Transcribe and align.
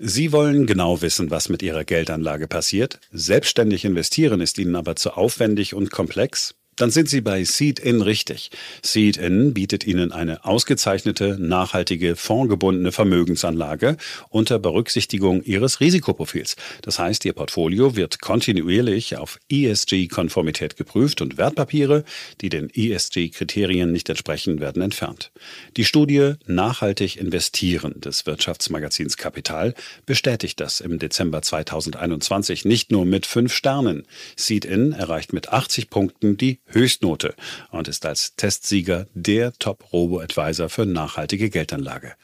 Sie 0.00 0.30
wollen 0.32 0.66
genau 0.66 1.02
wissen, 1.02 1.30
was 1.30 1.48
mit 1.48 1.60
Ihrer 1.60 1.84
Geldanlage 1.84 2.46
passiert. 2.46 3.00
Selbstständig 3.10 3.84
investieren 3.84 4.40
ist 4.40 4.58
Ihnen 4.58 4.76
aber 4.76 4.94
zu 4.94 5.12
aufwendig 5.12 5.74
und 5.74 5.90
komplex. 5.90 6.54
Dann 6.78 6.90
sind 6.92 7.08
Sie 7.08 7.20
bei 7.20 7.42
Seed-In 7.42 8.02
richtig. 8.02 8.50
Seed-In 8.82 9.52
bietet 9.52 9.84
Ihnen 9.84 10.12
eine 10.12 10.44
ausgezeichnete, 10.44 11.36
nachhaltige, 11.40 12.14
fondgebundene 12.14 12.92
Vermögensanlage 12.92 13.96
unter 14.30 14.60
Berücksichtigung 14.60 15.42
Ihres 15.42 15.80
Risikoprofils. 15.80 16.54
Das 16.82 17.00
heißt, 17.00 17.24
Ihr 17.24 17.32
Portfolio 17.32 17.96
wird 17.96 18.20
kontinuierlich 18.20 19.16
auf 19.16 19.40
ESG-Konformität 19.50 20.76
geprüft 20.76 21.20
und 21.20 21.36
Wertpapiere, 21.36 22.04
die 22.40 22.48
den 22.48 22.70
ESG-Kriterien 22.70 23.90
nicht 23.90 24.08
entsprechen, 24.08 24.60
werden 24.60 24.80
entfernt. 24.80 25.32
Die 25.76 25.84
Studie 25.84 26.34
Nachhaltig 26.46 27.16
investieren 27.16 28.00
des 28.00 28.24
Wirtschaftsmagazins 28.24 29.16
Kapital 29.16 29.74
bestätigt 30.06 30.60
das 30.60 30.80
im 30.80 31.00
Dezember 31.00 31.42
2021 31.42 32.64
nicht 32.64 32.92
nur 32.92 33.04
mit 33.04 33.26
fünf 33.26 33.52
Sternen. 33.52 34.04
Seed-In 34.36 34.92
erreicht 34.92 35.32
mit 35.32 35.48
80 35.48 35.90
Punkten 35.90 36.36
die 36.36 36.60
Höchstnote 36.68 37.34
und 37.70 37.88
ist 37.88 38.06
als 38.06 38.36
Testsieger 38.36 39.06
der 39.14 39.52
Top-Robo-Advisor 39.54 40.68
für 40.68 40.86
nachhaltige 40.86 41.50
Geldanlage. 41.50 42.14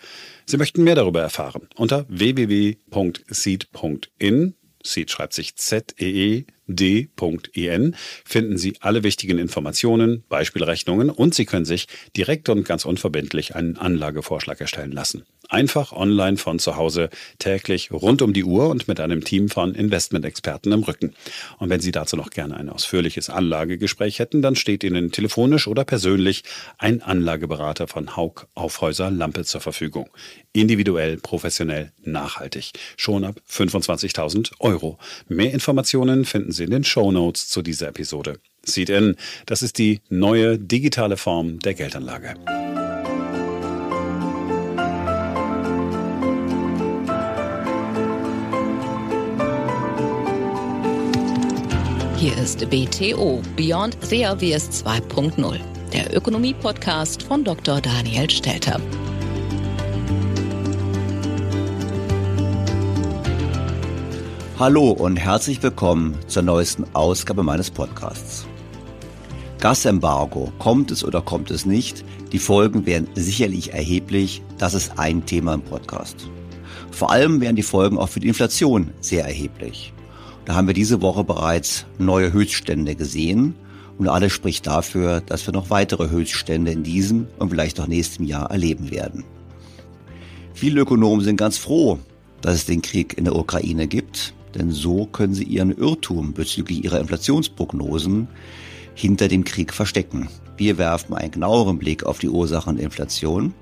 Sie 0.47 0.57
möchten 0.57 0.85
mehr 0.85 0.95
darüber 0.95 1.21
erfahren 1.23 1.69
unter 1.77 2.07
www.seed.in. 2.09 2.85
Seed 4.87 5.11
schreibt 5.11 5.33
sich 5.33 5.57
Z-E-E 5.57 6.45
d.en 6.67 7.97
finden 8.25 8.59
Sie 8.59 8.75
alle 8.81 9.03
wichtigen 9.03 9.39
Informationen, 9.39 10.25
Beispielrechnungen 10.29 11.11
und 11.11 11.35
Sie 11.35 11.45
können 11.45 11.65
sich 11.65 11.89
direkt 12.17 12.49
und 12.49 12.65
ganz 12.65 12.85
unverbindlich 12.85 13.55
einen 13.55 13.77
Anlagevorschlag 13.77 14.61
erstellen 14.61 14.93
lassen. 14.93 15.25
Einfach 15.49 15.93
online 15.93 16.37
von 16.37 16.59
zu 16.59 16.77
Hause, 16.77 17.11
täglich 17.39 17.91
rund 17.93 18.23
um 18.23 18.33
die 18.33 18.45
Uhr 18.45 18.69
und 18.69 18.89
mit 18.89 19.01
einem 19.01 19.25
Team 19.25 19.49
von 19.49 19.75
Investmentexperten 19.75 20.73
im 20.73 20.83
Rücken. 20.83 21.15
Und 21.59 21.71
wenn 21.71 21.81
Sie 21.81 21.93
dazu 21.93 22.17
noch 22.17 22.31
gerne 22.31 22.57
ein 22.57 22.69
ausführliches 22.69 23.31
Anlagegespräch 23.31 24.19
hätten, 24.19 24.43
dann 24.43 24.57
steht 24.57 24.85
Ihnen 24.85 25.13
telefonisch 25.13 25.69
oder 25.69 25.85
persönlich 25.85 26.45
ein 26.79 27.03
Anlageberater 27.03 27.89
von 27.89 28.17
Haug 28.17 28.47
Aufhäuser 28.55 29.11
Lampe 29.11 29.45
zur 29.45 29.61
Verfügung. 29.61 30.09
Individuell, 30.53 31.17
professionell, 31.19 31.93
nachhaltig. 32.03 32.73
Schon 32.97 33.25
ab 33.25 33.41
25.000 33.51 34.53
Euro. 34.61 34.99
Mehr 35.29 35.53
Informationen 35.53 36.25
finden 36.25 36.53
Sie 36.53 36.65
in 36.65 36.71
den 36.71 36.85
Show 36.85 37.13
Notes 37.13 37.49
zu 37.49 37.63
dieser 37.63 37.89
Episode. 37.89 38.39
Seed 38.65 38.89
in, 38.89 39.17
das 39.47 39.63
ist 39.63 39.79
die 39.79 40.01
neue 40.09 40.59
digitale 40.59 41.17
Form 41.17 41.59
der 41.59 41.75
Geldanlage. 41.75 42.35
Hier 52.25 52.39
ist 52.39 52.71
BTO 52.71 53.43
Beyond 53.55 53.99
Obvious 54.03 54.83
2.0, 54.83 55.61
der 55.93 56.17
Ökonomie-Podcast 56.17 57.23
von 57.23 57.45
Dr. 57.45 57.83
Daniel 57.83 58.31
Stelter. 58.31 58.81
Hallo 64.59 64.93
und 64.93 65.19
herzlich 65.19 65.63
willkommen 65.63 66.17
zur 66.27 66.45
neuesten 66.45 66.87
Ausgabe 66.95 67.43
meines 67.43 67.71
Podcasts. 67.71 68.47
Gasembargo, 69.61 70.51
kommt 70.59 70.93
es 70.93 71.05
oder 71.05 71.21
kommt 71.21 71.51
es 71.51 71.67
nicht? 71.67 72.07
Die 72.33 72.39
Folgen 72.39 72.87
wären 72.87 73.07
sicherlich 73.13 73.75
erheblich, 73.75 74.41
das 74.57 74.73
ist 74.73 74.99
ein 74.99 75.27
Thema 75.27 75.53
im 75.53 75.63
Podcast. 75.63 76.31
Vor 76.91 77.11
allem 77.11 77.43
wären 77.43 77.57
die 77.57 77.63
Folgen 77.63 77.99
auch 77.99 78.09
für 78.09 78.21
die 78.21 78.29
Inflation 78.29 78.95
sehr 79.01 79.27
erheblich. 79.27 79.93
Da 80.45 80.55
haben 80.55 80.67
wir 80.67 80.75
diese 80.75 81.01
Woche 81.01 81.25
bereits 81.25 81.87
neue 81.99 82.33
Höchststände 82.33 82.95
gesehen 82.95 83.55
und 83.99 84.09
alles 84.09 84.33
spricht 84.33 84.67
dafür, 84.67 85.21
dass 85.21 85.47
wir 85.47 85.55
noch 85.55 85.71
weitere 85.71 86.11
Höchststände 86.11 86.71
in 86.71 86.83
diesem 86.83 87.29
und 87.39 87.51
vielleicht 87.51 87.81
auch 87.81 87.87
nächstem 87.87 88.27
Jahr 88.27 88.51
erleben 88.51 88.91
werden. 88.91 89.25
Viele 90.53 90.83
Ökonomen 90.83 91.25
sind 91.25 91.37
ganz 91.37 91.57
froh, 91.57 91.99
dass 92.41 92.55
es 92.55 92.67
den 92.67 92.83
Krieg 92.83 93.17
in 93.17 93.25
der 93.25 93.37
Ukraine 93.37 93.87
gibt, 93.87 94.35
denn 94.55 94.71
so 94.71 95.07
können 95.07 95.35
sie 95.35 95.45
ihren 95.45 95.77
Irrtum 95.77 96.35
bezüglich 96.35 96.85
ihrer 96.85 97.01
Inflationsprognosen 97.01 98.29
hinter 98.95 99.29
dem 99.29 99.45
Krieg 99.45 99.73
verstecken. 99.73 100.29
Wir 100.57 100.79
werfen 100.79 101.15
einen 101.15 101.33
genaueren 101.33 101.79
Blick 101.79 102.05
auf 102.05 102.19
die 102.19 102.29
Ursachen 102.29 102.77
der 102.77 102.85
Inflation 102.85 103.55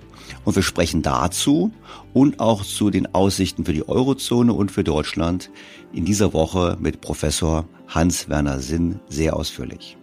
und 0.44 0.56
wir 0.56 0.62
sprechen 0.62 1.02
dazu 1.02 1.72
und 2.12 2.40
auch 2.40 2.64
zu 2.64 2.90
den 2.90 3.14
Aussichten 3.14 3.64
für 3.64 3.72
die 3.72 3.88
Eurozone 3.88 4.52
und 4.52 4.70
für 4.70 4.84
Deutschland 4.84 5.50
in 5.92 6.04
dieser 6.04 6.32
Woche 6.32 6.76
mit 6.80 7.00
Professor 7.00 7.66
Hans-Werner 7.88 8.60
Sinn 8.60 9.00
sehr 9.08 9.36
ausführlich. 9.36 9.96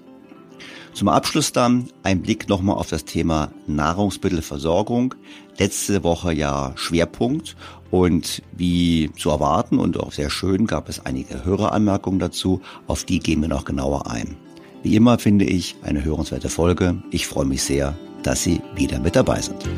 Zum 0.94 1.08
Abschluss 1.08 1.52
dann 1.52 1.88
ein 2.04 2.22
Blick 2.22 2.50
nochmal 2.50 2.76
auf 2.76 2.90
das 2.90 3.06
Thema 3.06 3.52
Nahrungsmittelversorgung. 3.68 5.16
Letzte 5.58 6.04
Woche 6.04 6.34
ja 6.34 6.74
Schwerpunkt 6.76 7.56
und 7.92 8.42
wie 8.52 9.12
zu 9.18 9.30
erwarten 9.30 9.80
und 9.80 10.00
auch 10.00 10.12
sehr 10.12 10.30
schön 10.30 10.68
gab 10.68 10.90
es 10.90 11.06
einige 11.06 11.46
Höreranmerkungen 11.46 12.20
dazu. 12.20 12.62
Auf 12.88 13.04
die 13.04 13.20
gehen 13.20 13.42
wir 13.42 13.50
noch 13.50 13.66
genauer 13.66 14.10
ein. 14.10 14.36
Wie 14.84 14.96
immer 14.96 15.20
finde 15.20 15.46
ich 15.46 15.76
eine 15.84 16.04
hörenswerte 16.04 16.50
Folge. 16.50 17.02
Ich 17.12 17.28
freue 17.28 17.46
mich 17.46 17.64
sehr, 17.64 17.98
dass 18.24 18.44
Sie 18.44 18.62
wieder 18.76 19.00
mit 19.00 19.16
dabei 19.16 19.42
sind. 19.42 19.70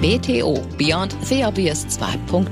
BTO 0.00 0.54
Beyond 0.78 1.16
Obvious 1.44 1.84
2.0 1.86 2.46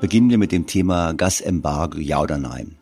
Beginnen 0.00 0.30
wir 0.30 0.38
mit 0.38 0.52
dem 0.52 0.68
Thema 0.68 1.12
Gasembargo, 1.14 1.98
ja 1.98 2.20
oder 2.20 2.38
nein. 2.38 2.78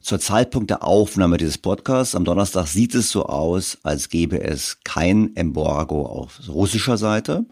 Zur 0.00 0.20
Zeitpunkt 0.20 0.70
der 0.70 0.84
Aufnahme 0.84 1.38
dieses 1.38 1.58
Podcasts 1.58 2.14
am 2.14 2.24
Donnerstag 2.24 2.68
sieht 2.68 2.94
es 2.94 3.10
so 3.10 3.26
aus, 3.26 3.78
als 3.82 4.08
gäbe 4.08 4.40
es 4.40 4.78
kein 4.84 5.34
Embargo 5.34 6.06
auf 6.06 6.38
russischer 6.46 6.98
Seite 6.98 7.46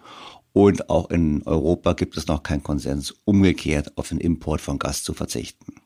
und 0.52 0.90
auch 0.90 1.10
in 1.10 1.42
Europa 1.42 1.94
gibt 1.94 2.16
es 2.16 2.28
noch 2.28 2.44
keinen 2.44 2.62
Konsens, 2.62 3.16
umgekehrt 3.24 3.98
auf 3.98 4.10
den 4.10 4.18
Import 4.18 4.60
von 4.60 4.78
Gas 4.78 5.02
zu 5.02 5.12
verzichten. 5.12 5.77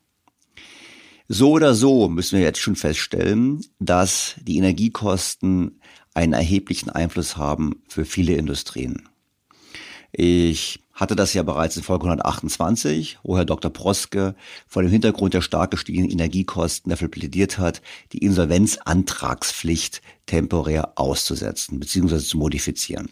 So 1.35 1.49
oder 1.49 1.73
so 1.73 2.09
müssen 2.09 2.37
wir 2.37 2.45
jetzt 2.45 2.59
schon 2.59 2.75
feststellen, 2.75 3.65
dass 3.79 4.35
die 4.43 4.57
Energiekosten 4.57 5.81
einen 6.13 6.33
erheblichen 6.33 6.91
Einfluss 6.91 7.37
haben 7.37 7.81
für 7.87 8.05
viele 8.05 8.35
Industrien. 8.35 9.09
Ich 10.11 10.79
hatte 10.93 11.15
das 11.15 11.33
ja 11.33 11.41
bereits 11.41 11.75
in 11.75 11.81
Folge 11.81 12.05
128, 12.05 13.17
wo 13.23 13.35
Herr 13.35 13.45
Dr. 13.45 13.73
Proske 13.73 14.35
vor 14.67 14.83
dem 14.83 14.91
Hintergrund 14.91 15.33
der 15.33 15.41
stark 15.41 15.71
gestiegenen 15.71 16.11
Energiekosten 16.11 16.91
dafür 16.91 17.07
plädiert 17.07 17.57
hat, 17.57 17.81
die 18.11 18.19
Insolvenzantragspflicht 18.19 20.03
temporär 20.27 20.99
auszusetzen 20.99 21.79
bzw. 21.79 22.19
zu 22.19 22.37
modifizieren. 22.37 23.09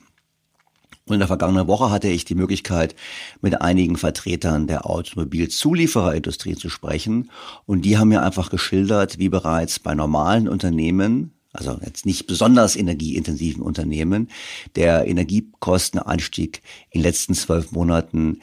Und 1.11 1.15
in 1.15 1.19
der 1.19 1.27
vergangenen 1.27 1.67
Woche 1.67 1.89
hatte 1.91 2.07
ich 2.07 2.23
die 2.23 2.35
Möglichkeit, 2.35 2.95
mit 3.41 3.61
einigen 3.61 3.97
Vertretern 3.97 4.65
der 4.65 4.85
Automobilzuliefererindustrie 4.85 6.55
zu 6.55 6.69
sprechen. 6.69 7.29
Und 7.65 7.81
die 7.81 7.97
haben 7.97 8.07
mir 8.07 8.23
einfach 8.23 8.49
geschildert, 8.49 9.19
wie 9.19 9.27
bereits 9.27 9.77
bei 9.77 9.93
normalen 9.93 10.47
Unternehmen 10.47 11.33
also 11.51 11.77
jetzt 11.85 12.05
nicht 12.05 12.27
besonders 12.27 12.77
energieintensiven 12.77 13.61
Unternehmen, 13.61 14.29
der 14.77 15.05
Energiekostenanstieg 15.05 16.61
in 16.91 17.01
den 17.01 17.03
letzten 17.03 17.33
zwölf 17.33 17.73
Monaten 17.73 18.39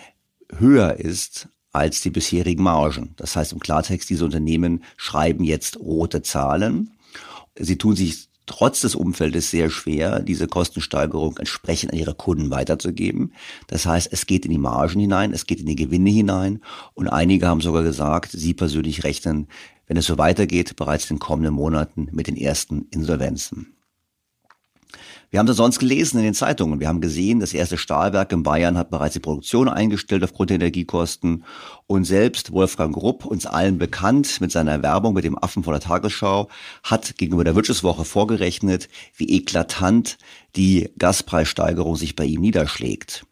höher 0.54 0.96
ist 0.96 1.48
als 1.72 2.02
die 2.02 2.10
bisherigen 2.10 2.62
Margen. 2.62 3.14
Das 3.16 3.34
heißt 3.34 3.54
im 3.54 3.60
Klartext, 3.60 4.10
diese 4.10 4.26
Unternehmen 4.26 4.84
schreiben 4.98 5.42
jetzt 5.42 5.80
rote 5.80 6.20
Zahlen. 6.20 6.90
Sie 7.58 7.78
tun 7.78 7.96
sich 7.96 8.27
trotz 8.48 8.80
des 8.80 8.96
Umfeldes 8.96 9.50
sehr 9.50 9.70
schwer, 9.70 10.20
diese 10.20 10.48
Kostensteigerung 10.48 11.36
entsprechend 11.36 11.92
an 11.92 11.98
ihre 11.98 12.14
Kunden 12.14 12.50
weiterzugeben. 12.50 13.32
Das 13.68 13.86
heißt, 13.86 14.08
es 14.12 14.26
geht 14.26 14.44
in 14.44 14.50
die 14.50 14.58
Margen 14.58 14.98
hinein, 14.98 15.32
es 15.32 15.46
geht 15.46 15.60
in 15.60 15.66
die 15.66 15.76
Gewinne 15.76 16.10
hinein 16.10 16.60
und 16.94 17.08
einige 17.08 17.46
haben 17.46 17.60
sogar 17.60 17.82
gesagt, 17.82 18.32
sie 18.32 18.54
persönlich 18.54 19.04
rechnen 19.04 19.46
wenn 19.88 19.96
es 19.96 20.06
so 20.06 20.18
weitergeht, 20.18 20.76
bereits 20.76 21.10
in 21.10 21.16
den 21.16 21.20
kommenden 21.20 21.54
Monaten 21.54 22.08
mit 22.12 22.26
den 22.26 22.36
ersten 22.36 22.86
Insolvenzen. 22.90 23.77
Wir 25.30 25.40
haben 25.40 25.46
das 25.46 25.58
sonst 25.58 25.78
gelesen 25.78 26.16
in 26.18 26.24
den 26.24 26.32
Zeitungen. 26.32 26.80
Wir 26.80 26.88
haben 26.88 27.02
gesehen, 27.02 27.40
das 27.40 27.52
erste 27.52 27.76
Stahlwerk 27.76 28.32
in 28.32 28.42
Bayern 28.42 28.78
hat 28.78 28.88
bereits 28.88 29.12
die 29.12 29.20
Produktion 29.20 29.68
eingestellt 29.68 30.24
aufgrund 30.24 30.48
der 30.48 30.54
Energiekosten. 30.54 31.44
Und 31.86 32.04
selbst 32.04 32.52
Wolfgang 32.52 32.94
Grupp, 32.94 33.26
uns 33.26 33.44
allen 33.44 33.76
bekannt 33.76 34.40
mit 34.40 34.52
seiner 34.52 34.82
Werbung 34.82 35.12
mit 35.12 35.24
dem 35.24 35.36
Affen 35.36 35.64
vor 35.64 35.74
der 35.74 35.82
Tagesschau, 35.82 36.48
hat 36.82 37.18
gegenüber 37.18 37.44
der 37.44 37.54
Wirtschaftswoche 37.54 38.06
vorgerechnet, 38.06 38.88
wie 39.16 39.28
eklatant 39.36 40.16
die 40.56 40.88
Gaspreissteigerung 40.96 41.96
sich 41.96 42.16
bei 42.16 42.24
ihm 42.24 42.40
niederschlägt. 42.40 43.26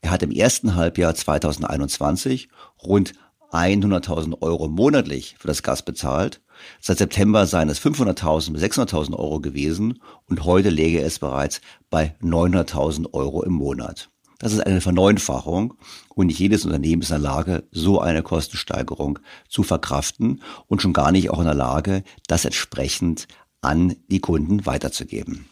Er 0.00 0.10
hat 0.10 0.22
im 0.22 0.30
ersten 0.30 0.74
Halbjahr 0.74 1.14
2021 1.14 2.48
rund 2.82 3.12
100.000 3.50 4.40
Euro 4.40 4.68
monatlich 4.68 5.36
für 5.38 5.48
das 5.48 5.62
Gas 5.62 5.82
bezahlt 5.82 6.40
Seit 6.80 6.98
September 6.98 7.46
seien 7.46 7.68
es 7.68 7.80
500.000 7.80 8.52
bis 8.52 8.62
600.000 8.62 9.14
Euro 9.14 9.40
gewesen 9.40 10.00
und 10.28 10.44
heute 10.44 10.70
läge 10.70 11.00
es 11.00 11.18
bereits 11.18 11.60
bei 11.90 12.14
900.000 12.22 13.12
Euro 13.12 13.42
im 13.42 13.52
Monat. 13.52 14.10
Das 14.38 14.52
ist 14.52 14.60
eine 14.60 14.80
Verneunfachung 14.80 15.74
und 16.16 16.26
nicht 16.26 16.40
jedes 16.40 16.64
Unternehmen 16.64 17.02
ist 17.02 17.10
in 17.10 17.22
der 17.22 17.30
Lage, 17.30 17.62
so 17.70 18.00
eine 18.00 18.24
Kostensteigerung 18.24 19.20
zu 19.48 19.62
verkraften 19.62 20.42
und 20.66 20.82
schon 20.82 20.92
gar 20.92 21.12
nicht 21.12 21.30
auch 21.30 21.38
in 21.38 21.44
der 21.44 21.54
Lage, 21.54 22.02
das 22.26 22.44
entsprechend 22.44 23.28
an 23.60 23.94
die 24.08 24.20
Kunden 24.20 24.66
weiterzugeben. 24.66 25.46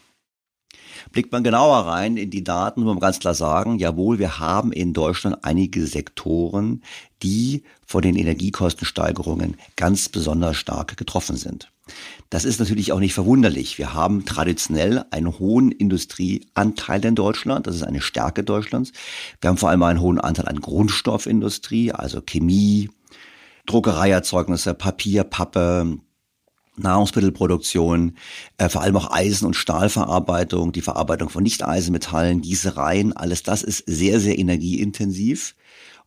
Blickt 1.11 1.31
man 1.31 1.43
genauer 1.43 1.87
rein 1.87 2.17
in 2.17 2.29
die 2.29 2.43
Daten, 2.43 2.81
muss 2.81 2.93
man 2.93 2.99
ganz 2.99 3.19
klar 3.19 3.33
sagen, 3.33 3.79
jawohl, 3.79 4.19
wir 4.19 4.39
haben 4.39 4.71
in 4.71 4.93
Deutschland 4.93 5.37
einige 5.43 5.87
Sektoren, 5.87 6.83
die 7.23 7.63
von 7.85 8.01
den 8.01 8.15
Energiekostensteigerungen 8.15 9.57
ganz 9.75 10.09
besonders 10.09 10.57
stark 10.57 10.97
getroffen 10.97 11.35
sind. 11.35 11.71
Das 12.29 12.45
ist 12.45 12.59
natürlich 12.59 12.93
auch 12.93 12.99
nicht 12.99 13.13
verwunderlich. 13.13 13.77
Wir 13.77 13.93
haben 13.93 14.25
traditionell 14.25 15.03
einen 15.11 15.37
hohen 15.39 15.71
Industrieanteil 15.71 17.03
in 17.03 17.15
Deutschland. 17.15 17.67
Das 17.67 17.75
ist 17.75 17.83
eine 17.83 18.01
Stärke 18.01 18.43
Deutschlands. 18.43 18.93
Wir 19.41 19.49
haben 19.49 19.57
vor 19.57 19.69
allem 19.69 19.83
einen 19.83 19.99
hohen 19.99 20.19
Anteil 20.19 20.47
an 20.47 20.61
Grundstoffindustrie, 20.61 21.91
also 21.91 22.21
Chemie, 22.21 22.89
Druckereierzeugnisse, 23.65 24.73
Papier, 24.73 25.23
Pappe, 25.23 25.97
Nahrungsmittelproduktion, 26.77 28.15
äh, 28.57 28.69
vor 28.69 28.81
allem 28.81 28.95
auch 28.95 29.11
Eisen- 29.11 29.45
und 29.45 29.55
Stahlverarbeitung, 29.55 30.71
die 30.71 30.81
Verarbeitung 30.81 31.29
von 31.29 31.43
Nicht-Eisenmetallen, 31.43 32.41
Gießereien, 32.41 33.15
alles 33.15 33.43
das 33.43 33.61
ist 33.61 33.83
sehr, 33.85 34.19
sehr 34.19 34.39
energieintensiv. 34.39 35.55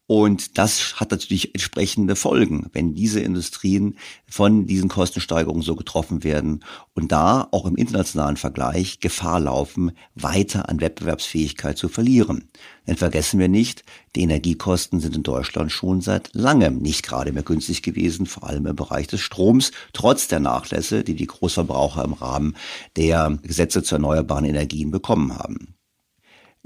Und 0.06 0.58
das 0.58 1.00
hat 1.00 1.12
natürlich 1.12 1.54
entsprechende 1.54 2.14
Folgen, 2.14 2.66
wenn 2.74 2.94
diese 2.94 3.20
Industrien 3.20 3.96
von 4.28 4.66
diesen 4.66 4.90
Kostensteigerungen 4.90 5.62
so 5.62 5.76
getroffen 5.76 6.22
werden 6.22 6.62
und 6.92 7.10
da 7.10 7.48
auch 7.52 7.64
im 7.64 7.76
internationalen 7.76 8.36
Vergleich 8.36 9.00
Gefahr 9.00 9.40
laufen, 9.40 9.92
weiter 10.14 10.68
an 10.68 10.82
Wettbewerbsfähigkeit 10.82 11.78
zu 11.78 11.88
verlieren. 11.88 12.50
Denn 12.86 12.96
vergessen 12.96 13.40
wir 13.40 13.48
nicht, 13.48 13.82
die 14.14 14.20
Energiekosten 14.20 15.00
sind 15.00 15.16
in 15.16 15.22
Deutschland 15.22 15.72
schon 15.72 16.02
seit 16.02 16.34
langem 16.34 16.80
nicht 16.80 17.02
gerade 17.02 17.32
mehr 17.32 17.42
günstig 17.42 17.82
gewesen, 17.82 18.26
vor 18.26 18.46
allem 18.46 18.66
im 18.66 18.76
Bereich 18.76 19.06
des 19.06 19.22
Stroms, 19.22 19.72
trotz 19.94 20.28
der 20.28 20.40
Nachlässe, 20.40 21.02
die 21.02 21.14
die 21.14 21.26
Großverbraucher 21.26 22.04
im 22.04 22.12
Rahmen 22.12 22.56
der 22.96 23.38
Gesetze 23.42 23.82
zu 23.82 23.94
erneuerbaren 23.94 24.44
Energien 24.44 24.90
bekommen 24.90 25.34
haben. 25.34 25.73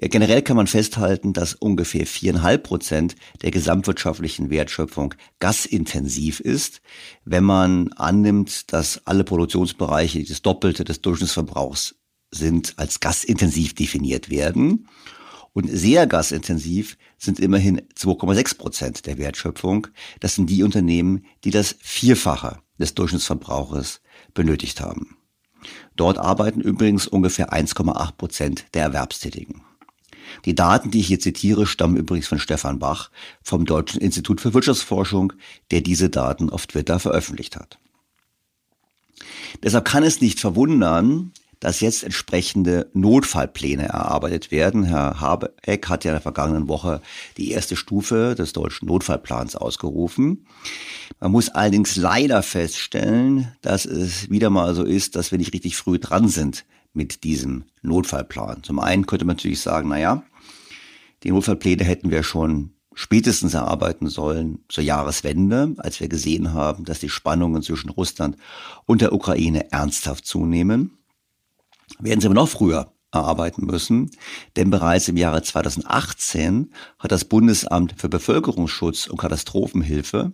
Generell 0.00 0.42
kann 0.42 0.56
man 0.56 0.68
festhalten, 0.68 1.32
dass 1.32 1.54
ungefähr 1.54 2.06
viereinhalb 2.06 2.62
Prozent 2.62 3.16
der 3.42 3.50
gesamtwirtschaftlichen 3.50 4.48
Wertschöpfung 4.48 5.14
gasintensiv 5.40 6.38
ist, 6.38 6.80
wenn 7.24 7.42
man 7.42 7.92
annimmt, 7.94 8.72
dass 8.72 9.04
alle 9.06 9.24
Produktionsbereiche, 9.24 10.20
die 10.20 10.28
das 10.28 10.42
Doppelte 10.42 10.84
des 10.84 11.00
Durchschnittsverbrauchs 11.00 11.96
sind, 12.30 12.74
als 12.76 13.00
gasintensiv 13.00 13.74
definiert 13.74 14.30
werden. 14.30 14.88
Und 15.52 15.68
sehr 15.68 16.06
gasintensiv 16.06 16.96
sind 17.16 17.40
immerhin 17.40 17.80
2,6 17.96 18.56
Prozent 18.56 19.06
der 19.06 19.18
Wertschöpfung. 19.18 19.88
Das 20.20 20.36
sind 20.36 20.48
die 20.48 20.62
Unternehmen, 20.62 21.24
die 21.42 21.50
das 21.50 21.74
Vierfache 21.80 22.60
des 22.78 22.94
Durchschnittsverbrauches 22.94 24.00
benötigt 24.32 24.80
haben. 24.80 25.16
Dort 25.96 26.18
arbeiten 26.18 26.60
übrigens 26.60 27.08
ungefähr 27.08 27.52
1,8 27.52 28.12
Prozent 28.12 28.66
der 28.74 28.84
Erwerbstätigen. 28.84 29.62
Die 30.44 30.54
Daten, 30.54 30.90
die 30.90 31.00
ich 31.00 31.06
hier 31.06 31.20
zitiere, 31.20 31.66
stammen 31.66 31.96
übrigens 31.96 32.28
von 32.28 32.38
Stefan 32.38 32.78
Bach 32.78 33.10
vom 33.42 33.64
Deutschen 33.64 34.00
Institut 34.00 34.40
für 34.40 34.54
Wirtschaftsforschung, 34.54 35.32
der 35.70 35.80
diese 35.80 36.10
Daten 36.10 36.50
auf 36.50 36.66
Twitter 36.66 36.98
veröffentlicht 36.98 37.56
hat. 37.56 37.78
Deshalb 39.62 39.84
kann 39.84 40.02
es 40.02 40.20
nicht 40.20 40.40
verwundern, 40.40 41.32
dass 41.60 41.80
jetzt 41.80 42.04
entsprechende 42.04 42.88
Notfallpläne 42.92 43.88
erarbeitet 43.88 44.50
werden. 44.50 44.84
Herr 44.84 45.20
Habeck 45.20 45.88
hat 45.88 46.04
ja 46.04 46.12
in 46.12 46.14
der 46.14 46.20
vergangenen 46.20 46.69
Woche 46.69 47.00
die 47.36 47.50
erste 47.50 47.76
Stufe 47.76 48.34
des 48.36 48.52
deutschen 48.52 48.86
Notfallplans 48.86 49.56
ausgerufen. 49.56 50.46
Man 51.20 51.32
muss 51.32 51.48
allerdings 51.48 51.96
leider 51.96 52.42
feststellen, 52.42 53.52
dass 53.60 53.86
es 53.86 54.30
wieder 54.30 54.50
mal 54.50 54.75
so 54.75 54.84
ist, 54.84 55.16
dass 55.16 55.32
wir 55.32 55.38
nicht 55.38 55.52
richtig 55.52 55.76
früh 55.76 55.98
dran 55.98 56.28
sind 56.28 56.64
mit 56.93 57.25
diesem 57.25 57.64
Notfallplan. 57.82 58.62
Zum 58.62 58.79
einen 58.79 59.06
könnte 59.06 59.25
man 59.25 59.37
natürlich 59.37 59.61
sagen, 59.61 59.88
naja, 59.88 60.23
die 61.23 61.31
Notfallpläne 61.31 61.85
hätten 61.85 62.11
wir 62.11 62.23
schon 62.23 62.73
spätestens 62.94 63.55
erarbeiten 63.55 64.08
sollen 64.08 64.64
zur 64.69 64.82
Jahreswende, 64.82 65.75
als 65.79 66.00
wir 66.00 66.08
gesehen 66.08 66.52
haben, 66.52 66.85
dass 66.85 66.99
die 66.99 67.08
Spannungen 67.08 67.62
zwischen 67.62 67.90
Russland 67.90 68.37
und 68.87 69.00
der 69.00 69.12
Ukraine 69.12 69.70
ernsthaft 69.70 70.26
zunehmen. 70.26 70.99
Werden 72.00 72.20
sie 72.20 72.26
aber 72.26 72.35
noch 72.35 72.49
früher 72.49 72.93
erarbeiten 73.12 73.67
müssen, 73.67 74.11
denn 74.56 74.70
bereits 74.70 75.08
im 75.08 75.17
Jahre 75.17 75.43
2018 75.43 76.73
hat 76.99 77.12
das 77.12 77.25
Bundesamt 77.25 77.94
für 77.96 78.08
Bevölkerungsschutz 78.08 79.06
und 79.06 79.17
Katastrophenhilfe 79.17 80.32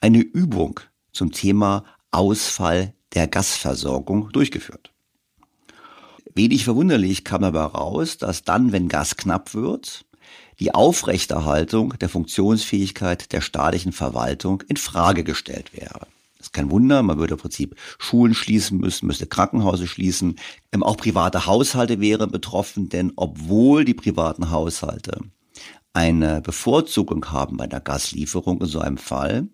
eine 0.00 0.20
Übung 0.20 0.80
zum 1.12 1.32
Thema 1.32 1.84
Ausfall 2.10 2.94
der 3.14 3.26
Gasversorgung 3.26 4.30
durchgeführt. 4.32 4.91
Wenig 6.34 6.64
verwunderlich 6.64 7.24
kam 7.24 7.44
aber 7.44 7.64
raus, 7.64 8.16
dass 8.16 8.42
dann, 8.42 8.72
wenn 8.72 8.88
Gas 8.88 9.16
knapp 9.16 9.54
wird, 9.54 10.04
die 10.60 10.74
Aufrechterhaltung 10.74 11.94
der 12.00 12.08
Funktionsfähigkeit 12.08 13.32
der 13.32 13.40
staatlichen 13.40 13.92
Verwaltung 13.92 14.62
in 14.68 14.76
Frage 14.76 15.24
gestellt 15.24 15.72
wäre. 15.74 16.06
Das 16.38 16.48
ist 16.48 16.52
kein 16.52 16.70
Wunder, 16.70 17.02
man 17.02 17.18
würde 17.18 17.34
im 17.34 17.40
Prinzip 17.40 17.76
Schulen 17.98 18.34
schließen 18.34 18.78
müssen, 18.78 19.06
müsste 19.06 19.26
Krankenhäuser 19.26 19.86
schließen. 19.86 20.36
Ähm, 20.72 20.82
auch 20.82 20.96
private 20.96 21.46
Haushalte 21.46 22.00
wären 22.00 22.30
betroffen, 22.30 22.88
denn 22.88 23.12
obwohl 23.16 23.84
die 23.84 23.94
privaten 23.94 24.50
Haushalte 24.50 25.20
eine 25.92 26.40
Bevorzugung 26.40 27.30
haben 27.30 27.58
bei 27.58 27.66
der 27.66 27.80
Gaslieferung 27.80 28.60
in 28.60 28.66
so 28.66 28.80
einem 28.80 28.96
Fall, 28.96 29.48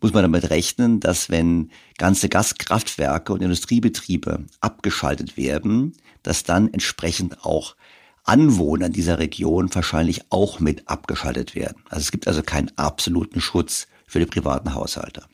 muss 0.00 0.12
man 0.12 0.22
damit 0.22 0.50
rechnen, 0.50 1.00
dass 1.00 1.30
wenn 1.30 1.70
ganze 1.98 2.28
Gaskraftwerke 2.28 3.32
und 3.32 3.42
Industriebetriebe 3.42 4.44
abgeschaltet 4.60 5.36
werden, 5.36 5.92
dass 6.26 6.42
dann 6.42 6.72
entsprechend 6.72 7.44
auch 7.44 7.76
Anwohner 8.24 8.88
dieser 8.88 9.18
Region 9.18 9.72
wahrscheinlich 9.72 10.22
auch 10.30 10.58
mit 10.58 10.88
abgeschaltet 10.88 11.54
werden. 11.54 11.82
Also 11.88 12.02
es 12.02 12.10
gibt 12.10 12.26
also 12.26 12.42
keinen 12.42 12.76
absoluten 12.76 13.40
Schutz 13.40 13.86
für 14.06 14.18
die 14.18 14.26
privaten 14.26 14.74
Haushalte. 14.74 15.24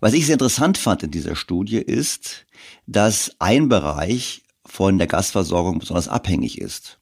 Was 0.00 0.12
ich 0.12 0.26
sehr 0.26 0.34
interessant 0.34 0.78
fand 0.78 1.04
in 1.04 1.10
dieser 1.10 1.36
Studie 1.36 1.78
ist, 1.78 2.46
dass 2.86 3.36
ein 3.38 3.68
Bereich 3.68 4.42
von 4.64 4.98
der 4.98 5.06
Gasversorgung 5.06 5.78
besonders 5.78 6.08
abhängig 6.08 6.60
ist. 6.60 6.98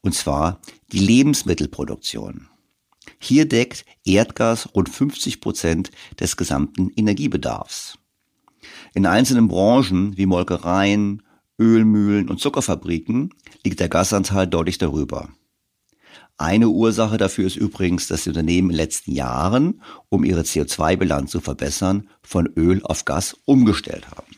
Und 0.00 0.14
zwar 0.14 0.60
die 0.92 0.98
Lebensmittelproduktion. 0.98 2.48
Hier 3.18 3.48
deckt 3.48 3.84
Erdgas 4.04 4.74
rund 4.74 4.88
50 4.88 5.40
Prozent 5.40 5.90
des 6.20 6.36
gesamten 6.36 6.90
Energiebedarfs. 6.94 7.98
In 8.94 9.06
einzelnen 9.06 9.48
Branchen 9.48 10.16
wie 10.16 10.26
Molkereien, 10.26 11.22
Ölmühlen 11.58 12.28
und 12.28 12.40
Zuckerfabriken 12.40 13.30
liegt 13.64 13.80
der 13.80 13.88
Gasanteil 13.88 14.46
deutlich 14.46 14.78
darüber. 14.78 15.28
Eine 16.36 16.68
Ursache 16.68 17.16
dafür 17.16 17.46
ist 17.46 17.56
übrigens, 17.56 18.08
dass 18.08 18.24
die 18.24 18.30
Unternehmen 18.30 18.70
in 18.70 18.76
den 18.76 18.76
letzten 18.76 19.12
Jahren, 19.12 19.80
um 20.08 20.24
ihre 20.24 20.40
CO2-Bilanz 20.42 21.30
zu 21.30 21.40
verbessern, 21.40 22.08
von 22.22 22.46
Öl 22.56 22.82
auf 22.82 23.04
Gas 23.04 23.36
umgestellt 23.44 24.10
haben. 24.10 24.34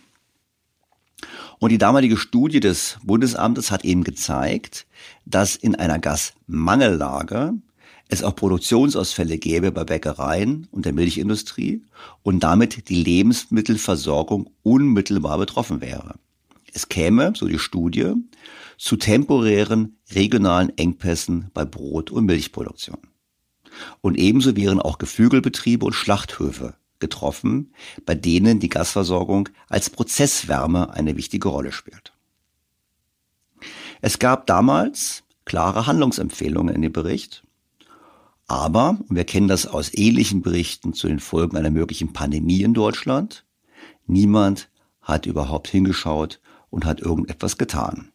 Und 1.58 1.72
die 1.72 1.78
damalige 1.78 2.18
Studie 2.18 2.60
des 2.60 2.98
Bundesamtes 3.02 3.70
hat 3.70 3.84
eben 3.86 4.04
gezeigt, 4.04 4.86
dass 5.24 5.56
in 5.56 5.74
einer 5.74 5.98
Gasmangellage 5.98 7.54
es 8.08 8.22
auch 8.22 8.36
Produktionsausfälle 8.36 9.38
gäbe 9.38 9.72
bei 9.72 9.84
Bäckereien 9.84 10.68
und 10.70 10.84
der 10.84 10.92
Milchindustrie 10.92 11.82
und 12.22 12.40
damit 12.40 12.90
die 12.90 13.02
Lebensmittelversorgung 13.02 14.50
unmittelbar 14.62 15.38
betroffen 15.38 15.80
wäre. 15.80 16.16
Es 16.76 16.90
käme, 16.90 17.32
so 17.34 17.48
die 17.48 17.58
Studie, 17.58 18.12
zu 18.76 18.96
temporären 18.96 19.96
regionalen 20.10 20.76
Engpässen 20.76 21.50
bei 21.54 21.64
Brot- 21.64 22.10
und 22.10 22.26
Milchproduktion. 22.26 22.98
Und 24.02 24.18
ebenso 24.18 24.54
wären 24.56 24.78
auch 24.78 24.98
Geflügelbetriebe 24.98 25.86
und 25.86 25.94
Schlachthöfe 25.94 26.74
getroffen, 26.98 27.72
bei 28.04 28.14
denen 28.14 28.60
die 28.60 28.68
Gasversorgung 28.68 29.48
als 29.70 29.88
Prozesswärme 29.88 30.92
eine 30.92 31.16
wichtige 31.16 31.48
Rolle 31.48 31.72
spielt. 31.72 32.12
Es 34.02 34.18
gab 34.18 34.46
damals 34.46 35.24
klare 35.46 35.86
Handlungsempfehlungen 35.86 36.74
in 36.74 36.82
dem 36.82 36.92
Bericht 36.92 37.42
aber, 38.48 38.98
und 39.08 39.16
wir 39.16 39.24
kennen 39.24 39.48
das 39.48 39.66
aus 39.66 39.92
ähnlichen 39.94 40.42
Berichten 40.42 40.92
zu 40.92 41.08
den 41.08 41.20
Folgen 41.20 41.56
einer 41.56 41.70
möglichen 41.70 42.12
Pandemie 42.12 42.62
in 42.62 42.74
Deutschland, 42.74 43.46
niemand 44.06 44.68
hat 45.00 45.24
überhaupt 45.24 45.68
hingeschaut 45.68 46.38
und 46.76 46.84
hat 46.84 47.00
irgendetwas 47.00 47.56
getan. 47.56 48.10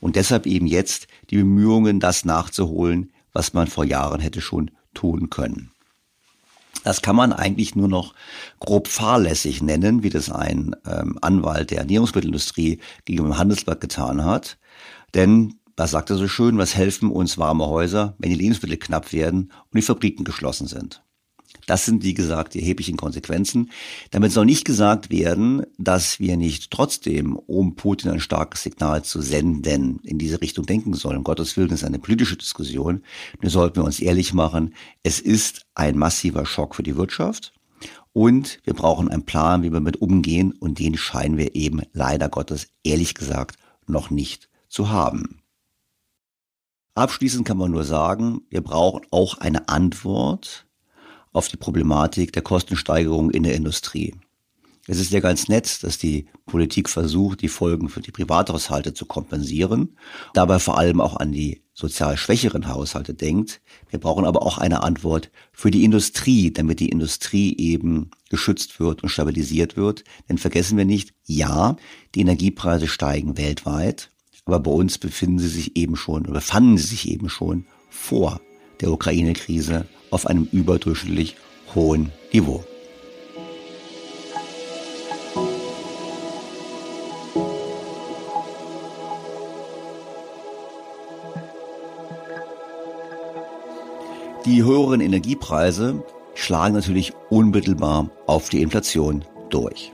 Und 0.00 0.14
deshalb 0.14 0.46
eben 0.46 0.68
jetzt 0.68 1.08
die 1.30 1.38
Bemühungen, 1.38 1.98
das 1.98 2.24
nachzuholen, 2.24 3.10
was 3.32 3.52
man 3.52 3.66
vor 3.66 3.84
Jahren 3.84 4.20
hätte 4.20 4.40
schon 4.40 4.70
tun 4.94 5.28
können. 5.28 5.72
Das 6.84 7.02
kann 7.02 7.16
man 7.16 7.32
eigentlich 7.32 7.74
nur 7.74 7.88
noch 7.88 8.14
grob 8.60 8.86
fahrlässig 8.86 9.60
nennen, 9.60 10.04
wie 10.04 10.10
das 10.10 10.30
ein 10.30 10.76
ähm, 10.86 11.18
Anwalt 11.20 11.72
der 11.72 11.78
Ernährungsmittelindustrie 11.78 12.78
gegenüber 13.04 13.30
dem 13.30 13.38
Handelsblatt 13.38 13.80
getan 13.80 14.24
hat. 14.24 14.56
Denn, 15.14 15.54
da 15.74 15.88
sagt 15.88 16.10
er 16.10 16.16
so 16.16 16.28
schön, 16.28 16.58
was 16.58 16.76
helfen 16.76 17.10
uns 17.10 17.38
warme 17.38 17.66
Häuser, 17.66 18.14
wenn 18.18 18.30
die 18.30 18.36
Lebensmittel 18.36 18.76
knapp 18.76 19.12
werden 19.12 19.50
und 19.72 19.76
die 19.76 19.82
Fabriken 19.82 20.22
geschlossen 20.22 20.68
sind. 20.68 21.02
Das 21.66 21.84
sind, 21.84 22.04
wie 22.04 22.14
gesagt, 22.14 22.54
die 22.54 22.60
erheblichen 22.60 22.96
Konsequenzen. 22.96 23.70
Damit 24.12 24.30
soll 24.30 24.46
nicht 24.46 24.64
gesagt 24.64 25.10
werden, 25.10 25.64
dass 25.78 26.20
wir 26.20 26.36
nicht 26.36 26.70
trotzdem, 26.70 27.36
um 27.36 27.74
Putin 27.74 28.12
ein 28.12 28.20
starkes 28.20 28.62
Signal 28.62 29.04
zu 29.04 29.20
senden, 29.20 29.98
in 30.04 30.18
diese 30.18 30.40
Richtung 30.40 30.64
denken 30.64 30.94
sollen. 30.94 31.24
Gottes 31.24 31.56
Willen 31.56 31.70
ist 31.70 31.84
eine 31.84 31.98
politische 31.98 32.36
Diskussion. 32.36 33.02
Nur 33.42 33.50
sollten 33.50 33.76
wir 33.76 33.84
uns 33.84 33.98
ehrlich 33.98 34.32
machen, 34.32 34.74
es 35.02 35.18
ist 35.18 35.66
ein 35.74 35.98
massiver 35.98 36.46
Schock 36.46 36.76
für 36.76 36.84
die 36.84 36.96
Wirtschaft. 36.96 37.52
Und 38.12 38.60
wir 38.64 38.72
brauchen 38.72 39.10
einen 39.10 39.26
Plan, 39.26 39.62
wie 39.62 39.70
wir 39.70 39.80
damit 39.80 40.00
umgehen. 40.00 40.52
Und 40.52 40.78
den 40.78 40.96
scheinen 40.96 41.36
wir 41.36 41.56
eben 41.56 41.82
leider 41.92 42.28
Gottes, 42.28 42.68
ehrlich 42.84 43.14
gesagt, 43.14 43.56
noch 43.86 44.10
nicht 44.10 44.48
zu 44.68 44.88
haben. 44.88 45.40
Abschließend 46.94 47.46
kann 47.46 47.58
man 47.58 47.72
nur 47.72 47.84
sagen, 47.84 48.42
wir 48.48 48.62
brauchen 48.62 49.04
auch 49.10 49.36
eine 49.38 49.68
Antwort 49.68 50.65
auf 51.36 51.48
die 51.48 51.56
Problematik 51.56 52.32
der 52.32 52.42
Kostensteigerung 52.42 53.30
in 53.30 53.42
der 53.42 53.54
Industrie. 53.54 54.14
Es 54.88 55.00
ist 55.00 55.10
ja 55.10 55.20
ganz 55.20 55.48
nett, 55.48 55.82
dass 55.82 55.98
die 55.98 56.26
Politik 56.46 56.88
versucht, 56.88 57.42
die 57.42 57.48
Folgen 57.48 57.88
für 57.88 58.00
die 58.00 58.12
Privathaushalte 58.12 58.94
zu 58.94 59.04
kompensieren, 59.04 59.96
dabei 60.32 60.60
vor 60.60 60.78
allem 60.78 61.00
auch 61.00 61.16
an 61.16 61.32
die 61.32 61.62
sozial 61.74 62.16
schwächeren 62.16 62.68
Haushalte 62.68 63.12
denkt. 63.12 63.60
Wir 63.90 63.98
brauchen 63.98 64.24
aber 64.24 64.42
auch 64.42 64.58
eine 64.58 64.84
Antwort 64.84 65.30
für 65.52 65.72
die 65.72 65.84
Industrie, 65.84 66.52
damit 66.52 66.78
die 66.78 66.88
Industrie 66.88 67.56
eben 67.58 68.10
geschützt 68.30 68.78
wird 68.78 69.02
und 69.02 69.08
stabilisiert 69.08 69.76
wird. 69.76 70.04
Denn 70.28 70.38
vergessen 70.38 70.78
wir 70.78 70.84
nicht, 70.84 71.14
ja, 71.24 71.76
die 72.14 72.20
Energiepreise 72.20 72.86
steigen 72.86 73.36
weltweit, 73.36 74.12
aber 74.44 74.60
bei 74.60 74.70
uns 74.70 74.98
befinden 74.98 75.40
sie 75.40 75.48
sich 75.48 75.76
eben 75.76 75.96
schon 75.96 76.22
oder 76.22 76.34
befanden 76.34 76.78
sie 76.78 76.86
sich 76.86 77.10
eben 77.10 77.28
schon 77.28 77.66
vor 77.90 78.40
der 78.80 78.90
Ukraine-Krise 78.90 79.86
auf 80.10 80.26
einem 80.26 80.48
überdurchschnittlich 80.52 81.36
hohen 81.74 82.12
Niveau. 82.32 82.64
Die 94.46 94.62
höheren 94.62 95.00
Energiepreise 95.00 96.04
schlagen 96.36 96.74
natürlich 96.74 97.12
unmittelbar 97.30 98.10
auf 98.28 98.48
die 98.48 98.62
Inflation 98.62 99.24
durch. 99.50 99.92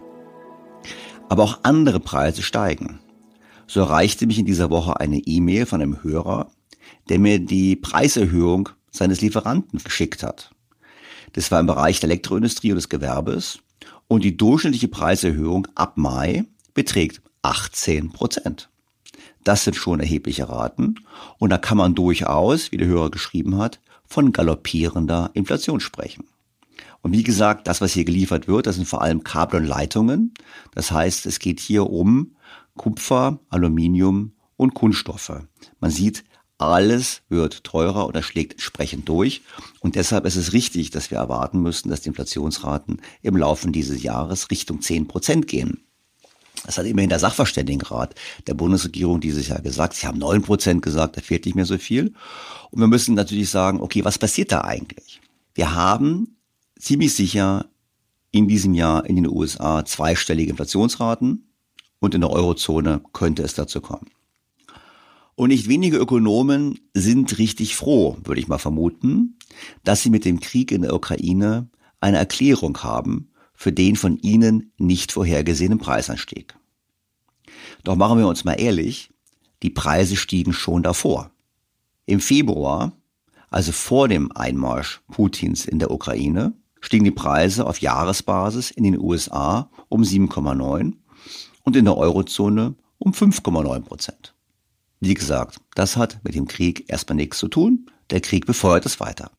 Aber 1.31 1.45
auch 1.45 1.61
andere 1.63 2.01
Preise 2.01 2.43
steigen. 2.43 3.01
So 3.67 3.81
erreichte 3.81 4.27
mich 4.27 4.39
in 4.39 4.45
dieser 4.45 4.69
Woche 4.69 5.01
eine 5.01 5.21
E-Mail 5.21 5.65
von 5.65 5.81
einem 5.81 6.03
Hörer, 6.03 6.51
der 7.09 7.19
mir 7.19 7.39
die 7.39 7.77
Preiserhöhung 7.77 8.69
seines 8.91 9.21
Lieferanten 9.21 9.79
geschickt 9.83 10.23
hat. 10.23 10.51
Das 11.33 11.51
war 11.51 11.61
im 11.61 11.67
Bereich 11.67 12.01
der 12.01 12.11
Elektroindustrie 12.11 12.73
und 12.73 12.77
des 12.77 12.89
Gewerbes 12.89 13.61
und 14.09 14.25
die 14.25 14.37
durchschnittliche 14.37 14.89
Preiserhöhung 14.89 15.69
ab 15.75 15.97
Mai 15.97 16.45
beträgt 16.75 17.23
18 17.43 18.11
Prozent. 18.11 18.69
Das 19.45 19.65
sind 19.65 19.75
schon 19.75 20.01
erhebliche 20.01 20.49
Raten 20.49 20.97
und 21.39 21.51
da 21.51 21.59
kann 21.59 21.79
man 21.79 21.95
durchaus, 21.95 22.71
wie 22.71 22.77
der 22.77 22.87
Hörer 22.87 23.11
geschrieben 23.11 23.59
hat, 23.59 23.81
von 24.05 24.33
galoppierender 24.33 25.31
Inflation 25.35 25.81
sprechen. 25.81 26.25
Und 27.01 27.13
wie 27.13 27.25
gesagt, 27.25 27.67
das, 27.67 27.81
was 27.81 27.93
hier 27.93 28.05
geliefert 28.05 28.47
wird, 28.47 28.67
das 28.67 28.77
sind 28.77 28.87
vor 28.87 29.03
allem 29.03 29.25
Kabel 29.25 29.61
und 29.61 29.67
Leitungen. 29.67 30.35
Das 30.73 30.93
heißt, 30.93 31.27
es 31.27 31.41
geht 31.41 31.59
hier 31.59 31.91
um 31.91 32.37
Kupfer, 32.77 33.41
Aluminium 33.49 34.33
und 34.57 34.75
Kunststoffe. 34.75 35.33
Man 35.81 35.91
sieht, 35.91 36.25
alles 36.69 37.23
wird 37.29 37.65
teurer 37.65 38.07
oder 38.07 38.23
schlägt 38.23 38.53
entsprechend 38.53 39.09
durch. 39.09 39.43
Und 39.81 39.97
deshalb 39.97 40.25
ist 40.27 40.37
es 40.37 40.53
richtig, 40.53 40.91
dass 40.91 41.11
wir 41.11 41.19
erwarten 41.19 41.61
müssen, 41.61 41.89
dass 41.89 42.03
die 42.03 42.09
Inflationsraten 42.09 43.01
im 43.23 43.37
Laufe 43.37 43.71
dieses 43.71 44.03
Jahres 44.03 44.51
Richtung 44.51 44.81
10 44.81 45.09
Prozent 45.09 45.47
gehen. 45.47 45.85
Das 46.65 46.79
hat 46.79 46.87
immerhin 46.87 47.11
der 47.11 47.19
Sachverständigenrat 47.19 48.15
der 48.47 48.55
Bundesregierung 48.55 49.21
dieses 49.21 49.49
Jahr 49.49 49.61
gesagt. 49.61 49.95
Sie 49.95 50.07
haben 50.07 50.19
9 50.19 50.43
Prozent 50.43 50.83
gesagt, 50.83 51.17
da 51.17 51.21
fehlt 51.21 51.45
nicht 51.45 51.55
mehr 51.55 51.67
so 51.67 51.79
viel. 51.79 52.15
Und 52.71 52.81
wir 52.81 52.87
müssen 52.87 53.15
natürlich 53.15 53.51
sagen, 53.51 53.81
okay, 53.81 54.05
was 54.05 54.19
passiert 54.19 54.53
da 54.53 54.63
eigentlich? 54.63 55.21
Wir 55.55 55.75
haben 55.75 56.37
ziemlich 56.79 57.15
sicher 57.15 57.67
in 58.31 58.49
diesem 58.49 58.75
Jahr 58.75 59.05
in 59.07 59.17
den 59.17 59.29
USA 59.29 59.85
zweistellige 59.85 60.51
Inflationsraten 60.51 61.53
und 62.01 62.15
in 62.15 62.21
der 62.21 62.31
Eurozone 62.31 63.01
könnte 63.13 63.43
es 63.43 63.55
dazu 63.55 63.81
kommen. 63.81 64.11
Und 65.43 65.49
nicht 65.49 65.69
wenige 65.69 65.97
Ökonomen 65.97 66.79
sind 66.95 67.37
richtig 67.37 67.75
froh, 67.75 68.17
würde 68.23 68.41
ich 68.41 68.47
mal 68.47 68.59
vermuten, 68.59 69.39
dass 69.83 70.01
sie 70.01 70.11
mit 70.11 70.25
dem 70.25 70.39
Krieg 70.39 70.71
in 70.71 70.83
der 70.83 70.95
Ukraine 70.95 71.69
eine 71.99 72.19
Erklärung 72.19 72.79
haben 72.85 73.33
für 73.53 73.73
den 73.73 73.97
von 73.97 74.19
ihnen 74.19 74.71
nicht 74.79 75.11
vorhergesehenen 75.11 75.81
Preisanstieg. 75.81 76.55
Doch 77.83 77.97
machen 77.97 78.21
wir 78.21 78.29
uns 78.29 78.45
mal 78.45 78.53
ehrlich, 78.53 79.11
die 79.65 79.71
Preise 79.71 80.15
stiegen 80.15 80.53
schon 80.53 80.85
davor. 80.85 81.33
Im 82.07 82.21
Februar, 82.21 82.93
also 83.51 83.73
vor 83.73 84.07
dem 84.07 84.31
Einmarsch 84.31 85.01
Putins 85.11 85.65
in 85.65 85.81
der 85.81 85.91
Ukraine, 85.91 86.53
stiegen 86.81 87.05
die 87.05 87.11
Preise 87.11 87.67
auf 87.67 87.81
Jahresbasis 87.81 88.71
in 88.71 88.85
den 88.85 88.97
USA 88.97 89.69
um 89.89 90.03
7,9 90.03 90.93
und 91.65 91.75
in 91.75 91.85
der 91.85 91.97
Eurozone 91.97 92.77
um 92.99 93.11
5,9 93.11 93.81
Prozent. 93.81 94.32
Wie 95.05 95.15
gesagt, 95.15 95.57
das 95.75 95.97
hat 95.97 96.21
mit 96.23 96.37
dem 96.37 96.47
Krieg 96.47 96.89
erstmal 96.89 97.17
nichts 97.17 97.39
zu 97.39 97.49
tun. 97.49 97.91
Der 98.11 98.21
Krieg 98.21 98.47
befeuert 98.47 98.87
es 98.87 99.01
weiter. 99.01 99.33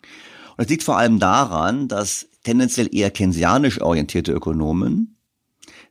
Und 0.00 0.56
das 0.56 0.68
liegt 0.68 0.84
vor 0.84 0.96
allem 0.96 1.18
daran, 1.18 1.86
dass 1.86 2.30
tendenziell 2.44 2.88
eher 2.90 3.10
keynesianisch 3.10 3.82
orientierte 3.82 4.32
Ökonomen 4.32 5.18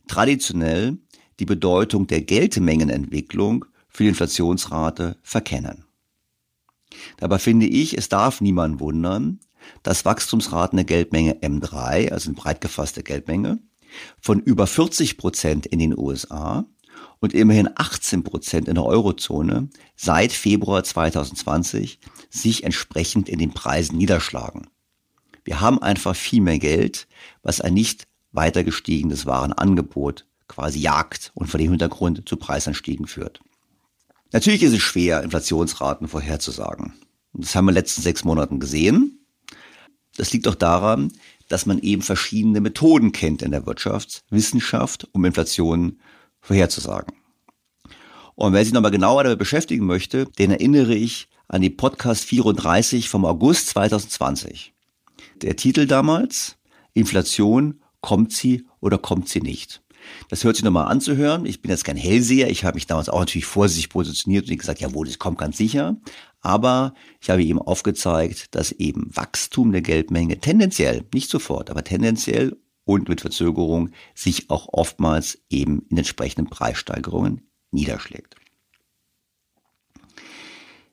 traditionell 0.08 0.98
die 1.40 1.46
Bedeutung 1.46 2.08
der 2.08 2.24
Geldmengenentwicklung 2.24 3.66
für 3.90 4.06
die 4.06 4.10
Inflationsrate 4.10 5.18
verkennen. 5.22 5.86
Dabei 7.18 7.38
finde 7.38 7.68
ich, 7.68 7.96
es 7.96 8.10
darf 8.10 8.42
niemand 8.42 8.80
wundern, 8.80 9.40
dass 9.84 10.04
Wachstumsraten 10.04 10.78
der 10.78 10.86
Geldmenge 10.86 11.34
M3, 11.34 12.10
also 12.12 12.30
eine 12.30 12.36
breit 12.36 12.60
gefasste 12.60 13.04
Geldmenge, 13.04 13.60
von 14.20 14.40
über 14.40 14.66
40 14.66 15.18
Prozent 15.18 15.68
in 15.68 15.78
den 15.78 15.96
USA 15.96 16.66
und 17.20 17.34
immerhin 17.34 17.70
18 17.76 18.24
Prozent 18.24 18.68
in 18.68 18.76
der 18.76 18.86
Eurozone 18.86 19.70
seit 19.96 20.32
Februar 20.32 20.84
2020 20.84 22.00
sich 22.30 22.64
entsprechend 22.64 23.30
in 23.30 23.40
den 23.40 23.52
Preisen 23.52 23.98
niederschlagen. 23.98 24.68
Wir 25.44 25.62
haben 25.62 25.82
einfach 25.82 26.16
viel 26.16 26.42
mehr 26.42 26.60
Geld, 26.60 27.08
was 27.44 27.62
ein 27.62 27.74
nicht 27.74 28.08
weiter 28.32 28.64
gestiegenes 28.64 29.26
Warenangebot 29.26 30.26
quasi 30.48 30.80
jagt 30.80 31.32
und 31.34 31.48
vor 31.48 31.60
dem 31.60 31.70
Hintergrund 31.70 32.28
zu 32.28 32.38
Preisanstiegen 32.38 33.08
führt. 33.08 33.40
Natürlich 34.32 34.64
ist 34.64 34.74
es 34.74 34.82
schwer, 34.82 35.24
Inflationsraten 35.24 36.08
vorherzusagen. 36.08 36.94
Das 37.34 37.56
haben 37.56 37.66
wir 37.66 37.72
in 37.72 37.76
den 37.76 37.82
letzten 37.82 38.02
sechs 38.02 38.24
Monaten 38.24 38.60
gesehen. 38.60 39.26
Das 40.18 40.34
liegt 40.34 40.48
auch 40.48 40.56
daran, 40.56 41.12
dass 41.48 41.66
man 41.66 41.80
eben 41.80 42.02
verschiedene 42.02 42.62
Methoden 42.62 43.12
kennt 43.12 43.42
in 43.42 43.52
der 43.52 43.66
Wirtschaftswissenschaft, 43.66 45.08
um 45.14 45.26
Inflation 45.26 46.00
vorherzusagen. 46.50 47.14
Und 48.34 48.54
wer 48.54 48.64
sich 48.64 48.74
nochmal 48.74 48.90
genauer 48.90 49.24
damit 49.24 49.38
beschäftigen 49.38 49.86
möchte, 49.86 50.26
den 50.26 50.50
erinnere 50.50 50.96
ich 50.96 51.28
an 51.48 51.62
die 51.62 51.70
Podcast 51.70 52.24
34 52.26 53.08
vom 53.08 53.24
August 53.24 53.68
2020. 53.70 54.74
Der 55.44 55.56
Titel 55.56 55.86
damals, 55.86 56.58
Inflation, 56.94 57.82
kommt 58.02 58.34
sie 58.34 58.66
oder 58.80 58.98
kommt 58.98 59.30
sie 59.30 59.42
nicht? 59.42 59.84
Das 60.30 60.44
hört 60.44 60.56
sich 60.56 60.66
nochmal 60.66 60.88
anzuhören. 60.88 61.46
Ich 61.46 61.62
bin 61.62 61.70
jetzt 61.70 61.84
kein 61.84 61.98
Hellseher. 61.98 62.50
Ich 62.50 62.64
habe 62.64 62.76
mich 62.76 62.88
damals 62.88 63.10
auch 63.10 63.20
natürlich 63.20 63.46
vorsichtig 63.46 63.90
positioniert 63.90 64.50
und 64.50 64.58
gesagt, 64.58 64.80
jawohl, 64.80 65.06
das 65.06 65.20
kommt 65.20 65.38
ganz 65.38 65.58
sicher. 65.58 65.98
Aber 66.42 66.96
ich 67.22 67.30
habe 67.30 67.44
eben 67.44 67.62
aufgezeigt, 67.62 68.56
dass 68.56 68.72
eben 68.72 69.16
Wachstum 69.16 69.72
der 69.72 69.82
Geldmenge 69.82 70.40
tendenziell, 70.40 71.06
nicht 71.14 71.30
sofort, 71.30 71.70
aber 71.70 71.84
tendenziell 71.84 72.58
und 72.90 73.08
mit 73.08 73.22
Verzögerung 73.22 73.92
sich 74.16 74.50
auch 74.50 74.68
oftmals 74.72 75.44
eben 75.52 75.86
in 75.92 75.98
entsprechenden 75.98 76.50
Preissteigerungen 76.50 77.48
niederschlägt. 77.70 78.36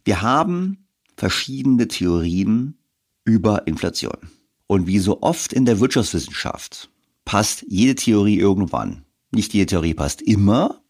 Wir 0.04 0.20
haben 0.20 0.88
verschiedene 1.16 1.88
Theorien 1.88 2.76
über 3.24 3.66
Inflation. 3.66 4.18
Und 4.66 4.86
wie 4.86 4.98
so 4.98 5.22
oft 5.22 5.54
in 5.54 5.64
der 5.64 5.80
Wirtschaftswissenschaft 5.80 6.90
passt 7.24 7.64
jede 7.66 7.94
Theorie 7.94 8.38
irgendwann. 8.38 9.06
Nicht 9.30 9.54
jede 9.54 9.64
Theorie 9.64 9.94
passt 9.94 10.20
immer, 10.20 10.82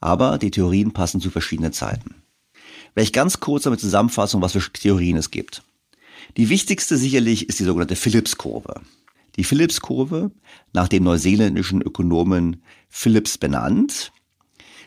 aber 0.00 0.38
die 0.38 0.50
Theorien 0.50 0.92
passen 0.92 1.20
zu 1.20 1.30
verschiedenen 1.30 1.72
Zeiten. 1.72 2.16
Vielleicht 2.94 3.14
ganz 3.14 3.38
kurz 3.38 3.62
damit 3.62 3.78
Zusammenfassung, 3.78 4.42
was 4.42 4.54
für 4.54 4.72
Theorien 4.72 5.18
es 5.18 5.30
gibt. 5.30 5.62
Die 6.36 6.48
wichtigste 6.48 6.96
sicherlich 6.96 7.48
ist 7.48 7.60
die 7.60 7.64
sogenannte 7.64 7.94
Phillips-Kurve. 7.94 8.80
Die 9.38 9.44
Phillips-Kurve, 9.44 10.32
nach 10.72 10.88
dem 10.88 11.04
neuseeländischen 11.04 11.80
Ökonomen 11.80 12.60
Phillips 12.88 13.38
benannt, 13.38 14.10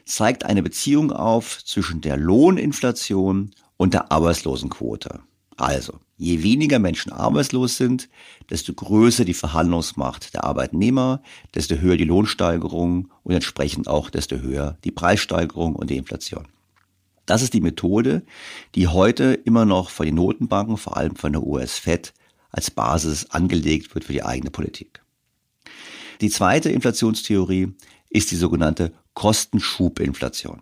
zeigt 0.04 0.44
eine 0.44 0.62
Beziehung 0.62 1.14
auf 1.14 1.64
zwischen 1.64 2.02
der 2.02 2.18
Lohninflation 2.18 3.52
und 3.78 3.94
der 3.94 4.12
Arbeitslosenquote. 4.12 5.22
Also, 5.56 6.02
je 6.18 6.44
weniger 6.44 6.80
Menschen 6.80 7.14
arbeitslos 7.14 7.78
sind, 7.78 8.10
desto 8.50 8.74
größer 8.74 9.24
die 9.24 9.34
Verhandlungsmacht 9.34 10.34
der 10.34 10.44
Arbeitnehmer, 10.44 11.22
desto 11.56 11.76
höher 11.76 11.96
die 11.96 12.04
Lohnsteigerung 12.04 13.10
und 13.24 13.34
entsprechend 13.34 13.88
auch 13.88 14.10
desto 14.10 14.36
höher 14.36 14.78
die 14.84 14.92
Preissteigerung 14.92 15.78
und 15.78 15.90
die 15.90 15.98
Inflation. 15.98 16.50
Das 17.26 17.42
ist 17.42 17.54
die 17.54 17.62
Methode, 17.62 18.24
die 18.76 18.90
heute 18.90 19.34
immer 19.46 19.64
noch 19.64 19.92
von 19.92 20.06
den 20.06 20.16
Notenbanken, 20.16 20.76
vor 20.76 20.98
allem 20.98 21.16
von 21.16 21.32
der 21.32 21.44
US-Fed, 21.44 22.14
als 22.52 22.72
Basis 22.72 23.26
angelegt 23.32 23.94
wird 23.94 24.06
für 24.06 24.14
die 24.14 24.24
eigene 24.24 24.52
Politik. 24.52 25.02
Die 26.22 26.30
zweite 26.30 26.70
Inflationstheorie 26.70 27.74
ist 28.10 28.32
die 28.32 28.36
sogenannte 28.36 28.94
Kostenschubinflation. 29.14 30.62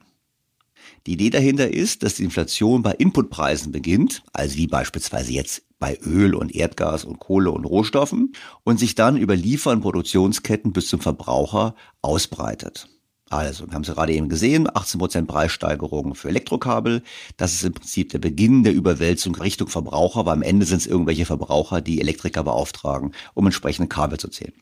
Die 1.05 1.13
Idee 1.13 1.29
dahinter 1.29 1.71
ist, 1.73 2.03
dass 2.03 2.15
die 2.15 2.23
Inflation 2.23 2.81
bei 2.81 2.91
Inputpreisen 2.91 3.71
beginnt, 3.71 4.23
also 4.33 4.57
wie 4.57 4.67
beispielsweise 4.67 5.31
jetzt 5.31 5.63
bei 5.79 5.97
Öl 5.97 6.35
und 6.35 6.53
Erdgas 6.53 7.05
und 7.05 7.19
Kohle 7.19 7.51
und 7.51 7.65
Rohstoffen, 7.65 8.33
und 8.63 8.79
sich 8.79 8.95
dann 8.95 9.17
über 9.17 9.35
Liefer- 9.35 9.71
und 9.71 9.81
Produktionsketten 9.81 10.73
bis 10.73 10.87
zum 10.87 10.99
Verbraucher 10.99 11.75
ausbreitet. 12.01 12.89
Also, 13.29 13.67
wir 13.67 13.73
haben 13.73 13.83
es 13.83 13.89
gerade 13.89 14.13
eben 14.13 14.27
gesehen, 14.27 14.67
18% 14.67 15.25
Preissteigerung 15.25 16.15
für 16.15 16.29
Elektrokabel. 16.29 17.03
Das 17.37 17.53
ist 17.53 17.63
im 17.63 17.73
Prinzip 17.73 18.09
der 18.09 18.19
Beginn 18.19 18.63
der 18.63 18.73
Überwälzung 18.73 19.35
Richtung 19.35 19.67
Verbraucher, 19.67 20.25
weil 20.25 20.33
am 20.33 20.41
Ende 20.41 20.65
sind 20.65 20.77
es 20.77 20.87
irgendwelche 20.87 21.25
Verbraucher, 21.25 21.81
die 21.81 22.01
Elektriker 22.01 22.43
beauftragen, 22.43 23.13
um 23.35 23.45
entsprechende 23.45 23.87
Kabel 23.87 24.19
zu 24.19 24.29
zählen. 24.29 24.53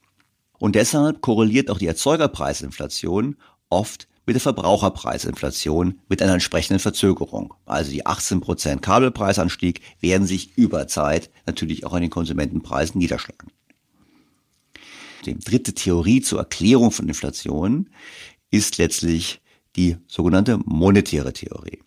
Und 0.60 0.76
deshalb 0.76 1.22
korreliert 1.22 1.70
auch 1.70 1.78
die 1.78 1.88
Erzeugerpreisinflation 1.88 3.38
oft 3.70 4.08
mit 4.26 4.36
der 4.36 4.42
Verbraucherpreisinflation 4.42 6.00
mit 6.10 6.22
einer 6.22 6.34
entsprechenden 6.34 6.80
Verzögerung. 6.80 7.54
Also 7.66 7.92
die 7.92 8.06
18% 8.06 8.80
Kabelpreisanstieg 8.80 9.82
werden 10.02 10.28
sich 10.28 10.58
über 10.58 10.88
Zeit 10.88 11.30
natürlich 11.46 11.86
auch 11.86 11.94
an 11.94 12.02
den 12.02 12.10
Konsumentenpreisen 12.10 13.00
niederschlagen. 13.00 13.52
Die 15.26 15.40
dritte 15.40 15.74
Theorie 15.74 16.22
zur 16.22 16.40
Erklärung 16.40 16.92
von 16.92 17.08
Inflation 17.08 17.90
ist 18.52 18.78
letztlich 18.78 19.42
die 19.76 19.98
sogenannte 20.08 20.60
monetäre 20.66 21.34
Theorie. 21.34 21.82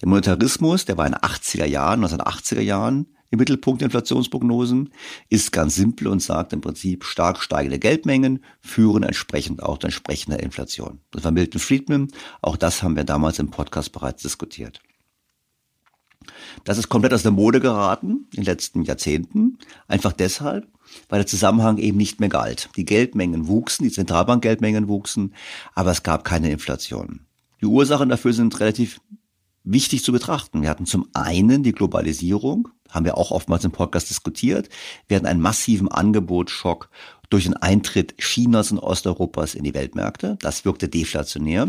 Der 0.00 0.08
Monetarismus, 0.08 0.84
der 0.84 0.98
war 0.98 1.06
in 1.06 1.12
den 1.12 1.20
80er 1.20 1.64
Jahren, 1.64 2.04
1980er 2.04 2.60
Jahren 2.60 3.06
im 3.30 3.38
Mittelpunkt 3.38 3.80
der 3.80 3.86
Inflationsprognosen, 3.86 4.90
ist 5.30 5.52
ganz 5.52 5.74
simpel 5.74 6.08
und 6.08 6.20
sagt 6.20 6.52
im 6.52 6.60
Prinzip, 6.60 7.04
stark 7.04 7.42
steigende 7.42 7.78
Geldmengen 7.78 8.44
führen 8.60 9.02
entsprechend 9.02 9.62
auch 9.62 9.78
zu 9.78 9.86
entsprechender 9.86 10.40
Inflation. 10.40 11.00
Das 11.10 11.24
war 11.24 11.30
Milton 11.30 11.60
Friedman, 11.60 12.08
auch 12.42 12.56
das 12.56 12.82
haben 12.82 12.96
wir 12.96 13.04
damals 13.04 13.38
im 13.38 13.50
Podcast 13.50 13.92
bereits 13.92 14.22
diskutiert. 14.22 14.82
Das 16.64 16.78
ist 16.78 16.88
komplett 16.88 17.12
aus 17.12 17.22
der 17.22 17.32
Mode 17.32 17.60
geraten 17.60 18.26
in 18.32 18.42
den 18.42 18.44
letzten 18.44 18.82
Jahrzehnten, 18.82 19.58
einfach 19.88 20.12
deshalb, 20.12 20.66
weil 21.08 21.20
der 21.20 21.26
Zusammenhang 21.26 21.78
eben 21.78 21.96
nicht 21.96 22.20
mehr 22.20 22.28
galt. 22.28 22.70
Die 22.76 22.84
Geldmengen 22.84 23.46
wuchsen, 23.48 23.84
die 23.84 23.92
Zentralbankgeldmengen 23.92 24.88
wuchsen, 24.88 25.34
aber 25.74 25.90
es 25.90 26.02
gab 26.02 26.24
keine 26.24 26.50
Inflation. 26.50 27.20
Die 27.60 27.66
Ursachen 27.66 28.08
dafür 28.08 28.32
sind 28.32 28.58
relativ 28.60 29.00
wichtig 29.64 30.04
zu 30.04 30.12
betrachten. 30.12 30.62
Wir 30.62 30.68
hatten 30.68 30.86
zum 30.86 31.08
einen 31.14 31.62
die 31.62 31.72
Globalisierung, 31.72 32.68
haben 32.90 33.04
wir 33.04 33.16
auch 33.16 33.30
oftmals 33.30 33.64
im 33.64 33.70
Podcast 33.70 34.10
diskutiert. 34.10 34.68
Wir 35.08 35.16
hatten 35.16 35.26
einen 35.26 35.40
massiven 35.40 35.88
Angebotsschock 35.88 36.90
durch 37.30 37.44
den 37.44 37.56
Eintritt 37.56 38.18
Chinas 38.18 38.72
und 38.72 38.78
Osteuropas 38.78 39.54
in 39.54 39.64
die 39.64 39.74
Weltmärkte. 39.74 40.36
Das 40.40 40.64
wirkte 40.64 40.88
deflationär. 40.88 41.68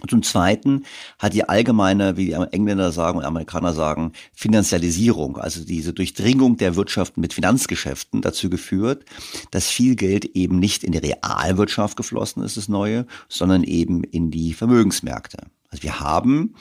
Und 0.00 0.10
zum 0.10 0.22
Zweiten 0.22 0.84
hat 1.18 1.34
die 1.34 1.46
allgemeine, 1.48 2.16
wie 2.16 2.26
die 2.26 2.32
Engländer 2.32 2.92
sagen 2.92 3.18
und 3.18 3.24
Amerikaner 3.24 3.74
sagen, 3.74 4.12
Finanzialisierung, 4.32 5.36
also 5.36 5.64
diese 5.64 5.92
Durchdringung 5.92 6.56
der 6.56 6.76
Wirtschaft 6.76 7.18
mit 7.18 7.34
Finanzgeschäften 7.34 8.22
dazu 8.22 8.48
geführt, 8.48 9.04
dass 9.50 9.68
viel 9.68 9.94
Geld 9.94 10.24
eben 10.24 10.58
nicht 10.58 10.82
in 10.82 10.92
die 10.92 10.98
Realwirtschaft 10.98 11.96
geflossen 11.96 12.42
ist, 12.42 12.56
das 12.56 12.68
Neue, 12.68 13.06
sondern 13.28 13.64
eben 13.64 14.02
in 14.02 14.30
die 14.30 14.54
Vermögensmärkte. 14.54 15.38
Also 15.68 15.82
wir 15.82 16.00
haben 16.00 16.54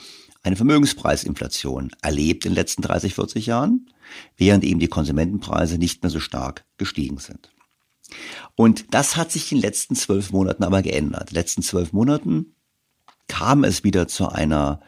eine 0.43 0.57
Vermögenspreisinflation 0.57 1.91
erlebt 2.01 2.45
in 2.45 2.51
den 2.51 2.55
letzten 2.55 2.81
30, 2.81 3.13
40 3.13 3.45
Jahren, 3.45 3.89
während 4.35 4.65
eben 4.65 4.79
die 4.79 4.87
Konsumentenpreise 4.87 5.77
nicht 5.77 6.03
mehr 6.03 6.09
so 6.09 6.19
stark 6.19 6.65
gestiegen 6.77 7.17
sind. 7.17 7.49
Und 8.55 8.93
das 8.93 9.15
hat 9.15 9.31
sich 9.31 9.51
in 9.51 9.59
den 9.59 9.63
letzten 9.63 9.95
zwölf 9.95 10.31
Monaten 10.31 10.63
aber 10.63 10.81
geändert. 10.81 11.29
In 11.29 11.35
den 11.35 11.35
letzten 11.35 11.61
zwölf 11.61 11.93
Monaten 11.93 12.55
kam 13.31 13.63
es 13.63 13.85
wieder 13.85 14.09
zu 14.09 14.27
einer 14.27 14.81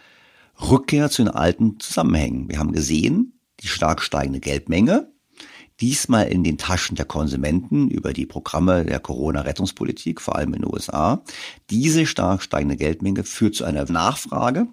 Rückkehr 0.69 1.09
zu 1.09 1.23
den 1.23 1.31
alten 1.31 1.79
Zusammenhängen. 1.79 2.49
Wir 2.49 2.59
haben 2.59 2.73
gesehen, 2.73 3.39
die 3.61 3.67
stark 3.67 4.01
steigende 4.01 4.41
Geldmenge, 4.41 5.13
diesmal 5.79 6.27
in 6.27 6.43
den 6.43 6.57
Taschen 6.57 6.97
der 6.97 7.05
Konsumenten 7.05 7.89
über 7.89 8.11
die 8.11 8.25
Programme 8.25 8.83
der 8.83 8.99
Corona-Rettungspolitik, 8.99 10.19
vor 10.19 10.35
allem 10.35 10.53
in 10.55 10.61
den 10.61 10.73
USA. 10.73 11.23
Diese 11.69 12.05
stark 12.05 12.43
steigende 12.43 12.75
Geldmenge 12.75 13.23
führt 13.23 13.55
zu 13.55 13.63
einer 13.63 13.89
Nachfrage 13.89 14.67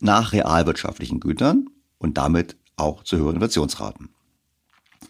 nach 0.00 0.32
realwirtschaftlichen 0.32 1.20
Gütern 1.20 1.70
und 1.98 2.18
damit 2.18 2.56
auch 2.74 3.04
zu 3.04 3.18
höheren 3.18 3.36
Inflationsraten. 3.36 4.08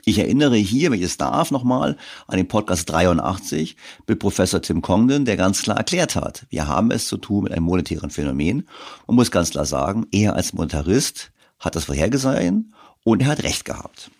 Ich 0.04 0.18
erinnere 0.18 0.56
hier, 0.56 0.90
wenn 0.90 0.98
ich 0.98 1.04
es 1.04 1.16
darf, 1.16 1.50
nochmal 1.50 1.96
an 2.26 2.36
den 2.36 2.48
Podcast 2.48 2.88
83 2.90 3.76
mit 4.06 4.18
Professor 4.18 4.62
Tim 4.62 4.82
Congdon, 4.82 5.24
der 5.24 5.36
ganz 5.36 5.62
klar 5.62 5.76
erklärt 5.76 6.16
hat, 6.16 6.46
wir 6.50 6.66
haben 6.66 6.90
es 6.90 7.08
zu 7.08 7.16
tun 7.16 7.44
mit 7.44 7.52
einem 7.52 7.64
monetären 7.64 8.10
Phänomen. 8.10 8.68
Man 9.06 9.16
muss 9.16 9.30
ganz 9.30 9.50
klar 9.50 9.66
sagen, 9.66 10.06
er 10.12 10.34
als 10.34 10.52
Monetarist 10.52 11.32
hat 11.58 11.76
das 11.76 11.84
vorhergesehen 11.84 12.74
und 13.04 13.22
er 13.22 13.28
hat 13.28 13.42
recht 13.42 13.64
gehabt. 13.64 14.10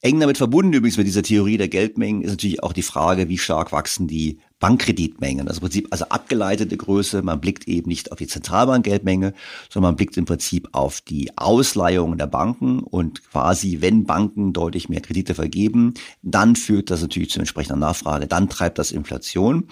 Eng 0.00 0.20
damit 0.20 0.38
verbunden 0.38 0.72
übrigens 0.72 0.96
mit 0.96 1.08
dieser 1.08 1.24
Theorie 1.24 1.56
der 1.56 1.68
Geldmengen 1.68 2.22
ist 2.22 2.30
natürlich 2.30 2.62
auch 2.62 2.72
die 2.72 2.82
Frage, 2.82 3.28
wie 3.28 3.38
stark 3.38 3.72
wachsen 3.72 4.06
die 4.06 4.38
Bankkreditmengen. 4.60 5.48
Also 5.48 5.58
im 5.58 5.62
Prinzip, 5.62 5.88
also 5.90 6.06
abgeleitete 6.06 6.76
Größe. 6.76 7.22
Man 7.22 7.40
blickt 7.40 7.68
eben 7.68 7.88
nicht 7.88 8.12
auf 8.12 8.18
die 8.18 8.26
Zentralbankgeldmenge, 8.26 9.34
sondern 9.70 9.90
man 9.90 9.96
blickt 9.96 10.16
im 10.16 10.24
Prinzip 10.24 10.68
auf 10.72 11.00
die 11.00 11.36
Ausleihungen 11.36 12.18
der 12.18 12.26
Banken 12.26 12.80
und 12.80 13.24
quasi, 13.30 13.78
wenn 13.80 14.04
Banken 14.04 14.52
deutlich 14.52 14.88
mehr 14.88 15.00
Kredite 15.00 15.34
vergeben, 15.34 15.94
dann 16.22 16.56
führt 16.56 16.90
das 16.90 17.02
natürlich 17.02 17.30
zu 17.30 17.38
entsprechender 17.38 17.78
Nachfrage. 17.78 18.26
Dann 18.26 18.48
treibt 18.48 18.78
das 18.78 18.90
Inflation. 18.90 19.68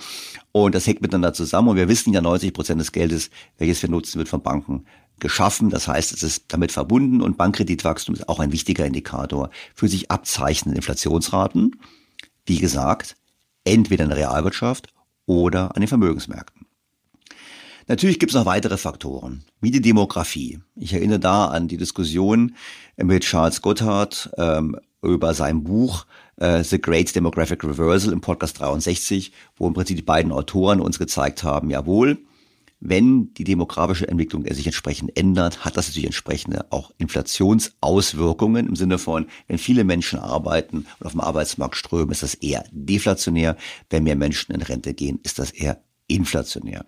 Und 0.53 0.75
das 0.75 0.87
hängt 0.87 1.03
miteinander 1.03 1.33
zusammen. 1.33 1.68
Und 1.68 1.77
wir 1.77 1.88
wissen 1.88 2.12
ja, 2.12 2.20
90 2.20 2.53
Prozent 2.53 2.81
des 2.81 2.92
Geldes, 2.92 3.31
welches 3.59 3.83
wir 3.83 3.90
nutzen, 3.90 4.18
wird 4.18 4.29
von 4.29 4.42
Banken 4.42 4.85
geschaffen. 5.18 5.70
Das 5.70 5.88
heißt, 5.88 6.12
es 6.12 6.22
ist 6.22 6.44
damit 6.49 6.72
verbunden 6.72 7.22
und 7.22 7.37
Bankkreditwachstum 7.37 8.14
ist 8.14 8.29
auch 8.29 8.40
ein 8.40 8.53
wichtiger 8.53 8.87
Indikator 8.87 9.51
für 9.75 9.88
sich 9.88 10.11
abzeichnende 10.11 10.77
Inflationsraten. 10.77 11.77
Wie 12.44 12.59
gesagt, 12.59 13.16
entweder 13.66 14.05
in 14.05 14.11
der 14.11 14.18
Realwirtschaft 14.18 14.88
oder 15.26 15.74
an 15.74 15.81
den 15.81 15.88
Vermögensmärkten. 15.88 16.66
Natürlich 17.88 18.18
gibt 18.18 18.33
es 18.33 18.37
noch 18.37 18.46
weitere 18.46 18.76
Faktoren, 18.79 19.44
wie 19.61 19.70
die 19.70 19.81
Demografie. 19.81 20.59
Ich 20.74 20.92
erinnere 20.92 21.20
da 21.20 21.46
an 21.46 21.68
die 21.68 21.76
Diskussion 21.76 22.57
mit 22.96 23.22
Charles 23.22 23.62
Gotthard 23.62 24.31
ähm, 24.38 24.76
über 25.02 25.35
sein 25.35 25.62
Buch 25.62 26.05
äh, 26.37 26.64
The 26.64 26.81
Great 26.81 27.14
Demographic 27.14 27.62
Reversal 27.62 28.12
im 28.12 28.20
Podcast 28.20 28.59
63, 28.59 29.33
wo 29.57 29.68
im 29.68 29.74
Prinzip 29.74 29.96
die 29.96 30.02
beiden 30.02 30.33
Autoren 30.33 30.81
uns 30.81 30.98
gezeigt 30.98 31.44
haben, 31.44 31.70
jawohl, 31.70 32.18
wenn 32.81 33.33
die 33.35 33.45
demografische 33.45 34.07
Entwicklung 34.07 34.45
sich 34.53 34.67
entsprechend 34.67 35.17
ändert, 35.17 35.65
hat 35.65 35.77
das 35.77 35.89
natürlich 35.89 36.07
entsprechende 36.07 36.71
auch 36.71 36.93
Inflationsauswirkungen 36.99 38.69
im 38.69 38.77
Sinne 38.77 38.99
von, 38.99 39.27
wenn 39.47 39.59
viele 39.59 39.85
Menschen 39.85 40.19
arbeiten 40.19 40.87
und 40.99 41.07
auf 41.07 41.12
dem 41.12 41.21
Arbeitsmarkt 41.21 41.77
strömen, 41.77 42.11
ist 42.11 42.23
das 42.23 42.35
eher 42.35 42.65
deflationär. 42.71 43.57
Wenn 43.89 44.05
mehr 44.05 44.17
Menschen 44.17 44.55
in 44.55 44.62
Rente 44.62 44.93
gehen, 44.95 45.21
ist 45.23 45.39
das 45.39 45.51
eher 45.53 45.83
inflationär. 46.07 46.85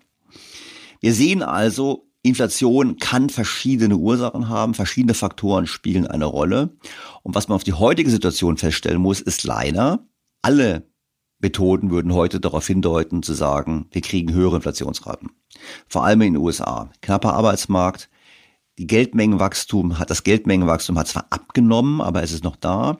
Wir 1.01 1.13
sehen 1.13 1.41
also, 1.41 2.05
Inflation 2.21 2.97
kann 2.97 3.29
verschiedene 3.29 3.95
Ursachen 3.95 4.49
haben, 4.49 4.73
verschiedene 4.73 5.13
Faktoren 5.13 5.67
spielen 5.67 6.05
eine 6.05 6.25
Rolle. 6.25 6.77
Und 7.23 7.33
was 7.33 7.47
man 7.47 7.55
auf 7.55 7.63
die 7.63 7.73
heutige 7.73 8.11
Situation 8.11 8.57
feststellen 8.57 9.01
muss, 9.01 9.21
ist 9.21 9.43
leider, 9.43 10.05
alle 10.41 10.89
Methoden 11.39 11.89
würden 11.89 12.13
heute 12.13 12.39
darauf 12.39 12.67
hindeuten, 12.67 13.23
zu 13.23 13.33
sagen, 13.33 13.87
wir 13.91 14.01
kriegen 14.01 14.33
höhere 14.33 14.57
Inflationsraten. 14.57 15.31
Vor 15.87 16.03
allem 16.03 16.21
in 16.21 16.33
den 16.33 16.43
USA. 16.43 16.89
Knapper 17.01 17.33
Arbeitsmarkt. 17.33 18.09
Die 18.77 18.87
Geldmengenwachstum 18.87 19.99
hat, 19.99 20.09
das 20.09 20.23
Geldmengenwachstum 20.23 20.97
hat 20.97 21.07
zwar 21.07 21.27
abgenommen, 21.29 22.01
aber 22.01 22.23
es 22.23 22.31
ist 22.31 22.43
noch 22.43 22.55
da. 22.55 22.97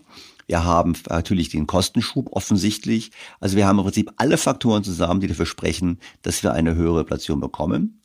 Wir 0.48 0.64
haben 0.64 0.94
natürlich 1.08 1.50
den 1.50 1.68
Kostenschub 1.68 2.32
offensichtlich. 2.32 3.12
Also 3.40 3.56
wir 3.56 3.68
haben 3.68 3.78
im 3.78 3.86
Prinzip 3.86 4.12
alle 4.18 4.38
Faktoren 4.38 4.84
zusammen, 4.84 5.22
die 5.22 5.28
dafür 5.28 5.46
sprechen, 5.46 6.00
dass 6.22 6.42
wir 6.44 6.54
eine 6.54 6.76
höhere 6.76 7.02
Inflation 7.02 7.40
bekommen. 7.40 8.02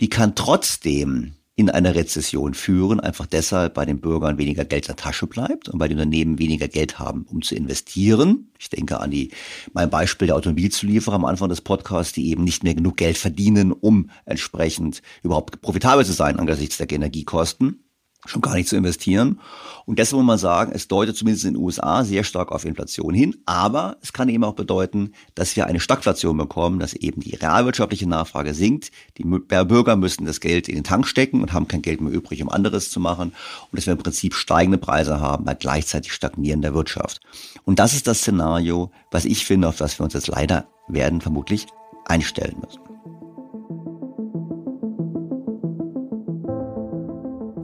Die 0.00 0.10
kann 0.10 0.34
trotzdem 0.34 1.32
in 1.58 1.70
eine 1.70 1.94
Rezession 1.94 2.52
führen, 2.52 3.00
einfach 3.00 3.24
deshalb 3.24 3.72
bei 3.72 3.86
den 3.86 3.98
Bürgern 3.98 4.36
weniger 4.36 4.66
Geld 4.66 4.84
in 4.84 4.88
der 4.88 4.96
Tasche 4.96 5.26
bleibt 5.26 5.70
und 5.70 5.78
bei 5.78 5.88
den 5.88 5.96
Unternehmen 5.96 6.38
weniger 6.38 6.68
Geld 6.68 6.98
haben, 6.98 7.24
um 7.30 7.40
zu 7.40 7.54
investieren. 7.54 8.50
Ich 8.58 8.68
denke 8.68 9.00
an 9.00 9.10
die, 9.10 9.30
mein 9.72 9.88
Beispiel 9.88 10.26
der 10.26 10.36
Automobilzulieferer 10.36 11.14
am 11.14 11.24
Anfang 11.24 11.48
des 11.48 11.62
Podcasts, 11.62 12.12
die 12.12 12.28
eben 12.28 12.44
nicht 12.44 12.62
mehr 12.62 12.74
genug 12.74 12.98
Geld 12.98 13.16
verdienen, 13.16 13.72
um 13.72 14.10
entsprechend 14.26 15.00
überhaupt 15.22 15.62
profitabel 15.62 16.04
zu 16.04 16.12
sein 16.12 16.38
angesichts 16.38 16.76
der 16.76 16.92
Energiekosten 16.92 17.85
schon 18.28 18.42
gar 18.42 18.54
nicht 18.54 18.68
zu 18.68 18.76
investieren. 18.76 19.40
Und 19.86 19.98
deshalb 19.98 20.18
muss 20.18 20.26
man 20.26 20.38
sagen, 20.38 20.72
es 20.74 20.88
deutet 20.88 21.16
zumindest 21.16 21.44
in 21.44 21.54
den 21.54 21.62
USA 21.62 22.04
sehr 22.04 22.24
stark 22.24 22.50
auf 22.50 22.64
Inflation 22.64 23.14
hin. 23.14 23.36
Aber 23.46 23.96
es 24.02 24.12
kann 24.12 24.28
eben 24.28 24.44
auch 24.44 24.54
bedeuten, 24.54 25.12
dass 25.34 25.54
wir 25.56 25.66
eine 25.66 25.80
Stagflation 25.80 26.36
bekommen, 26.36 26.80
dass 26.80 26.92
eben 26.92 27.20
die 27.20 27.36
realwirtschaftliche 27.36 28.08
Nachfrage 28.08 28.52
sinkt. 28.52 28.90
Die 29.18 29.24
Bürger 29.24 29.96
müssen 29.96 30.26
das 30.26 30.40
Geld 30.40 30.68
in 30.68 30.74
den 30.74 30.84
Tank 30.84 31.06
stecken 31.06 31.40
und 31.40 31.52
haben 31.52 31.68
kein 31.68 31.82
Geld 31.82 32.00
mehr 32.00 32.12
übrig, 32.12 32.42
um 32.42 32.48
anderes 32.48 32.90
zu 32.90 32.98
machen. 32.98 33.32
Und 33.70 33.78
dass 33.78 33.86
wir 33.86 33.92
im 33.92 33.98
Prinzip 33.98 34.34
steigende 34.34 34.78
Preise 34.78 35.20
haben 35.20 35.44
bei 35.44 35.54
gleichzeitig 35.54 36.12
stagnierender 36.12 36.74
Wirtschaft. 36.74 37.20
Und 37.64 37.78
das 37.78 37.94
ist 37.94 38.06
das 38.06 38.18
Szenario, 38.18 38.90
was 39.10 39.24
ich 39.24 39.44
finde, 39.44 39.68
auf 39.68 39.76
das 39.76 39.98
wir 39.98 40.04
uns 40.04 40.14
jetzt 40.14 40.28
leider 40.28 40.66
werden 40.88 41.20
vermutlich 41.20 41.66
einstellen 42.06 42.56
müssen. 42.60 42.85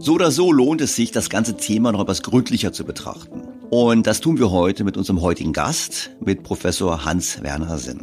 So 0.03 0.15
oder 0.15 0.33
so 0.33 0.51
lohnt 0.51 0.81
es 0.81 0.97
sich, 0.97 1.13
das 1.13 1.31
ganze 1.31 1.57
Thema 1.57 1.93
noch 1.93 2.01
etwas 2.01 2.25
gründlicher 2.25 2.73
zu 2.73 2.85
betrachten. 2.85 3.43
Und 3.71 4.09
das 4.09 4.21
tun 4.21 4.37
wir 4.37 4.51
heute 4.51 4.83
mit 4.83 4.97
unserem 4.97 5.21
heutigen 5.21 5.53
Gast, 5.53 6.11
mit 6.19 6.43
Professor 6.43 7.05
Hans-Werner 7.05 7.79
Sinn. 7.79 8.03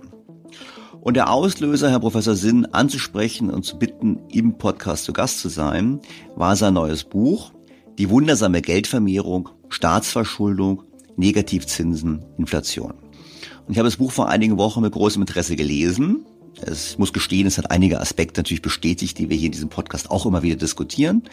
Und 1.01 1.15
der 1.15 1.29
Auslöser, 1.29 1.89
Herr 1.89 1.99
Professor 1.99 2.37
Sinn 2.37 2.65
anzusprechen 2.67 3.49
und 3.49 3.65
zu 3.65 3.77
bitten, 3.77 4.17
im 4.29 4.57
Podcast 4.57 5.03
zu 5.03 5.11
Gast 5.11 5.41
zu 5.41 5.49
sein, 5.49 5.99
war 6.37 6.55
sein 6.55 6.75
neues 6.75 7.03
Buch, 7.03 7.51
Die 7.97 8.09
wundersame 8.09 8.61
Geldvermehrung, 8.61 9.49
Staatsverschuldung, 9.67 10.83
Negativzinsen, 11.17 12.23
Inflation. 12.37 12.93
Und 13.67 13.73
ich 13.73 13.77
habe 13.77 13.89
das 13.89 13.97
Buch 13.97 14.13
vor 14.13 14.29
einigen 14.29 14.57
Wochen 14.57 14.79
mit 14.79 14.93
großem 14.93 15.21
Interesse 15.21 15.57
gelesen. 15.57 16.25
Es 16.61 16.97
muss 16.97 17.13
gestehen, 17.13 17.47
es 17.47 17.57
hat 17.57 17.71
einige 17.71 17.99
Aspekte 17.99 18.39
natürlich 18.39 18.61
bestätigt, 18.61 19.17
die 19.17 19.29
wir 19.29 19.37
hier 19.37 19.47
in 19.47 19.51
diesem 19.51 19.69
Podcast 19.69 20.11
auch 20.11 20.25
immer 20.25 20.43
wieder 20.43 20.55
diskutieren. 20.55 21.23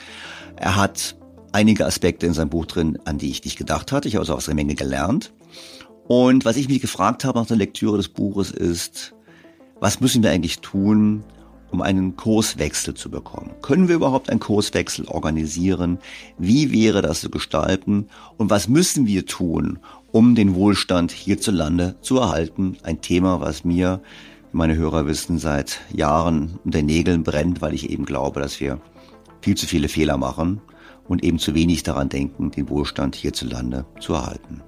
Er 0.56 0.76
hat 0.76 1.16
einige 1.52 1.86
Aspekte 1.86 2.26
in 2.26 2.34
seinem 2.34 2.50
Buch 2.50 2.66
drin, 2.66 2.98
an 3.04 3.18
die 3.18 3.30
ich 3.30 3.44
nicht 3.44 3.56
gedacht 3.56 3.92
hatte. 3.92 4.08
Ich 4.08 4.14
habe 4.14 4.22
also 4.22 4.34
aus 4.34 4.46
der 4.46 4.54
Menge 4.54 4.74
gelernt. 4.74 5.32
Und 6.08 6.44
was 6.44 6.56
ich 6.56 6.68
mich 6.68 6.80
gefragt 6.80 7.24
habe 7.24 7.38
nach 7.38 7.46
der 7.46 7.56
Lektüre 7.56 7.96
des 7.96 8.08
Buches 8.08 8.50
ist, 8.50 9.14
was 9.80 10.00
müssen 10.00 10.22
wir 10.22 10.30
eigentlich 10.30 10.60
tun, 10.60 11.24
um 11.70 11.82
einen 11.82 12.16
Kurswechsel 12.16 12.94
zu 12.94 13.10
bekommen? 13.10 13.50
Können 13.60 13.88
wir 13.88 13.96
überhaupt 13.96 14.30
einen 14.30 14.40
Kurswechsel 14.40 15.06
organisieren? 15.08 15.98
Wie 16.38 16.72
wäre 16.72 17.02
das 17.02 17.20
zu 17.20 17.30
gestalten? 17.30 18.08
Und 18.36 18.50
was 18.50 18.68
müssen 18.68 19.06
wir 19.06 19.26
tun, 19.26 19.78
um 20.12 20.34
den 20.34 20.54
Wohlstand 20.54 21.10
hierzulande 21.10 21.96
zu 22.00 22.18
erhalten? 22.18 22.76
Ein 22.82 23.00
Thema, 23.00 23.40
was 23.40 23.64
mir, 23.64 24.00
meine 24.56 24.76
Hörer 24.76 25.06
wissen, 25.06 25.38
seit 25.38 25.80
Jahren 25.92 26.58
unter 26.64 26.82
Nägeln 26.82 27.22
brennt, 27.22 27.60
weil 27.60 27.74
ich 27.74 27.90
eben 27.90 28.06
glaube, 28.06 28.40
dass 28.40 28.58
wir 28.58 28.80
viel 29.40 29.56
zu 29.56 29.66
viele 29.66 29.88
Fehler 29.88 30.16
machen 30.16 30.60
und 31.06 31.22
eben 31.22 31.38
zu 31.38 31.54
wenig 31.54 31.82
daran 31.82 32.08
denken, 32.08 32.50
den 32.50 32.68
Wohlstand 32.68 33.14
hierzulande 33.14 33.84
zu 34.00 34.14
erhalten. 34.14 34.62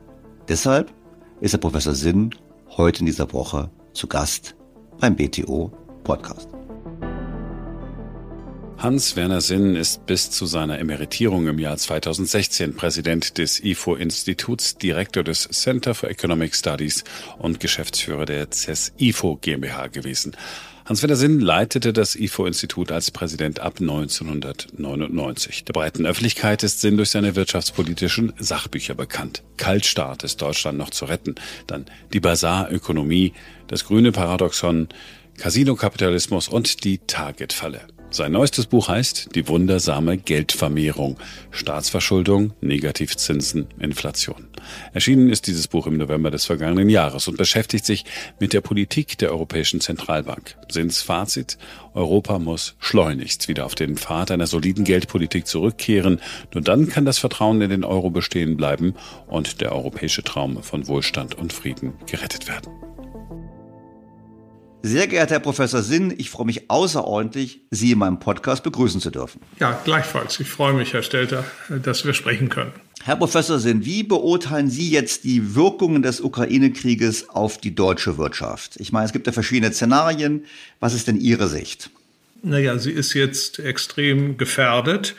Deshalb 0.46 0.92
ist 1.40 1.54
der 1.54 1.58
Professor 1.58 1.94
Sinn 1.94 2.30
heute 2.76 3.00
in 3.00 3.06
dieser 3.06 3.32
Woche 3.32 3.70
zu 3.94 4.06
Gast 4.06 4.54
beim 5.00 5.16
BTO 5.16 5.72
Podcast. 6.04 6.57
Hans-Werner 8.78 9.40
Sinn 9.40 9.74
ist 9.74 10.06
bis 10.06 10.30
zu 10.30 10.46
seiner 10.46 10.78
Emeritierung 10.78 11.48
im 11.48 11.58
Jahr 11.58 11.76
2016 11.76 12.76
Präsident 12.76 13.36
des 13.36 13.58
IFO-Instituts, 13.58 14.78
Direktor 14.78 15.24
des 15.24 15.48
Center 15.50 15.96
for 15.96 16.08
Economic 16.08 16.54
Studies 16.54 17.02
und 17.38 17.58
Geschäftsführer 17.58 18.24
der 18.24 18.52
CES 18.52 18.92
IFO 18.96 19.36
GmbH 19.40 19.88
gewesen. 19.88 20.36
Hans-Werner 20.84 21.16
Sinn 21.16 21.40
leitete 21.40 21.92
das 21.92 22.14
IFO-Institut 22.14 22.92
als 22.92 23.10
Präsident 23.10 23.58
ab 23.58 23.80
1999. 23.80 25.64
Der 25.64 25.72
breiten 25.72 26.06
Öffentlichkeit 26.06 26.62
ist 26.62 26.80
Sinn 26.80 26.96
durch 26.96 27.10
seine 27.10 27.34
wirtschaftspolitischen 27.34 28.32
Sachbücher 28.38 28.94
bekannt. 28.94 29.42
Kaltstart 29.56 30.22
ist 30.22 30.40
Deutschland 30.40 30.78
noch 30.78 30.90
zu 30.90 31.06
retten. 31.06 31.34
Dann 31.66 31.86
die 32.12 32.20
Basarökonomie, 32.20 33.32
das 33.66 33.86
grüne 33.86 34.12
Paradoxon, 34.12 34.86
Casino-Kapitalismus 35.36 36.46
und 36.46 36.84
die 36.84 36.98
Target-Falle. 36.98 37.97
Sein 38.10 38.32
neuestes 38.32 38.64
Buch 38.64 38.88
heißt 38.88 39.34
Die 39.34 39.48
wundersame 39.48 40.16
Geldvermehrung. 40.16 41.18
Staatsverschuldung, 41.50 42.54
Negativzinsen, 42.62 43.66
Inflation. 43.78 44.48
Erschienen 44.94 45.28
ist 45.28 45.46
dieses 45.46 45.68
Buch 45.68 45.86
im 45.86 45.98
November 45.98 46.30
des 46.30 46.46
vergangenen 46.46 46.88
Jahres 46.88 47.28
und 47.28 47.36
beschäftigt 47.36 47.84
sich 47.84 48.06
mit 48.40 48.54
der 48.54 48.62
Politik 48.62 49.18
der 49.18 49.30
Europäischen 49.30 49.82
Zentralbank. 49.82 50.56
Sinns 50.70 51.02
Fazit, 51.02 51.58
Europa 51.92 52.38
muss 52.38 52.76
schleunigst 52.78 53.46
wieder 53.46 53.66
auf 53.66 53.74
den 53.74 53.98
Pfad 53.98 54.30
einer 54.30 54.46
soliden 54.46 54.84
Geldpolitik 54.84 55.46
zurückkehren. 55.46 56.20
Nur 56.54 56.62
dann 56.62 56.88
kann 56.88 57.04
das 57.04 57.18
Vertrauen 57.18 57.60
in 57.60 57.68
den 57.68 57.84
Euro 57.84 58.08
bestehen 58.08 58.56
bleiben 58.56 58.94
und 59.26 59.60
der 59.60 59.72
europäische 59.72 60.22
Traum 60.22 60.62
von 60.62 60.88
Wohlstand 60.88 61.34
und 61.34 61.52
Frieden 61.52 61.92
gerettet 62.06 62.48
werden. 62.48 62.87
Sehr 64.82 65.08
geehrter 65.08 65.34
Herr 65.34 65.40
Professor 65.40 65.82
Sinn, 65.82 66.14
ich 66.18 66.30
freue 66.30 66.46
mich 66.46 66.70
außerordentlich, 66.70 67.62
Sie 67.70 67.90
in 67.90 67.98
meinem 67.98 68.20
Podcast 68.20 68.62
begrüßen 68.62 69.00
zu 69.00 69.10
dürfen. 69.10 69.40
Ja, 69.58 69.80
gleichfalls. 69.84 70.38
Ich 70.38 70.48
freue 70.48 70.72
mich, 70.72 70.92
Herr 70.92 71.02
Stelter, 71.02 71.44
dass 71.82 72.04
wir 72.04 72.14
sprechen 72.14 72.48
können. 72.48 72.72
Herr 73.02 73.16
Professor 73.16 73.58
Sinn, 73.58 73.84
wie 73.84 74.04
beurteilen 74.04 74.70
Sie 74.70 74.88
jetzt 74.90 75.24
die 75.24 75.56
Wirkungen 75.56 76.02
des 76.02 76.20
Ukraine-Krieges 76.20 77.28
auf 77.28 77.58
die 77.58 77.74
deutsche 77.74 78.18
Wirtschaft? 78.18 78.76
Ich 78.78 78.92
meine, 78.92 79.06
es 79.06 79.12
gibt 79.12 79.26
ja 79.26 79.32
verschiedene 79.32 79.72
Szenarien. 79.72 80.44
Was 80.78 80.94
ist 80.94 81.08
denn 81.08 81.20
Ihre 81.20 81.48
Sicht? 81.48 81.90
Naja, 82.42 82.78
sie 82.78 82.92
ist 82.92 83.14
jetzt 83.14 83.58
extrem 83.58 84.36
gefährdet. 84.36 85.16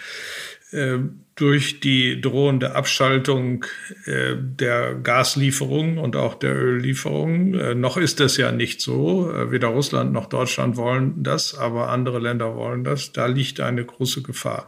Äh, 0.71 0.99
durch 1.39 1.79
die 1.79 2.19
drohende 2.19 2.75
Abschaltung 2.75 3.65
äh, 4.05 4.35
der 4.37 4.95
Gaslieferungen 4.95 5.97
und 5.97 6.17
auch 6.17 6.35
der 6.35 6.53
Öllieferungen. 6.53 7.53
Äh, 7.53 7.75
noch 7.75 7.95
ist 7.95 8.19
das 8.19 8.35
ja 8.35 8.51
nicht 8.51 8.81
so. 8.81 9.31
Äh, 9.31 9.49
weder 9.51 9.69
Russland 9.69 10.11
noch 10.11 10.25
Deutschland 10.25 10.75
wollen 10.75 11.23
das, 11.23 11.57
aber 11.57 11.89
andere 11.89 12.19
Länder 12.19 12.55
wollen 12.55 12.83
das. 12.83 13.13
Da 13.13 13.27
liegt 13.27 13.61
eine 13.61 13.85
große 13.85 14.21
Gefahr. 14.21 14.67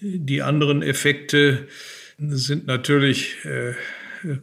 Die 0.00 0.40
anderen 0.40 0.82
Effekte 0.82 1.66
sind 2.18 2.66
natürlich 2.66 3.44
äh, 3.44 3.74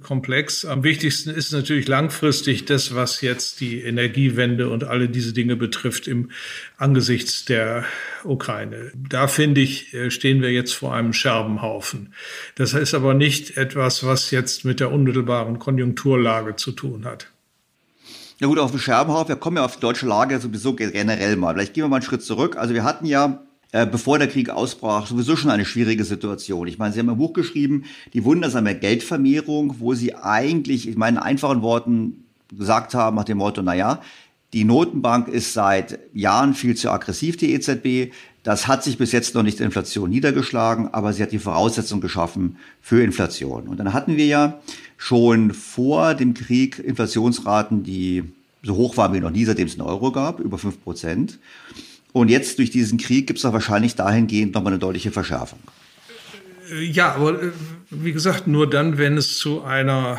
komplex. 0.02 0.66
Am 0.66 0.84
wichtigsten 0.84 1.30
ist 1.30 1.52
natürlich 1.52 1.88
langfristig 1.88 2.66
das, 2.66 2.96
was 2.96 3.22
jetzt 3.22 3.60
die 3.60 3.82
Energiewende 3.82 4.70
und 4.70 4.84
alle 4.84 5.10
diese 5.10 5.34
Dinge 5.34 5.56
betrifft 5.56 6.08
im 6.08 6.32
angesichts 6.78 7.46
der 7.46 7.86
Ukraine. 8.24 8.92
Da 8.96 9.28
finde 9.28 9.62
ich, 9.62 9.94
äh, 9.94 10.12
stehen 10.12 10.42
wir 10.42 10.52
jetzt 10.52 10.74
vor 10.74 10.94
einem 10.94 11.14
Scherbenhaufen. 11.14 12.14
Das 12.56 12.74
ist 12.74 12.94
aber 12.94 13.14
nicht 13.14 13.58
etwas, 13.58 14.06
was 14.06 14.32
jetzt 14.32 14.66
mit 14.66 14.80
der 14.80 14.92
unmittelbaren 14.92 15.60
Konjunkturlage 15.60 16.56
zu 16.56 16.72
tun 16.72 17.06
hat. 17.06 17.32
Na 18.40 18.48
gut, 18.48 18.60
auf 18.60 18.72
den 18.72 18.80
Scherbenhaufen, 18.80 19.30
wir 19.30 19.36
kommen 19.36 19.58
ja 19.58 19.66
auf 19.66 19.76
die 19.76 19.82
deutsche 19.82 20.06
Lage 20.06 20.40
sowieso 20.40 20.76
generell 20.76 21.36
mal. 21.38 21.56
Vielleicht 21.56 21.74
gehen 21.74 21.84
wir 21.84 21.88
mal 21.88 21.98
einen 21.98 22.06
Schritt 22.06 22.22
zurück. 22.22 22.56
Also 22.56 22.76
wir 22.76 22.84
hatten 22.84 23.06
ja 23.06 23.47
äh, 23.72 23.86
bevor 23.86 24.18
der 24.18 24.28
Krieg 24.28 24.50
ausbrach, 24.50 25.08
sowieso 25.08 25.36
schon 25.36 25.52
eine 25.52 25.66
schwierige 25.66 26.04
Situation. 26.04 26.68
Ich 26.68 26.78
meine, 26.78 26.94
Sie 26.94 27.00
haben 27.00 27.10
ein 27.10 27.18
Buch 27.18 27.34
geschrieben, 27.34 27.84
die 28.14 28.24
wundersame 28.24 28.76
Geldvermehrung, 28.76 29.76
wo 29.80 29.94
Sie 29.94 30.16
eigentlich, 30.16 30.88
ich 30.88 30.96
meine, 30.96 31.18
in 31.18 31.24
einfachen 31.24 31.62
Worten 31.62 32.24
gesagt 32.58 32.94
haben 32.94 33.18
nach 33.18 33.26
dem 33.26 33.40
Motto, 33.40 33.62
na 33.62 33.74
ja, 33.74 34.02
die 34.54 34.64
Notenbank 34.64 35.28
ist 35.28 35.52
seit 35.52 36.00
Jahren 36.14 36.54
viel 36.54 36.76
zu 36.76 36.90
aggressiv, 36.90 37.36
die 37.36 37.54
EZB. 37.54 38.14
Das 38.44 38.68
hat 38.68 38.82
sich 38.82 38.98
bis 38.98 39.12
jetzt 39.12 39.36
noch 39.36 39.44
nicht 39.44 39.60
in 39.60 39.66
Inflation 39.66 40.10
niedergeschlagen, 40.10 40.94
aber 40.94 41.12
sie 41.12 41.22
hat 41.22 41.34
die 41.34 41.40
Voraussetzung 41.40 42.00
geschaffen 42.00 42.58
für 42.82 43.04
Inflation. 43.04 43.68
Und 43.68 43.78
dann 43.78 43.92
hatten 43.92 44.16
wir 44.16 44.26
ja 44.26 44.62
schon 44.96 45.54
vor 45.54 46.14
dem 46.16 46.34
Krieg 46.34 46.80
Inflationsraten, 46.80 47.84
die 47.84 48.24
so 48.64 48.76
hoch 48.76 48.96
waren 48.96 49.14
wie 49.14 49.20
noch 49.20 49.32
nie, 49.32 49.44
seitdem 49.44 49.68
es 49.68 49.74
einen 49.74 49.88
Euro 49.88 50.14
gab, 50.14 50.40
über 50.40 50.58
fünf 50.58 50.82
Prozent. 50.82 51.40
Und 52.14 52.30
jetzt 52.30 52.58
durch 52.58 52.72
diesen 52.72 52.98
Krieg 52.98 53.28
gibt 53.28 53.38
es 53.38 53.44
da 53.44 53.54
wahrscheinlich 53.54 53.96
dahingehend 53.96 54.56
nochmal 54.56 54.74
eine 54.74 54.80
deutliche 54.80 55.12
Verschärfung. 55.12 55.60
Ja, 56.82 57.14
aber 57.16 57.42
äh, 57.42 57.52
wie 57.90 58.12
gesagt, 58.12 58.48
nur 58.48 58.70
dann, 58.70 58.98
wenn 58.98 59.18
es 59.18 59.38
zu 59.38 59.64
einer 59.64 60.18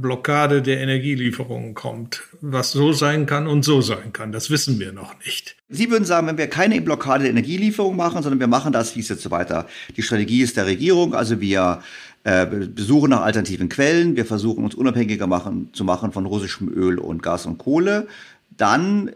Blockade 0.00 0.60
der 0.62 0.80
Energielieferungen 0.80 1.74
kommt. 1.74 2.22
Was 2.40 2.72
so 2.72 2.92
sein 2.92 3.26
kann 3.26 3.46
und 3.46 3.64
so 3.64 3.80
sein 3.80 4.12
kann, 4.12 4.32
das 4.32 4.50
wissen 4.50 4.80
wir 4.80 4.92
noch 4.92 5.14
nicht. 5.24 5.56
Sie 5.68 5.90
würden 5.90 6.04
sagen, 6.04 6.26
wenn 6.26 6.38
wir 6.38 6.48
keine 6.48 6.80
Blockade 6.80 7.22
der 7.24 7.30
Energielieferung 7.30 7.96
machen, 7.96 8.22
sondern 8.22 8.40
wir 8.40 8.48
machen 8.48 8.72
das, 8.72 8.96
wie 8.96 9.00
es 9.00 9.08
jetzt 9.08 9.22
so 9.22 9.30
weiter. 9.30 9.66
Die 9.96 10.02
Strategie 10.02 10.42
ist 10.42 10.56
der 10.56 10.66
Regierung, 10.66 11.14
also 11.14 11.40
wir 11.40 11.82
äh, 12.24 12.46
besuchen 12.46 13.10
nach 13.10 13.22
alternativen 13.22 13.68
Quellen, 13.68 14.16
wir 14.16 14.26
versuchen 14.26 14.64
uns 14.64 14.74
unabhängiger 14.74 15.28
machen, 15.28 15.70
zu 15.72 15.84
machen 15.84 16.10
von 16.10 16.26
russischem 16.26 16.68
Öl 16.68 16.98
und 16.98 17.22
Gas 17.22 17.46
und 17.46 17.58
Kohle. 17.58 18.08
Dann 18.56 19.12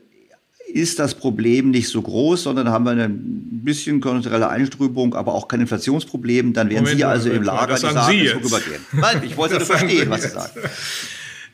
ist 0.70 0.98
das 0.98 1.14
Problem 1.14 1.70
nicht 1.70 1.88
so 1.88 2.00
groß, 2.02 2.44
sondern 2.44 2.68
haben 2.68 2.84
wir 2.84 2.92
ein 2.92 3.62
bisschen 3.64 4.00
konjunkturelle 4.00 4.48
Einstrübung, 4.48 5.14
aber 5.14 5.34
auch 5.34 5.48
kein 5.48 5.60
Inflationsproblem. 5.60 6.52
Dann 6.52 6.70
wären 6.70 6.84
Moment, 6.84 6.98
Sie 6.98 7.04
also 7.04 7.28
Moment, 7.28 7.40
im 7.40 7.46
Lager, 7.46 7.74
die 7.74 7.80
sagen, 7.80 8.10
Sie 8.10 8.24
jetzt. 8.24 8.32
vorübergehen. 8.34 8.86
Nein, 8.92 9.22
ich 9.24 9.36
wollte 9.36 9.54
das 9.58 9.68
verstehen, 9.68 10.10
was 10.10 10.22
Sie 10.22 10.28
sagen. 10.28 10.52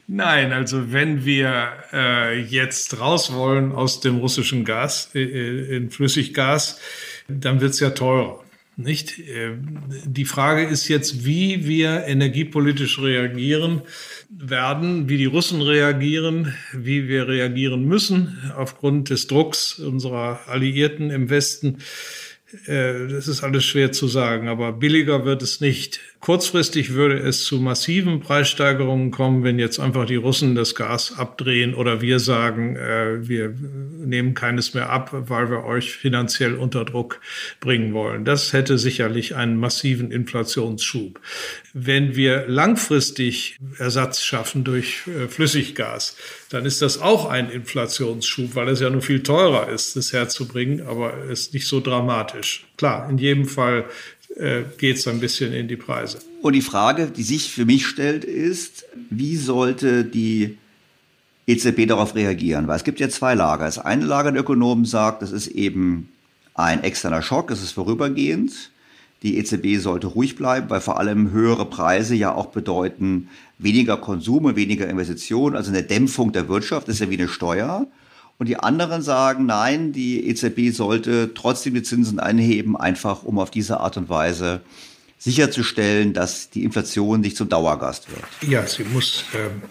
Nein, 0.09 0.53
also 0.53 0.93
wenn 0.93 1.25
wir 1.25 1.69
äh, 1.93 2.41
jetzt 2.41 3.01
raus 3.01 3.33
wollen 3.33 3.73
aus 3.73 4.01
dem 4.01 4.19
russischen 4.19 4.65
Gas 4.65 5.11
äh, 5.15 5.23
äh 5.23 5.77
in 5.77 5.91
Flüssiggas, 5.91 6.79
dann 7.29 7.61
wird's 7.61 7.81
ja 7.81 7.91
teurer. 7.91 8.41
Nicht? 8.77 9.19
Äh, 9.19 9.57
die 10.05 10.27
Frage 10.27 10.65
ist 10.65 10.89
jetzt, 10.89 11.25
wie 11.25 11.67
wir 11.67 12.05
energiepolitisch 12.05 13.01
reagieren 13.01 13.81
werden, 14.29 15.09
wie 15.09 15.17
die 15.17 15.25
Russen 15.25 15.62
reagieren, 15.62 16.55
wie 16.75 17.09
wir 17.09 17.27
reagieren 17.27 17.87
müssen 17.87 18.39
aufgrund 18.55 19.09
des 19.09 19.29
Drucks 19.29 19.79
unserer 19.79 20.41
Alliierten 20.47 21.11
im 21.11 21.31
Westen. 21.31 21.79
Äh, 22.67 23.09
das 23.09 23.27
ist 23.27 23.43
alles 23.43 23.65
schwer 23.65 23.93
zu 23.93 24.07
sagen, 24.07 24.49
aber 24.49 24.73
billiger 24.73 25.25
wird 25.25 25.43
es 25.43 25.61
nicht. 25.61 26.01
Kurzfristig 26.21 26.93
würde 26.93 27.19
es 27.19 27.45
zu 27.45 27.61
massiven 27.61 28.21
Preissteigerungen 28.21 29.11
kommen, 29.11 29.45
wenn 29.45 29.59
jetzt 29.59 29.79
einfach 29.79 30.07
die 30.07 30.17
Russen 30.17 30.55
das 30.55 30.75
Gas 30.75 31.17
abdrehen 31.17 31.75
oder 31.75 32.01
wir 32.01 32.21
sagen, 32.21 32.77
äh, 32.77 33.29
wir 33.29 33.55
nehmen 34.05 34.35
keines 34.35 34.75
mehr 34.75 34.91
ab, 34.91 35.11
weil 35.13 35.51
wir 35.51 35.65
euch 35.65 35.93
finanziell 35.93 36.55
unter 36.55 36.85
Druck 36.85 37.21
bringen 37.61 37.93
wollen. 37.93 38.25
Das 38.25 38.53
hätte 38.53 38.79
sicherlich 38.79 39.35
einen 39.35 39.57
massiven 39.57 40.11
Inflationsschub. 40.11 41.21
Wenn 41.75 42.17
wir 42.17 42.47
langfristig 42.47 43.57
Ersatz 43.79 44.23
schaffen 44.23 44.65
durch 44.65 45.03
äh, 45.07 45.29
Flüssiggas, 45.29 46.17
dann 46.51 46.65
ist 46.65 46.83
das 46.83 47.01
auch 47.01 47.29
ein 47.29 47.51
Inflationsschub, 47.51 48.55
weil 48.55 48.69
es 48.69 48.81
ja 48.81 48.91
nur 48.91 49.03
viel 49.03 49.23
teurer 49.23 49.69
ist, 49.69 49.97
das 49.97 50.13
herzubringen, 50.13 50.87
aber 50.87 51.15
es 51.25 51.41
ist 51.41 51.55
nicht 51.55 51.67
so 51.67 51.81
dramatisch. 51.81 52.67
Klar, 52.77 53.09
in 53.11 53.19
jedem 53.19 53.47
Fall 53.47 53.87
äh, 54.37 54.63
geht 54.79 54.99
es 54.99 55.09
ein 55.09 55.19
bisschen 55.19 55.53
in 55.53 55.69
die 55.69 55.77
Preise. 55.77 56.19
Und 56.43 56.53
die 56.53 56.63
Frage, 56.63 57.07
die 57.07 57.23
sich 57.23 57.51
für 57.51 57.65
mich 57.65 57.87
stellt, 57.87 58.25
ist, 58.25 58.85
wie 59.11 59.37
sollte 59.37 60.05
die 60.05 60.59
EZB 61.47 61.87
darauf 61.87 62.15
reagieren? 62.15 62.69
Weil 62.69 62.77
es 62.77 62.85
gibt 62.85 63.01
ja 63.01 63.09
zwei 63.09 63.35
Lager. 63.35 63.65
Das 63.65 63.79
eine 63.79 64.05
Lager 64.05 64.33
der 64.33 64.43
Ökonomen 64.43 64.85
sagt, 64.85 65.23
das 65.23 65.33
ist 65.33 65.49
eben 65.49 66.09
ein 66.55 66.83
externer 66.83 67.23
Schock, 67.23 67.51
es 67.51 67.63
ist 67.63 67.73
vorübergehend. 67.73 68.71
Die 69.23 69.39
EZB 69.39 69.81
sollte 69.81 70.09
ruhig 70.09 70.37
bleiben, 70.37 70.69
weil 70.69 70.81
vor 70.81 70.99
allem 71.01 71.31
höhere 71.31 71.65
Preise 71.65 72.15
ja 72.15 72.35
auch 72.35 72.47
bedeuten 72.47 73.29
weniger 73.59 73.97
Konsum 73.97 74.45
und 74.45 74.57
weniger 74.57 74.88
Investitionen, 74.88 75.57
also 75.57 75.71
eine 75.71 75.83
Dämpfung 75.83 76.33
der 76.33 76.49
Wirtschaft, 76.49 76.88
das 76.88 76.97
ist 76.97 77.01
ja 77.01 77.11
wie 77.11 77.19
eine 77.19 77.29
Steuer. 77.29 77.87
Und 78.38 78.49
die 78.49 78.59
anderen 78.59 79.01
sagen, 79.01 79.47
nein, 79.47 79.92
die 79.92 80.29
EZB 80.29 80.75
sollte 80.75 81.33
trotzdem 81.33 81.73
die 81.73 81.83
Zinsen 81.83 82.19
anheben, 82.19 82.77
einfach 82.77 83.23
um 83.23 83.38
auf 83.38 83.51
diese 83.51 83.81
Art 83.81 83.97
und 83.97 84.11
Weise 84.11 84.61
sicherzustellen, 85.19 86.12
dass 86.12 86.51
die 86.51 86.64
Inflation 86.64 87.21
nicht 87.21 87.37
zum 87.37 87.49
Dauergast 87.49 88.11
wird. 88.11 88.23
Ja, 88.42 88.66
sie 88.66 88.85
muss 88.85 89.25
ähm, 89.35 89.62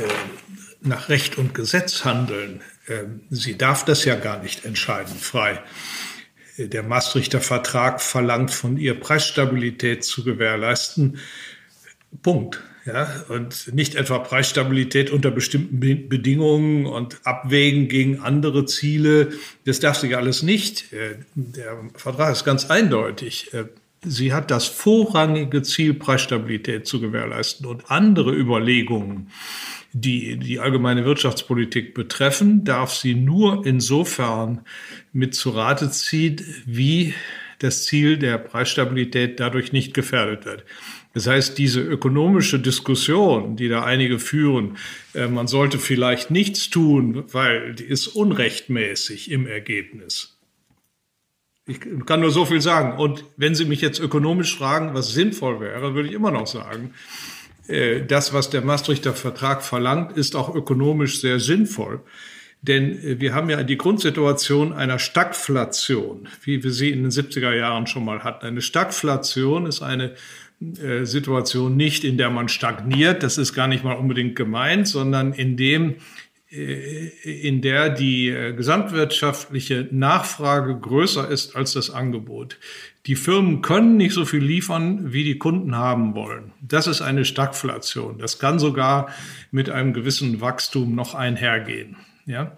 äh, 0.00 0.88
nach 0.88 1.08
Recht 1.08 1.36
und 1.36 1.54
Gesetz 1.54 2.04
handeln. 2.04 2.62
Ähm, 2.88 3.22
sie 3.30 3.58
darf 3.58 3.84
das 3.84 4.04
ja 4.04 4.14
gar 4.14 4.40
nicht 4.40 4.64
entscheiden, 4.64 5.16
frei. 5.16 5.60
Der 6.56 6.84
Maastrichter 6.84 7.40
Vertrag 7.40 8.00
verlangt 8.00 8.52
von 8.52 8.76
ihr 8.76 8.98
Preisstabilität 8.98 10.04
zu 10.04 10.22
gewährleisten. 10.22 11.18
Punkt. 12.22 12.62
Ja, 12.86 13.24
und 13.28 13.72
nicht 13.72 13.94
etwa 13.94 14.18
Preisstabilität 14.18 15.10
unter 15.10 15.30
bestimmten 15.30 15.80
Bedingungen 15.80 16.84
und 16.84 17.18
Abwägen 17.24 17.88
gegen 17.88 18.20
andere 18.20 18.66
Ziele. 18.66 19.32
Das 19.64 19.80
darf 19.80 19.96
sie 19.96 20.14
alles 20.14 20.42
nicht. 20.42 20.92
Äh, 20.92 21.16
der 21.34 21.78
Vertrag 21.94 22.32
ist 22.32 22.44
ganz 22.44 22.66
eindeutig. 22.66 23.54
Äh, 23.54 23.64
sie 24.02 24.34
hat 24.34 24.50
das 24.50 24.66
vorrangige 24.66 25.62
Ziel, 25.62 25.94
Preisstabilität 25.94 26.86
zu 26.86 27.00
gewährleisten 27.00 27.64
und 27.64 27.90
andere 27.90 28.34
Überlegungen, 28.34 29.30
die 29.94 30.36
die 30.36 30.60
allgemeine 30.60 31.06
Wirtschaftspolitik 31.06 31.94
betreffen, 31.94 32.64
darf 32.64 32.92
sie 32.92 33.14
nur 33.14 33.64
insofern 33.64 34.60
mit 35.14 35.34
zu 35.34 35.50
Rate 35.50 35.90
ziehen, 35.90 36.44
wie 36.66 37.14
das 37.60 37.84
Ziel 37.84 38.18
der 38.18 38.36
Preisstabilität 38.36 39.40
dadurch 39.40 39.72
nicht 39.72 39.94
gefährdet 39.94 40.44
wird. 40.44 40.64
Das 41.14 41.28
heißt, 41.28 41.56
diese 41.58 41.80
ökonomische 41.80 42.58
Diskussion, 42.58 43.56
die 43.56 43.68
da 43.68 43.84
einige 43.84 44.18
führen, 44.18 44.76
äh, 45.14 45.28
man 45.28 45.46
sollte 45.46 45.78
vielleicht 45.78 46.30
nichts 46.30 46.70
tun, 46.70 47.24
weil 47.32 47.74
die 47.74 47.84
ist 47.84 48.08
unrechtmäßig 48.08 49.30
im 49.30 49.46
Ergebnis. 49.46 50.36
Ich 51.66 51.80
kann 52.04 52.20
nur 52.20 52.30
so 52.30 52.44
viel 52.44 52.60
sagen. 52.60 52.98
Und 52.98 53.24
wenn 53.36 53.54
Sie 53.54 53.64
mich 53.64 53.80
jetzt 53.80 54.00
ökonomisch 54.00 54.58
fragen, 54.58 54.92
was 54.92 55.14
sinnvoll 55.14 55.60
wäre, 55.60 55.94
würde 55.94 56.08
ich 56.08 56.14
immer 56.14 56.32
noch 56.32 56.46
sagen, 56.46 56.92
äh, 57.68 58.04
das, 58.04 58.32
was 58.32 58.50
der 58.50 58.62
Maastrichter 58.62 59.14
Vertrag 59.14 59.62
verlangt, 59.62 60.16
ist 60.16 60.34
auch 60.34 60.54
ökonomisch 60.54 61.20
sehr 61.20 61.38
sinnvoll. 61.38 62.00
Denn 62.60 62.98
äh, 63.02 63.20
wir 63.20 63.34
haben 63.34 63.50
ja 63.50 63.62
die 63.62 63.78
Grundsituation 63.78 64.72
einer 64.72 64.98
Stagflation, 64.98 66.28
wie 66.42 66.64
wir 66.64 66.72
sie 66.72 66.90
in 66.90 67.02
den 67.02 67.10
70er 67.10 67.52
Jahren 67.52 67.86
schon 67.86 68.04
mal 68.04 68.24
hatten. 68.24 68.46
Eine 68.46 68.62
Stagflation 68.62 69.66
ist 69.66 69.80
eine 69.80 70.14
Situation 71.04 71.76
nicht, 71.76 72.04
in 72.04 72.18
der 72.18 72.30
man 72.30 72.48
stagniert, 72.48 73.22
das 73.22 73.38
ist 73.38 73.54
gar 73.54 73.68
nicht 73.68 73.84
mal 73.84 73.94
unbedingt 73.94 74.36
gemeint, 74.36 74.88
sondern 74.88 75.32
in 75.32 75.56
dem, 75.56 75.96
äh, 76.54 77.08
in 77.24 77.62
der 77.62 77.90
die 77.90 78.28
äh, 78.28 78.52
gesamtwirtschaftliche 78.52 79.88
Nachfrage 79.90 80.78
größer 80.78 81.28
ist 81.28 81.56
als 81.56 81.72
das 81.72 81.90
Angebot. 81.90 82.58
Die 83.06 83.16
Firmen 83.16 83.60
können 83.60 83.96
nicht 83.96 84.14
so 84.14 84.24
viel 84.24 84.42
liefern, 84.42 85.12
wie 85.12 85.24
die 85.24 85.38
Kunden 85.38 85.76
haben 85.76 86.14
wollen. 86.14 86.52
Das 86.62 86.86
ist 86.86 87.02
eine 87.02 87.24
Stagflation. 87.24 88.18
Das 88.18 88.38
kann 88.38 88.58
sogar 88.58 89.08
mit 89.50 89.68
einem 89.68 89.92
gewissen 89.92 90.40
Wachstum 90.40 90.94
noch 90.94 91.14
einhergehen. 91.14 91.96
Ja? 92.24 92.56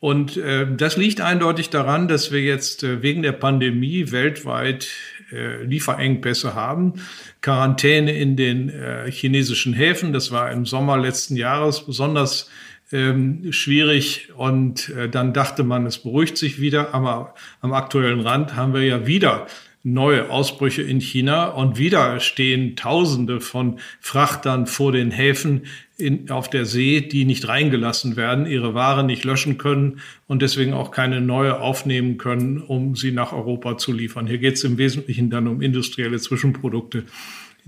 Und 0.00 0.36
äh, 0.36 0.66
das 0.76 0.96
liegt 0.96 1.20
eindeutig 1.20 1.70
daran, 1.70 2.06
dass 2.06 2.30
wir 2.30 2.40
jetzt 2.40 2.84
äh, 2.84 3.02
wegen 3.02 3.22
der 3.22 3.32
Pandemie 3.32 4.12
weltweit 4.12 4.88
äh, 5.32 5.64
Lieferengpässe 5.64 6.54
haben. 6.54 6.94
Quarantäne 7.40 8.12
in 8.12 8.36
den 8.36 8.68
äh, 8.68 9.10
chinesischen 9.10 9.74
Häfen, 9.74 10.12
das 10.12 10.30
war 10.30 10.52
im 10.52 10.66
Sommer 10.66 10.98
letzten 10.98 11.36
Jahres 11.36 11.84
besonders 11.84 12.48
ähm, 12.92 13.52
schwierig 13.52 14.30
und 14.36 14.88
äh, 14.90 15.08
dann 15.08 15.32
dachte 15.34 15.64
man, 15.64 15.84
es 15.84 15.98
beruhigt 15.98 16.38
sich 16.38 16.60
wieder, 16.60 16.94
aber 16.94 17.34
am 17.60 17.74
aktuellen 17.74 18.20
Rand 18.20 18.56
haben 18.56 18.72
wir 18.72 18.82
ja 18.82 19.06
wieder 19.06 19.46
neue 19.92 20.30
Ausbrüche 20.30 20.82
in 20.82 21.00
China 21.00 21.48
und 21.48 21.78
wieder 21.78 22.20
stehen 22.20 22.76
Tausende 22.76 23.40
von 23.40 23.78
Frachtern 24.00 24.66
vor 24.66 24.92
den 24.92 25.10
Häfen 25.10 25.62
in, 25.96 26.30
auf 26.30 26.48
der 26.48 26.64
See, 26.64 27.00
die 27.00 27.24
nicht 27.24 27.48
reingelassen 27.48 28.16
werden, 28.16 28.46
ihre 28.46 28.74
Ware 28.74 29.04
nicht 29.04 29.24
löschen 29.24 29.58
können 29.58 30.00
und 30.26 30.42
deswegen 30.42 30.72
auch 30.72 30.90
keine 30.90 31.20
neue 31.20 31.60
aufnehmen 31.60 32.18
können, 32.18 32.58
um 32.58 32.94
sie 32.94 33.10
nach 33.10 33.32
Europa 33.32 33.78
zu 33.78 33.92
liefern. 33.92 34.26
Hier 34.26 34.38
geht 34.38 34.54
es 34.54 34.64
im 34.64 34.78
Wesentlichen 34.78 35.30
dann 35.30 35.48
um 35.48 35.60
industrielle 35.60 36.18
Zwischenprodukte. 36.18 37.04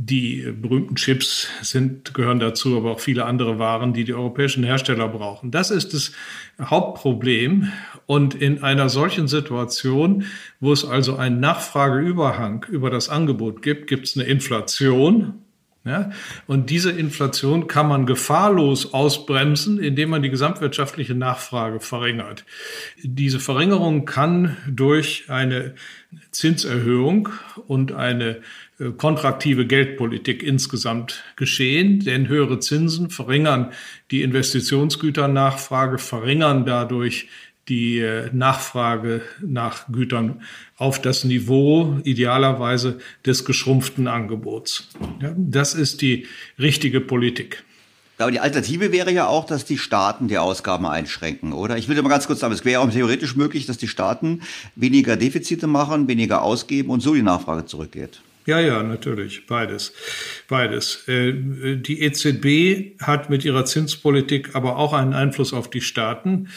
Die 0.02 0.50
berühmten 0.50 0.94
Chips 0.94 1.46
sind, 1.60 2.14
gehören 2.14 2.38
dazu, 2.38 2.74
aber 2.74 2.92
auch 2.92 3.00
viele 3.00 3.26
andere 3.26 3.58
Waren, 3.58 3.92
die 3.92 4.04
die 4.04 4.14
europäischen 4.14 4.64
Hersteller 4.64 5.08
brauchen. 5.08 5.50
Das 5.50 5.70
ist 5.70 5.92
das 5.92 6.12
Hauptproblem. 6.58 7.70
Und 8.06 8.34
in 8.34 8.62
einer 8.62 8.88
solchen 8.88 9.28
Situation, 9.28 10.24
wo 10.58 10.72
es 10.72 10.86
also 10.86 11.16
einen 11.16 11.38
Nachfrageüberhang 11.40 12.64
über 12.70 12.88
das 12.88 13.10
Angebot 13.10 13.60
gibt, 13.60 13.88
gibt 13.88 14.06
es 14.06 14.16
eine 14.16 14.24
Inflation. 14.24 15.34
Ja? 15.84 16.10
Und 16.46 16.70
diese 16.70 16.90
Inflation 16.90 17.66
kann 17.66 17.86
man 17.86 18.06
gefahrlos 18.06 18.94
ausbremsen, 18.94 19.78
indem 19.78 20.08
man 20.08 20.22
die 20.22 20.30
gesamtwirtschaftliche 20.30 21.14
Nachfrage 21.14 21.78
verringert. 21.80 22.46
Diese 23.02 23.38
Verringerung 23.38 24.06
kann 24.06 24.56
durch 24.66 25.26
eine 25.28 25.74
Zinserhöhung 26.30 27.28
und 27.66 27.92
eine 27.92 28.40
kontraktive 28.97 29.66
Geldpolitik 29.66 30.43
insgesamt 30.43 31.25
geschehen, 31.37 32.01
denn 32.01 32.29
höhere 32.29 32.61
Zinsen 32.61 33.11
verringern 33.11 33.73
die 34.11 34.23
Investitionsgüternachfrage, 34.23 35.99
verringern 35.99 36.64
dadurch 36.64 37.29
die 37.69 37.99
äh, 37.99 38.31
Nachfrage 38.33 39.23
nach 39.40 39.87
Gütern 39.93 40.43
auf 40.77 41.01
das 41.01 41.25
Niveau 41.25 41.99
idealerweise 42.05 42.99
des 43.25 43.45
geschrumpften 43.45 44.09
Angebots. 44.09 44.88
Ja, 45.21 45.35
das 45.37 45.75
ist 45.75 46.01
die 46.03 46.27
richtige 46.59 47.01
Politik. 47.01 47.62
Aber 48.19 48.31
die 48.31 48.40
Alternative 48.40 48.93
wäre 48.93 49.12
ja 49.12 49.29
auch, 49.29 49.47
dass 49.47 49.64
die 49.64 49.79
Staaten 49.79 50.29
die 50.29 50.37
Ausgaben 50.37 50.85
einschränken, 50.85 51.53
oder? 51.53 51.79
Ich 51.79 51.88
will 51.88 52.01
mal 52.03 52.09
ganz 52.09 52.27
kurz 52.27 52.40
sagen, 52.40 52.53
es 52.53 52.64
wäre 52.66 52.83
auch 52.83 52.90
theoretisch 52.90 53.35
möglich, 53.35 53.64
dass 53.64 53.79
die 53.79 53.88
Staaten 53.88 54.43
weniger 54.75 55.16
Defizite 55.16 55.66
machen, 55.66 56.07
weniger 56.07 56.43
ausgeben 56.43 56.90
und 56.90 57.01
so 57.01 57.14
die 57.14 57.23
Nachfrage 57.23 57.64
zurückgeht. 57.64 58.21
Ja, 58.46 58.59
ja, 58.59 58.83
natürlich, 58.83 59.46
beides. 59.46 59.92
Beides. 60.48 61.07
Äh, 61.09 61.33
die 61.33 62.03
EZB 62.03 62.98
hat 63.03 63.29
mit 63.29 63.44
ihrer 63.44 63.66
Zinspolitik 63.66 64.55
aber 64.55 64.76
auch 64.76 64.92
einen 64.92 65.12
Einfluss 65.12 65.53
auf 65.53 65.68
die 65.68 65.83
Staaten. 65.83 66.48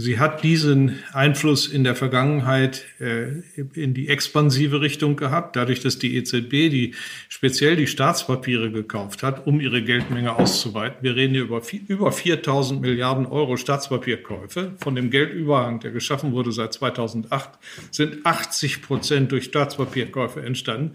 Sie 0.00 0.18
hat 0.18 0.42
diesen 0.42 0.98
Einfluss 1.12 1.66
in 1.66 1.84
der 1.84 1.94
Vergangenheit 1.94 2.86
äh, 3.00 3.42
in 3.74 3.92
die 3.92 4.08
expansive 4.08 4.80
Richtung 4.80 5.14
gehabt, 5.14 5.56
dadurch, 5.56 5.80
dass 5.80 5.98
die 5.98 6.16
EZB 6.16 6.70
die 6.70 6.94
speziell 7.28 7.76
die 7.76 7.86
Staatspapiere 7.86 8.70
gekauft 8.70 9.22
hat, 9.22 9.46
um 9.46 9.60
ihre 9.60 9.82
Geldmenge 9.82 10.36
auszuweiten. 10.36 10.96
Wir 11.02 11.16
reden 11.16 11.34
hier 11.34 11.42
über 11.42 11.60
über 11.88 12.12
4000 12.12 12.80
Milliarden 12.80 13.26
Euro 13.26 13.58
Staatspapierkäufe. 13.58 14.72
Von 14.78 14.94
dem 14.94 15.10
Geldüberhang, 15.10 15.80
der 15.80 15.90
geschaffen 15.90 16.32
wurde 16.32 16.52
seit 16.52 16.72
2008, 16.72 17.50
sind 17.90 18.24
80 18.24 18.80
Prozent 18.80 19.32
durch 19.32 19.44
Staatspapierkäufe 19.44 20.40
entstanden. 20.40 20.94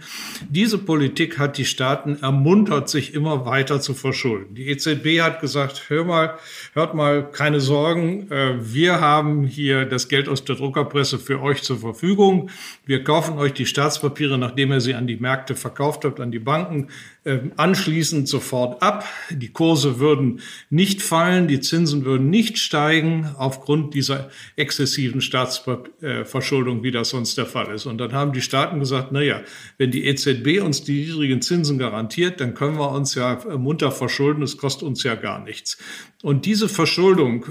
Diese 0.49 0.79
Politik 0.79 1.37
hat 1.37 1.59
die 1.59 1.65
Staaten 1.65 2.17
ermuntert, 2.23 2.89
sich 2.89 3.13
immer 3.13 3.45
weiter 3.45 3.79
zu 3.81 3.93
verschulden. 3.93 4.55
Die 4.55 4.67
EZB 4.67 5.21
hat 5.21 5.41
gesagt, 5.41 5.89
hör 5.89 6.05
mal, 6.05 6.39
hört 6.73 6.95
mal, 6.95 7.29
keine 7.31 7.59
Sorgen, 7.59 8.31
äh, 8.31 8.55
wir 8.61 8.94
haben 8.99 9.45
hier 9.45 9.85
das 9.85 10.07
Geld 10.07 10.27
aus 10.29 10.43
der 10.43 10.55
Druckerpresse 10.55 11.19
für 11.19 11.41
euch 11.41 11.63
zur 11.63 11.77
Verfügung. 11.77 12.49
Wir 12.85 13.03
kaufen 13.03 13.37
euch 13.37 13.53
die 13.53 13.65
Staatspapiere, 13.65 14.37
nachdem 14.37 14.71
ihr 14.71 14.81
sie 14.81 14.95
an 14.95 15.07
die 15.07 15.17
Märkte 15.17 15.55
verkauft 15.55 16.05
habt, 16.05 16.19
an 16.19 16.31
die 16.31 16.39
Banken, 16.39 16.89
anschließend 17.57 18.27
sofort 18.27 18.83
ab. 18.83 19.03
Die 19.31 19.51
Kurse 19.51 19.99
würden 19.99 20.41
nicht 20.69 21.01
fallen, 21.01 21.47
die 21.47 21.59
Zinsen 21.59 22.05
würden 22.05 22.29
nicht 22.29 22.59
steigen 22.59 23.33
aufgrund 23.37 23.95
dieser 23.95 24.29
exzessiven 24.55 25.21
Staatsverschuldung, 25.21 26.83
wie 26.83 26.91
das 26.91 27.09
sonst 27.09 27.37
der 27.39 27.47
Fall 27.47 27.73
ist. 27.73 27.87
Und 27.87 27.97
dann 27.97 28.13
haben 28.13 28.31
die 28.31 28.41
Staaten 28.41 28.79
gesagt, 28.79 29.11
na 29.11 29.21
ja, 29.21 29.41
wenn 29.79 29.89
die 29.89 30.05
EZB 30.05 30.61
uns 30.61 30.83
die 30.83 31.05
niedrigen 31.05 31.41
Zinsen 31.41 31.79
garantiert, 31.79 32.39
dann 32.39 32.53
können 32.53 32.77
wir 32.77 32.91
uns 32.91 33.15
ja 33.15 33.39
munter 33.57 33.91
verschulden, 33.91 34.43
es 34.43 34.57
kostet 34.57 34.83
uns 34.83 35.01
ja 35.01 35.15
gar 35.15 35.43
nichts. 35.43 35.79
Und 36.21 36.45
diese 36.45 36.69
Verschuldung 36.69 37.45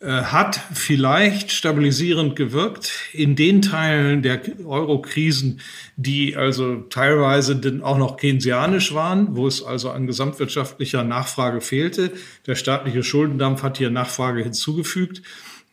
äh, 0.00 0.06
hat 0.06 0.60
vielleicht 0.74 1.50
stabilisierend 1.50 2.36
gewirkt 2.36 2.92
in 3.12 3.36
den 3.36 3.62
Teilen 3.62 4.22
der 4.22 4.42
Euro-Krisen, 4.66 5.60
die 5.96 6.36
also 6.36 6.76
teilweise 6.90 7.56
dann 7.56 7.82
auch 7.82 7.96
noch 7.96 8.18
keynesianisch 8.54 8.94
waren, 8.94 9.36
wo 9.36 9.46
es 9.46 9.62
also 9.62 9.90
an 9.90 10.06
gesamtwirtschaftlicher 10.06 11.04
Nachfrage 11.04 11.60
fehlte. 11.60 12.12
Der 12.46 12.54
staatliche 12.54 13.02
Schuldendampf 13.02 13.62
hat 13.62 13.78
hier 13.78 13.90
Nachfrage 13.90 14.42
hinzugefügt. 14.42 15.22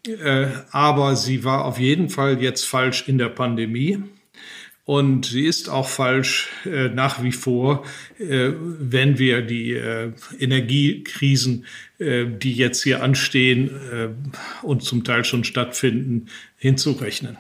Äh, 0.08 0.48
aber 0.72 1.16
sie 1.16 1.44
war 1.44 1.66
auf 1.66 1.80
jeden 1.80 2.10
Fall 2.10 2.42
jetzt 2.42 2.66
falsch 2.66 3.08
in 3.08 3.18
der 3.18 3.30
Pandemie. 3.30 4.00
Und 4.84 5.28
sie 5.28 5.46
ist 5.46 5.70
auch 5.70 5.88
falsch 5.88 6.50
äh, 6.66 6.90
nach 6.90 7.22
wie 7.22 7.32
vor, 7.32 7.86
äh, 8.18 8.52
wenn 8.58 9.20
wir 9.20 9.44
die 9.44 9.74
äh, 9.74 10.12
Energiekrisen, 10.40 11.66
äh, 12.00 12.26
die 12.26 12.54
jetzt 12.54 12.84
hier 12.84 13.04
anstehen 13.04 13.70
äh, 13.92 14.10
und 14.64 14.82
zum 14.84 15.04
Teil 15.04 15.24
schon 15.24 15.44
stattfinden, 15.44 16.30
hinzurechnen. 16.58 17.38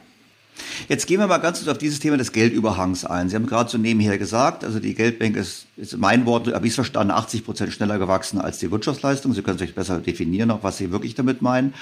Jetzt 0.88 1.08
gehen 1.08 1.19
wir 1.19 1.28
mal 1.28 1.38
ganz 1.38 1.60
kurz 1.60 1.69
auf 1.69 1.78
dieses 1.78 2.00
Thema 2.00 2.17
des 2.17 2.32
Geldüberhangs 2.32 3.06
ein. 3.06 3.30
Sie 3.30 3.36
haben 3.36 3.45
gerade 3.45 3.69
so 3.69 3.78
nebenher 3.78 4.17
gesagt, 4.17 4.63
also 4.63 4.80
die 4.80 4.93
Geldbank 4.93 5.36
ist, 5.36 5.65
ist 5.78 5.97
mein 5.97 6.26
Wort, 6.26 6.52
habe 6.54 6.65
ich 6.65 6.71
es 6.71 6.76
verstanden, 6.76 7.12
80 7.12 7.45
Prozent 7.45 7.74
schneller 7.74 8.00
gewachsen 8.00 8.39
als 8.39 8.60
die 8.60 8.71
Wirtschaftsleistung. 8.71 9.34
Sie 9.34 9.41
können 9.41 9.58
es 9.58 9.62
euch 9.62 9.76
besser 9.76 10.00
definieren, 10.00 10.52
auch 10.52 10.63
was 10.63 10.78
Sie 10.78 10.91
wirklich 10.91 11.15
damit 11.15 11.41
meinen. 11.41 11.74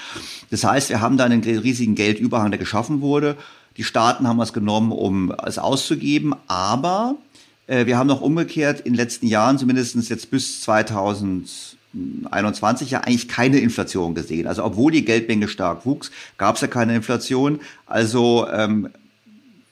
Das 0.49 0.63
heißt, 0.63 0.89
wir 0.89 1.01
haben 1.01 1.17
da 1.17 1.25
einen 1.25 1.41
riesigen 1.41 1.95
Geldüberhang, 1.95 2.51
der 2.51 2.59
geschaffen 2.59 3.01
wurde. 3.01 3.35
Die 3.77 3.83
Staaten 3.83 4.27
haben 4.27 4.39
es 4.41 4.53
genommen, 4.53 4.91
um 4.91 5.33
es 5.45 5.57
auszugeben, 5.57 6.35
aber 6.47 7.15
äh, 7.67 7.85
wir 7.85 7.97
haben 7.97 8.07
noch 8.07 8.21
umgekehrt 8.21 8.81
in 8.81 8.93
den 8.93 8.97
letzten 8.97 9.27
Jahren, 9.27 9.57
zumindest 9.57 9.95
jetzt 10.09 10.31
bis 10.31 10.61
2000 10.61 11.77
21 12.29 12.91
ja 12.91 13.01
eigentlich 13.01 13.27
keine 13.27 13.59
Inflation 13.59 14.15
gesehen. 14.15 14.47
Also 14.47 14.63
obwohl 14.63 14.91
die 14.91 15.05
Geldmenge 15.05 15.47
stark 15.47 15.85
wuchs, 15.85 16.11
gab 16.37 16.55
es 16.55 16.61
ja 16.61 16.67
keine 16.67 16.95
Inflation. 16.95 17.59
Also 17.85 18.47
ähm, 18.51 18.89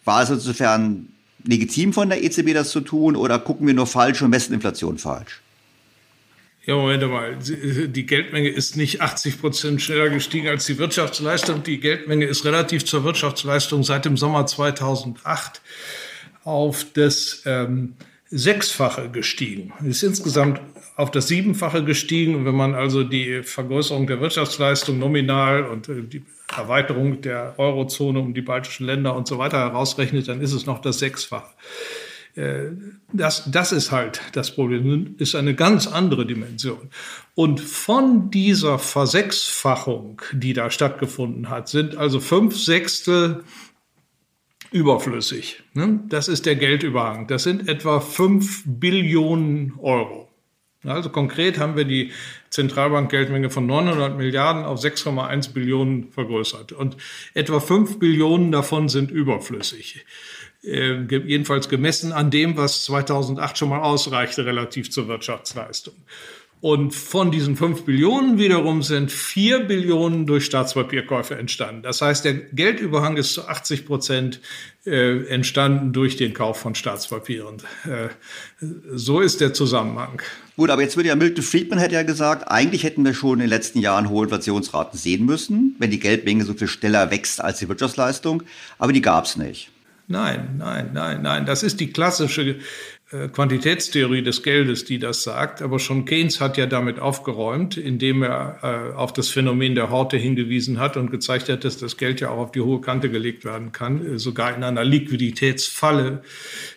war 0.03 0.23
es 0.23 0.29
insofern 0.29 1.09
legitim 1.43 1.93
von 1.93 2.09
der 2.09 2.23
EZB 2.23 2.53
das 2.53 2.71
zu 2.71 2.81
tun 2.81 3.15
oder 3.15 3.39
gucken 3.39 3.67
wir 3.67 3.73
nur 3.73 3.87
falsch 3.87 4.21
und 4.21 4.31
messen 4.31 4.53
Inflation 4.53 4.97
falsch? 4.97 5.41
Ja, 6.65 6.75
Moment 6.75 7.09
mal. 7.09 7.37
Die 7.39 8.05
Geldmenge 8.05 8.49
ist 8.49 8.75
nicht 8.75 8.99
80 8.99 9.39
Prozent 9.39 9.81
schneller 9.81 10.09
gestiegen 10.09 10.49
als 10.49 10.65
die 10.65 10.77
Wirtschaftsleistung. 10.77 11.63
Die 11.63 11.79
Geldmenge 11.79 12.25
ist 12.25 12.43
relativ 12.43 12.83
zur 12.83 13.05
Wirtschaftsleistung 13.05 13.83
seit 13.83 14.03
dem 14.03 14.17
Sommer 14.17 14.45
2008 14.45 15.61
auf 16.43 16.85
das 16.93 17.43
ähm, 17.45 17.93
Sechsfache 18.29 19.09
gestiegen. 19.09 19.73
Es 19.79 19.97
ist 19.97 20.03
insgesamt 20.03 20.61
auf 20.95 21.11
das 21.11 21.27
Siebenfache 21.27 21.83
gestiegen. 21.83 22.45
Wenn 22.45 22.55
man 22.55 22.75
also 22.75 23.03
die 23.03 23.43
Vergrößerung 23.43 24.07
der 24.07 24.19
Wirtschaftsleistung 24.19 24.99
nominal 24.99 25.63
und 25.63 25.87
äh, 25.89 26.01
die 26.01 26.23
Erweiterung 26.55 27.21
der 27.21 27.55
Eurozone 27.57 28.19
um 28.19 28.33
die 28.33 28.41
baltischen 28.41 28.85
Länder 28.85 29.15
und 29.15 29.27
so 29.27 29.37
weiter 29.37 29.59
herausrechnet, 29.59 30.27
dann 30.27 30.41
ist 30.41 30.53
es 30.53 30.65
noch 30.65 30.79
das 30.79 30.99
Sechsfache. 30.99 31.51
Äh, 32.35 32.71
das, 33.13 33.49
das 33.49 33.71
ist 33.71 33.91
halt 33.91 34.21
das 34.33 34.51
Problem, 34.51 35.15
ist 35.17 35.35
eine 35.35 35.55
ganz 35.55 35.87
andere 35.87 36.25
Dimension. 36.25 36.89
Und 37.35 37.59
von 37.59 38.29
dieser 38.29 38.79
Versechsfachung, 38.79 40.21
die 40.31 40.53
da 40.53 40.69
stattgefunden 40.69 41.49
hat, 41.49 41.67
sind 41.67 41.97
also 41.97 42.19
fünf 42.19 42.57
Sechstel 42.57 43.43
überflüssig. 44.71 45.63
Ne? 45.73 46.01
Das 46.09 46.27
ist 46.27 46.45
der 46.45 46.55
Geldüberhang. 46.55 47.27
Das 47.27 47.43
sind 47.43 47.67
etwa 47.67 47.99
5 47.99 48.63
Billionen 48.65 49.73
Euro. 49.79 50.27
Also 50.83 51.09
konkret 51.09 51.57
haben 51.57 51.75
wir 51.75 51.85
die 51.85 52.11
Zentralbankgeldmenge 52.49 53.49
von 53.49 53.65
900 53.65 54.15
Milliarden 54.15 54.63
auf 54.63 54.79
6,1 54.79 55.53
Billionen 55.53 56.11
vergrößert. 56.11 56.71
Und 56.71 56.97
etwa 57.33 57.59
5 57.59 57.99
Billionen 57.99 58.51
davon 58.51 58.87
sind 58.87 59.11
überflüssig. 59.11 60.05
Äh, 60.63 61.03
jedenfalls 61.09 61.69
gemessen 61.69 62.11
an 62.11 62.31
dem, 62.31 62.57
was 62.57 62.85
2008 62.85 63.57
schon 63.57 63.69
mal 63.69 63.81
ausreichte 63.81 64.45
relativ 64.45 64.91
zur 64.91 65.07
Wirtschaftsleistung. 65.07 65.95
Und 66.59 66.95
von 66.95 67.29
diesen 67.29 67.55
5 67.55 67.83
Billionen 67.83 68.39
wiederum 68.39 68.81
sind 68.81 69.11
4 69.11 69.65
Billionen 69.65 70.25
durch 70.25 70.45
Staatspapierkäufe 70.45 71.37
entstanden. 71.37 71.83
Das 71.83 72.01
heißt, 72.01 72.25
der 72.25 72.33
Geldüberhang 72.33 73.15
ist 73.15 73.33
zu 73.33 73.47
80 73.47 73.85
Prozent 73.85 74.41
äh, 74.85 75.27
entstanden 75.27 75.93
durch 75.93 76.17
den 76.17 76.33
Kauf 76.33 76.57
von 76.59 76.73
Staatspapieren. 76.73 77.57
Äh, 77.85 78.09
so 78.91 79.19
ist 79.19 79.39
der 79.39 79.53
Zusammenhang. 79.53 80.19
Gut, 80.55 80.71
aber 80.71 80.81
jetzt 80.81 80.97
würde 80.97 81.09
ja 81.09 81.15
Milton 81.15 81.43
Friedman 81.43 81.77
hätte 81.77 81.93
ja 81.93 82.01
gesagt, 82.01 82.49
eigentlich 82.49 82.83
hätten 82.83 83.05
wir 83.05 83.13
schon 83.13 83.33
in 83.33 83.41
den 83.41 83.49
letzten 83.49 83.77
Jahren 83.77 84.09
hohe 84.09 84.23
Inflationsraten 84.23 84.97
sehen 84.97 85.27
müssen, 85.27 85.75
wenn 85.77 85.91
die 85.91 85.99
Geldmenge 85.99 86.43
so 86.43 86.55
viel 86.55 86.67
schneller 86.67 87.11
wächst 87.11 87.39
als 87.39 87.59
die 87.59 87.69
Wirtschaftsleistung. 87.69 88.41
Aber 88.79 88.93
die 88.93 89.01
gab 89.01 89.25
es 89.25 89.37
nicht. 89.37 89.69
Nein, 90.07 90.55
nein, 90.57 90.91
nein, 90.93 91.21
nein. 91.21 91.45
Das 91.45 91.63
ist 91.63 91.79
die 91.81 91.91
klassische 91.91 92.55
Quantitätstheorie 93.09 94.21
des 94.21 94.43
Geldes, 94.43 94.83
die 94.83 94.99
das 94.99 95.23
sagt. 95.23 95.61
Aber 95.61 95.79
schon 95.79 96.03
Keynes 96.03 96.41
hat 96.41 96.57
ja 96.57 96.65
damit 96.65 96.99
aufgeräumt, 96.99 97.77
indem 97.77 98.21
er 98.21 98.59
äh, 98.61 98.95
auf 98.95 99.13
das 99.13 99.29
Phänomen 99.29 99.75
der 99.75 99.89
Horte 99.89 100.17
hingewiesen 100.17 100.77
hat 100.77 100.97
und 100.97 101.09
gezeigt 101.09 101.47
hat, 101.47 101.63
dass 101.63 101.77
das 101.77 101.95
Geld 101.95 102.19
ja 102.19 102.31
auch 102.31 102.37
auf 102.37 102.51
die 102.51 102.59
hohe 102.59 102.81
Kante 102.81 103.09
gelegt 103.09 103.45
werden 103.45 103.71
kann, 103.71 104.05
äh, 104.05 104.19
sogar 104.19 104.53
in 104.53 104.61
einer 104.61 104.83
Liquiditätsfalle, 104.83 106.21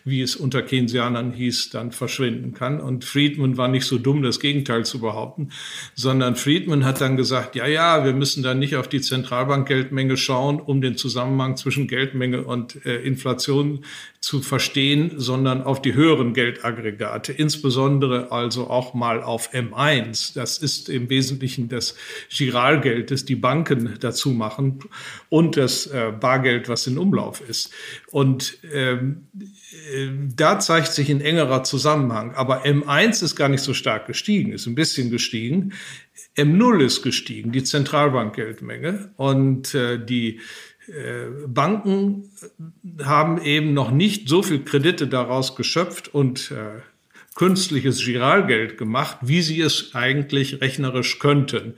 wie 0.05 0.23
es 0.23 0.37
unter 0.37 0.63
Keynesianern 0.63 1.33
hieß, 1.33 1.71
dann 1.71 1.91
verschwinden 1.91 2.55
kann. 2.55 2.81
Und 2.81 3.05
Friedman 3.05 3.57
war 3.57 3.67
nicht 3.67 3.87
so 3.87 3.99
dumm, 3.99 4.23
das 4.23 4.39
Gegenteil 4.39 4.85
zu 4.85 5.01
behaupten, 5.01 5.51
sondern 5.97 6.37
Friedman 6.37 6.85
hat 6.85 7.01
dann 7.01 7.17
gesagt, 7.17 7.57
ja, 7.57 7.67
ja, 7.67 8.05
wir 8.05 8.13
müssen 8.13 8.45
dann 8.45 8.61
nicht 8.61 8.77
auf 8.77 8.87
die 8.87 9.01
Zentralbankgeldmenge 9.01 10.17
schauen, 10.17 10.61
um 10.61 10.81
den 10.81 10.97
Zusammenhang 10.97 11.57
zwischen 11.57 11.89
Geldmenge 11.89 12.45
und 12.45 12.87
äh, 12.87 13.03
Inflation 13.03 13.85
zu 14.21 14.43
verstehen, 14.43 15.13
sondern 15.17 15.63
auf 15.63 15.81
die 15.81 15.95
höheren 16.21 16.35
Geldaggregate, 16.35 17.33
insbesondere 17.33 18.31
also 18.31 18.69
auch 18.69 18.95
mal 18.95 19.23
auf 19.23 19.53
M1. 19.55 20.35
Das 20.35 20.59
ist 20.59 20.89
im 20.89 21.09
Wesentlichen 21.09 21.69
das 21.69 21.97
Giralgeld, 22.31 23.11
das 23.11 23.25
die 23.25 23.37
Banken 23.37 23.97
dazu 24.01 24.31
machen 24.31 24.81
und 25.29 25.57
das 25.57 25.87
äh, 25.87 26.13
Bargeld, 26.19 26.69
was 26.69 26.87
in 26.87 26.99
Umlauf 26.99 27.41
ist. 27.41 27.73
Und 28.11 28.59
ähm, 28.73 29.29
äh, 29.93 30.09
da 30.37 30.59
zeigt 30.59 30.93
sich 30.93 31.11
ein 31.11 31.21
engerer 31.21 31.65
Zusammenhang. 31.65 32.35
Aber 32.35 32.65
M1 32.65 33.25
ist 33.25 33.37
gar 33.37 33.49
nicht 33.49 33.63
so 33.63 33.75
stark 33.75 34.07
gestiegen, 34.07 34.53
ist 34.53 34.67
ein 34.67 34.75
bisschen 34.75 35.11
gestiegen. 35.11 35.73
M0 36.37 36.85
ist 36.85 37.03
gestiegen, 37.03 37.51
die 37.51 37.65
Zentralbankgeldmenge. 37.65 39.13
Und 39.17 39.75
äh, 39.75 39.99
die 40.05 40.41
Banken 41.47 42.31
haben 43.03 43.41
eben 43.43 43.75
noch 43.75 43.91
nicht 43.91 44.29
so 44.29 44.43
viel 44.43 44.65
Kredite 44.65 45.07
daraus 45.07 45.55
geschöpft 45.55 46.13
und 46.13 46.51
äh, 46.51 46.81
künstliches 47.35 48.05
Giralgeld 48.05 48.77
gemacht, 48.77 49.19
wie 49.23 49.43
sie 49.43 49.61
es 49.61 49.95
eigentlich 49.95 50.61
rechnerisch 50.61 51.19
könnten, 51.19 51.75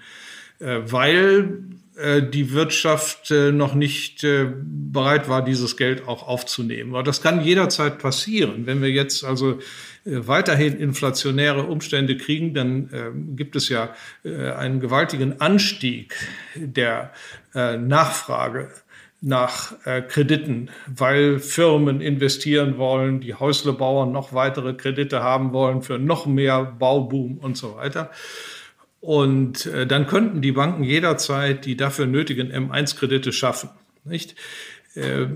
äh, 0.58 0.80
weil 0.84 1.58
äh, 1.96 2.22
die 2.22 2.52
Wirtschaft 2.52 3.30
äh, 3.30 3.52
noch 3.52 3.74
nicht 3.74 4.24
äh, 4.24 4.48
bereit 4.64 5.28
war, 5.28 5.44
dieses 5.44 5.76
Geld 5.76 6.08
auch 6.08 6.26
aufzunehmen. 6.26 6.94
Aber 6.94 7.02
das 7.02 7.22
kann 7.22 7.44
jederzeit 7.44 7.98
passieren. 7.98 8.66
Wenn 8.66 8.80
wir 8.80 8.90
jetzt 8.90 9.24
also 9.24 9.58
weiterhin 10.04 10.78
inflationäre 10.80 11.62
Umstände 11.62 12.16
kriegen, 12.16 12.54
dann 12.54 13.36
gibt 13.36 13.54
es 13.54 13.68
ja 13.68 13.94
einen 14.24 14.80
gewaltigen 14.80 15.40
Anstieg 15.40 16.12
der 16.56 17.12
Nachfrage 17.54 18.68
nach 19.24 19.74
Krediten, 20.08 20.68
weil 20.88 21.38
Firmen 21.38 22.00
investieren 22.00 22.76
wollen, 22.76 23.20
die 23.20 23.34
Häuslebauern 23.34 24.10
noch 24.10 24.32
weitere 24.32 24.74
Kredite 24.74 25.22
haben 25.22 25.52
wollen 25.52 25.82
für 25.82 25.98
noch 25.98 26.26
mehr 26.26 26.64
Bauboom 26.64 27.38
und 27.38 27.56
so 27.56 27.76
weiter. 27.76 28.10
Und 29.02 29.66
äh, 29.66 29.84
dann 29.84 30.06
könnten 30.06 30.42
die 30.42 30.52
Banken 30.52 30.84
jederzeit 30.84 31.66
die 31.66 31.76
dafür 31.76 32.06
nötigen 32.06 32.52
M1-Kredite 32.52 33.32
schaffen. 33.32 33.68
Nicht? 34.04 34.36
Äh, 34.94 35.26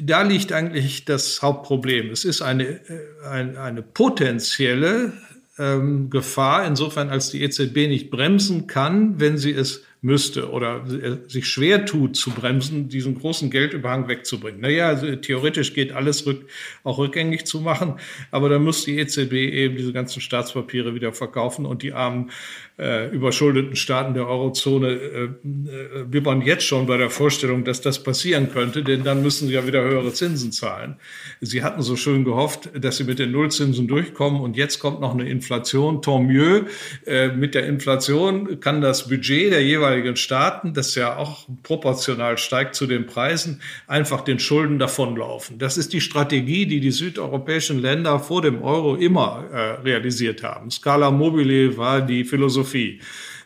da 0.00 0.22
liegt 0.22 0.52
eigentlich 0.52 1.06
das 1.06 1.42
Hauptproblem. 1.42 2.10
Es 2.10 2.24
ist 2.24 2.40
eine, 2.40 2.64
äh, 2.64 3.26
eine, 3.28 3.60
eine 3.60 3.82
potenzielle 3.82 5.12
ähm, 5.58 6.08
Gefahr, 6.08 6.64
insofern 6.68 7.08
als 7.08 7.30
die 7.30 7.42
EZB 7.42 7.88
nicht 7.88 8.10
bremsen 8.10 8.68
kann, 8.68 9.18
wenn 9.18 9.38
sie 9.38 9.50
es 9.52 9.82
müsste 10.06 10.50
oder 10.50 10.84
sich 11.26 11.46
schwer 11.48 11.84
tut 11.84 12.16
zu 12.16 12.30
bremsen, 12.30 12.88
diesen 12.88 13.18
großen 13.18 13.50
Geldüberhang 13.50 14.06
wegzubringen. 14.06 14.60
Naja, 14.60 14.86
also 14.86 15.16
theoretisch 15.16 15.74
geht 15.74 15.90
alles 15.90 16.24
rück, 16.26 16.46
auch 16.84 16.98
rückgängig 16.98 17.44
zu 17.44 17.60
machen, 17.60 17.94
aber 18.30 18.48
dann 18.48 18.62
muss 18.62 18.84
die 18.84 18.98
EZB 18.98 19.32
eben 19.32 19.76
diese 19.76 19.92
ganzen 19.92 20.20
Staatspapiere 20.20 20.94
wieder 20.94 21.12
verkaufen 21.12 21.66
und 21.66 21.82
die 21.82 21.92
armen 21.92 22.30
äh, 22.78 23.08
überschuldeten 23.08 23.74
Staaten 23.74 24.12
der 24.12 24.28
Eurozone 24.28 24.88
äh, 24.90 25.24
äh, 25.24 26.04
bibbern 26.04 26.42
jetzt 26.42 26.64
schon 26.64 26.86
bei 26.86 26.98
der 26.98 27.08
Vorstellung, 27.08 27.64
dass 27.64 27.80
das 27.80 28.02
passieren 28.02 28.50
könnte, 28.52 28.82
denn 28.82 29.02
dann 29.02 29.22
müssen 29.22 29.48
sie 29.48 29.54
ja 29.54 29.66
wieder 29.66 29.82
höhere 29.82 30.12
Zinsen 30.12 30.52
zahlen. 30.52 30.96
Sie 31.40 31.62
hatten 31.62 31.80
so 31.80 31.96
schön 31.96 32.24
gehofft, 32.24 32.70
dass 32.78 32.98
sie 32.98 33.04
mit 33.04 33.18
den 33.18 33.32
Nullzinsen 33.32 33.88
durchkommen 33.88 34.42
und 34.42 34.58
jetzt 34.58 34.78
kommt 34.78 35.00
noch 35.00 35.14
eine 35.14 35.26
Inflation. 35.28 36.02
Tant 36.02 36.28
mieux. 36.28 36.66
Äh, 37.06 37.28
mit 37.28 37.54
der 37.54 37.66
Inflation 37.66 38.60
kann 38.60 38.82
das 38.82 39.08
Budget 39.08 39.52
der 39.52 39.64
jeweiligen 39.64 40.16
Staaten, 40.16 40.74
das 40.74 40.94
ja 40.96 41.16
auch 41.16 41.48
proportional 41.62 42.36
steigt 42.36 42.74
zu 42.74 42.86
den 42.86 43.06
Preisen, 43.06 43.62
einfach 43.86 44.20
den 44.20 44.38
Schulden 44.38 44.78
davonlaufen. 44.78 45.58
Das 45.58 45.78
ist 45.78 45.94
die 45.94 46.02
Strategie, 46.02 46.66
die 46.66 46.80
die 46.80 46.90
südeuropäischen 46.90 47.80
Länder 47.80 48.18
vor 48.18 48.42
dem 48.42 48.60
Euro 48.62 48.96
immer 48.96 49.44
äh, 49.50 49.58
realisiert 49.82 50.42
haben. 50.42 50.70
Scala 50.70 51.10
mobile 51.10 51.78
war 51.78 52.02
die 52.02 52.24
Philosophie 52.24 52.65
Philosophie. 52.66 53.00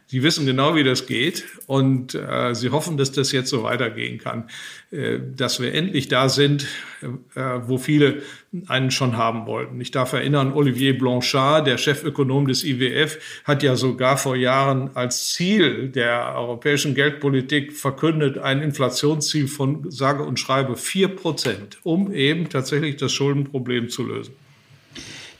Sie 0.07 0.25
wissen 0.25 0.45
genau, 0.45 0.75
wie 0.75 0.83
das 0.83 1.07
geht 1.07 1.45
und 1.69 2.17
äh, 2.17 2.53
sie 2.53 2.71
hoffen, 2.71 2.97
dass 2.97 3.13
das 3.13 3.31
jetzt 3.31 3.49
so 3.49 3.63
weitergehen 3.63 4.19
kann, 4.19 4.51
äh, 4.91 5.21
dass 5.37 5.61
wir 5.61 5.73
endlich 5.73 6.09
da 6.09 6.29
sind, 6.29 6.67
äh, 7.01 7.41
wo 7.69 7.79
viele 7.79 8.21
einen 8.67 8.91
schon 8.91 9.17
haben 9.17 9.47
wollten. 9.47 9.81
Ich 9.81 9.93
darf 9.93 10.13
erinnern, 10.13 10.53
Olivier 10.53 10.99
Blanchard, 10.99 11.69
der 11.69 11.79
Chefökonom 11.79 12.49
des 12.49 12.65
IWF, 12.65 13.21
hat 13.45 13.63
ja 13.63 13.77
sogar 13.77 14.17
vor 14.17 14.35
Jahren 14.35 14.91
als 14.97 15.29
Ziel 15.33 15.91
der 15.91 16.35
europäischen 16.35 16.97
Geldpolitik 16.97 17.73
verkündet, 17.73 18.37
ein 18.37 18.63
Inflationsziel 18.63 19.47
von 19.47 19.93
sage 19.93 20.25
und 20.25 20.41
schreibe 20.41 20.77
vier 20.77 21.07
Prozent, 21.07 21.79
um 21.85 22.13
eben 22.13 22.49
tatsächlich 22.49 22.97
das 22.97 23.13
Schuldenproblem 23.13 23.91
zu 23.91 24.05
lösen. 24.05 24.35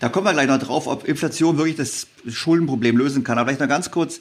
Da 0.01 0.09
kommen 0.09 0.27
wir 0.27 0.33
gleich 0.33 0.49
noch 0.49 0.59
drauf, 0.59 0.87
ob 0.87 1.07
Inflation 1.07 1.59
wirklich 1.59 1.77
das 1.77 2.07
Schuldenproblem 2.27 2.97
lösen 2.97 3.23
kann. 3.23 3.39
Aber 3.39 3.49
vielleicht 3.49 3.61
noch 3.61 3.69
ganz 3.69 3.91
kurz 3.91 4.21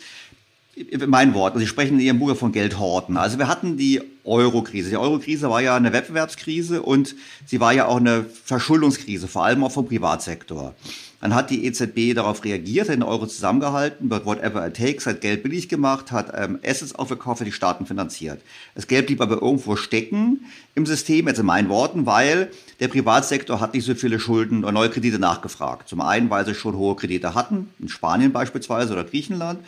mein 1.08 1.34
Wort. 1.34 1.54
Also 1.54 1.62
Sie 1.62 1.68
sprechen 1.68 1.96
in 1.96 2.06
Ihrem 2.06 2.20
Buch 2.20 2.36
von 2.36 2.52
Geldhorten. 2.52 3.18
Also 3.18 3.38
wir 3.38 3.48
hatten 3.48 3.78
die 3.78 4.02
Euro-Krise. 4.24 4.90
Die 4.90 4.98
Euro-Krise 4.98 5.50
war 5.50 5.62
ja 5.62 5.76
eine 5.76 5.92
Wettbewerbskrise 5.94 6.82
und 6.82 7.16
sie 7.46 7.60
war 7.60 7.74
ja 7.74 7.86
auch 7.86 7.98
eine 7.98 8.26
Verschuldungskrise, 8.46 9.28
vor 9.28 9.46
allem 9.46 9.64
auch 9.64 9.72
vom 9.72 9.88
Privatsektor. 9.88 10.76
Dann 11.22 11.36
hat 11.36 11.50
die 11.50 11.66
EZB 11.66 12.14
darauf 12.16 12.44
reagiert, 12.46 12.88
hat 12.88 12.96
den 12.96 13.04
Euro 13.04 13.28
zusammengehalten, 13.28 14.10
whatever 14.10 14.66
it 14.66 14.78
takes, 14.78 15.06
hat 15.06 15.20
Geld 15.20 15.44
billig 15.44 15.68
gemacht, 15.68 16.12
hat 16.12 16.32
ähm, 16.34 16.60
Assets 16.66 16.96
aufgekauft, 16.96 17.42
hat 17.42 17.48
die 17.48 17.52
Staaten 17.52 17.86
finanziert. 17.86 18.42
Das 18.74 18.88
Geld 18.88 19.08
blieb 19.08 19.20
aber 19.20 19.42
irgendwo 19.42 19.76
stecken 19.76 20.46
im 20.76 20.86
System, 20.86 21.28
jetzt 21.28 21.40
in 21.40 21.46
meinen 21.46 21.68
Worten, 21.68 22.06
weil 22.06 22.52
der 22.80 22.88
Privatsektor 22.88 23.60
hat 23.60 23.74
nicht 23.74 23.86
so 23.86 23.96
viele 23.96 24.20
Schulden 24.20 24.64
oder 24.64 24.72
neue 24.72 24.90
Kredite 24.90 25.20
nachgefragt. 25.20 25.90
Zum 25.90 26.00
einen, 26.00 26.30
weil 26.30 26.46
sie 26.46 26.56
schon 26.56 26.78
hohe 26.78 26.96
Kredite 26.96 27.36
hatten, 27.36 27.70
in 27.80 27.90
Spanien 27.90 28.32
beispielsweise 28.32 28.94
oder 28.94 29.04
Griechenland. 29.04 29.60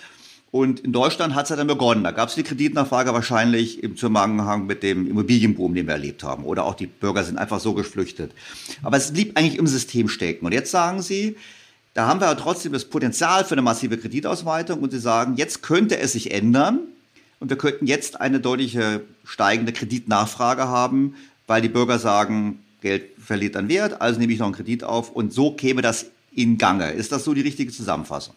Und 0.51 0.81
in 0.81 0.91
Deutschland 0.91 1.33
hat 1.33 1.45
es 1.45 1.49
ja 1.49 1.55
dann 1.55 1.67
begonnen. 1.67 2.03
Da 2.03 2.11
gab 2.11 2.27
es 2.27 2.35
die 2.35 2.43
Kreditnachfrage 2.43 3.13
wahrscheinlich 3.13 3.81
im 3.81 3.95
Zusammenhang 3.95 4.65
mit 4.65 4.83
dem 4.83 5.09
Immobilienboom, 5.09 5.73
den 5.73 5.87
wir 5.87 5.93
erlebt 5.93 6.23
haben. 6.23 6.43
Oder 6.43 6.65
auch 6.65 6.75
die 6.75 6.87
Bürger 6.87 7.23
sind 7.23 7.37
einfach 7.37 7.61
so 7.61 7.73
geflüchtet. 7.73 8.33
Aber 8.83 8.97
es 8.97 9.13
blieb 9.13 9.37
eigentlich 9.37 9.57
im 9.57 9.67
System 9.67 10.09
stecken. 10.09 10.45
Und 10.45 10.51
jetzt 10.51 10.71
sagen 10.71 11.01
Sie, 11.01 11.37
da 11.93 12.07
haben 12.07 12.19
wir 12.19 12.27
ja 12.27 12.35
trotzdem 12.35 12.73
das 12.73 12.83
Potenzial 12.83 13.45
für 13.45 13.53
eine 13.53 13.61
massive 13.61 13.97
Kreditausweitung. 13.97 14.81
Und 14.81 14.91
Sie 14.91 14.99
sagen, 14.99 15.35
jetzt 15.37 15.63
könnte 15.63 15.97
es 15.99 16.11
sich 16.11 16.31
ändern. 16.31 16.79
Und 17.39 17.49
wir 17.49 17.57
könnten 17.57 17.87
jetzt 17.87 18.19
eine 18.19 18.41
deutliche 18.41 19.01
steigende 19.23 19.71
Kreditnachfrage 19.71 20.67
haben, 20.67 21.15
weil 21.47 21.61
die 21.61 21.69
Bürger 21.69 21.97
sagen, 21.97 22.59
Geld 22.81 23.03
verliert 23.19 23.55
an 23.55 23.69
Wert, 23.69 24.01
also 24.01 24.19
nehme 24.19 24.33
ich 24.33 24.39
noch 24.39 24.47
einen 24.47 24.55
Kredit 24.55 24.83
auf. 24.83 25.11
Und 25.11 25.31
so 25.31 25.53
käme 25.53 25.81
das 25.81 26.07
in 26.33 26.57
Gange. 26.57 26.91
Ist 26.91 27.11
das 27.13 27.23
so 27.23 27.33
die 27.33 27.41
richtige 27.41 27.71
Zusammenfassung? 27.71 28.35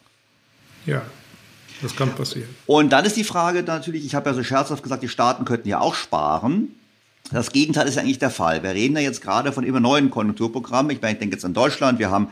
Ja, 0.87 1.03
das 1.83 1.97
kann 1.97 2.15
passieren. 2.15 2.49
Und 2.67 2.93
dann 2.93 3.05
ist 3.05 3.17
die 3.17 3.25
Frage 3.25 3.63
natürlich, 3.63 4.05
ich 4.05 4.15
habe 4.15 4.31
ja 4.31 4.35
so 4.35 4.43
scherzhaft 4.43 4.83
gesagt, 4.83 5.03
die 5.03 5.09
Staaten 5.09 5.45
könnten 5.45 5.69
ja 5.69 5.81
auch 5.81 5.95
sparen. 5.95 6.69
Das 7.31 7.51
Gegenteil 7.51 7.89
ist 7.89 7.95
ja 7.95 8.03
eigentlich 8.03 8.19
der 8.19 8.31
Fall. 8.31 8.63
Wir 8.63 8.71
reden 8.71 8.97
ja 8.97 9.03
jetzt 9.03 9.23
gerade 9.23 9.53
von 9.53 9.65
immer 9.65 9.81
neuen 9.81 10.11
Konjunkturprogrammen. 10.11 10.91
Ich 10.91 11.01
meine, 11.01 11.15
ich 11.15 11.19
denke 11.19 11.37
jetzt 11.37 11.45
an 11.45 11.55
Deutschland. 11.55 11.99
Wir 11.99 12.11
haben 12.11 12.29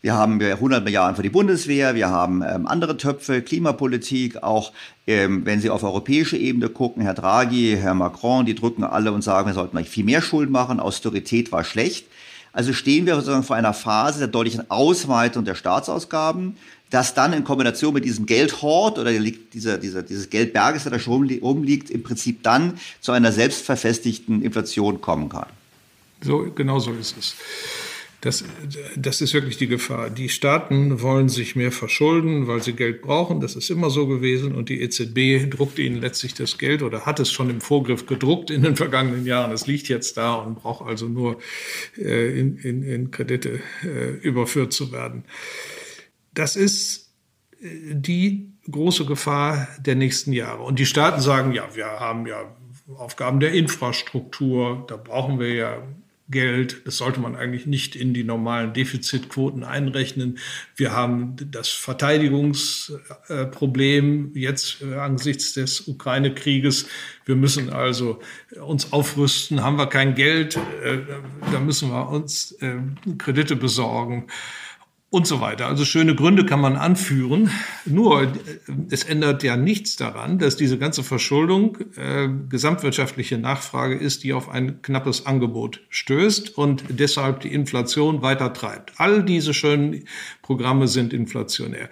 wir 0.00 0.14
haben 0.14 0.40
100 0.40 0.84
Milliarden 0.84 1.16
für 1.16 1.22
die 1.22 1.28
Bundeswehr, 1.28 1.96
wir 1.96 2.08
haben 2.08 2.42
ähm, 2.42 2.68
andere 2.68 2.96
Töpfe, 2.96 3.42
Klimapolitik, 3.42 4.44
auch 4.44 4.72
ähm, 5.08 5.44
wenn 5.44 5.60
Sie 5.60 5.70
auf 5.70 5.82
europäische 5.82 6.36
Ebene 6.36 6.68
gucken, 6.68 7.02
Herr 7.02 7.14
Draghi, 7.14 7.76
Herr 7.80 7.94
Macron, 7.94 8.46
die 8.46 8.54
drücken 8.54 8.84
alle 8.84 9.10
und 9.10 9.22
sagen, 9.22 9.48
wir 9.48 9.54
sollten 9.54 9.76
eigentlich 9.76 9.90
viel 9.90 10.04
mehr 10.04 10.22
Schulden 10.22 10.52
machen, 10.52 10.78
Austerität 10.78 11.50
war 11.50 11.64
schlecht. 11.64 12.06
Also 12.52 12.72
stehen 12.72 13.06
wir 13.06 13.16
sozusagen 13.16 13.42
vor 13.42 13.56
einer 13.56 13.74
Phase 13.74 14.20
der 14.20 14.28
deutlichen 14.28 14.70
Ausweitung 14.70 15.44
der 15.44 15.56
Staatsausgaben 15.56 16.56
das 16.90 17.14
dann 17.14 17.32
in 17.32 17.44
Kombination 17.44 17.94
mit 17.94 18.04
diesem 18.04 18.26
Geldhort 18.26 18.98
oder 18.98 19.12
dieser, 19.12 19.78
dieser, 19.78 20.02
dieses 20.02 20.30
Geldberges, 20.30 20.84
der 20.84 20.92
da 20.92 20.98
schon 20.98 21.28
rumliegt, 21.40 21.90
im 21.90 22.02
Prinzip 22.02 22.42
dann 22.42 22.78
zu 23.00 23.12
einer 23.12 23.32
selbstverfestigten 23.32 24.42
Inflation 24.42 25.00
kommen 25.00 25.28
kann. 25.28 25.46
So, 26.22 26.50
genau 26.54 26.78
so 26.78 26.92
ist 26.92 27.16
es. 27.18 27.34
Das, 28.20 28.42
das 28.96 29.20
ist 29.20 29.32
wirklich 29.32 29.58
die 29.58 29.68
Gefahr. 29.68 30.10
Die 30.10 30.28
Staaten 30.28 31.00
wollen 31.02 31.28
sich 31.28 31.54
mehr 31.54 31.70
verschulden, 31.70 32.48
weil 32.48 32.60
sie 32.64 32.72
Geld 32.72 33.00
brauchen. 33.00 33.40
Das 33.40 33.54
ist 33.54 33.70
immer 33.70 33.90
so 33.90 34.08
gewesen. 34.08 34.56
Und 34.56 34.70
die 34.70 34.80
EZB 34.82 35.48
druckt 35.48 35.78
ihnen 35.78 36.00
letztlich 36.00 36.34
das 36.34 36.58
Geld 36.58 36.82
oder 36.82 37.06
hat 37.06 37.20
es 37.20 37.30
schon 37.30 37.48
im 37.48 37.60
Vorgriff 37.60 38.06
gedruckt 38.06 38.50
in 38.50 38.62
den 38.62 38.74
vergangenen 38.74 39.24
Jahren. 39.24 39.52
Es 39.52 39.68
liegt 39.68 39.88
jetzt 39.88 40.16
da 40.16 40.34
und 40.34 40.56
braucht 40.56 40.84
also 40.84 41.06
nur 41.06 41.38
äh, 41.96 42.40
in, 42.40 42.56
in, 42.58 42.82
in 42.82 43.10
Kredite 43.12 43.60
äh, 43.84 44.14
überführt 44.20 44.72
zu 44.72 44.90
werden. 44.90 45.22
Das 46.38 46.54
ist 46.54 47.10
äh, 47.60 47.94
die 47.94 48.52
große 48.70 49.06
Gefahr 49.06 49.66
der 49.80 49.96
nächsten 49.96 50.32
Jahre. 50.32 50.62
Und 50.62 50.78
die 50.78 50.86
Staaten 50.86 51.20
sagen, 51.20 51.52
ja, 51.52 51.74
wir 51.74 51.86
haben 51.86 52.26
ja 52.26 52.54
Aufgaben 52.96 53.40
der 53.40 53.52
Infrastruktur, 53.52 54.86
da 54.88 54.96
brauchen 54.96 55.40
wir 55.40 55.52
ja 55.52 55.82
Geld. 56.30 56.86
Das 56.86 56.98
sollte 56.98 57.20
man 57.20 57.34
eigentlich 57.34 57.66
nicht 57.66 57.96
in 57.96 58.14
die 58.14 58.22
normalen 58.22 58.72
Defizitquoten 58.74 59.64
einrechnen. 59.64 60.38
Wir 60.76 60.92
haben 60.92 61.34
das 61.50 61.70
Verteidigungsproblem 61.70 64.32
jetzt 64.34 64.82
äh, 64.82 64.94
angesichts 64.94 65.54
des 65.54 65.88
Ukraine-Krieges. 65.88 66.86
Wir 67.24 67.34
müssen 67.34 67.70
also 67.70 68.20
uns 68.60 68.92
aufrüsten. 68.92 69.62
Haben 69.62 69.78
wir 69.78 69.88
kein 69.88 70.14
Geld, 70.14 70.56
äh, 70.84 70.98
da 71.50 71.58
müssen 71.58 71.90
wir 71.90 72.10
uns 72.10 72.56
Kredite 73.18 73.56
besorgen 73.56 74.28
und 75.10 75.26
so 75.26 75.40
weiter. 75.40 75.66
Also 75.66 75.86
schöne 75.86 76.14
Gründe 76.14 76.44
kann 76.44 76.60
man 76.60 76.76
anführen. 76.76 77.50
Nur 77.86 78.24
äh, 78.24 78.28
es 78.90 79.04
ändert 79.04 79.42
ja 79.42 79.56
nichts 79.56 79.96
daran, 79.96 80.38
dass 80.38 80.56
diese 80.56 80.78
ganze 80.78 81.02
Verschuldung 81.02 81.78
äh, 81.96 82.28
gesamtwirtschaftliche 82.48 83.38
Nachfrage 83.38 83.94
ist, 83.94 84.22
die 84.22 84.34
auf 84.34 84.50
ein 84.50 84.82
knappes 84.82 85.24
Angebot 85.24 85.80
stößt 85.88 86.58
und 86.58 86.84
deshalb 86.90 87.40
die 87.40 87.52
Inflation 87.52 88.20
weiter 88.20 88.52
treibt. 88.52 88.92
All 88.98 89.22
diese 89.22 89.54
schönen 89.54 90.04
Programme 90.48 90.88
sind 90.88 91.12
inflationär. 91.12 91.90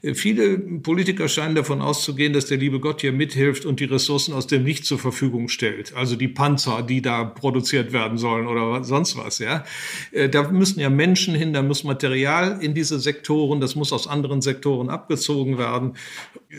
Äh, 0.00 0.14
viele 0.14 0.58
Politiker 0.58 1.26
scheinen 1.26 1.56
davon 1.56 1.82
auszugehen, 1.82 2.32
dass 2.32 2.46
der 2.46 2.56
liebe 2.56 2.78
Gott 2.78 3.00
hier 3.00 3.10
mithilft 3.10 3.64
und 3.64 3.80
die 3.80 3.84
Ressourcen 3.84 4.32
aus 4.32 4.46
dem 4.46 4.62
Nichts 4.62 4.86
zur 4.86 5.00
Verfügung 5.00 5.48
stellt. 5.48 5.92
Also 5.96 6.14
die 6.14 6.28
Panzer, 6.28 6.84
die 6.84 7.02
da 7.02 7.24
produziert 7.24 7.92
werden 7.92 8.16
sollen 8.16 8.46
oder 8.46 8.84
sonst 8.84 9.16
was. 9.16 9.40
Ja, 9.40 9.64
äh, 10.12 10.28
da 10.28 10.48
müssen 10.52 10.78
ja 10.78 10.88
Menschen 10.88 11.34
hin, 11.34 11.52
da 11.52 11.62
muss 11.62 11.82
Material 11.82 12.58
in 12.60 12.74
diese 12.74 13.00
Sektoren, 13.00 13.60
das 13.60 13.74
muss 13.74 13.92
aus 13.92 14.06
anderen 14.06 14.40
Sektoren 14.40 14.88
abgezogen 14.88 15.58
werden. 15.58 15.94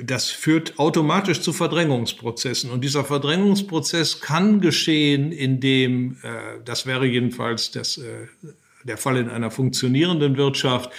Das 0.03 0.29
führt 0.29 0.77
automatisch 0.77 1.39
zu 1.39 1.53
Verdrängungsprozessen 1.53 2.71
und 2.71 2.83
dieser 2.83 3.05
Verdrängungsprozess 3.05 4.19
kann 4.19 4.59
geschehen, 4.59 5.31
indem 5.31 6.17
äh, 6.23 6.59
das 6.65 6.85
wäre 6.85 7.05
jedenfalls 7.05 7.71
das 7.71 8.01
der 8.87 8.97
Fall 8.97 9.17
in 9.17 9.29
einer 9.29 9.51
funktionierenden 9.51 10.37
Wirtschaft, 10.37 10.91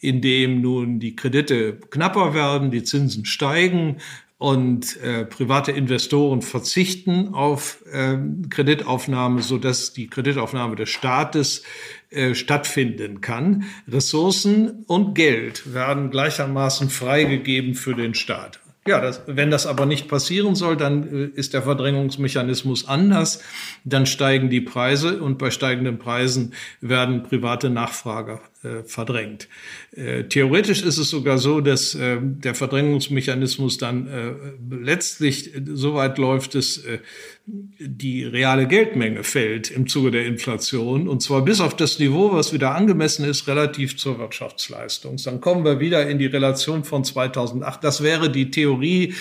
in 0.00 0.20
dem 0.20 0.60
nun 0.60 0.98
die 1.00 1.16
Kredite 1.16 1.78
knapper 1.90 2.34
werden, 2.34 2.70
die 2.70 2.82
Zinsen 2.82 3.24
steigen 3.24 3.98
und 4.38 5.00
äh, 5.00 5.24
private 5.24 5.72
Investoren 5.72 6.42
verzichten 6.42 7.32
auf 7.32 7.82
äh, 7.90 8.18
Kreditaufnahme, 8.50 9.40
so 9.40 9.56
dass 9.56 9.94
die 9.94 10.08
Kreditaufnahme 10.08 10.76
des 10.76 10.90
Staates 10.90 11.62
äh, 12.10 12.34
stattfinden 12.34 13.22
kann. 13.22 13.64
Ressourcen 13.88 14.84
und 14.86 15.14
Geld 15.14 15.72
werden 15.72 16.10
gleichermaßen 16.10 16.90
freigegeben 16.90 17.74
für 17.74 17.94
den 17.94 18.14
Staat. 18.14 18.60
Ja, 18.86 19.00
das, 19.00 19.22
wenn 19.26 19.50
das 19.50 19.66
aber 19.66 19.86
nicht 19.86 20.08
passieren 20.08 20.54
soll, 20.54 20.76
dann 20.76 21.32
äh, 21.34 21.38
ist 21.38 21.54
der 21.54 21.62
Verdrängungsmechanismus 21.62 22.86
anders. 22.88 23.42
Dann 23.84 24.06
steigen 24.06 24.48
die 24.50 24.60
Preise 24.60 25.20
und 25.20 25.38
bei 25.38 25.50
steigenden 25.50 25.98
Preisen 25.98 26.54
werden 26.80 27.22
private 27.22 27.70
Nachfrager 27.70 28.40
äh, 28.66 28.84
verdrängt. 28.84 29.48
Äh, 29.94 30.24
theoretisch 30.24 30.82
ist 30.82 30.98
es 30.98 31.08
sogar 31.08 31.38
so, 31.38 31.60
dass 31.60 31.94
äh, 31.94 32.18
der 32.20 32.54
Verdrängungsmechanismus 32.54 33.78
dann 33.78 34.06
äh, 34.06 34.32
letztlich 34.74 35.52
so 35.66 35.94
weit 35.94 36.18
läuft, 36.18 36.54
dass 36.54 36.78
äh, 36.78 36.98
die 37.46 38.24
reale 38.24 38.66
Geldmenge 38.66 39.22
fällt 39.22 39.70
im 39.70 39.86
Zuge 39.86 40.10
der 40.10 40.26
Inflation 40.26 41.06
und 41.06 41.22
zwar 41.22 41.44
bis 41.44 41.60
auf 41.60 41.76
das 41.76 42.00
Niveau, 42.00 42.32
was 42.32 42.52
wieder 42.52 42.74
angemessen 42.74 43.24
ist, 43.24 43.46
relativ 43.46 43.96
zur 43.96 44.18
Wirtschaftsleistung. 44.18 45.16
Dann 45.24 45.40
kommen 45.40 45.64
wir 45.64 45.78
wieder 45.78 46.08
in 46.08 46.18
die 46.18 46.26
Relation 46.26 46.82
von 46.82 47.04
2008. 47.04 47.84
Das 47.84 48.02
wäre 48.02 48.30
die 48.30 48.50
Theorie, 48.50 49.14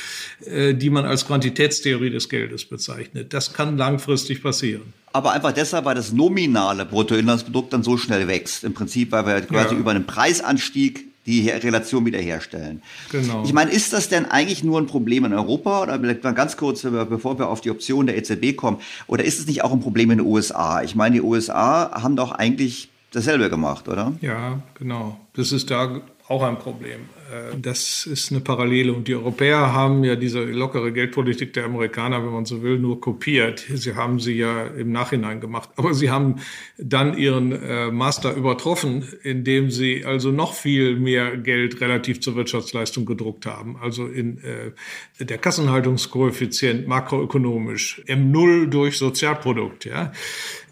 äh, 0.46 0.74
die 0.74 0.90
man 0.90 1.06
als 1.06 1.28
Quantitätstheorie 1.28 2.10
des 2.10 2.30
Geldes 2.30 2.66
bezeichnet. 2.66 3.34
Das 3.34 3.54
kann 3.54 3.78
langfristig 3.78 4.42
passieren 4.42 4.94
aber 5.16 5.32
einfach 5.32 5.54
deshalb, 5.54 5.86
weil 5.86 5.96
das 5.96 6.12
nominale 6.12 6.86
Bruttoinlandsprodukt 6.86 7.72
dann 7.72 7.84
so 7.84 7.96
schnell 7.96 8.28
wächst. 8.28 8.66
Im 8.66 8.74
Prinzip, 8.74 9.14
weil 9.14 9.26
wir 9.26 9.42
quasi 9.42 9.74
ja. 9.74 9.80
über 9.80 9.92
einen 9.92 10.06
Preisanstieg 10.06 11.06
die 11.26 11.50
Relation 11.50 12.06
wiederherstellen. 12.06 12.82
Genau. 13.14 13.44
Ich 13.46 13.54
meine, 13.54 13.72
ist 13.72 13.94
das 13.94 14.10
denn 14.10 14.26
eigentlich 14.26 14.66
nur 14.66 14.78
ein 14.78 14.88
Problem 14.88 15.24
in 15.24 15.34
Europa 15.34 15.84
oder 15.84 15.98
vielleicht 15.98 16.26
mal 16.26 16.34
ganz 16.34 16.58
kurz, 16.58 16.82
bevor 16.82 17.40
wir 17.40 17.48
auf 17.48 17.62
die 17.62 17.72
Option 17.72 18.08
der 18.08 18.18
EZB 18.18 18.58
kommen, 18.58 18.80
oder 19.08 19.24
ist 19.24 19.40
es 19.40 19.48
nicht 19.48 19.64
auch 19.64 19.72
ein 19.72 19.80
Problem 19.80 20.12
in 20.12 20.18
den 20.18 20.28
USA? 20.28 20.84
Ich 20.84 20.96
meine, 20.96 21.16
die 21.16 21.22
USA 21.22 21.92
haben 21.94 22.18
doch 22.18 22.34
eigentlich 22.34 22.90
dasselbe 23.12 23.50
gemacht, 23.50 23.88
oder? 23.88 24.12
Ja, 24.20 24.60
genau. 24.78 25.18
Das 25.34 25.54
ist 25.54 25.72
da 25.72 26.02
auch 26.28 26.42
ein 26.42 26.58
Problem. 26.58 27.02
Äh, 27.32 27.56
das 27.62 28.06
ist 28.06 28.32
eine 28.32 28.42
Parallele. 28.42 28.94
Und 28.94 29.08
die 29.08 29.16
Europäer 29.16 29.74
haben 29.74 30.04
ja 30.04 30.16
diese 30.16 30.44
lockere 30.44 30.92
Geldpolitik 30.92 31.54
der 31.54 31.66
Amerikaner, 31.66 32.24
wenn 32.24 32.34
man 32.34 32.46
so 32.46 32.64
will, 32.64 32.80
nur 32.80 33.00
kopiert. 33.00 33.60
Sie 33.60 33.96
haben 33.96 34.20
sie 34.20 34.34
ja 34.34 34.66
im 34.66 34.92
Nachhinein 34.92 35.40
gemacht. 35.40 35.70
Aber 35.76 35.94
sie 35.94 36.10
haben 36.10 36.38
dann 36.78 37.18
ihren 37.18 37.52
äh, 37.52 37.92
Master 37.92 38.34
übertroffen, 38.36 39.08
indem 39.24 39.70
sie 39.70 40.04
also 40.06 40.32
noch 40.32 40.54
viel 40.54 40.96
mehr 40.96 41.38
Geld 41.38 41.80
relativ 41.80 42.22
zur 42.22 42.36
Wirtschaftsleistung 42.36 43.06
gedruckt 43.06 43.46
haben. 43.46 43.78
Also 43.80 44.08
in 44.08 44.40
äh, 44.44 45.24
der 45.24 45.38
Kassenhaltungskoeffizient 45.38 46.88
makroökonomisch 46.88 48.02
M0 48.08 48.68
durch 48.68 48.98
Sozialprodukt. 48.98 49.86
Ja 49.86 50.12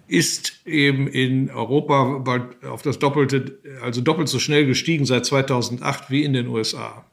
ist 0.07 0.61
eben 0.65 1.07
in 1.07 1.49
Europa 1.49 2.19
bald 2.19 2.63
auf 2.65 2.81
das 2.81 2.99
Doppelte, 2.99 3.57
also 3.81 4.01
doppelt 4.01 4.27
so 4.27 4.39
schnell 4.39 4.65
gestiegen 4.65 5.05
seit 5.05 5.25
2008 5.25 6.09
wie 6.09 6.23
in 6.23 6.33
den 6.33 6.47
USA. 6.47 7.05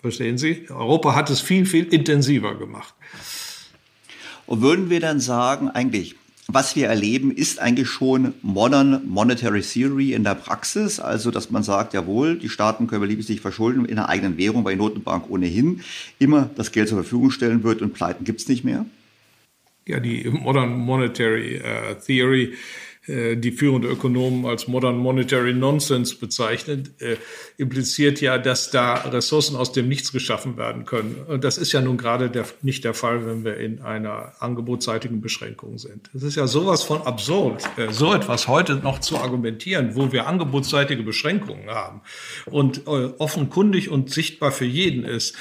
Verstehen 0.00 0.38
Sie? 0.38 0.66
Europa 0.70 1.14
hat 1.14 1.28
es 1.28 1.40
viel, 1.40 1.66
viel 1.66 1.84
intensiver 1.84 2.56
gemacht. 2.56 2.94
Und 4.46 4.62
würden 4.62 4.90
wir 4.90 5.00
dann 5.00 5.20
sagen, 5.20 5.68
eigentlich, 5.68 6.14
was 6.46 6.76
wir 6.76 6.86
erleben, 6.86 7.30
ist 7.30 7.58
eigentlich 7.58 7.88
schon 7.88 8.32
Modern 8.40 9.06
Monetary 9.06 9.60
Theory 9.60 10.14
in 10.14 10.24
der 10.24 10.36
Praxis. 10.36 11.00
Also, 11.00 11.30
dass 11.30 11.50
man 11.50 11.62
sagt, 11.62 11.92
jawohl, 11.92 12.38
die 12.38 12.48
Staaten 12.48 12.86
können 12.86 13.02
beliebig 13.02 13.26
sich 13.26 13.40
verschulden 13.42 13.84
in 13.84 13.96
der 13.96 14.08
eigenen 14.08 14.38
Währung, 14.38 14.64
weil 14.64 14.74
die 14.74 14.80
Notenbank 14.80 15.28
ohnehin 15.28 15.82
immer 16.18 16.48
das 16.54 16.72
Geld 16.72 16.88
zur 16.88 16.98
Verfügung 16.98 17.30
stellen 17.30 17.64
wird 17.64 17.82
und 17.82 17.92
Pleiten 17.92 18.24
gibt 18.24 18.40
es 18.40 18.48
nicht 18.48 18.64
mehr 18.64 18.86
ja, 19.88 20.00
die 20.00 20.28
Modern 20.28 20.78
Monetary 20.78 21.56
äh, 21.56 21.94
Theory, 21.96 22.54
äh, 23.08 23.36
die 23.36 23.52
führende 23.52 23.88
Ökonomen 23.88 24.44
als 24.44 24.68
Modern 24.68 24.98
Monetary 24.98 25.54
Nonsense 25.54 26.16
bezeichnet, 26.16 26.90
äh, 27.00 27.16
impliziert 27.56 28.20
ja, 28.20 28.36
dass 28.36 28.70
da 28.70 28.94
Ressourcen 28.94 29.56
aus 29.56 29.72
dem 29.72 29.88
Nichts 29.88 30.12
geschaffen 30.12 30.58
werden 30.58 30.84
können. 30.84 31.16
Und 31.26 31.42
das 31.42 31.56
ist 31.56 31.72
ja 31.72 31.80
nun 31.80 31.96
gerade 31.96 32.28
der, 32.28 32.44
nicht 32.60 32.84
der 32.84 32.92
Fall, 32.92 33.26
wenn 33.26 33.44
wir 33.44 33.56
in 33.56 33.80
einer 33.80 34.34
angebotsseitigen 34.40 35.22
Beschränkung 35.22 35.78
sind. 35.78 36.10
Es 36.14 36.22
ist 36.22 36.36
ja 36.36 36.46
sowas 36.46 36.82
von 36.82 37.00
absurd, 37.02 37.64
äh, 37.78 37.90
so 37.90 38.12
etwas 38.12 38.46
heute 38.46 38.76
noch 38.76 38.98
zu 38.98 39.16
argumentieren, 39.16 39.96
wo 39.96 40.12
wir 40.12 40.26
angebotsseitige 40.26 41.02
Beschränkungen 41.02 41.70
haben 41.70 42.02
und 42.44 42.86
äh, 42.86 42.90
offenkundig 43.18 43.88
und 43.88 44.10
sichtbar 44.10 44.52
für 44.52 44.66
jeden 44.66 45.04
ist, 45.04 45.34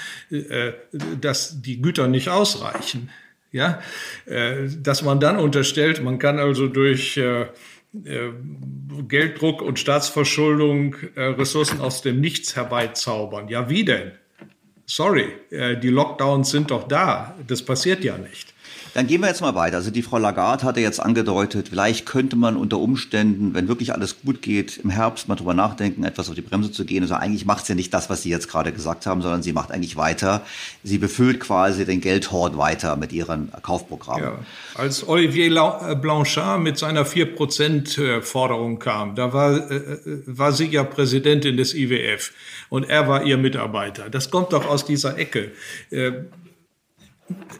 dass 1.19 1.61
die 1.61 1.81
Güter 1.81 2.07
nicht 2.07 2.29
ausreichen 2.29 3.09
ja, 3.51 3.81
äh, 4.25 4.67
dass 4.79 5.01
man 5.01 5.19
dann 5.19 5.37
unterstellt, 5.37 6.03
man 6.03 6.19
kann 6.19 6.39
also 6.39 6.67
durch 6.67 7.17
äh, 7.17 7.41
äh, 7.41 8.31
Gelddruck 9.07 9.61
und 9.61 9.79
Staatsverschuldung 9.79 10.95
Ressourcen 11.15 11.79
aus 11.79 12.01
dem 12.01 12.19
Nichts 12.19 12.55
herbeizaubern. 12.55 13.47
Ja, 13.47 13.69
wie 13.69 13.85
denn? 13.85 14.11
Sorry, 14.85 15.33
die 15.51 15.89
Lockdowns 15.89 16.49
sind 16.49 16.71
doch 16.71 16.87
da. 16.87 17.35
Das 17.45 17.63
passiert 17.63 18.03
ja 18.03 18.17
nicht. 18.17 18.53
Dann 18.97 19.05
gehen 19.05 19.21
wir 19.21 19.27
jetzt 19.27 19.41
mal 19.41 19.53
weiter. 19.53 19.77
Also 19.77 19.91
die 19.91 20.01
Frau 20.01 20.17
Lagarde 20.17 20.63
hatte 20.63 20.79
jetzt 20.79 20.99
angedeutet, 20.99 21.67
vielleicht 21.69 22.07
könnte 22.07 22.35
man 22.35 22.57
unter 22.57 22.79
Umständen, 22.79 23.53
wenn 23.53 23.67
wirklich 23.67 23.93
alles 23.93 24.21
gut 24.25 24.41
geht, 24.41 24.77
im 24.77 24.89
Herbst 24.89 25.27
mal 25.27 25.35
drüber 25.35 25.53
nachdenken, 25.53 26.03
etwas 26.03 26.29
auf 26.29 26.33
die 26.33 26.41
Bremse 26.41 26.71
zu 26.71 26.83
gehen. 26.83 27.03
Also 27.03 27.13
eigentlich 27.13 27.45
macht 27.45 27.67
sie 27.67 27.75
nicht 27.75 27.93
das, 27.93 28.09
was 28.09 28.23
Sie 28.23 28.31
jetzt 28.31 28.47
gerade 28.47 28.71
gesagt 28.71 29.05
haben, 29.05 29.21
sondern 29.21 29.43
sie 29.43 29.53
macht 29.53 29.71
eigentlich 29.71 29.97
weiter. 29.97 30.41
Sie 30.83 30.97
befüllt 30.97 31.39
quasi 31.39 31.85
den 31.85 32.01
Geldhort 32.01 32.57
weiter 32.57 32.95
mit 32.95 33.13
ihren 33.13 33.51
Kaufprogrammen. 33.61 34.23
Ja. 34.23 34.39
Als 34.73 35.07
Olivier 35.07 35.45
äh, 35.45 35.95
Blanchard 35.95 36.59
mit 36.59 36.79
seiner 36.79 37.05
4%-Forderung 37.05 38.79
kam, 38.79 39.13
da 39.13 39.31
war, 39.31 39.69
äh, 39.69 39.75
äh, 39.75 40.23
war 40.25 40.53
sie 40.53 40.69
ja 40.69 40.83
Präsidentin 40.83 41.55
des 41.55 41.75
IWF 41.75 42.31
und 42.69 42.89
er 42.89 43.07
war 43.07 43.23
ihr 43.23 43.37
Mitarbeiter. 43.37 44.09
Das 44.09 44.31
kommt 44.31 44.53
doch 44.53 44.67
aus 44.67 44.85
dieser 44.85 45.19
Ecke. 45.19 45.51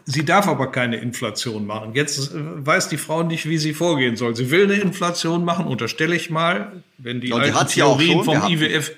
Sie 0.04 0.24
darf 0.24 0.48
aber 0.48 0.70
keine 0.70 0.96
Inflation 0.96 1.66
machen. 1.66 1.92
Jetzt 1.94 2.32
äh, 2.32 2.34
weiß 2.34 2.88
die 2.88 2.96
Frau 2.96 3.22
nicht, 3.22 3.48
wie 3.48 3.58
sie 3.58 3.74
vorgehen 3.74 4.16
soll. 4.16 4.34
Sie 4.34 4.50
will 4.50 4.64
eine 4.64 4.74
Inflation 4.74 5.44
machen, 5.44 5.66
unterstelle 5.66 6.16
ich 6.16 6.30
mal, 6.30 6.82
wenn 6.96 7.20
die, 7.20 7.28
ja, 7.28 7.38
die 7.38 7.50
alten 7.50 7.70
Theorien 7.70 8.24
vom 8.24 8.42
haben, 8.42 8.52
IWF 8.52 8.92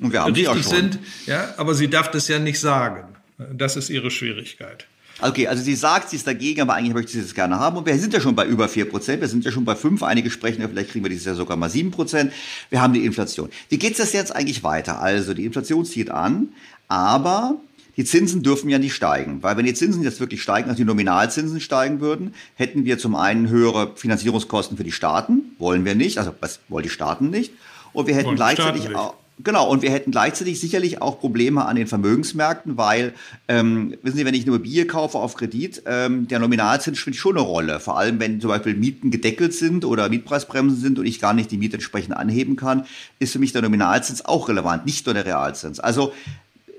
richtig 0.00 0.66
sind. 0.66 0.98
Ja, 1.26 1.54
aber 1.56 1.74
sie 1.74 1.88
darf 1.88 2.10
das 2.10 2.28
ja 2.28 2.38
nicht 2.38 2.60
sagen. 2.60 3.04
Das 3.52 3.76
ist 3.76 3.90
ihre 3.90 4.10
Schwierigkeit. 4.10 4.86
Okay, 5.20 5.46
also 5.46 5.62
sie 5.62 5.74
sagt, 5.74 6.10
sie 6.10 6.16
ist 6.16 6.26
dagegen, 6.26 6.60
aber 6.60 6.74
eigentlich 6.74 6.94
möchte 6.94 7.12
sie 7.12 7.22
das 7.22 7.34
gerne 7.34 7.58
haben. 7.58 7.78
Und 7.78 7.86
wir 7.86 7.98
sind 7.98 8.12
ja 8.12 8.20
schon 8.20 8.34
bei 8.34 8.46
über 8.46 8.68
4 8.68 8.88
Prozent, 8.90 9.22
wir 9.22 9.28
sind 9.28 9.44
ja 9.44 9.50
schon 9.50 9.64
bei 9.64 9.74
5. 9.74 10.02
Einige 10.02 10.30
sprechen 10.30 10.60
ja, 10.60 10.68
vielleicht 10.68 10.90
kriegen 10.90 11.04
wir 11.04 11.08
dieses 11.08 11.24
Jahr 11.24 11.34
sogar 11.34 11.56
mal 11.56 11.70
7 11.70 11.90
Prozent. 11.90 12.32
Wir 12.68 12.82
haben 12.82 12.92
die 12.92 13.04
Inflation. 13.04 13.48
Wie 13.70 13.78
geht 13.78 13.98
es 13.98 14.12
jetzt 14.12 14.34
eigentlich 14.34 14.62
weiter? 14.62 15.00
Also 15.00 15.32
die 15.32 15.46
Inflation 15.46 15.86
zieht 15.86 16.10
an, 16.10 16.48
aber 16.88 17.56
die 17.96 18.04
Zinsen 18.04 18.42
dürfen 18.42 18.68
ja 18.68 18.78
nicht 18.78 18.94
steigen, 18.94 19.42
weil 19.42 19.56
wenn 19.56 19.66
die 19.66 19.74
Zinsen 19.74 20.02
jetzt 20.02 20.20
wirklich 20.20 20.42
steigen, 20.42 20.68
also 20.68 20.76
die 20.76 20.84
Nominalzinsen 20.84 21.60
steigen 21.60 22.00
würden, 22.00 22.34
hätten 22.54 22.84
wir 22.84 22.98
zum 22.98 23.14
einen 23.14 23.48
höhere 23.48 23.92
Finanzierungskosten 23.96 24.76
für 24.76 24.84
die 24.84 24.92
Staaten, 24.92 25.56
wollen 25.58 25.84
wir 25.84 25.94
nicht, 25.94 26.18
also 26.18 26.34
was 26.40 26.60
wollen 26.68 26.84
die 26.84 26.90
Staaten 26.90 27.30
nicht, 27.30 27.52
und 27.92 28.06
wir 28.06 28.14
hätten 28.14 28.26
wollen 28.26 28.36
gleichzeitig 28.36 28.94
auch 28.94 29.14
Genau, 29.44 29.68
und 29.68 29.82
wir 29.82 29.90
hätten 29.90 30.12
gleichzeitig 30.12 30.58
sicherlich 30.58 31.02
auch 31.02 31.20
Probleme 31.20 31.66
an 31.66 31.76
den 31.76 31.86
Vermögensmärkten, 31.86 32.78
weil, 32.78 33.12
ähm, 33.48 33.94
wissen 34.02 34.16
Sie, 34.16 34.24
wenn 34.24 34.32
ich 34.32 34.42
eine 34.42 34.56
Immobilie 34.56 34.86
kaufe 34.86 35.18
auf 35.18 35.34
Kredit, 35.34 35.82
ähm, 35.84 36.26
der 36.26 36.38
Nominalzins 36.38 36.96
spielt 36.96 37.16
schon 37.16 37.36
eine 37.36 37.46
Rolle. 37.46 37.78
Vor 37.78 37.98
allem, 37.98 38.18
wenn 38.18 38.40
zum 38.40 38.48
Beispiel 38.48 38.74
Mieten 38.74 39.10
gedeckelt 39.10 39.52
sind 39.52 39.84
oder 39.84 40.08
Mietpreisbremsen 40.08 40.80
sind 40.80 40.98
und 40.98 41.04
ich 41.04 41.20
gar 41.20 41.34
nicht 41.34 41.50
die 41.50 41.58
Miete 41.58 41.74
entsprechend 41.74 42.16
anheben 42.16 42.56
kann, 42.56 42.86
ist 43.18 43.32
für 43.32 43.38
mich 43.38 43.52
der 43.52 43.60
Nominalzins 43.60 44.24
auch 44.24 44.48
relevant, 44.48 44.86
nicht 44.86 45.04
nur 45.04 45.12
der 45.12 45.26
Realzins. 45.26 45.80
Also 45.80 46.14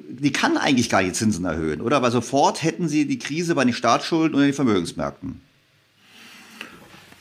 die 0.09 0.31
kann 0.31 0.57
eigentlich 0.57 0.89
gar 0.89 1.01
nicht 1.01 1.15
Zinsen 1.15 1.45
erhöhen, 1.45 1.81
oder? 1.81 2.01
Weil 2.01 2.11
sofort 2.11 2.63
hätten 2.63 2.87
sie 2.87 3.05
die 3.05 3.19
Krise 3.19 3.55
bei 3.55 3.65
den 3.65 3.73
Staatsschulden 3.73 4.35
und 4.35 4.43
den 4.43 4.53
Vermögensmärkten. 4.53 5.41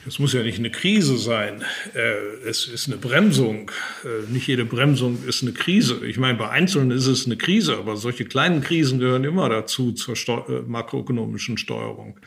Es 0.07 0.21
muss 0.21 0.33
ja 0.33 0.43
nicht 0.45 0.59
eine 0.61 0.71
Krise 0.71 1.19
sein. 1.19 1.65
Äh, 1.95 2.49
es 2.49 2.69
ist 2.69 2.87
eine 2.87 2.97
Bremsung. 2.97 3.73
Äh, 4.05 4.33
nicht 4.33 4.47
jede 4.47 4.65
Bremsung 4.65 5.19
ist 5.27 5.43
eine 5.43 5.53
Krise. 5.53 6.07
Ich 6.07 6.17
meine, 6.17 6.39
bei 6.39 6.49
Einzelnen 6.49 6.93
ist 6.93 7.09
es 7.09 7.27
eine 7.27 7.37
Krise, 7.37 7.77
aber 7.77 7.97
solche 7.97 8.25
kleinen 8.25 8.61
Krisen 8.61 9.01
gehören 9.01 9.25
immer 9.25 9.49
dazu 9.49 9.91
zur 9.93 10.15
Steu 10.15 10.43
äh, 10.49 10.63
makroökonomischen 10.65 11.59
Steuerung. 11.59 12.21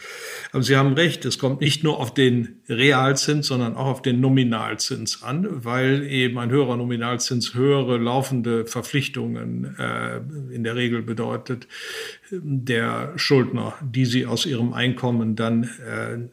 Aber 0.52 0.62
Sie 0.62 0.76
haben 0.76 0.94
recht, 0.94 1.24
es 1.24 1.40
kommt 1.40 1.62
nicht 1.62 1.84
nur 1.84 2.00
auf 2.00 2.14
den 2.14 2.60
Realzins, 2.68 3.48
sondern 3.48 3.76
auch 3.76 3.86
auf 3.86 4.02
den 4.02 4.20
Nominalzins 4.20 5.24
an, 5.24 5.48
weil 5.64 6.06
eben 6.06 6.38
ein 6.38 6.50
höherer 6.50 6.76
Nominalzins 6.76 7.54
höhere 7.54 7.98
laufende 7.98 8.66
Verpflichtungen 8.66 9.76
in 10.52 10.64
der 10.64 10.76
Regel 10.76 11.02
bedeutet 11.02 11.68
der 12.32 13.14
Schuldner, 13.16 13.76
die 13.82 14.06
sie 14.06 14.26
aus 14.26 14.46
ihrem 14.46 14.74
Einkommen 14.74 15.36
dann 15.36 15.70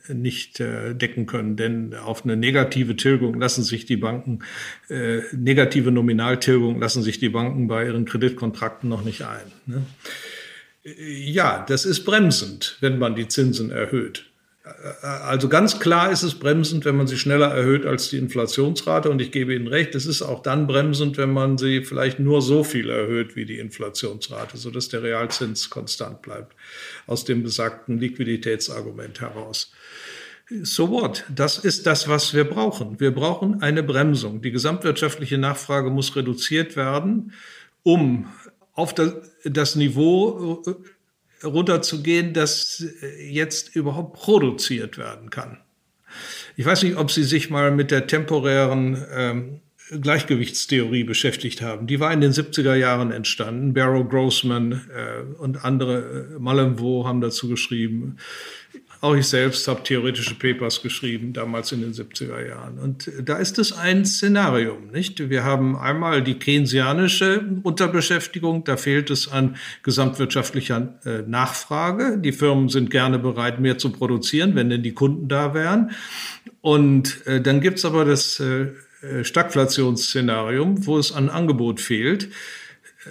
nicht 0.09 0.59
decken 0.59 1.27
können. 1.27 1.57
Denn 1.57 1.95
auf 1.95 2.25
eine 2.25 2.37
negative 2.37 2.97
Tilgung 2.97 3.39
lassen 3.39 3.63
sich 3.63 3.87
die 3.87 3.97
Banken, 3.97 4.41
äh, 4.89 5.21
negative 5.33 5.91
Nominaltilgung 5.91 6.81
lassen 6.81 7.03
sich 7.03 7.19
die 7.19 7.29
Banken 7.29 7.69
bei 7.69 7.87
ihren 7.87 8.05
Kreditkontrakten 8.05 8.89
noch 8.89 9.05
nicht 9.05 9.23
ein. 9.23 9.53
Ne? 9.67 9.83
Ja, 10.85 11.65
das 11.69 11.85
ist 11.85 12.05
bremsend, 12.05 12.77
wenn 12.81 12.99
man 12.99 13.17
die 13.17 13.29
Zinsen 13.29 13.71
erhöht. 13.71 14.27
Also 15.01 15.49
ganz 15.49 15.79
klar 15.79 16.11
ist 16.11 16.25
es 16.25 16.41
bremsend, 16.41 16.85
wenn 16.85 16.97
man 16.97 17.07
sie 17.07 17.19
schneller 17.19 17.55
erhöht 17.55 17.87
als 17.87 18.11
die 18.11 18.19
Inflationsrate. 18.19 19.09
Und 19.11 19.23
ich 19.23 19.31
gebe 19.31 19.55
Ihnen 19.55 19.69
recht, 19.69 19.95
es 19.95 20.07
ist 20.07 20.23
auch 20.23 20.43
dann 20.43 20.67
bremsend, 20.67 21.17
wenn 21.19 21.33
man 21.33 21.57
sie 21.57 21.85
vielleicht 21.85 22.19
nur 22.19 22.43
so 22.43 22.65
viel 22.65 22.91
erhöht 22.91 23.37
wie 23.37 23.45
die 23.45 23.59
Inflationsrate, 23.59 24.57
sodass 24.57 24.89
der 24.89 25.05
Realzins 25.05 25.71
konstant 25.71 26.21
bleibt. 26.21 26.57
Aus 27.07 27.25
dem 27.25 27.45
besagten 27.45 27.99
Liquiditätsargument 27.99 29.21
heraus. 29.21 29.71
So 30.63 30.91
what? 30.91 31.25
Das 31.33 31.59
ist 31.59 31.87
das, 31.87 32.09
was 32.09 32.35
wir 32.35 32.45
brauchen. 32.45 32.99
Wir 32.99 33.13
brauchen 33.13 33.63
eine 33.63 33.85
Bremsung. 33.85 34.43
Die 34.43 34.51
gesamtwirtschaftliche 34.51 35.39
Nachfrage 35.39 35.91
muss 35.91 36.17
reduziert 36.17 36.75
werden, 36.75 37.33
um 37.85 38.27
auf 38.73 38.95
das, 38.95 39.77
Niveau 39.77 40.63
äh, 40.67 40.75
runterzugehen, 41.45 42.33
das 42.33 42.85
jetzt 43.19 43.75
überhaupt 43.77 44.15
produziert 44.15 44.99
werden 44.99 45.31
kann. 45.31 45.59
Ich 46.57 46.65
weiß 46.65 46.83
nicht, 46.83 46.97
ob 46.97 47.11
Sie 47.11 47.25
sich 47.25 47.51
mal 47.51 47.71
mit 47.71 47.91
der 47.91 48.07
temporären 48.07 49.05
ähm, 49.15 49.61
Gleichgewichtstheorie 49.91 51.05
beschäftigt 51.05 51.63
haben. 51.63 51.87
Die 51.87 52.01
war 52.01 52.13
in 52.13 52.21
den 52.21 52.33
70er 52.33 52.75
Jahren 52.75 53.13
entstanden. 53.13 53.73
Barrow 53.73 54.09
Grossman 54.09 54.73
äh, 54.73 55.23
und 55.39 55.65
andere, 55.65 56.31
äh, 56.35 56.39
Malenvaux 56.39 57.07
haben 57.07 57.21
dazu 57.21 57.49
geschrieben. 57.49 58.17
Auch 59.01 59.15
ich 59.15 59.27
selbst 59.27 59.69
habe 59.69 59.83
theoretische 59.83 60.35
Papers 60.35 60.83
geschrieben, 60.83 61.33
damals 61.33 61.73
in 61.73 61.83
den 61.83 61.93
70er 61.93 62.47
Jahren. 62.47 62.79
Und 62.79 63.11
da 63.23 63.37
ist 63.37 63.59
es 63.59 63.73
ein 63.73 64.05
Szenarium, 64.05 64.89
nicht? 64.91 65.29
Wir 65.29 65.45
haben 65.45 65.77
einmal 65.77 66.23
die 66.23 66.39
keynesianische 66.39 67.45
Unterbeschäftigung, 67.63 68.65
da 68.65 68.77
fehlt 68.77 69.11
es 69.11 69.31
an 69.31 69.57
gesamtwirtschaftlicher 69.83 70.95
äh, 71.05 71.23
Nachfrage. 71.27 72.19
Die 72.19 72.33
Firmen 72.33 72.69
sind 72.69 72.91
gerne 72.91 73.19
bereit, 73.19 73.61
mehr 73.61 73.79
zu 73.79 73.91
produzieren, 73.91 74.55
wenn 74.55 74.71
denn 74.71 74.83
die 74.83 74.95
Kunden 74.95 75.29
da 75.29 75.53
wären. 75.53 75.91
Und 76.61 77.27
äh, 77.27 77.41
dann 77.41 77.61
gibt's 77.61 77.85
aber 77.85 78.05
das 78.05 78.41
äh, 78.41 78.69
Stagflationsszenarium, 79.23 80.87
wo 80.87 80.99
es 80.99 81.13
an 81.13 81.29
Angebot 81.29 81.81
fehlt 81.81 82.29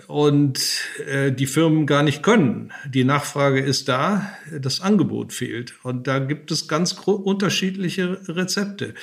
und 0.08 0.60
äh, 1.08 1.32
die 1.32 1.46
Firmen 1.46 1.86
gar 1.86 2.04
nicht 2.04 2.24
können. 2.24 2.72
Die 2.88 3.04
Nachfrage 3.04 3.60
ist 3.60 3.88
da, 3.88 4.30
das 4.60 4.82
Angebot 4.82 5.34
fehlt. 5.34 5.74
Und 5.84 6.08
da 6.08 6.20
gibt 6.20 6.52
es 6.52 6.68
ganz 6.68 6.94
unterschiedliche 6.94 8.20
Rezepte. 8.28 8.94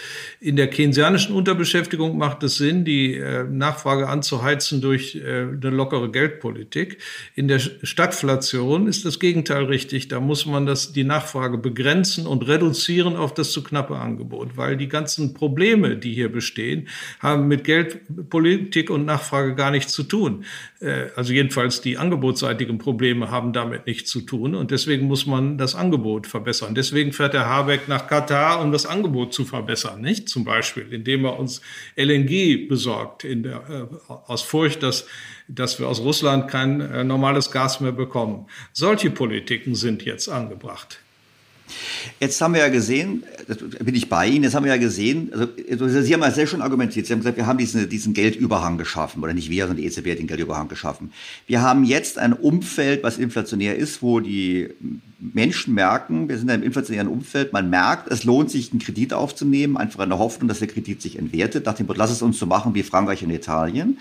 In 0.41 0.57
der 0.57 0.69
keynesianischen 0.69 1.35
Unterbeschäftigung 1.35 2.19
macht 2.19 2.43
es 2.43 2.57
Sinn, 2.57 2.85
die 2.85 3.15
äh, 3.15 3.45
Nachfrage 3.45 4.09
anzuheizen 4.09 4.81
durch 4.81 5.17
äh, 5.17 5.43
eine 5.43 5.71
lockere 5.71 6.11
Geldpolitik. 6.11 6.99
In 7.35 7.49
der 7.49 7.59
Stagflation 7.59 8.87
ist 8.87 9.05
das 9.05 9.19
Gegenteil 9.19 9.65
richtig. 9.65 10.09
Da 10.09 10.21
muss 10.21 10.47
man 10.47 10.67
das, 10.67 10.93
die 10.93 11.05
Nachfrage 11.05 11.59
begrenzen 11.59 12.27
und 12.27 12.47
reduzieren 12.47 13.17
auf 13.17 13.35
das 13.35 13.53
zu 13.53 13.63
knappe 13.63 13.97
Angebot, 13.97 14.57
weil 14.57 14.77
die 14.77 14.89
ganzen 14.89 15.35
Probleme, 15.35 15.97
die 15.97 16.13
hier 16.13 16.31
bestehen, 16.31 16.89
haben 17.21 17.49
mit 17.49 17.65
Geldpolitik 17.65 18.91
und 18.91 19.05
Nachfrage 19.05 19.55
gar 19.55 19.71
nichts 19.71 19.93
zu 19.93 20.03
tun. 20.03 20.45
Äh, 20.83 21.11
also 21.15 21.33
jedenfalls 21.33 21.81
die 21.81 21.97
angebotsseitigen 21.97 22.79
Probleme 22.79 23.31
haben 23.31 23.53
damit 23.53 23.87
nichts 23.87 24.11
zu 24.11 24.21
tun. 24.23 24.55
Und 24.55 24.71
deswegen 24.71 25.07
muss 25.07 25.27
man 25.27 25.57
das 25.57 25.75
Angebot 25.75 26.27
verbessern. 26.27 26.75
Deswegen 26.75 27.13
fährt 27.13 27.35
der 27.35 27.47
Habeck 27.47 27.89
nach 27.89 28.09
Katar, 28.09 28.61
um 28.61 28.73
das 28.73 28.85
Angebot 28.87 29.33
zu 29.33 29.45
verbessern, 29.45 30.01
nicht? 30.01 30.29
Zum 30.29 30.45
Beispiel, 30.45 30.93
indem 30.93 31.25
er 31.25 31.39
uns 31.39 31.61
LNG 31.97 32.69
besorgt, 32.69 33.23
der, 33.25 33.63
äh, 33.69 34.13
aus 34.27 34.43
Furcht, 34.43 34.83
dass, 34.83 35.07
dass 35.49 35.79
wir 35.79 35.89
aus 35.89 36.01
Russland 36.01 36.49
kein 36.49 36.81
äh, 36.81 37.05
normales 37.05 37.51
Gas 37.51 37.81
mehr 37.81 37.93
bekommen. 37.93 38.47
Solche 38.73 39.11
Politiken 39.11 39.75
sind 39.75 40.05
jetzt 40.05 40.29
angebracht. 40.29 40.99
Jetzt 42.21 42.41
haben 42.41 42.55
wir 42.55 42.61
ja 42.61 42.69
gesehen, 42.69 43.25
bin 43.81 43.95
ich 43.95 44.09
bei 44.09 44.27
Ihnen, 44.29 44.45
jetzt 44.45 44.55
haben 44.55 44.65
wir 44.65 44.73
ja 44.73 44.79
gesehen, 44.79 45.33
also 45.71 45.89
Sie 45.89 46.15
haben 46.15 46.21
ja 46.21 46.31
sehr 46.31 46.47
schön 46.47 46.63
argumentiert, 46.63 47.07
Sie 47.07 47.13
haben 47.13 47.21
gesagt, 47.21 47.37
wir 47.37 47.47
haben 47.47 47.59
diesen, 47.59 47.89
diesen 47.89 48.15
Geldüberhang 48.15 48.79
geschaffen, 48.79 49.23
oder 49.23 49.35
nicht 49.35 49.51
wir, 49.51 49.67
sondern 49.67 49.83
die 49.83 49.87
EZB 49.87 50.11
hat 50.13 50.19
den 50.19 50.27
Geldüberhang 50.27 50.69
geschaffen. 50.69 51.13
Wir 51.47 51.63
haben 51.63 51.85
jetzt 51.85 52.19
ein 52.19 52.33
Umfeld, 52.33 53.03
was 53.03 53.19
inflationär 53.19 53.77
ist, 53.77 54.03
wo 54.03 54.21
die 54.21 54.71
Menschen 55.21 55.75
merken, 55.75 56.29
wir 56.29 56.37
sind 56.37 56.49
in 56.49 56.55
einem 56.55 56.63
inflationären 56.65 57.09
Umfeld, 57.09 57.53
man 57.53 57.71
merkt, 57.71 58.11
es 58.11 58.25
lohnt 58.25 58.51
sich, 58.51 58.73
einen 58.73 58.81
Kredit 58.81 59.13
aufzunehmen, 59.13 59.77
einfach 59.77 60.01
in 60.01 60.11
der 60.11 60.19
Hoffnung, 60.19 60.49
dass 60.49 60.59
der 60.59 60.69
Kredit 60.69 61.01
sich 61.03 61.19
entwertet, 61.19 61.67
nach 61.67 61.75
dem 61.75 61.87
Motto, 61.87 61.99
lass 61.99 62.11
es 62.11 62.23
uns 62.23 62.39
so 62.39 62.47
machen 62.47 62.75
wie 62.75 62.83
Frankreich 62.83 63.23
und 63.25 63.31
Italien. 63.31 63.99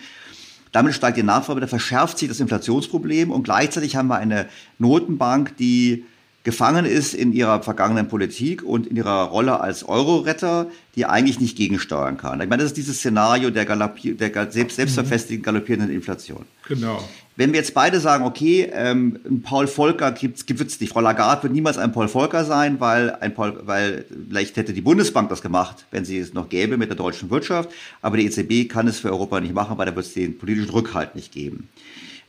Damit 0.72 0.94
steigt 0.94 1.18
die 1.18 1.24
Nachfrage, 1.24 1.60
da 1.60 1.68
verschärft 1.68 2.18
sich 2.18 2.30
das 2.30 2.40
Inflationsproblem 2.40 3.30
und 3.30 3.44
gleichzeitig 3.44 3.98
haben 3.98 4.08
wir 4.08 4.18
eine 4.18 4.48
Notenbank, 4.80 5.58
die 5.58 6.06
gefangen 6.44 6.86
ist 6.86 7.14
in 7.14 7.34
ihrer 7.34 7.62
vergangenen 7.62 8.08
Politik 8.08 8.64
und 8.64 8.88
in 8.88 8.96
ihrer 8.96 9.24
Rolle 9.26 9.60
als 9.60 9.88
Euro-Retter, 9.88 10.68
die 10.96 11.06
eigentlich 11.06 11.40
nicht 11.40 11.56
gegensteuern 11.56 12.18
kann. 12.18 12.42
Ich 12.42 12.50
meine, 12.50 12.64
das 12.64 12.72
ist 12.72 12.78
dieses 12.78 12.98
Szenario 12.98 13.52
der, 13.52 13.66
Galoppier 13.66 14.16
der 14.16 14.52
selbst, 14.52 14.76
selbstverfestigten, 14.76 15.44
galoppierenden 15.44 15.92
Inflation. 15.92 16.46
Genau. 16.68 17.04
Wenn 17.36 17.54
wir 17.54 17.60
jetzt 17.60 17.74
beide 17.74 18.00
sagen, 18.00 18.26
okay, 18.26 18.70
ähm, 18.74 19.20
ein 19.26 19.42
Paul 19.42 19.68
Volcker 19.68 20.12
gibt 20.12 20.52
es 20.52 20.80
nicht. 20.80 20.92
Frau 20.92 21.00
Lagarde 21.00 21.44
wird 21.44 21.54
niemals 21.54 21.78
ein 21.78 21.92
Paul 21.92 22.08
Volcker 22.08 22.44
sein, 22.44 22.80
weil, 22.80 23.16
ein 23.16 23.34
Paul, 23.34 23.62
weil 23.64 24.06
vielleicht 24.28 24.58
hätte 24.58 24.74
die 24.74 24.82
Bundesbank 24.82 25.30
das 25.30 25.42
gemacht, 25.42 25.86
wenn 25.92 26.06
sie 26.06 26.18
es 26.18 26.34
noch 26.34 26.50
gäbe 26.50 26.78
mit 26.78 26.90
der 26.90 26.98
deutschen 26.98 27.30
Wirtschaft. 27.30 27.70
Aber 28.02 28.18
die 28.18 28.26
EZB 28.26 28.70
kann 28.70 28.88
es 28.88 29.00
für 29.00 29.12
Europa 29.12 29.40
nicht 29.40 29.54
machen, 29.54 29.78
weil 29.78 29.86
da 29.86 29.96
wird 29.96 30.06
es 30.06 30.14
den 30.14 30.38
politischen 30.38 30.72
Rückhalt 30.72 31.16
nicht 31.16 31.32
geben. 31.32 31.70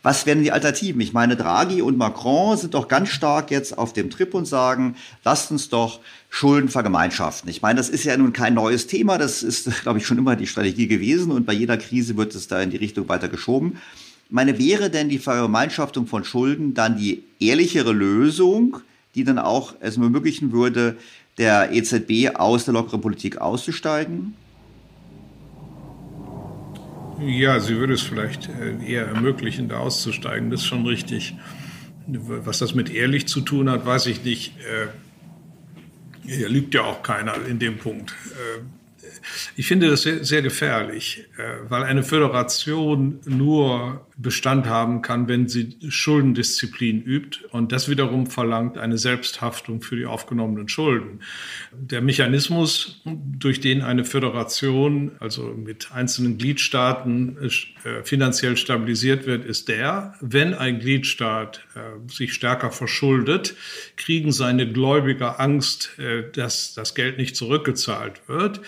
Was 0.03 0.27
wären 0.27 0.43
die 0.43 0.51
Alternativen? 0.51 1.01
Ich 1.01 1.13
meine, 1.13 1.37
Draghi 1.37 1.81
und 1.81 1.97
Macron 1.97 2.57
sind 2.57 2.75
doch 2.75 2.89
ganz 2.89 3.11
stark 3.11 3.53
jetzt 3.53 3.79
auf 3.79 3.93
dem 3.93 4.11
Trip 4.11 4.35
und 4.35 4.47
sagen, 4.47 4.97
lasst 5.25 5.53
uns 5.53 5.69
doch 5.69 6.01
Schulden 6.29 6.69
vergemeinschaften. 6.69 7.49
Ich 7.49 7.63
meine, 7.63 7.77
das 7.77 7.89
ist 7.89 8.03
ja 8.03 8.17
nun 8.17 8.33
kein 8.33 8.55
neues 8.55 8.89
Thema. 8.89 9.17
Das 9.17 9.45
ist, 9.45 9.83
glaube 9.83 10.01
ich, 10.01 10.07
schon 10.07 10.19
immer 10.19 10.35
die 10.35 10.49
Strategie 10.49 10.89
gewesen 10.89 11.31
und 11.31 11.47
bei 11.47 11.53
jeder 11.53 11.77
Krise 11.77 12.17
wird 12.17 12.35
es 12.35 12.49
da 12.49 12.61
in 12.61 12.71
die 12.71 12.79
Richtung 12.79 13.09
weiter 13.09 13.29
geschoben. 13.29 13.79
Ich 14.27 14.33
meine, 14.33 14.59
wäre 14.59 14.91
denn 14.91 15.09
die 15.09 15.21
Vergemeinschaftung 15.21 16.09
von 16.09 16.25
Schulden 16.25 16.75
dann 16.75 16.97
die 16.97 17.23
ehrlichere 17.39 17.93
Lösung, 17.93 18.79
die 19.15 19.23
dann 19.23 19.39
auch 19.39 19.75
es 19.79 19.99
ermöglichen 19.99 20.51
würde, 20.51 20.97
der 21.39 21.71
EZB 21.73 22.35
aus 22.35 22.65
der 22.65 22.75
lockeren 22.75 23.01
Politik 23.01 23.39
auszusteigen? 23.39 24.35
Ja, 27.25 27.61
sie 27.61 27.77
würde 27.77 27.95
es 27.95 28.03
vielleicht 28.03 28.49
äh, 28.49 28.85
eher 28.85 29.07
ermöglichen, 29.07 29.69
da 29.69 29.79
auszusteigen. 29.79 30.51
Das 30.51 30.61
ist 30.61 30.67
schon 30.67 30.87
richtig. 30.87 31.35
Was 32.07 32.59
das 32.59 32.75
mit 32.75 32.91
ehrlich 32.91 33.29
zu 33.29 33.41
tun 33.43 33.71
hat, 33.71 33.87
weiß 33.87 34.07
ich 34.07 34.25
nicht. 34.25 34.55
Äh, 34.59 34.89
hier 36.27 36.49
lügt 36.49 36.75
ja 36.75 36.83
auch 36.83 37.03
keiner 37.03 37.35
in 37.47 37.59
dem 37.59 37.79
Punkt. 37.79 38.15
Ich 39.57 39.67
finde 39.67 39.89
das 39.89 40.03
sehr, 40.03 40.25
sehr 40.25 40.43
gefährlich, 40.43 41.27
äh, 41.37 41.71
weil 41.71 41.83
eine 41.85 42.03
Föderation 42.03 43.21
nur 43.25 44.07
Bestand 44.17 44.67
haben 44.67 45.03
kann, 45.03 45.29
wenn 45.29 45.49
sie 45.49 45.77
Schuldendisziplin 45.89 47.03
übt. 47.03 47.41
Und 47.51 47.73
das 47.73 47.89
wiederum 47.89 48.27
verlangt 48.27 48.79
eine 48.79 48.99
Selbsthaftung 48.99 49.83
für 49.83 49.97
die 49.97 50.07
aufgenommenen 50.07 50.69
Schulden. 50.69 51.21
Der 51.73 52.01
Mechanismus, 52.01 53.03
durch 53.05 53.61
den 53.61 53.83
eine 53.83 54.05
Föderation, 54.05 55.13
also 55.19 55.55
mit 55.55 55.93
einzelnen 55.93 56.39
Gliedstaaten, 56.39 57.37
äh, 57.85 58.03
finanziell 58.05 58.57
stabilisiert 58.57 59.27
wird, 59.27 59.45
ist 59.45 59.69
der, 59.69 60.15
wenn 60.21 60.55
ein 60.55 60.79
Gliedstaat 60.79 61.65
äh, 61.75 62.11
sich 62.11 62.33
stärker 62.33 62.71
verschuldet, 62.71 63.57
kriegen 63.97 64.33
seine 64.33 64.71
Gläubiger 64.71 65.41
Angst, 65.41 65.91
dass 66.35 66.75
das 66.75 66.95
Geld 66.95 67.19
nicht 67.19 67.37
zurückgezahlt 67.37 68.29
wird. 68.29 68.61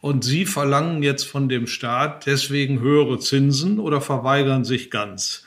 Und 0.00 0.24
Sie 0.24 0.46
verlangen 0.46 1.02
jetzt 1.02 1.24
von 1.24 1.48
dem 1.48 1.66
Staat 1.66 2.26
deswegen 2.26 2.80
höhere 2.80 3.18
Zinsen 3.18 3.78
oder 3.78 4.00
verweigern 4.00 4.64
sich 4.64 4.90
ganz. 4.90 5.44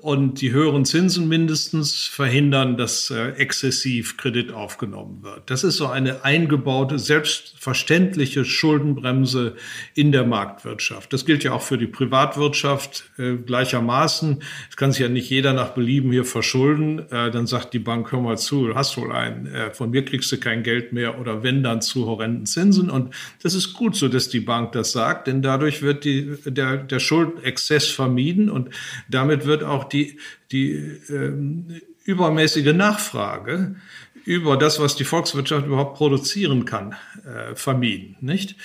Und 0.00 0.40
die 0.40 0.52
höheren 0.52 0.84
Zinsen 0.84 1.28
mindestens 1.28 2.06
verhindern, 2.06 2.76
dass 2.76 3.10
äh, 3.10 3.30
exzessiv 3.32 4.16
Kredit 4.16 4.52
aufgenommen 4.52 5.22
wird. 5.22 5.48
Das 5.50 5.64
ist 5.64 5.76
so 5.76 5.86
eine 5.86 6.24
eingebaute, 6.24 6.98
selbstverständliche 6.98 8.44
Schuldenbremse 8.44 9.54
in 9.94 10.12
der 10.12 10.24
Marktwirtschaft. 10.24 11.12
Das 11.12 11.24
gilt 11.24 11.44
ja 11.44 11.52
auch 11.52 11.62
für 11.62 11.78
die 11.78 11.86
Privatwirtschaft 11.86 13.10
äh, 13.18 13.36
gleichermaßen. 13.36 14.42
Es 14.70 14.76
kann 14.76 14.92
sich 14.92 15.00
ja 15.00 15.08
nicht 15.08 15.30
jeder 15.30 15.52
nach 15.52 15.70
Belieben 15.70 16.10
hier 16.10 16.24
verschulden. 16.24 17.00
Äh, 17.10 17.30
dann 17.30 17.46
sagt 17.46 17.72
die 17.72 17.78
Bank, 17.78 18.10
hör 18.10 18.20
mal 18.20 18.38
zu, 18.38 18.74
hast 18.74 18.96
wohl 18.96 19.12
einen, 19.12 19.46
äh, 19.46 19.70
von 19.70 19.90
mir 19.90 20.04
kriegst 20.04 20.32
du 20.32 20.38
kein 20.38 20.62
Geld 20.62 20.92
mehr 20.92 21.20
oder 21.20 21.42
wenn 21.42 21.62
dann 21.62 21.80
zu 21.80 22.06
horrenden 22.06 22.46
Zinsen. 22.46 22.90
Und 22.90 23.14
das 23.42 23.54
ist 23.54 23.74
gut 23.74 23.94
so, 23.94 24.08
dass 24.08 24.28
die 24.28 24.40
Bank 24.40 24.72
das 24.72 24.92
sagt, 24.92 25.28
denn 25.28 25.42
dadurch 25.42 25.82
wird 25.82 26.04
die, 26.04 26.36
der, 26.44 26.76
der 26.76 26.98
Schuldenexzess 26.98 27.88
vermieden 27.88 28.50
und 28.50 28.70
damit 29.08 29.46
wird 29.46 29.62
auch 29.62 29.75
die, 29.84 30.18
die 30.52 30.72
ähm, 31.08 31.80
übermäßige 32.04 32.72
Nachfrage 32.72 33.76
über 34.24 34.56
das, 34.56 34.80
was 34.80 34.96
die 34.96 35.04
Volkswirtschaft 35.04 35.66
überhaupt 35.66 35.96
produzieren 35.96 36.64
kann, 36.64 36.96
äh, 37.24 37.54
vermieden, 37.54 38.16
nicht? 38.20 38.56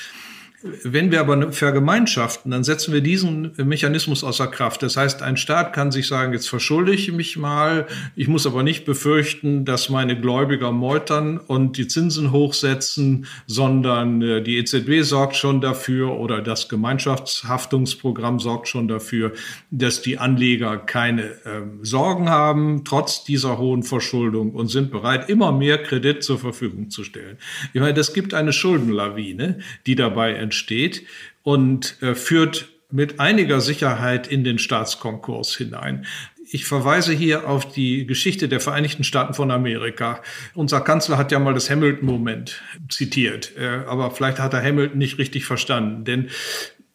Wenn 0.63 1.11
wir 1.11 1.21
aber 1.21 1.51
vergemeinschaften, 1.51 2.51
dann 2.51 2.63
setzen 2.63 2.93
wir 2.93 3.01
diesen 3.01 3.51
Mechanismus 3.57 4.23
außer 4.23 4.45
Kraft. 4.45 4.83
Das 4.83 4.95
heißt, 4.95 5.23
ein 5.23 5.35
Staat 5.35 5.73
kann 5.73 5.91
sich 5.91 6.07
sagen, 6.07 6.33
jetzt 6.33 6.49
verschulde 6.49 6.93
ich 6.93 7.11
mich 7.11 7.35
mal, 7.35 7.87
ich 8.15 8.27
muss 8.27 8.45
aber 8.45 8.61
nicht 8.61 8.85
befürchten, 8.85 9.65
dass 9.65 9.89
meine 9.89 10.19
Gläubiger 10.19 10.71
meutern 10.71 11.39
und 11.39 11.77
die 11.77 11.87
Zinsen 11.87 12.31
hochsetzen, 12.31 13.25
sondern 13.47 14.21
äh, 14.21 14.43
die 14.43 14.57
EZB 14.57 15.01
sorgt 15.01 15.35
schon 15.35 15.61
dafür 15.61 16.19
oder 16.19 16.41
das 16.41 16.69
Gemeinschaftshaftungsprogramm 16.69 18.39
sorgt 18.39 18.67
schon 18.67 18.87
dafür, 18.87 19.33
dass 19.71 20.03
die 20.03 20.19
Anleger 20.19 20.77
keine 20.77 21.23
äh, 21.23 21.63
Sorgen 21.81 22.29
haben, 22.29 22.83
trotz 22.85 23.23
dieser 23.23 23.57
hohen 23.57 23.81
Verschuldung 23.81 24.51
und 24.51 24.67
sind 24.67 24.91
bereit, 24.91 25.27
immer 25.27 25.51
mehr 25.51 25.81
Kredit 25.81 26.23
zur 26.23 26.37
Verfügung 26.37 26.91
zu 26.91 27.03
stellen. 27.03 27.37
Ich 27.73 27.81
meine, 27.81 27.95
das 27.95 28.13
gibt 28.13 28.35
eine 28.35 28.53
Schuldenlawine, 28.53 29.59
die 29.87 29.95
dabei 29.95 30.33
entsteht 30.33 30.50
entsteht 30.51 31.05
und 31.43 31.95
äh, 32.01 32.13
führt 32.13 32.67
mit 32.91 33.21
einiger 33.21 33.61
Sicherheit 33.61 34.27
in 34.27 34.43
den 34.43 34.59
Staatskonkurs 34.59 35.55
hinein. 35.55 36.05
Ich 36.53 36.65
verweise 36.65 37.13
hier 37.13 37.47
auf 37.47 37.71
die 37.71 38.05
Geschichte 38.05 38.49
der 38.49 38.59
Vereinigten 38.59 39.05
Staaten 39.05 39.33
von 39.33 39.51
Amerika. 39.51 40.21
Unser 40.53 40.81
Kanzler 40.81 41.17
hat 41.17 41.31
ja 41.31 41.39
mal 41.39 41.53
das 41.53 41.69
Hamilton-Moment 41.69 42.61
zitiert, 42.89 43.53
äh, 43.57 43.85
aber 43.87 44.11
vielleicht 44.11 44.39
hat 44.39 44.53
er 44.53 44.61
Hamilton 44.61 44.97
nicht 44.97 45.17
richtig 45.17 45.45
verstanden, 45.45 46.03
denn 46.03 46.29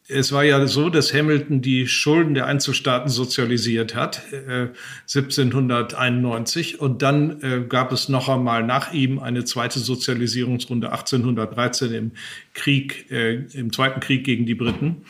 es 0.08 0.30
war 0.32 0.44
ja 0.44 0.66
so, 0.66 0.88
dass 0.88 1.12
Hamilton 1.12 1.62
die 1.62 1.88
Schulden 1.88 2.34
der 2.34 2.46
Einzelstaaten 2.46 3.08
sozialisiert 3.08 3.94
hat, 3.94 4.22
äh, 4.32 4.68
1791. 5.02 6.80
Und 6.80 7.02
dann 7.02 7.42
äh, 7.42 7.64
gab 7.68 7.92
es 7.92 8.08
noch 8.08 8.28
einmal 8.28 8.62
nach 8.62 8.92
ihm 8.92 9.18
eine 9.18 9.44
zweite 9.44 9.80
Sozialisierungsrunde 9.80 10.92
1813 10.92 11.92
im 11.92 12.10
Krieg, 12.54 13.10
äh, 13.10 13.44
im 13.52 13.72
Zweiten 13.72 14.00
Krieg 14.00 14.24
gegen 14.24 14.46
die 14.46 14.54
Briten. 14.54 15.02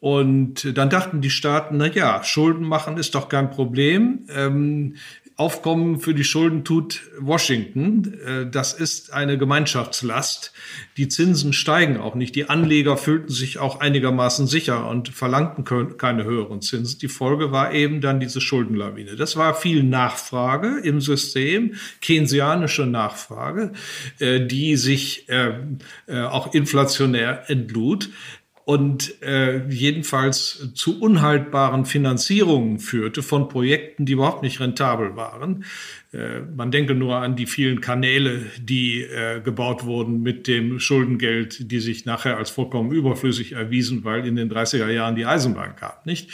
Und 0.00 0.78
dann 0.78 0.88
dachten 0.88 1.20
die 1.20 1.30
Staaten, 1.30 1.76
na 1.76 1.86
ja, 1.86 2.24
Schulden 2.24 2.64
machen 2.66 2.96
ist 2.96 3.14
doch 3.14 3.28
kein 3.28 3.50
Problem. 3.50 4.20
Ähm, 4.34 4.96
Aufkommen 5.40 6.00
für 6.00 6.12
die 6.12 6.22
Schulden 6.22 6.64
tut 6.64 7.00
Washington. 7.18 8.12
Äh, 8.26 8.50
das 8.50 8.74
ist 8.74 9.14
eine 9.14 9.38
Gemeinschaftslast. 9.38 10.52
Die 10.98 11.08
Zinsen 11.08 11.54
steigen 11.54 11.96
auch 11.96 12.14
nicht. 12.14 12.36
Die 12.36 12.50
Anleger 12.50 12.98
fühlten 12.98 13.32
sich 13.32 13.56
auch 13.56 13.80
einigermaßen 13.80 14.46
sicher 14.46 14.86
und 14.86 15.08
verlangten 15.08 15.64
keine 15.96 16.24
höheren 16.24 16.60
Zinsen. 16.60 16.98
Die 16.98 17.08
Folge 17.08 17.52
war 17.52 17.72
eben 17.72 18.02
dann 18.02 18.20
diese 18.20 18.42
Schuldenlawine. 18.42 19.16
Das 19.16 19.36
war 19.36 19.54
viel 19.54 19.82
Nachfrage 19.82 20.78
im 20.84 21.00
System, 21.00 21.72
keynesianische 22.02 22.84
Nachfrage, 22.84 23.72
äh, 24.18 24.46
die 24.46 24.76
sich 24.76 25.26
äh, 25.30 25.54
auch 26.06 26.52
inflationär 26.52 27.48
entlud 27.48 28.10
und 28.70 29.20
äh, 29.20 29.66
jedenfalls 29.68 30.68
zu 30.74 31.00
unhaltbaren 31.00 31.86
Finanzierungen 31.86 32.78
führte 32.78 33.20
von 33.20 33.48
Projekten, 33.48 34.06
die 34.06 34.12
überhaupt 34.12 34.44
nicht 34.44 34.60
rentabel 34.60 35.16
waren. 35.16 35.64
Äh, 36.12 36.40
man 36.40 36.72
denke 36.72 36.94
nur 36.94 37.16
an 37.16 37.36
die 37.36 37.46
vielen 37.46 37.80
Kanäle, 37.80 38.44
die 38.58 39.02
äh, 39.02 39.40
gebaut 39.40 39.84
wurden 39.84 40.22
mit 40.22 40.48
dem 40.48 40.80
Schuldengeld, 40.80 41.70
die 41.70 41.78
sich 41.78 42.04
nachher 42.04 42.36
als 42.36 42.50
vollkommen 42.50 42.90
überflüssig 42.90 43.52
erwiesen, 43.52 44.02
weil 44.02 44.26
in 44.26 44.34
den 44.34 44.50
30er 44.50 44.88
Jahren 44.88 45.14
die 45.14 45.26
Eisenbahn 45.26 45.76
kam, 45.76 45.92
nicht? 46.04 46.30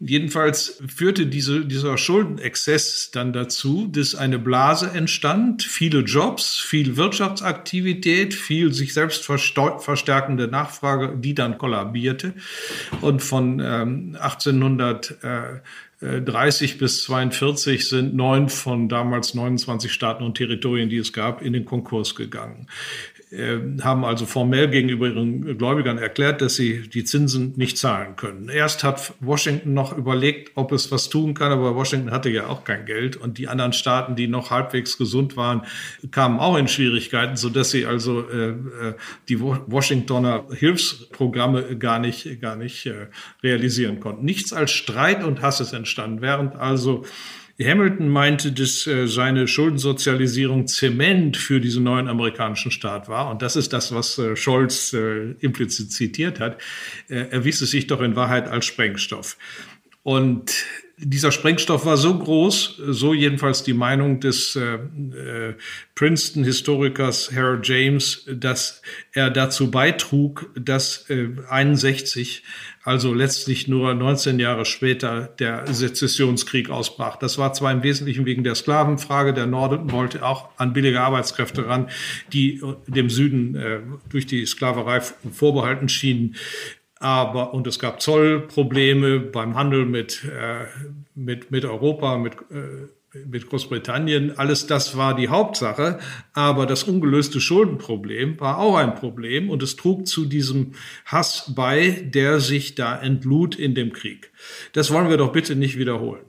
Jedenfalls 0.00 0.82
führte 0.94 1.26
diese, 1.26 1.64
dieser 1.64 1.96
Schuldenexzess 1.96 3.10
dann 3.12 3.32
dazu, 3.32 3.86
dass 3.90 4.14
eine 4.14 4.38
Blase 4.38 4.90
entstand, 4.90 5.62
viele 5.62 6.00
Jobs, 6.00 6.58
viel 6.58 6.98
Wirtschaftsaktivität, 6.98 8.34
viel 8.34 8.74
sich 8.74 8.92
selbst 8.92 9.24
verstärkende 9.24 10.48
Nachfrage, 10.48 11.16
die 11.16 11.34
dann 11.34 11.56
kollabierte. 11.56 12.34
Und 13.00 13.22
von 13.22 13.60
ähm, 13.60 14.16
1800 14.20 15.22
äh, 15.22 15.42
30 16.00 16.78
bis 16.78 17.02
42 17.04 17.88
sind 17.88 18.14
neun 18.14 18.48
von 18.48 18.88
damals 18.88 19.34
29 19.34 19.92
Staaten 19.92 20.24
und 20.24 20.36
Territorien, 20.36 20.88
die 20.88 20.98
es 20.98 21.12
gab, 21.12 21.40
in 21.40 21.52
den 21.52 21.64
Konkurs 21.64 22.14
gegangen. 22.14 22.68
Äh, 23.34 23.82
haben 23.82 24.04
also 24.04 24.26
formell 24.26 24.68
gegenüber 24.68 25.08
ihren 25.08 25.58
Gläubigern 25.58 25.98
erklärt, 25.98 26.40
dass 26.40 26.54
sie 26.54 26.88
die 26.88 27.04
Zinsen 27.04 27.52
nicht 27.56 27.78
zahlen 27.78 28.14
können. 28.14 28.48
Erst 28.48 28.84
hat 28.84 29.12
Washington 29.18 29.74
noch 29.74 29.96
überlegt, 29.96 30.52
ob 30.54 30.70
es 30.70 30.92
was 30.92 31.08
tun 31.08 31.34
kann, 31.34 31.50
aber 31.50 31.74
Washington 31.74 32.12
hatte 32.12 32.30
ja 32.30 32.46
auch 32.46 32.62
kein 32.62 32.86
Geld 32.86 33.16
und 33.16 33.38
die 33.38 33.48
anderen 33.48 33.72
Staaten, 33.72 34.14
die 34.14 34.28
noch 34.28 34.50
halbwegs 34.50 34.98
gesund 34.98 35.36
waren, 35.36 35.62
kamen 36.12 36.38
auch 36.38 36.56
in 36.56 36.68
Schwierigkeiten, 36.68 37.36
so 37.36 37.48
dass 37.48 37.70
sie 37.70 37.86
also 37.86 38.28
äh, 38.28 38.50
äh 38.50 38.54
die 39.28 39.40
Washingtoner 39.40 40.44
Hilfsprogramme 40.52 41.76
gar 41.76 41.98
nicht 41.98 42.40
gar 42.40 42.54
nicht 42.54 42.86
äh, 42.86 43.08
realisieren 43.42 43.98
konnten. 43.98 44.24
Nichts 44.24 44.52
als 44.52 44.70
Streit 44.70 45.24
und 45.24 45.42
Hass 45.42 45.60
ist 45.60 45.72
entstanden, 45.72 46.20
während 46.20 46.54
also 46.54 47.04
Hamilton 47.62 48.08
meinte, 48.08 48.50
dass 48.52 48.86
äh, 48.86 49.06
seine 49.06 49.46
Schuldensozialisierung 49.46 50.66
Zement 50.66 51.36
für 51.36 51.60
diesen 51.60 51.84
neuen 51.84 52.08
amerikanischen 52.08 52.72
Staat 52.72 53.08
war. 53.08 53.30
Und 53.30 53.42
das 53.42 53.54
ist 53.54 53.72
das, 53.72 53.94
was 53.94 54.18
äh, 54.18 54.34
Scholz 54.34 54.92
äh, 54.92 55.32
implizit 55.40 55.92
zitiert 55.92 56.40
hat. 56.40 56.60
erwies 57.08 57.60
es 57.60 57.70
sich 57.70 57.86
doch 57.86 58.00
in 58.00 58.16
Wahrheit 58.16 58.48
als 58.48 58.66
Sprengstoff. 58.66 59.36
Und 60.02 60.52
dieser 60.96 61.32
Sprengstoff 61.32 61.86
war 61.86 61.96
so 61.96 62.18
groß, 62.18 62.80
so 62.88 63.14
jedenfalls 63.14 63.62
die 63.62 63.72
Meinung 63.72 64.20
des 64.20 64.58
Princeton-Historikers 65.94 67.32
Harold 67.32 67.66
James, 67.66 68.24
dass 68.30 68.82
er 69.12 69.30
dazu 69.30 69.70
beitrug, 69.70 70.50
dass 70.54 71.08
äh, 71.10 71.28
61, 71.48 72.42
also 72.84 73.14
letztlich 73.14 73.66
nur 73.66 73.94
19 73.94 74.38
Jahre 74.38 74.64
später, 74.64 75.22
der 75.38 75.66
Sezessionskrieg 75.72 76.70
ausbrach. 76.70 77.16
Das 77.16 77.38
war 77.38 77.52
zwar 77.54 77.72
im 77.72 77.82
Wesentlichen 77.82 78.26
wegen 78.26 78.44
der 78.44 78.54
Sklavenfrage. 78.54 79.32
Der 79.32 79.46
Norden 79.46 79.90
wollte 79.90 80.24
auch 80.24 80.50
an 80.58 80.74
billige 80.74 81.00
Arbeitskräfte 81.00 81.66
ran, 81.66 81.88
die 82.32 82.62
dem 82.86 83.08
Süden 83.08 83.56
äh, 83.56 83.80
durch 84.10 84.26
die 84.26 84.44
Sklaverei 84.44 85.00
vorbehalten 85.00 85.88
schienen 85.88 86.36
aber 87.04 87.52
und 87.52 87.66
es 87.66 87.78
gab 87.78 88.00
Zollprobleme 88.00 89.20
beim 89.20 89.56
Handel 89.56 89.84
mit, 89.84 90.24
äh, 90.24 90.64
mit, 91.14 91.50
mit 91.50 91.66
Europa, 91.66 92.16
mit, 92.16 92.32
äh, 92.50 92.88
mit 93.26 93.48
Großbritannien. 93.48 94.38
Alles 94.38 94.66
das 94.66 94.96
war 94.96 95.14
die 95.14 95.28
Hauptsache, 95.28 95.98
aber 96.32 96.66
das 96.66 96.84
ungelöste 96.84 97.40
Schuldenproblem 97.40 98.40
war 98.40 98.58
auch 98.58 98.76
ein 98.76 98.94
Problem 98.94 99.50
und 99.50 99.62
es 99.62 99.76
trug 99.76 100.06
zu 100.06 100.24
diesem 100.24 100.72
Hass 101.06 101.52
bei, 101.54 102.02
der 102.04 102.40
sich 102.40 102.74
da 102.74 102.96
entlud 102.96 103.56
in 103.56 103.74
dem 103.74 103.92
Krieg. 103.92 104.30
Das 104.72 104.90
wollen 104.90 105.08
wir 105.08 105.16
doch 105.16 105.32
bitte 105.32 105.56
nicht 105.56 105.78
wiederholen. 105.78 106.24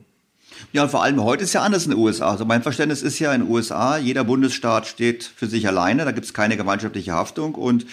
Ja, 0.72 0.84
und 0.84 0.90
vor 0.90 1.02
allem 1.02 1.22
heute 1.22 1.44
ist 1.44 1.52
ja 1.52 1.62
anders 1.62 1.84
in 1.84 1.90
den 1.90 2.00
USA. 2.00 2.30
Also 2.30 2.44
mein 2.44 2.62
Verständnis 2.62 3.02
ist 3.02 3.18
ja 3.18 3.32
in 3.34 3.42
den 3.42 3.50
USA, 3.50 3.98
jeder 3.98 4.24
Bundesstaat 4.24 4.86
steht 4.86 5.24
für 5.24 5.46
sich 5.46 5.68
alleine, 5.68 6.04
da 6.04 6.12
gibt 6.12 6.26
es 6.26 6.34
keine 6.34 6.56
gemeinschaftliche 6.56 7.12
Haftung 7.12 7.54
und 7.54 7.86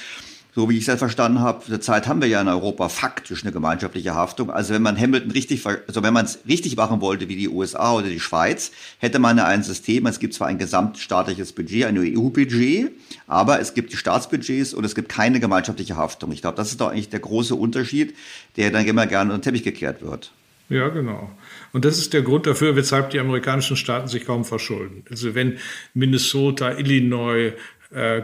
so 0.56 0.70
wie 0.70 0.78
ich 0.78 0.88
es 0.88 1.00
verstanden 1.00 1.40
habe, 1.40 1.66
zurzeit 1.66 2.08
haben 2.08 2.22
wir 2.22 2.28
ja 2.28 2.40
in 2.40 2.48
Europa 2.48 2.88
faktisch 2.90 3.44
eine 3.44 3.52
gemeinschaftliche 3.52 4.14
Haftung. 4.14 4.52
Also 4.52 4.74
wenn 4.74 4.84
man 4.84 5.00
Hamilton 5.00 5.32
richtig, 5.32 5.66
also 5.66 6.04
wenn 6.04 6.14
man 6.14 6.26
es 6.26 6.40
richtig 6.48 6.76
machen 6.76 7.02
wollte 7.02 7.28
wie 7.28 7.36
die 7.36 7.50
USA 7.50 7.94
oder 7.94 8.08
die 8.08 8.20
Schweiz, 8.20 8.72
hätte 9.00 9.18
man 9.18 9.38
ja 9.38 9.46
ein 9.46 9.64
System, 9.64 10.06
es 10.06 10.20
gibt 10.20 10.36
zwar 10.36 10.48
ein 10.48 10.60
gesamtstaatliches 10.60 11.54
Budget, 11.54 11.86
ein 11.86 11.98
EU-Budget, 11.98 12.92
aber 13.26 13.60
es 13.60 13.74
gibt 13.74 13.94
die 13.94 13.98
Staatsbudgets 13.98 14.76
und 14.76 14.84
es 14.84 14.94
gibt 14.94 15.10
keine 15.10 15.40
gemeinschaftliche 15.40 15.96
Haftung. 15.96 16.32
Ich 16.32 16.42
glaube, 16.42 16.58
das 16.58 16.70
ist 16.70 16.82
doch 16.82 16.92
eigentlich 16.92 17.10
der 17.10 17.20
große 17.20 17.56
Unterschied, 17.56 18.16
der 18.56 18.70
dann 18.70 18.86
immer 18.86 19.08
gerne 19.08 19.34
unter 19.34 19.52
den 19.52 19.56
Teppich 19.56 19.64
gekehrt 19.64 20.04
wird. 20.04 20.32
Ja, 20.70 20.90
genau. 20.90 21.30
Und 21.72 21.86
das 21.86 21.98
ist 21.98 22.14
der 22.14 22.22
Grund 22.22 22.48
dafür, 22.48 22.76
weshalb 22.76 23.10
die 23.10 23.20
amerikanischen 23.20 23.76
Staaten 23.76 24.08
sich 24.08 24.26
kaum 24.26 24.46
verschulden. 24.46 25.04
Also 25.10 25.36
wenn 25.36 25.58
Minnesota, 25.94 26.78
Illinois, 26.78 27.54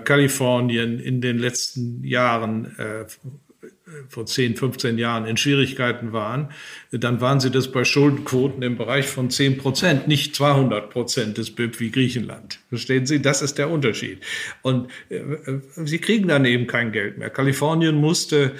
Kalifornien 0.03 0.99
in 0.99 1.21
den 1.21 1.37
letzten 1.37 2.03
Jahren 2.03 2.77
äh, 2.77 3.05
vor 4.07 4.25
10, 4.25 4.55
15 4.55 4.97
Jahren 4.97 5.25
in 5.25 5.37
Schwierigkeiten 5.37 6.13
waren, 6.13 6.49
dann 6.91 7.21
waren 7.21 7.39
sie 7.39 7.51
das 7.51 7.71
bei 7.71 7.83
Schuldenquoten 7.83 8.61
im 8.63 8.77
Bereich 8.77 9.07
von 9.07 9.29
10 9.29 9.57
Prozent, 9.57 10.07
nicht 10.07 10.35
200 10.35 10.89
Prozent 10.89 11.37
des 11.37 11.51
BIP 11.51 11.79
wie 11.79 11.91
Griechenland. 11.91 12.59
Verstehen 12.69 13.05
Sie? 13.05 13.21
Das 13.21 13.41
ist 13.41 13.57
der 13.57 13.69
Unterschied. 13.69 14.19
Und 14.61 14.89
äh, 15.09 15.19
sie 15.85 15.99
kriegen 15.99 16.27
dann 16.27 16.45
eben 16.45 16.67
kein 16.67 16.91
Geld 16.91 17.17
mehr. 17.17 17.29
Kalifornien 17.29 17.95
musste 17.95 18.53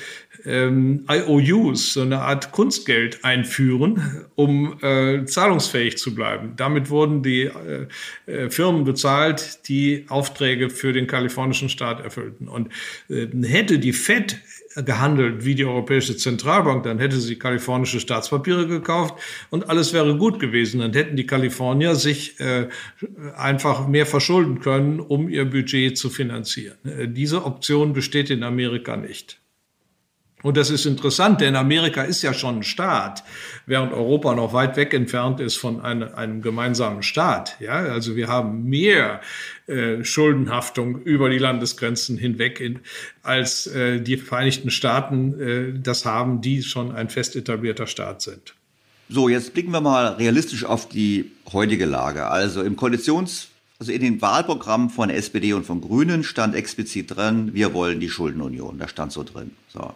ähm, 0.45 1.05
IOUs, 1.09 1.93
so 1.93 2.01
eine 2.01 2.21
Art 2.21 2.51
Kunstgeld 2.51 3.23
einführen, 3.23 4.25
um 4.35 4.77
äh, 4.81 5.25
zahlungsfähig 5.25 5.97
zu 5.97 6.15
bleiben. 6.15 6.53
Damit 6.55 6.89
wurden 6.89 7.23
die 7.23 7.43
äh, 7.43 7.87
äh, 8.25 8.49
Firmen 8.49 8.83
bezahlt, 8.83 9.67
die 9.67 10.05
Aufträge 10.09 10.69
für 10.69 10.93
den 10.93 11.07
kalifornischen 11.07 11.69
Staat 11.69 12.03
erfüllten. 12.03 12.47
Und 12.47 12.69
äh, 13.09 13.27
hätte 13.43 13.79
die 13.79 13.93
Fed 13.93 14.39
gehandelt 14.83 15.45
wie 15.45 15.55
die 15.55 15.65
Europäische 15.65 16.17
Zentralbank, 16.17 16.83
dann 16.83 16.99
hätte 16.99 17.19
sie 17.19 17.37
kalifornische 17.37 17.99
Staatspapiere 17.99 18.67
gekauft 18.67 19.15
und 19.49 19.69
alles 19.69 19.93
wäre 19.93 20.17
gut 20.17 20.39
gewesen. 20.39 20.79
Dann 20.79 20.93
hätten 20.93 21.15
die 21.15 21.25
Kalifornier 21.25 21.95
sich 21.95 22.39
äh, 22.39 22.67
einfach 23.35 23.87
mehr 23.87 24.05
verschulden 24.05 24.59
können, 24.59 24.99
um 24.99 25.29
ihr 25.29 25.45
Budget 25.45 25.97
zu 25.97 26.09
finanzieren. 26.09 26.77
Äh, 26.85 27.07
diese 27.07 27.45
Option 27.45 27.93
besteht 27.93 28.29
in 28.29 28.43
Amerika 28.43 28.97
nicht. 28.97 29.39
Und 30.41 30.55
das 30.55 30.69
ist 30.69 30.85
interessant, 30.85 31.41
denn 31.41 31.57
Amerika 31.57 32.03
ist 32.03 32.21
ja 32.21 32.33
schon 32.33 32.59
ein 32.59 32.63
Staat, 32.63 33.23
während 33.65 33.91
Europa 33.91 34.33
noch 34.35 34.53
weit 34.53 34.77
weg 34.77 34.93
entfernt 34.93 35.41
ist 35.41 35.57
von 35.57 35.81
einem, 35.81 36.13
einem 36.15 36.41
gemeinsamen 36.41 37.03
Staat. 37.03 37.57
Ja, 37.59 37.73
also 37.73 38.15
wir 38.15 38.29
haben 38.29 38.63
mehr 38.63 39.19
äh, 39.69 40.03
Schuldenhaftung 40.03 41.01
über 41.03 41.29
die 41.29 41.37
Landesgrenzen 41.37 42.17
hinweg, 42.17 42.59
in, 42.59 42.79
als 43.23 43.67
äh, 43.67 44.01
die 44.01 44.17
Vereinigten 44.17 44.71
Staaten 44.71 45.39
äh, 45.39 45.79
das 45.79 46.05
haben, 46.05 46.41
die 46.41 46.63
schon 46.63 46.91
ein 46.91 47.09
fest 47.09 47.35
etablierter 47.35 47.87
Staat 47.87 48.21
sind. 48.21 48.55
So, 49.07 49.29
jetzt 49.29 49.53
blicken 49.53 49.71
wir 49.71 49.81
mal 49.81 50.13
realistisch 50.13 50.65
auf 50.65 50.87
die 50.87 51.31
heutige 51.51 51.85
Lage. 51.85 52.27
Also 52.27 52.61
im 52.61 52.75
Koalitions 52.75 53.47
also 53.79 53.93
in 53.93 54.01
den 54.01 54.21
Wahlprogrammen 54.21 54.89
von 54.89 55.09
SPD 55.09 55.53
und 55.53 55.65
von 55.65 55.79
Grünen 55.79 56.25
stand 56.25 56.53
explizit 56.53 57.15
drin, 57.15 57.53
wir 57.53 57.73
wollen 57.73 58.01
die 58.01 58.09
Schuldenunion. 58.09 58.77
Da 58.77 58.89
stand 58.89 59.13
so 59.13 59.23
drin. 59.23 59.51
So. 59.69 59.95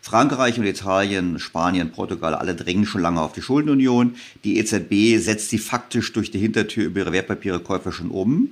Frankreich 0.00 0.58
und 0.58 0.64
Italien, 0.64 1.38
Spanien, 1.38 1.92
Portugal, 1.92 2.34
alle 2.34 2.54
drängen 2.54 2.86
schon 2.86 3.02
lange 3.02 3.20
auf 3.20 3.32
die 3.32 3.42
Schuldenunion. 3.42 4.14
Die 4.44 4.58
EZB 4.58 5.22
setzt 5.22 5.50
sie 5.50 5.58
faktisch 5.58 6.14
durch 6.14 6.30
die 6.30 6.38
Hintertür 6.38 6.86
über 6.86 7.00
ihre 7.00 7.12
Wertpapierekäufe 7.12 7.92
schon 7.92 8.10
um. 8.10 8.48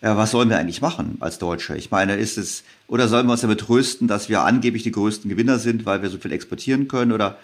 Ja, 0.00 0.16
was 0.16 0.30
sollen 0.30 0.48
wir 0.48 0.58
eigentlich 0.58 0.80
machen 0.80 1.16
als 1.20 1.38
Deutsche? 1.38 1.76
Ich 1.76 1.90
meine, 1.90 2.14
ist 2.14 2.38
es, 2.38 2.62
oder 2.86 3.08
sollen 3.08 3.26
wir 3.26 3.32
uns 3.32 3.40
damit 3.40 3.60
trösten, 3.60 4.06
dass 4.06 4.28
wir 4.28 4.42
angeblich 4.42 4.84
die 4.84 4.92
größten 4.92 5.28
Gewinner 5.28 5.58
sind, 5.58 5.86
weil 5.86 6.02
wir 6.02 6.08
so 6.08 6.18
viel 6.18 6.30
exportieren 6.30 6.86
können? 6.86 7.10
Oder, 7.10 7.38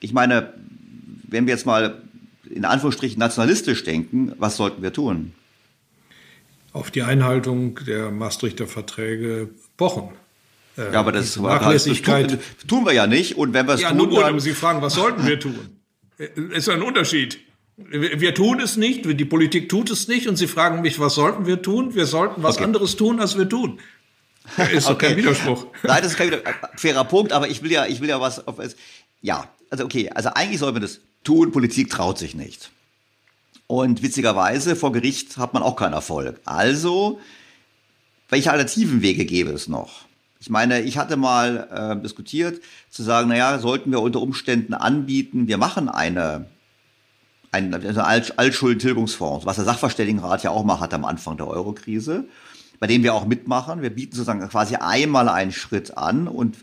ich 0.00 0.12
meine, 0.12 0.52
wenn 1.28 1.46
wir 1.46 1.54
jetzt 1.54 1.64
mal 1.64 2.02
in 2.50 2.66
Anführungsstrichen 2.66 3.18
nationalistisch 3.18 3.84
denken, 3.84 4.32
was 4.38 4.58
sollten 4.58 4.82
wir 4.82 4.92
tun? 4.92 5.32
Auf 6.74 6.90
die 6.90 7.02
Einhaltung 7.02 7.78
der 7.86 8.10
Maastrichter 8.10 8.66
Verträge 8.66 9.48
pochen. 9.78 10.10
Äh, 10.76 10.92
ja, 10.92 11.00
aber 11.00 11.12
das, 11.12 11.36
Nachlässigkeit. 11.36 12.32
Das 12.32 12.38
tun, 12.66 12.68
tun, 12.68 12.86
wir 12.86 12.92
ja 12.92 13.06
nicht. 13.06 13.36
Und 13.36 13.54
wenn 13.54 13.66
wir 13.66 13.74
es 13.74 13.80
ja, 13.80 13.88
tun, 13.88 13.98
nun 13.98 14.10
gut, 14.10 14.20
dann, 14.20 14.40
Sie 14.40 14.52
fragen, 14.52 14.82
was 14.82 14.94
sollten 14.94 15.26
wir 15.26 15.40
tun? 15.40 15.58
Äh, 16.18 16.28
ist 16.54 16.68
ein 16.68 16.82
Unterschied. 16.82 17.40
Wir 17.76 18.34
tun 18.34 18.60
es 18.60 18.76
nicht, 18.76 19.04
die 19.04 19.24
Politik 19.24 19.68
tut 19.68 19.90
es 19.90 20.06
nicht 20.06 20.28
und 20.28 20.36
Sie 20.36 20.46
fragen 20.46 20.82
mich, 20.82 21.00
was 21.00 21.14
sollten 21.14 21.46
wir 21.46 21.62
tun? 21.62 21.94
Wir 21.94 22.06
sollten 22.06 22.42
was 22.42 22.56
okay. 22.56 22.64
anderes 22.64 22.96
tun, 22.96 23.18
als 23.18 23.38
wir 23.38 23.48
tun. 23.48 23.80
Ist 24.72 24.86
doch 24.86 24.94
okay. 24.94 25.08
kein 25.08 25.16
Widerspruch. 25.16 25.66
Nein, 25.82 26.02
das 26.02 26.12
ist 26.12 26.18
kein 26.18 26.28
Widerspruch. 26.28 26.54
Fairer 26.76 27.04
Punkt, 27.04 27.32
aber 27.32 27.48
ich 27.48 27.62
will 27.62 27.72
ja, 27.72 27.86
ich 27.86 28.00
will 28.00 28.08
ja 28.08 28.20
was 28.20 28.46
auf 28.46 28.58
es. 28.58 28.76
Ja, 29.20 29.48
also 29.70 29.84
okay, 29.84 30.10
also 30.10 30.30
eigentlich 30.30 30.58
soll 30.58 30.72
man 30.72 30.82
das 30.82 31.00
tun, 31.24 31.52
Politik 31.52 31.90
traut 31.90 32.18
sich 32.18 32.34
nicht. 32.34 32.70
Und 33.66 34.02
witzigerweise, 34.02 34.76
vor 34.76 34.92
Gericht 34.92 35.38
hat 35.38 35.54
man 35.54 35.62
auch 35.62 35.76
keinen 35.76 35.94
Erfolg. 35.94 36.40
Also, 36.44 37.20
welche 38.28 38.50
alternativen 38.50 39.00
Wege 39.00 39.24
gäbe 39.24 39.50
es 39.50 39.68
noch? 39.68 40.02
Ich 40.40 40.50
meine, 40.50 40.82
ich 40.82 40.98
hatte 40.98 41.16
mal 41.16 41.68
äh, 41.98 42.02
diskutiert, 42.02 42.60
zu 42.90 43.02
sagen, 43.02 43.28
naja, 43.28 43.60
sollten 43.60 43.90
wir 43.90 44.00
unter 44.00 44.20
Umständen 44.20 44.74
anbieten, 44.74 45.46
wir 45.46 45.56
machen 45.56 45.88
eine, 45.88 46.46
eine, 47.52 47.76
eine 47.76 48.38
Altschuldentilgungsfonds, 48.38 49.46
was 49.46 49.56
der 49.56 49.64
Sachverständigenrat 49.66 50.42
ja 50.42 50.50
auch 50.50 50.64
mal 50.64 50.80
hat 50.80 50.94
am 50.94 51.04
Anfang 51.04 51.36
der 51.36 51.46
Eurokrise, 51.46 52.24
bei 52.80 52.86
dem 52.86 53.02
wir 53.02 53.14
auch 53.14 53.26
mitmachen. 53.26 53.82
Wir 53.82 53.90
bieten 53.90 54.16
sozusagen 54.16 54.48
quasi 54.48 54.76
einmal 54.76 55.28
einen 55.28 55.52
Schritt 55.52 55.96
an 55.96 56.26
und 56.26 56.56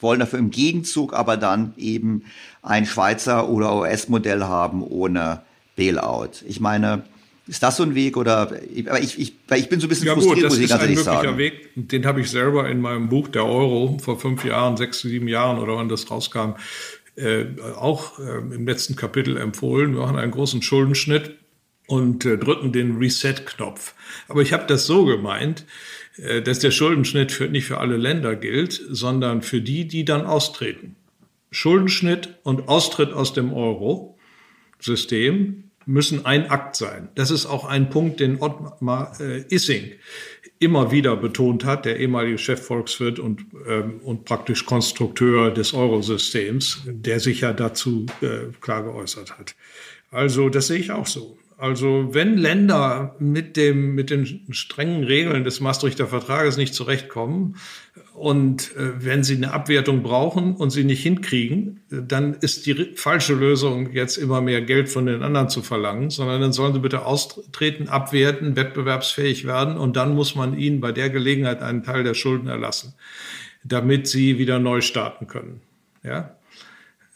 wollen 0.00 0.20
dafür 0.20 0.40
im 0.40 0.50
Gegenzug 0.50 1.14
aber 1.14 1.36
dann 1.36 1.74
eben 1.76 2.24
ein 2.62 2.86
Schweizer 2.86 3.48
oder 3.48 3.74
US-Modell 3.76 4.44
haben 4.44 4.82
ohne 4.82 5.42
Bailout. 5.76 6.42
Ich 6.46 6.58
meine, 6.58 7.04
ist 7.46 7.62
das 7.62 7.76
so 7.76 7.84
ein 7.84 7.94
Weg 7.94 8.16
oder? 8.16 8.50
Aber 8.88 9.00
ich, 9.00 9.20
ich, 9.20 9.34
ich 9.54 9.68
bin 9.68 9.78
so 9.78 9.86
ein 9.86 9.88
bisschen 9.88 10.08
ja, 10.08 10.14
frustriert, 10.14 10.36
gut, 10.36 10.44
das 10.44 10.52
muss 10.54 10.58
ich 10.58 10.68
ganz 10.68 10.82
ehrlich 10.82 10.98
sagen. 10.98 11.16
Das 11.16 11.24
ist 11.24 11.28
ein 11.28 11.36
möglicher 11.36 11.56
Weg. 11.76 11.88
Den 11.88 12.06
habe 12.06 12.20
ich 12.20 12.30
selber 12.30 12.68
in 12.68 12.80
meinem 12.80 13.08
Buch 13.08 13.28
Der 13.28 13.44
Euro 13.44 13.98
vor 14.02 14.18
fünf 14.18 14.44
Jahren, 14.44 14.76
sechs, 14.76 15.00
sieben 15.02 15.28
Jahren 15.28 15.58
oder 15.58 15.76
wann 15.76 15.88
das 15.88 16.10
rauskam, 16.10 16.54
äh, 17.16 17.46
auch 17.76 18.18
äh, 18.18 18.38
im 18.38 18.66
letzten 18.66 18.96
Kapitel 18.96 19.36
empfohlen. 19.36 19.94
Wir 19.94 20.00
machen 20.00 20.18
einen 20.18 20.32
großen 20.32 20.62
Schuldenschnitt 20.62 21.36
und 21.86 22.24
äh, 22.24 22.38
drücken 22.38 22.72
den 22.72 22.98
Reset-Knopf. 22.98 23.94
Aber 24.28 24.42
ich 24.42 24.52
habe 24.52 24.66
das 24.66 24.86
so 24.86 25.04
gemeint, 25.04 25.64
äh, 26.16 26.42
dass 26.42 26.58
der 26.58 26.70
Schuldenschnitt 26.70 27.32
für, 27.32 27.48
nicht 27.48 27.66
für 27.66 27.78
alle 27.78 27.96
Länder 27.96 28.36
gilt, 28.36 28.80
sondern 28.90 29.42
für 29.42 29.60
die, 29.60 29.88
die 29.88 30.04
dann 30.04 30.26
austreten. 30.26 30.96
Schuldenschnitt 31.50 32.36
und 32.42 32.68
Austritt 32.68 33.12
aus 33.12 33.32
dem 33.32 33.52
Euro-System 33.52 34.10
müssen 35.86 36.26
ein 36.26 36.50
Akt 36.50 36.76
sein. 36.76 37.08
Das 37.14 37.30
ist 37.30 37.46
auch 37.46 37.64
ein 37.64 37.88
Punkt, 37.90 38.20
den 38.20 38.42
Ottmar 38.42 39.18
äh, 39.20 39.44
Issing 39.48 39.92
immer 40.58 40.90
wieder 40.90 41.16
betont 41.16 41.64
hat, 41.64 41.84
der 41.84 41.98
ehemalige 41.98 42.38
Chefvolkswirt 42.38 43.18
und, 43.18 43.46
ähm, 43.66 44.00
und 44.02 44.24
praktisch 44.24 44.64
Konstrukteur 44.64 45.50
des 45.50 45.74
Eurosystems, 45.74 46.82
der 46.86 47.20
sich 47.20 47.42
ja 47.42 47.52
dazu 47.52 48.06
äh, 48.22 48.52
klar 48.60 48.82
geäußert 48.82 49.38
hat. 49.38 49.54
Also 50.10 50.48
das 50.48 50.68
sehe 50.68 50.78
ich 50.78 50.92
auch 50.92 51.06
so. 51.06 51.38
Also 51.58 52.08
wenn 52.12 52.36
Länder 52.36 53.16
mit, 53.18 53.56
dem, 53.56 53.94
mit 53.94 54.10
den 54.10 54.46
strengen 54.50 55.04
Regeln 55.04 55.44
des 55.44 55.60
Maastrichter 55.60 56.06
Vertrages 56.06 56.58
nicht 56.58 56.74
zurechtkommen 56.74 57.56
und 58.16 58.74
äh, 58.76 59.04
wenn 59.04 59.22
sie 59.22 59.36
eine 59.36 59.52
Abwertung 59.52 60.02
brauchen 60.02 60.56
und 60.56 60.70
sie 60.70 60.84
nicht 60.84 61.02
hinkriegen, 61.02 61.82
dann 61.90 62.34
ist 62.34 62.64
die 62.64 62.92
falsche 62.94 63.34
Lösung, 63.34 63.92
jetzt 63.92 64.16
immer 64.16 64.40
mehr 64.40 64.62
Geld 64.62 64.88
von 64.88 65.04
den 65.04 65.22
anderen 65.22 65.50
zu 65.50 65.62
verlangen, 65.62 66.08
sondern 66.08 66.40
dann 66.40 66.52
sollen 66.52 66.72
sie 66.72 66.80
bitte 66.80 67.04
austreten, 67.04 67.88
abwerten, 67.88 68.56
wettbewerbsfähig 68.56 69.46
werden 69.46 69.76
und 69.76 69.96
dann 69.96 70.14
muss 70.14 70.34
man 70.34 70.58
ihnen 70.58 70.80
bei 70.80 70.92
der 70.92 71.10
Gelegenheit 71.10 71.60
einen 71.62 71.82
Teil 71.82 72.04
der 72.04 72.14
Schulden 72.14 72.48
erlassen, 72.48 72.94
damit 73.64 74.08
sie 74.08 74.38
wieder 74.38 74.58
neu 74.58 74.80
starten 74.80 75.26
können. 75.26 75.60
Ja? 76.02 76.36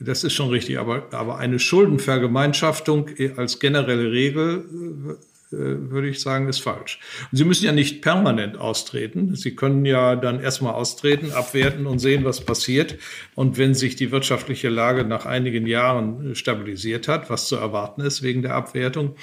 Das 0.01 0.23
ist 0.23 0.35
schon 0.35 0.51
richtig, 0.51 0.79
aber, 0.79 1.09
aber 1.13 1.39
eine 1.39 1.59
Schuldenvergemeinschaftung 1.59 3.09
als 3.37 3.59
generelle 3.59 4.13
Regel, 4.13 4.65
äh, 5.09 5.30
würde 5.51 6.09
ich 6.09 6.21
sagen, 6.21 6.49
ist 6.49 6.61
falsch. 6.61 7.01
Und 7.31 7.39
Sie 7.39 7.45
müssen 7.45 7.65
ja 7.65 7.73
nicht 7.73 8.03
permanent 8.03 8.57
austreten. 8.57 9.35
Sie 9.35 9.57
können 9.57 9.85
ja 9.85 10.17
dann 10.17 10.41
erstmal 10.41 10.75
austreten, 10.75 11.33
abwerten 11.33 11.87
und 11.87 11.99
sehen, 11.99 12.25
was 12.25 12.41
passiert. 12.41 12.99
Und 13.35 13.59
wenn 13.59 13.75
sich 13.75 13.97
die 13.97 14.13
wirtschaftliche 14.13 14.69
Lage 14.69 15.05
nach 15.05 15.27
einigen 15.27 15.67
Jahren 15.67 16.35
stabilisiert 16.35 17.09
hat, 17.09 17.31
was 17.31 17.49
zu 17.49 17.57
erwarten 17.57 18.01
ist 18.01 18.23
wegen 18.23 18.43
der 18.43 18.55
Abwertung, 18.55 19.17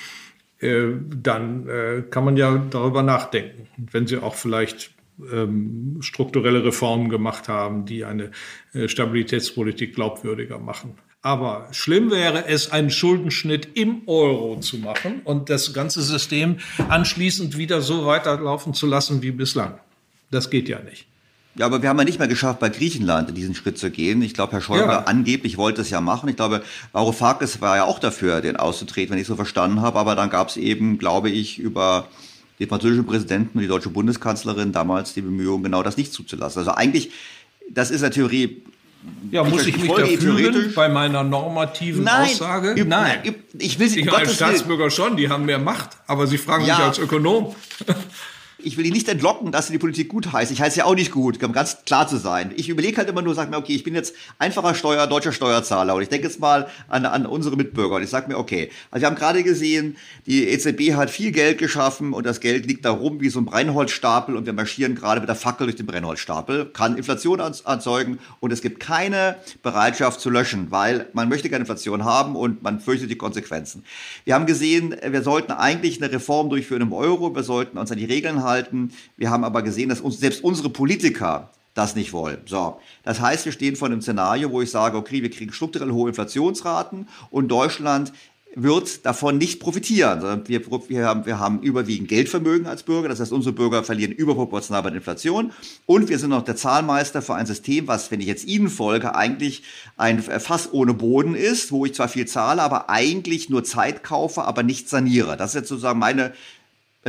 äh, 0.60 0.88
dann 1.16 1.68
äh, 1.68 2.04
kann 2.10 2.26
man 2.26 2.36
ja 2.36 2.58
darüber 2.70 3.04
nachdenken. 3.04 3.68
Wenn 3.78 4.08
Sie 4.08 4.18
auch 4.18 4.36
vielleicht 4.36 4.92
ähm, 5.32 5.98
strukturelle 6.02 6.64
Reformen 6.64 7.10
gemacht 7.10 7.48
haben, 7.48 7.86
die 7.86 8.06
eine 8.06 8.32
äh, 8.74 8.88
Stabilitätspolitik 8.88 9.96
glaubwürdiger 9.96 10.60
machen. 10.60 10.96
Aber 11.28 11.68
schlimm 11.72 12.10
wäre 12.10 12.48
es, 12.48 12.72
einen 12.72 12.90
Schuldenschnitt 12.90 13.68
im 13.74 14.04
Euro 14.08 14.62
zu 14.62 14.78
machen 14.78 15.20
und 15.26 15.50
das 15.50 15.74
ganze 15.74 16.02
System 16.02 16.60
anschließend 16.88 17.58
wieder 17.58 17.82
so 17.82 18.06
weiterlaufen 18.06 18.74
zu 18.74 18.88
lassen 18.88 19.22
wie 19.22 19.32
bislang. 19.32 19.78
Das 20.32 20.50
geht 20.50 20.70
ja 20.70 20.80
nicht. 20.80 21.06
Ja, 21.56 21.66
aber 21.66 21.82
wir 21.82 21.90
haben 21.90 21.98
ja 21.98 22.06
nicht 22.06 22.20
mehr 22.20 22.30
geschafft, 22.30 22.62
bei 22.62 22.70
Griechenland 22.70 23.36
diesen 23.36 23.56
Schritt 23.56 23.78
zu 23.78 23.92
gehen. 23.92 24.22
Ich 24.22 24.36
glaube, 24.36 24.54
Herr 24.54 24.62
Schäuble 24.62 24.86
ja. 24.86 25.04
angeblich 25.04 25.58
wollte 25.58 25.82
es 25.82 25.90
ja 25.90 26.00
machen. 26.00 26.30
Ich 26.30 26.38
glaube, 26.38 26.64
Varoufakis 26.94 27.60
war 27.60 27.76
ja 27.76 27.84
auch 27.84 28.00
dafür, 28.00 28.40
den 28.40 28.56
auszutreten, 28.56 29.12
wenn 29.12 29.20
ich 29.20 29.28
so 29.28 29.36
verstanden 29.36 29.82
habe. 29.82 30.00
Aber 30.00 30.16
dann 30.16 30.30
gab 30.30 30.48
es 30.48 30.56
eben, 30.56 30.98
glaube 30.98 31.30
ich, 31.30 31.60
über 31.60 32.08
den 32.60 32.70
französischen 32.70 33.06
Präsidenten 33.06 33.58
und 33.58 33.64
die 33.64 33.68
deutsche 33.68 33.90
Bundeskanzlerin 33.90 34.72
damals 34.72 35.14
die 35.14 35.22
Bemühungen, 35.22 35.66
genau 35.66 35.84
das 35.84 35.98
nicht 35.98 36.14
zuzulassen. 36.14 36.60
Also 36.60 36.72
eigentlich, 36.72 37.12
das 37.70 37.92
ist 37.92 38.02
eine 38.02 38.12
Theorie. 38.14 38.62
Ja, 39.32 39.44
ich 39.44 39.50
muss 39.50 39.66
ich 39.66 39.78
mich 39.78 39.92
da 39.92 40.06
fühlen 40.06 40.74
bei 40.74 40.90
meiner 40.90 41.24
normativen 41.24 42.04
Nein, 42.04 42.30
Aussage? 42.32 42.86
Nein. 42.86 43.36
Ich 43.58 43.80
will 43.80 43.90
Sie 43.90 44.02
ich 44.02 44.12
als 44.12 44.36
Staatsbürger 44.36 44.90
schon, 44.90 45.18
die 45.18 45.30
haben 45.30 45.46
mehr 45.46 45.60
Macht, 45.60 45.90
aber 46.08 46.28
Sie 46.28 46.38
fragen 46.38 46.66
ja. 46.66 46.78
mich 46.78 46.86
als 46.86 47.00
Ökonom. 47.00 47.56
Ich 48.60 48.76
will 48.76 48.88
ihn 48.88 48.94
nicht 48.94 49.08
entlocken, 49.08 49.52
dass 49.52 49.68
er 49.68 49.74
die 49.74 49.78
Politik 49.78 50.10
gut 50.10 50.34
heißt. 50.34 50.52
Ich 50.52 50.60
heiße 50.60 50.80
ja 50.80 50.86
auch 50.86 50.96
nicht 50.96 51.12
gut, 51.12 51.44
um 51.44 51.52
ganz 51.54 51.86
klar 51.86 52.08
zu 52.08 52.18
sein. 52.18 52.52
Ich 52.56 52.70
überlege 52.70 52.98
halt 52.98 53.08
immer 53.08 53.22
nur, 53.22 53.36
sag 53.36 53.52
mir, 53.52 53.58
okay, 53.58 53.76
ich 53.76 53.84
bin 53.84 53.94
jetzt 53.94 54.16
einfacher 54.40 54.74
Steuer, 54.74 55.06
deutscher 55.06 55.32
Steuerzahler 55.32 55.94
und 55.94 56.02
ich 56.02 56.10
denke 56.10 56.26
jetzt 56.26 56.40
mal 56.40 56.68
an, 56.88 57.06
an 57.06 57.28
unsere 57.28 57.56
Mitbürger 57.56 57.98
und 57.98 58.04
ich 58.04 58.10
sage 58.10 58.28
mir, 58.30 58.38
okay, 58.40 58.72
also 58.90 59.04
wir 59.04 59.08
haben 59.10 59.16
gerade 59.16 59.44
gesehen, 59.44 59.96
die 60.26 60.48
EZB 60.48 60.96
hat 60.96 61.12
viel 61.12 61.32
Geld 61.32 61.60
geschaffen 61.60 62.14
und 62.14 62.26
das 62.26 62.40
Geld 62.40 62.66
liegt 62.66 62.84
da 62.84 62.90
rum 62.90 63.22
wie 63.22 63.30
so 63.30 63.40
ein 63.40 63.46
Brennholzstapel 63.46 64.36
und 64.36 64.48
wir 64.48 64.54
marschieren 64.54 64.96
gerade 64.96 65.20
mit 65.20 65.30
der 65.30 65.36
Fackel 65.36 65.68
durch 65.68 65.76
den 65.76 65.86
Brennholzstapel, 65.86 66.66
kann 66.66 66.98
Inflation 66.98 67.40
erzeugen 67.40 68.18
und 68.40 68.52
es 68.52 68.62
gibt 68.62 68.80
keine 68.80 69.36
Bereitschaft 69.62 70.20
zu 70.20 70.32
löschen, 70.32 70.72
weil 70.72 71.10
man 71.14 71.30
möchte 71.30 71.48
keine 71.48 71.62
Inflation 71.62 72.06
haben 72.06 72.36
und 72.36 72.64
man 72.64 72.80
fürchtet 72.80 73.12
die 73.12 73.18
Konsequenzen. 73.18 73.84
Wir 74.26 74.34
haben 74.34 74.48
gesehen, 74.48 74.96
wir 75.08 75.22
sollten 75.22 75.52
eigentlich 75.52 76.02
eine 76.02 76.12
Reform 76.12 76.50
durchführen 76.50 76.82
im 76.82 76.94
Euro, 76.94 77.36
wir 77.36 77.44
sollten 77.44 77.78
uns 77.78 77.92
an 77.92 78.00
die 78.00 78.06
Regeln 78.06 78.42
halten. 78.42 78.47
Wir 79.18 79.30
haben 79.30 79.44
aber 79.44 79.62
gesehen, 79.62 79.90
dass 79.90 80.02
uns, 80.02 80.20
selbst 80.20 80.44
unsere 80.44 80.70
Politiker 80.70 81.52
das 81.74 81.96
nicht 81.96 82.12
wollen. 82.12 82.40
So, 82.46 82.80
das 83.04 83.20
heißt, 83.22 83.46
wir 83.46 83.52
stehen 83.52 83.76
vor 83.76 83.88
einem 83.88 84.02
Szenario, 84.02 84.52
wo 84.52 84.62
ich 84.62 84.72
sage, 84.72 84.98
okay, 84.98 85.22
wir 85.22 85.30
kriegen 85.30 85.54
strukturell 85.54 85.92
hohe 85.92 86.10
Inflationsraten 86.10 87.08
und 87.30 87.50
Deutschland 87.50 88.12
wird 88.60 89.06
davon 89.06 89.38
nicht 89.38 89.60
profitieren, 89.60 90.48
wir, 90.48 90.62
wir, 90.90 91.06
haben, 91.06 91.28
wir 91.28 91.38
haben 91.38 91.62
überwiegend 91.62 92.08
Geldvermögen 92.08 92.66
als 92.66 92.82
Bürger. 92.82 93.08
Das 93.08 93.20
heißt, 93.20 93.32
unsere 93.32 93.54
Bürger 93.54 93.84
verlieren 93.84 94.12
überproportional 94.12 94.82
bei 94.82 94.90
der 94.90 94.98
Inflation. 94.98 95.52
Und 95.86 96.10
wir 96.10 96.18
sind 96.18 96.32
noch 96.32 96.44
der 96.44 96.56
Zahlmeister 96.56 97.22
für 97.22 97.36
ein 97.36 97.46
System, 97.46 97.88
was, 97.88 98.10
wenn 98.10 98.20
ich 98.20 98.26
jetzt 98.26 98.46
Ihnen 98.46 98.70
folge, 98.70 99.14
eigentlich 99.14 99.62
ein 99.96 100.24
Fass 100.24 100.74
ohne 100.74 100.96
Boden 100.96 101.36
ist, 101.36 101.72
wo 101.72 101.86
ich 101.86 101.94
zwar 101.94 102.08
viel 102.08 102.26
zahle, 102.26 102.64
aber 102.64 102.90
eigentlich 102.90 103.48
nur 103.50 103.64
Zeit 103.64 104.02
kaufe, 104.02 104.44
aber 104.44 104.64
nicht 104.64 104.90
saniere. 104.90 105.38
Das 105.38 105.52
ist 105.52 105.56
jetzt 105.56 105.70
sozusagen 105.70 106.00
meine 106.00 106.34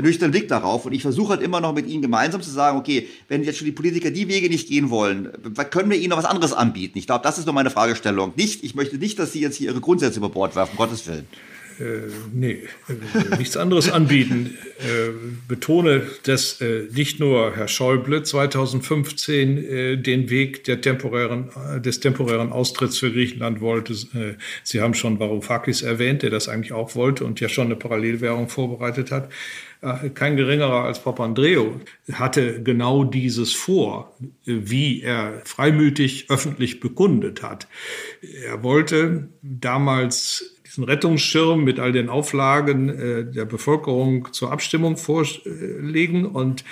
nüchternen 0.03 0.33
Blick 0.33 0.49
darauf. 0.49 0.87
Und 0.87 0.93
ich 0.93 1.03
versuche 1.03 1.31
halt 1.31 1.43
immer 1.43 1.61
noch 1.61 1.75
mit 1.75 1.87
ihnen 1.87 2.03
gemeinsam 2.03 2.43
zu 2.43 2.51
sagen, 2.51 2.79
okay, 2.79 3.09
wenn 3.29 3.45
jetzt 3.45 3.59
schon 3.59 3.67
die 3.67 3.73
Politiker 3.73 4.11
die 4.11 4.29
Wege 4.29 4.49
nicht 4.49 4.69
gehen 4.69 4.91
wollen, 4.91 5.31
können 5.71 5.91
wir 5.91 5.99
ihnen 5.99 6.11
noch 6.11 6.19
was 6.19 6.25
anderes 6.25 6.53
anbieten? 6.53 6.99
Ich 6.99 7.07
glaube, 7.07 7.23
das 7.23 7.39
ist 7.39 7.47
nur 7.47 7.55
meine 7.55 7.71
Fragestellung. 7.71 8.33
Nicht, 8.37 8.65
ich 8.65 8.75
möchte 8.75 8.97
nicht, 8.97 9.19
dass 9.19 9.33
sie 9.33 9.41
jetzt 9.41 9.57
hier 9.57 9.71
ihre 9.71 9.81
Grundsätze 9.81 10.19
über 10.19 10.29
Bord 10.29 10.57
werfen, 10.57 10.73
um 10.73 10.79
Gottes 10.79 11.07
Willen. 11.07 11.27
Äh, 11.81 12.11
nee, 12.33 12.63
äh, 12.89 13.37
nichts 13.39 13.57
anderes 13.57 13.91
anbieten. 13.91 14.57
Äh, 14.81 15.11
betone, 15.47 16.03
dass 16.25 16.61
äh, 16.61 16.89
nicht 16.93 17.21
nur 17.21 17.55
Herr 17.55 17.69
Schäuble 17.69 18.23
2015 18.23 19.59
äh, 19.59 19.97
den 19.97 20.29
Weg 20.29 20.65
der 20.65 20.81
temporären, 20.81 21.51
äh, 21.77 21.81
des 21.81 22.01
temporären 22.01 22.51
Austritts 22.51 22.99
für 22.99 23.13
Griechenland 23.13 23.61
wollte. 23.61 23.95
Sie 24.65 24.81
haben 24.81 24.95
schon 24.95 25.21
Varoufakis 25.21 25.83
erwähnt, 25.83 26.23
der 26.23 26.31
das 26.31 26.49
eigentlich 26.49 26.73
auch 26.73 26.95
wollte 26.95 27.25
und 27.25 27.41
ja 27.41 27.49
schon 27.49 27.67
eine 27.67 27.77
Parallelwährung 27.77 28.49
vorbereitet 28.49 29.11
hat. 29.11 29.31
Kein 30.15 30.37
geringerer 30.37 30.85
als 30.85 31.01
Papandreou 31.01 31.81
hatte 32.13 32.63
genau 32.65 33.05
dieses 33.05 33.55
vor, 33.55 34.17
wie 34.45 35.03
er 35.03 35.41
freimütig 35.45 36.31
öffentlich 36.31 36.81
bekundet 36.81 37.45
hat. 37.45 37.69
Er 38.45 38.65
wollte 38.65 39.29
damals 39.43 40.58
diesen 40.69 40.85
Rettungsschirm 40.85 41.65
mit 41.65 41.81
all 41.81 41.93
den 41.93 42.11
Auflagen 42.11 42.89
äh, 42.91 43.25
der 43.25 43.47
Bevölkerung 43.47 44.33
zur 44.33 44.53
Abstimmung 44.53 44.99
vorlegen 44.99 46.27
und 46.27 46.63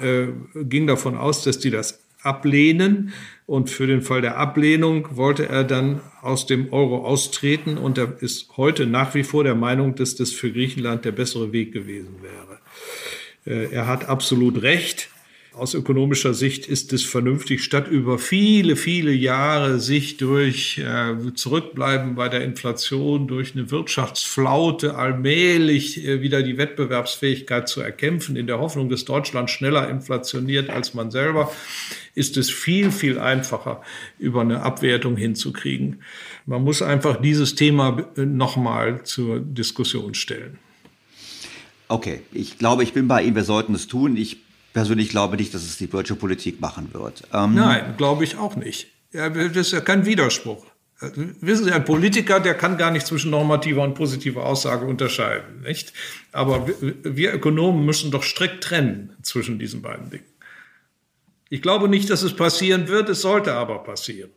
äh, 0.00 0.28
ging 0.62 0.86
davon 0.86 1.16
aus, 1.16 1.42
dass 1.42 1.58
die 1.58 1.70
das 1.70 2.00
ablehnen. 2.22 3.12
Und 3.46 3.68
für 3.68 3.88
den 3.88 4.02
Fall 4.02 4.20
der 4.20 4.36
Ablehnung 4.36 5.16
wollte 5.16 5.48
er 5.48 5.64
dann 5.64 6.00
aus 6.22 6.46
dem 6.46 6.72
Euro 6.72 7.04
austreten. 7.04 7.76
Und 7.76 7.98
er 7.98 8.22
ist 8.22 8.56
heute 8.56 8.86
nach 8.86 9.14
wie 9.14 9.24
vor 9.24 9.42
der 9.42 9.56
Meinung, 9.56 9.96
dass 9.96 10.14
das 10.14 10.30
für 10.30 10.52
Griechenland 10.52 11.04
der 11.04 11.12
bessere 11.12 11.52
Weg 11.52 11.72
gewesen 11.72 12.18
wäre. 12.22 12.60
Äh, 13.44 13.72
er 13.72 13.88
hat 13.88 14.08
absolut 14.08 14.62
recht. 14.62 15.08
Aus 15.52 15.74
ökonomischer 15.74 16.32
Sicht 16.32 16.66
ist 16.66 16.92
es 16.92 17.04
vernünftig, 17.04 17.64
statt 17.64 17.88
über 17.88 18.20
viele, 18.20 18.76
viele 18.76 19.10
Jahre 19.10 19.80
sich 19.80 20.16
durch 20.16 20.78
äh, 20.78 21.34
Zurückbleiben 21.34 22.14
bei 22.14 22.28
der 22.28 22.44
Inflation, 22.44 23.26
durch 23.26 23.56
eine 23.56 23.68
Wirtschaftsflaute 23.72 24.94
allmählich 24.94 26.06
äh, 26.06 26.22
wieder 26.22 26.44
die 26.44 26.56
Wettbewerbsfähigkeit 26.56 27.68
zu 27.68 27.80
erkämpfen, 27.80 28.36
in 28.36 28.46
der 28.46 28.60
Hoffnung, 28.60 28.88
dass 28.88 29.04
Deutschland 29.04 29.50
schneller 29.50 29.88
inflationiert 29.88 30.70
als 30.70 30.94
man 30.94 31.10
selber, 31.10 31.50
ist 32.14 32.36
es 32.36 32.48
viel, 32.48 32.92
viel 32.92 33.18
einfacher, 33.18 33.82
über 34.20 34.42
eine 34.42 34.62
Abwertung 34.62 35.16
hinzukriegen. 35.16 36.02
Man 36.46 36.62
muss 36.62 36.80
einfach 36.80 37.20
dieses 37.20 37.56
Thema 37.56 38.06
äh, 38.16 38.24
nochmal 38.24 39.02
zur 39.02 39.40
Diskussion 39.40 40.14
stellen. 40.14 40.60
Okay, 41.88 42.20
ich 42.30 42.56
glaube, 42.56 42.84
ich 42.84 42.92
bin 42.92 43.08
bei 43.08 43.24
Ihnen, 43.24 43.34
wir 43.34 43.42
sollten 43.42 43.74
es 43.74 43.88
tun. 43.88 44.16
Ich 44.16 44.38
persönlich 44.72 45.10
glaube 45.10 45.36
nicht, 45.36 45.54
dass 45.54 45.62
es 45.62 45.78
die 45.78 45.88
deutsche 45.88 46.16
Politik 46.16 46.60
machen 46.60 46.92
wird. 46.92 47.22
Ähm 47.32 47.54
Nein, 47.54 47.94
glaube 47.96 48.24
ich 48.24 48.36
auch 48.36 48.56
nicht. 48.56 48.88
Ja, 49.12 49.28
das 49.28 49.56
ist 49.56 49.72
ja 49.72 49.80
kein 49.80 50.06
Widerspruch. 50.06 50.64
Wissen 51.00 51.64
Sie, 51.64 51.72
ein 51.72 51.84
Politiker, 51.86 52.40
der 52.40 52.54
kann 52.54 52.76
gar 52.76 52.90
nicht 52.90 53.06
zwischen 53.06 53.30
normativer 53.30 53.82
und 53.82 53.94
positiver 53.94 54.44
Aussage 54.44 54.84
unterscheiden, 54.84 55.62
nicht? 55.62 55.94
Aber 56.30 56.68
wir 56.78 57.32
Ökonomen 57.32 57.86
müssen 57.86 58.10
doch 58.10 58.22
strikt 58.22 58.62
trennen 58.62 59.16
zwischen 59.22 59.58
diesen 59.58 59.80
beiden 59.80 60.10
Dingen. 60.10 60.26
Ich 61.48 61.62
glaube 61.62 61.88
nicht, 61.88 62.10
dass 62.10 62.22
es 62.22 62.36
passieren 62.36 62.88
wird, 62.88 63.08
es 63.08 63.22
sollte 63.22 63.54
aber 63.54 63.82
passieren. 63.82 64.30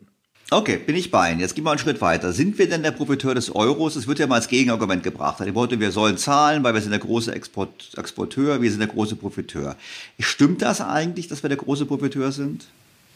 Okay, 0.49 0.77
bin 0.77 0.95
ich 0.95 1.09
bei 1.09 1.31
Ihnen. 1.31 1.39
Jetzt 1.39 1.55
gehen 1.55 1.63
wir 1.63 1.71
einen 1.71 1.79
Schritt 1.79 1.99
weiter. 2.01 2.31
Sind 2.31 2.59
wir 2.59 2.69
denn 2.69 2.83
der 2.83 2.91
Profiteur 2.91 3.33
des 3.33 3.55
Euros? 3.55 3.95
Es 3.95 4.07
wird 4.07 4.19
ja 4.19 4.27
mal 4.27 4.35
als 4.35 4.47
Gegenargument 4.47 5.01
gebracht. 5.01 5.39
Die 5.43 5.55
Worte, 5.55 5.79
wir 5.79 5.91
sollen 5.91 6.17
zahlen, 6.17 6.63
weil 6.63 6.73
wir 6.73 6.81
sind 6.81 6.91
der 6.91 6.99
große 6.99 7.33
Export, 7.33 7.91
Exporteur, 7.97 8.61
wir 8.61 8.69
sind 8.69 8.79
der 8.79 8.89
große 8.89 9.15
Profiteur. 9.15 9.75
Stimmt 10.19 10.61
das 10.61 10.81
eigentlich, 10.81 11.27
dass 11.27 11.43
wir 11.43 11.47
der 11.47 11.57
große 11.57 11.85
Profiteur 11.85 12.31
sind? 12.31 12.67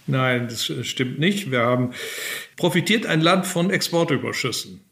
Nein, 0.07 0.47
das 0.47 0.71
stimmt 0.87 1.19
nicht. 1.19 1.51
Wir 1.51 1.59
haben 1.59 1.91
profitiert 2.55 3.05
ein 3.05 3.21
Land 3.21 3.45
von 3.45 3.69
Exportüberschüssen. 3.69 4.86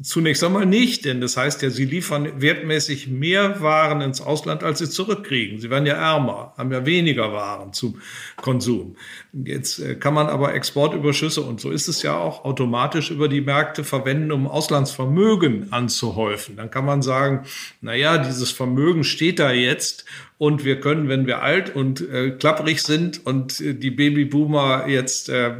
Zunächst 0.00 0.44
einmal 0.44 0.64
nicht, 0.64 1.06
denn 1.06 1.20
das 1.20 1.36
heißt 1.36 1.60
ja, 1.62 1.70
sie 1.70 1.84
liefern 1.84 2.40
wertmäßig 2.40 3.08
mehr 3.08 3.60
Waren 3.60 4.00
ins 4.00 4.20
Ausland, 4.20 4.62
als 4.62 4.78
sie 4.78 4.88
zurückkriegen. 4.88 5.58
Sie 5.58 5.70
werden 5.70 5.86
ja 5.86 5.94
ärmer, 5.94 6.54
haben 6.56 6.70
ja 6.70 6.86
weniger 6.86 7.32
Waren 7.32 7.72
zum 7.72 8.00
Konsum. 8.36 8.94
Jetzt 9.32 9.80
äh, 9.80 9.96
kann 9.96 10.14
man 10.14 10.28
aber 10.28 10.54
Exportüberschüsse, 10.54 11.42
und 11.42 11.60
so 11.60 11.72
ist 11.72 11.88
es 11.88 12.02
ja 12.02 12.16
auch, 12.16 12.44
automatisch 12.44 13.10
über 13.10 13.28
die 13.28 13.40
Märkte 13.40 13.82
verwenden, 13.82 14.30
um 14.30 14.46
Auslandsvermögen 14.46 15.72
anzuhäufen. 15.72 16.54
Dann 16.54 16.70
kann 16.70 16.84
man 16.84 17.02
sagen, 17.02 17.44
na 17.80 17.96
ja, 17.96 18.18
dieses 18.18 18.52
Vermögen 18.52 19.02
steht 19.02 19.40
da 19.40 19.50
jetzt 19.50 20.04
und 20.38 20.64
wir 20.64 20.78
können, 20.78 21.08
wenn 21.08 21.26
wir 21.26 21.42
alt 21.42 21.74
und 21.74 22.00
äh, 22.00 22.30
klapprig 22.30 22.80
sind 22.80 23.26
und 23.26 23.60
äh, 23.60 23.74
die 23.74 23.90
Babyboomer 23.90 24.86
jetzt 24.86 25.28
äh, 25.28 25.56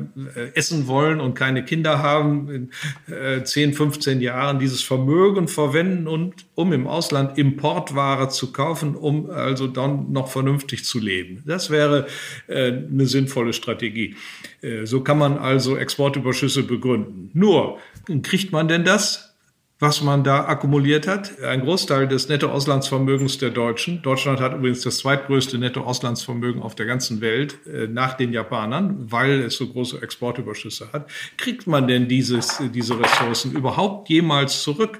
essen 0.55 0.87
wollen 0.87 1.21
und 1.21 1.35
keine 1.35 1.65
Kinder 1.65 2.01
haben, 2.01 2.49
in 2.49 3.13
äh, 3.13 3.43
10, 3.43 3.75
15 3.75 4.21
Jahren 4.21 4.61
dieses 4.61 4.83
Vermögen 4.83 5.49
verwenden 5.49 6.07
und 6.07 6.47
um 6.55 6.73
im 6.73 6.87
Ausland 6.87 7.37
Importware 7.37 8.29
zu 8.29 8.53
kaufen, 8.53 8.95
um 8.95 9.29
also 9.31 9.67
dann 9.67 10.13
noch 10.13 10.29
vernünftig 10.29 10.85
zu 10.85 11.01
leben. 11.01 11.43
Das 11.45 11.71
wäre 11.71 12.07
äh, 12.47 12.69
eine 12.69 13.07
sinnvolle 13.07 13.53
Strategie. 13.53 14.15
Äh, 14.63 14.87
so 14.87 15.01
kann 15.01 15.19
man 15.19 15.39
also 15.39 15.77
Exportüberschüsse 15.77 16.63
begründen. 16.63 17.31
Nur, 17.35 17.79
kriegt 18.23 18.53
man 18.53 18.69
denn 18.69 18.85
das? 18.85 19.28
Was 19.81 20.03
man 20.03 20.25
da 20.25 20.47
akkumuliert 20.47 21.07
hat. 21.07 21.41
Ein 21.41 21.61
Großteil 21.61 22.09
des 22.09 22.29
Nettoauslandsvermögens 22.29 23.39
der 23.39 23.51
Deutschen. 23.51 24.03
Deutschland 24.03 24.41
hat 24.41 24.55
übrigens 24.55 24.81
das 24.83 24.99
zweitgrößte 24.99 25.57
Nettoauslandsvermögen 25.57 26.63
auf 26.63 26.75
der 26.75 26.87
ganzen 26.87 27.21
Welt 27.21 27.59
äh, 27.67 27.87
nach 27.87 28.15
den 28.15 28.33
Japanern, 28.33 28.97
weil 28.99 29.43
es 29.43 29.57
so 29.57 29.69
große 29.69 30.03
Exportüberschüsse 30.03 30.93
hat. 30.93 31.09
Kriegt 31.37 31.69
man 31.69 31.87
denn 31.87 32.09
dieses, 32.09 32.61
diese 32.75 32.99
Ressourcen 32.99 33.53
überhaupt 33.53 34.09
jemals 34.09 34.63
zurück? 34.63 34.99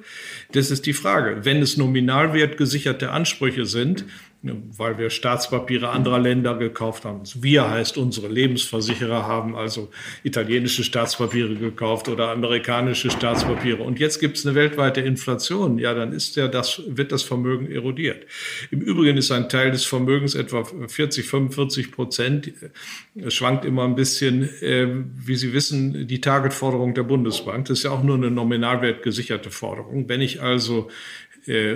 Das 0.53 0.71
ist 0.71 0.87
die 0.87 0.93
Frage. 0.93 1.45
Wenn 1.45 1.61
es 1.61 1.77
nominalwertgesicherte 1.77 3.11
Ansprüche 3.11 3.67
sind, 3.67 4.05
weil 4.43 4.99
wir 4.99 5.11
Staatspapiere 5.11 5.89
anderer 5.89 6.21
Länder 6.21 6.55
gekauft 6.55 7.05
haben. 7.05 7.23
Wir 7.35 7.69
heißt 7.69 7.99
unsere 7.99 8.29
Lebensversicherer 8.29 9.27
haben 9.27 9.57
also 9.57 9.91
italienische 10.23 10.85
Staatspapiere 10.85 11.57
gekauft 11.57 12.09
oder 12.09 12.31
amerikanische 12.31 13.11
Staatspapiere. 13.11 13.83
Und 13.83 13.99
jetzt 13.99 14.21
gibt 14.21 14.39
es 14.39 14.47
eine 14.47 14.55
weltweite 14.55 15.01
Inflation. 15.01 15.79
Ja, 15.79 15.93
dann 15.93 16.13
ist 16.13 16.37
ja 16.37 16.47
das, 16.47 16.83
wird 16.87 17.11
das 17.11 17.25
Vermögen 17.25 17.69
erodiert. 17.69 18.27
Im 18.71 18.81
Übrigen 18.81 19.17
ist 19.17 19.33
ein 19.33 19.49
Teil 19.49 19.73
des 19.73 19.85
Vermögens 19.85 20.37
etwa 20.37 20.63
40, 20.65 21.27
45 21.27 21.91
Prozent. 21.91 22.53
Es 23.17 23.35
schwankt 23.35 23.65
immer 23.65 23.85
ein 23.85 23.97
bisschen, 23.97 24.45
äh, 24.63 24.87
wie 25.17 25.35
Sie 25.35 25.53
wissen, 25.53 26.07
die 26.07 26.21
Targetforderung 26.21 26.95
der 26.95 27.03
Bundesbank. 27.03 27.67
Das 27.67 27.79
ist 27.79 27.85
ja 27.85 27.91
auch 27.91 28.05
nur 28.05 28.15
eine 28.15 28.31
nominalwertgesicherte 28.31 29.51
Forderung. 29.51 30.09
Wenn 30.09 30.21
ich 30.21 30.41
also 30.41 30.89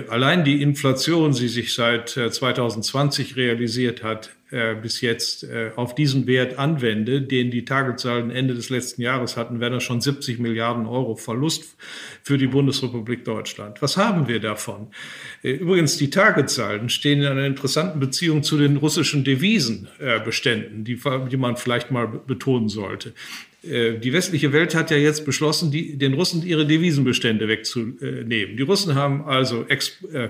allein 0.09 0.43
die 0.43 0.61
Inflation, 0.61 1.33
die 1.33 1.47
sich 1.47 1.73
seit 1.73 2.09
2020 2.09 3.31
äh, 3.31 3.41
realisiert 3.41 4.03
hat, 4.03 4.31
äh, 4.53 4.75
bis 4.75 5.01
jetzt 5.01 5.45
äh, 5.45 5.71
auf 5.75 5.95
diesen 5.95 6.27
Wert 6.27 6.59
anwende, 6.59 7.23
den 7.23 7.49
die 7.49 7.65
Targetzahlen 7.65 8.29
Ende 8.29 8.53
des 8.53 8.69
letzten 8.69 9.01
Jahres 9.01 9.35
hatten, 9.35 9.59
wären 9.59 9.73
das 9.73 9.81
schon 9.81 9.99
70 9.99 10.37
Milliarden 10.37 10.85
Euro 10.85 11.15
Verlust 11.15 11.75
für 12.21 12.37
die 12.37 12.45
Bundesrepublik 12.45 13.25
Deutschland. 13.25 13.81
Was 13.81 13.97
haben 13.97 14.27
wir 14.27 14.39
davon? 14.39 14.89
Äh, 15.41 15.53
übrigens, 15.53 15.97
die 15.97 16.11
Targetzahlen 16.11 16.89
stehen 16.89 17.21
in 17.21 17.29
einer 17.29 17.47
interessanten 17.47 17.99
Beziehung 17.99 18.43
zu 18.43 18.59
den 18.59 18.77
russischen 18.77 19.23
Devisenbeständen, 19.23 20.83
die, 20.83 20.99
die 21.31 21.37
man 21.37 21.57
vielleicht 21.57 21.89
mal 21.89 22.05
betonen 22.07 22.69
sollte. 22.69 23.13
Äh, 23.63 23.99
die 23.99 24.11
westliche 24.11 24.51
Welt 24.51 24.75
hat 24.75 24.91
ja 24.91 24.97
jetzt 24.97 25.25
beschlossen, 25.25 25.71
die, 25.71 25.97
den 25.97 26.13
Russen 26.13 26.45
ihre 26.45 26.65
Devisenbestände 26.65 27.47
wegzunehmen. 27.47 28.57
Die 28.57 28.63
Russen 28.63 28.95
haben 28.95 29.25
also 29.25 29.65
Ex 29.67 30.03
äh, 30.11 30.29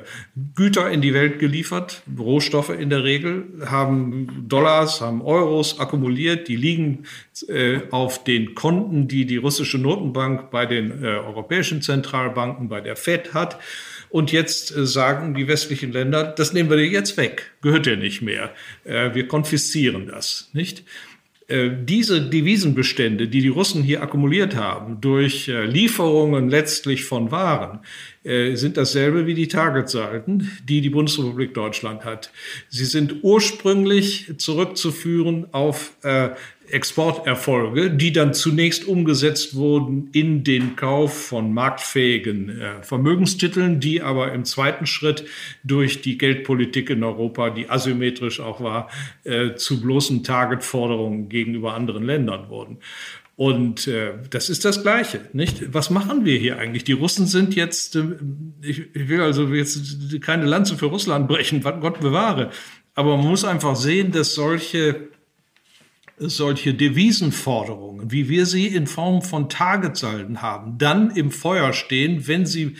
Güter 0.55 0.91
in 0.91 1.01
die 1.01 1.13
Welt 1.13 1.39
geliefert, 1.39 2.03
Rohstoffe 2.17 2.69
in 2.69 2.89
der 2.89 3.03
Regel, 3.03 3.45
haben 3.65 4.45
Dollars, 4.47 5.01
haben 5.01 5.21
Euros 5.21 5.79
akkumuliert, 5.79 6.47
die 6.47 6.55
liegen 6.55 7.05
äh, 7.47 7.79
auf 7.89 8.23
den 8.23 8.53
Konten, 8.53 9.07
die 9.07 9.25
die 9.25 9.38
russische 9.38 9.79
Notenbank 9.79 10.51
bei 10.51 10.65
den 10.65 11.03
äh, 11.03 11.07
europäischen 11.07 11.81
Zentralbanken, 11.81 12.69
bei 12.69 12.81
der 12.81 12.95
Fed 12.95 13.34
hat. 13.34 13.59
Und 14.09 14.31
jetzt 14.31 14.75
äh, 14.75 14.86
sagen 14.86 15.34
die 15.34 15.47
westlichen 15.47 15.91
Länder, 15.91 16.23
das 16.23 16.53
nehmen 16.53 16.69
wir 16.69 16.77
dir 16.77 16.86
jetzt 16.88 17.17
weg, 17.17 17.51
gehört 17.63 17.88
dir 17.88 17.97
nicht 17.97 18.21
mehr. 18.21 18.53
Äh, 18.84 19.15
wir 19.15 19.27
konfiszieren 19.27 20.05
das, 20.05 20.51
nicht? 20.53 20.84
Äh, 21.47 21.71
diese 21.83 22.21
Devisenbestände, 22.21 23.27
die 23.27 23.41
die 23.41 23.49
Russen 23.49 23.83
hier 23.83 24.01
akkumuliert 24.01 24.55
haben, 24.55 25.01
durch 25.01 25.49
äh, 25.49 25.65
Lieferungen 25.65 26.49
letztlich 26.49 27.03
von 27.03 27.31
Waren, 27.31 27.79
äh, 28.23 28.55
sind 28.55 28.77
dasselbe 28.77 29.27
wie 29.27 29.33
die 29.33 29.49
Targetsalden, 29.49 30.49
die 30.63 30.79
die 30.79 30.89
Bundesrepublik 30.89 31.53
Deutschland 31.53 32.05
hat. 32.05 32.31
Sie 32.69 32.85
sind 32.85 33.23
ursprünglich 33.23 34.33
zurückzuführen 34.37 35.47
auf 35.51 35.93
Exporterfolge, 36.70 37.91
die 37.91 38.11
dann 38.11 38.34
zunächst 38.34 38.88
umgesetzt 38.88 39.55
wurden 39.55 40.09
in 40.14 40.43
den 40.43 40.76
Kauf 40.76 41.28
von 41.28 41.53
marktfähigen 41.53 42.61
äh, 42.61 42.84
Vermögenstiteln, 42.84 43.80
die 43.80 44.01
aber 44.01 44.32
im 44.34 44.45
zweiten 44.45 44.86
Schritt 44.86 45.26
durch 45.64 46.01
die 46.01 46.18
Geldpolitik 46.18 46.89
in 46.89 47.03
Europa, 47.03 47.49
die 47.49 47.70
asymmetrisch 47.70 48.39
auch 48.39 48.61
war, 48.61 48.89
äh, 49.24 49.55
zu 49.55 49.82
bloßen 49.82 50.24
Targetforderungen 50.24 51.30
gegenüber 51.30 51.74
anderen 51.74 52.03
Ländern 52.03 52.49
wurden. 52.49 52.80
Und 53.36 53.88
äh, 53.88 54.14
das 54.30 54.49
ist 54.49 54.64
das 54.64 54.84
Gleiche, 54.84 55.22
nicht? 55.34 55.74
Was 55.74 55.89
machen 55.89 56.24
wir 56.24 56.38
hier 56.38 56.59
eigentlich? 56.59 56.84
Die 56.84 56.91
Russen 56.91 57.26
sind 57.26 57.55
jetzt, 57.55 57.95
äh, 57.95 58.03
ich, 58.61 58.95
ich 58.95 59.09
will 59.09 59.22
also 59.22 59.47
jetzt 59.47 60.22
keine 60.22 60.45
Lanze 60.45 60.78
für 60.78 60.86
Russland 60.86 61.28
brechen, 61.28 61.61
Gott 61.61 61.99
bewahre. 61.99 62.51
Aber 62.93 63.18
man 63.18 63.28
muss 63.28 63.43
einfach 63.43 63.76
sehen, 63.76 64.11
dass 64.11 64.36
solche 64.36 65.09
solche 66.18 66.74
Devisenforderungen, 66.74 68.11
wie 68.11 68.30
wir 68.30 68.45
sie 68.45 68.68
in 68.68 68.88
Form 68.88 69.22
von 69.22 69.49
Tagesalden 69.49 70.41
haben, 70.41 70.78
dann 70.78 71.11
im 71.11 71.32
Feuer 71.32 71.74
stehen, 71.74 72.28
wenn 72.28 72.45
sie 72.45 72.76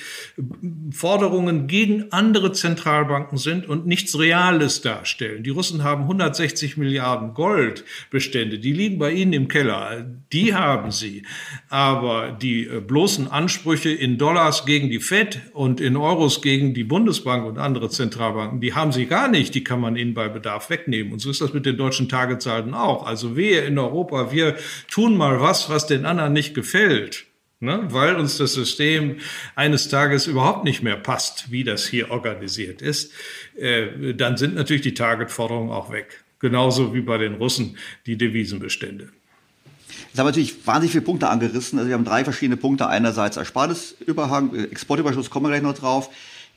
Forderungen 0.92 1.68
gegen 1.68 2.12
andere 2.12 2.52
Zentralbanken 2.52 3.38
sind 3.38 3.68
und 3.68 3.88
nichts 3.88 4.18
Reales 4.18 4.82
darstellen. 4.82 5.44
Die 5.44 5.50
Russen 5.50 5.84
haben 5.84 6.04
160 6.04 6.78
Milliarden 6.78 7.34
Goldbestände, 7.34 8.60
die 8.60 8.74
liegen 8.74 9.00
bei 9.00 9.12
ihnen 9.12 9.34
im 9.34 9.48
Keller, 9.48 10.06
die 10.32 10.54
haben 10.54 10.92
sie. 10.92 11.24
Aber 11.70 12.32
die 12.32 12.66
äh, 12.66 12.82
bloßen 12.82 13.28
Ansprüche 13.28 13.90
in 13.90 14.18
Dollars 14.18 14.66
gegen 14.66 14.90
die 14.90 15.00
Fed 15.00 15.42
und 15.54 15.82
in 15.82 15.98
Euros 15.98 16.42
gegen 16.42 16.74
die 16.74 16.84
Bundesbank 16.84 17.46
und 17.46 17.58
andere 17.58 17.90
Zentralbanken, 17.90 18.62
die 18.62 18.74
haben 18.74 18.92
sie 18.92 19.06
gar 19.06 19.28
nicht, 19.28 19.56
die 19.56 19.64
kann 19.64 19.80
man 19.80 19.96
ihnen 19.96 20.14
bei 20.14 20.30
Bedarf 20.30 20.70
wegnehmen. 20.70 21.14
Und 21.14 21.20
so 21.20 21.30
ist 21.30 21.42
das 21.42 21.54
mit 21.54 21.66
den 21.66 21.78
deutschen 21.78 22.10
Tagesalden 22.10 22.74
auch. 22.74 23.06
Also 23.06 23.33
wehe 23.36 23.62
in 23.62 23.78
Europa, 23.78 24.32
wir 24.32 24.58
tun 24.90 25.18
mal 25.18 25.42
was, 25.42 25.70
was 25.70 25.88
den 25.88 26.06
anderen 26.06 26.34
nicht 26.34 26.54
gefällt. 26.54 27.26
Ne, 27.60 27.88
weil 27.92 28.18
uns 28.18 28.36
das 28.38 28.56
System 28.56 29.20
eines 29.56 29.88
Tages 29.88 30.28
überhaupt 30.28 30.66
nicht 30.66 30.84
mehr 30.84 30.98
passt, 30.98 31.50
wie 31.50 31.64
das 31.64 31.88
hier 31.88 32.12
organisiert 32.12 32.82
ist, 32.82 33.14
äh, 33.56 34.14
dann 34.14 34.36
sind 34.36 34.56
natürlich 34.56 34.82
die 34.82 34.94
Targetforderungen 34.94 35.72
auch 35.72 35.90
weg. 35.90 36.26
Genauso 36.40 36.94
wie 36.94 37.00
bei 37.00 37.18
den 37.18 37.36
Russen 37.36 37.78
die 38.06 38.18
Devisenbestände. 38.18 39.14
Jetzt 40.14 40.20
haben 40.20 40.26
wir 40.26 40.32
natürlich 40.32 40.68
wahnsinnig 40.68 40.92
viele 40.92 41.06
Punkte 41.06 41.30
angerissen. 41.30 41.80
Also 41.80 41.88
wir 41.88 41.96
haben 41.96 42.04
drei 42.04 42.26
verschiedene 42.26 42.58
Punkte. 42.58 42.88
Einerseits 42.88 43.38
Ersparnisüberhang, 43.38 44.54
Exportüberschuss, 44.70 45.30
kommen 45.30 45.46
wir 45.46 45.52
gleich 45.52 45.62
noch 45.62 45.78
drauf. 45.78 46.10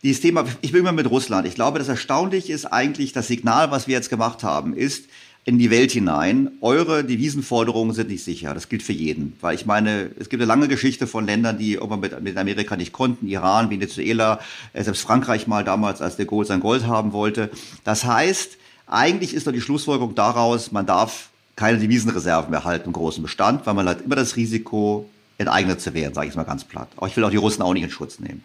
Dieses 0.03 0.21
Thema, 0.21 0.45
ich 0.61 0.73
will 0.73 0.83
mal 0.83 0.93
mit 0.93 1.09
Russland. 1.09 1.47
Ich 1.47 1.55
glaube, 1.55 1.79
das 1.79 1.89
Erstaunliche 1.89 2.53
ist 2.53 2.67
eigentlich, 2.67 3.13
das 3.13 3.29
Signal, 3.29 3.71
was 3.71 3.87
wir 3.87 3.95
jetzt 3.95 4.11
gemacht 4.11 4.43
haben, 4.43 4.77
ist, 4.77 5.09
in 5.47 5.61
die 5.61 5.71
Welt 5.71 5.93
hinein. 5.93 6.51
Eure 6.61 7.05
Devisenforderungen 7.05 7.95
sind 7.95 8.11
nicht 8.11 8.25
sicher. 8.25 8.53
Das 8.53 8.69
gilt 8.69 8.83
für 8.83 8.93
jeden. 8.93 9.35
Weil 9.41 9.55
ich 9.55 9.65
meine, 9.65 10.11
es 10.19 10.29
gibt 10.29 10.43
eine 10.43 10.49
lange 10.49 10.67
Geschichte 10.67 11.07
von 11.07 11.25
Ländern, 11.25 11.57
die 11.57 11.75
irgendwann 11.75 12.01
mit, 12.01 12.21
mit 12.21 12.37
Amerika 12.37 12.77
nicht 12.77 12.93
konnten. 12.93 13.29
Iran, 13.29 13.71
Venezuela, 13.71 14.41
äh, 14.73 14.83
selbst 14.83 15.03
Frankreich 15.03 15.47
mal 15.47 15.63
damals, 15.63 16.03
als 16.03 16.17
de 16.17 16.27
Gaulle 16.27 16.47
sein 16.47 16.59
Gold 16.59 16.89
haben 16.89 17.13
wollte. 17.13 17.49
Das 17.85 18.05
heißt, 18.05 18.59
eigentlich 18.89 19.35
ist 19.35 19.47
doch 19.47 19.53
die 19.53 19.61
Schlussfolgerung 19.61 20.17
daraus, 20.17 20.73
man 20.73 20.85
darf 20.85 21.31
keine 21.55 21.79
Devisenreserven 21.79 22.51
mehr 22.51 22.65
halten 22.65 22.89
im 22.89 22.93
großen 22.93 23.23
Bestand, 23.23 23.67
weil 23.67 23.75
man 23.75 23.89
hat 23.89 24.03
immer 24.03 24.17
das 24.17 24.35
Risiko, 24.35 25.09
enteignet 25.39 25.81
zu 25.81 25.95
werden, 25.95 26.13
sage 26.13 26.29
ich 26.29 26.35
mal 26.35 26.43
ganz 26.43 26.65
platt. 26.65 26.89
Aber 26.97 27.07
ich 27.07 27.17
will 27.17 27.23
auch 27.23 27.31
die 27.31 27.37
Russen 27.37 27.63
auch 27.63 27.73
nicht 27.73 27.85
in 27.85 27.91
Schutz 27.91 28.19
nehmen. 28.19 28.45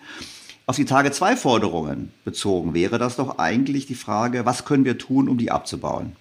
Auf 0.67 0.75
die 0.75 0.85
Tage 0.85 1.11
zwei 1.11 1.35
Forderungen 1.35 2.11
bezogen 2.25 2.73
wäre 2.73 2.99
das 2.99 3.15
doch 3.15 3.39
eigentlich 3.39 3.87
die 3.87 3.95
Frage, 3.95 4.45
was 4.45 4.65
können 4.65 4.85
wir 4.85 4.97
tun, 4.97 5.27
um 5.27 5.37
die 5.37 5.51
abzubauen? 5.51 6.15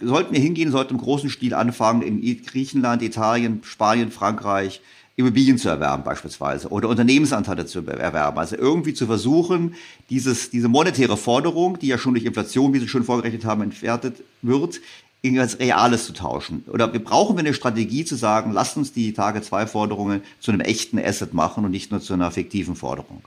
Sollten 0.00 0.34
wir 0.34 0.40
hingehen, 0.40 0.70
sollten 0.70 0.94
im 0.94 1.00
großen 1.00 1.30
Stil 1.30 1.54
anfangen, 1.54 2.02
in 2.02 2.42
Griechenland, 2.42 3.02
Italien, 3.02 3.60
Spanien, 3.64 4.10
Frankreich 4.10 4.80
Immobilien 5.20 5.58
zu 5.58 5.68
erwerben 5.68 6.02
beispielsweise 6.02 6.68
oder 6.68 6.88
Unternehmensanteile 6.88 7.66
zu 7.66 7.80
erwerben. 7.86 8.38
Also 8.38 8.56
irgendwie 8.56 8.94
zu 8.94 9.06
versuchen, 9.06 9.74
dieses, 10.08 10.50
diese 10.50 10.68
monetäre 10.68 11.16
Forderung, 11.16 11.78
die 11.78 11.88
ja 11.88 11.98
schon 11.98 12.14
durch 12.14 12.24
Inflation, 12.24 12.72
wie 12.72 12.78
Sie 12.78 12.88
schon 12.88 13.04
vorgerechnet 13.04 13.44
haben, 13.44 13.62
entwertet 13.62 14.22
wird, 14.42 14.80
in 15.22 15.36
etwas 15.36 15.58
Reales 15.58 16.06
zu 16.06 16.14
tauschen. 16.14 16.64
Oder 16.68 16.92
wir 16.92 17.04
brauchen 17.04 17.36
wir 17.36 17.40
eine 17.40 17.52
Strategie 17.52 18.04
zu 18.04 18.16
sagen, 18.16 18.52
lasst 18.52 18.78
uns 18.78 18.92
die 18.92 19.12
Tage-2-Forderungen 19.12 20.22
zu 20.40 20.50
einem 20.50 20.60
echten 20.60 20.98
Asset 20.98 21.34
machen 21.34 21.64
und 21.64 21.70
nicht 21.70 21.90
nur 21.90 22.00
zu 22.00 22.14
einer 22.14 22.30
fiktiven 22.30 22.74
Forderung. 22.74 23.22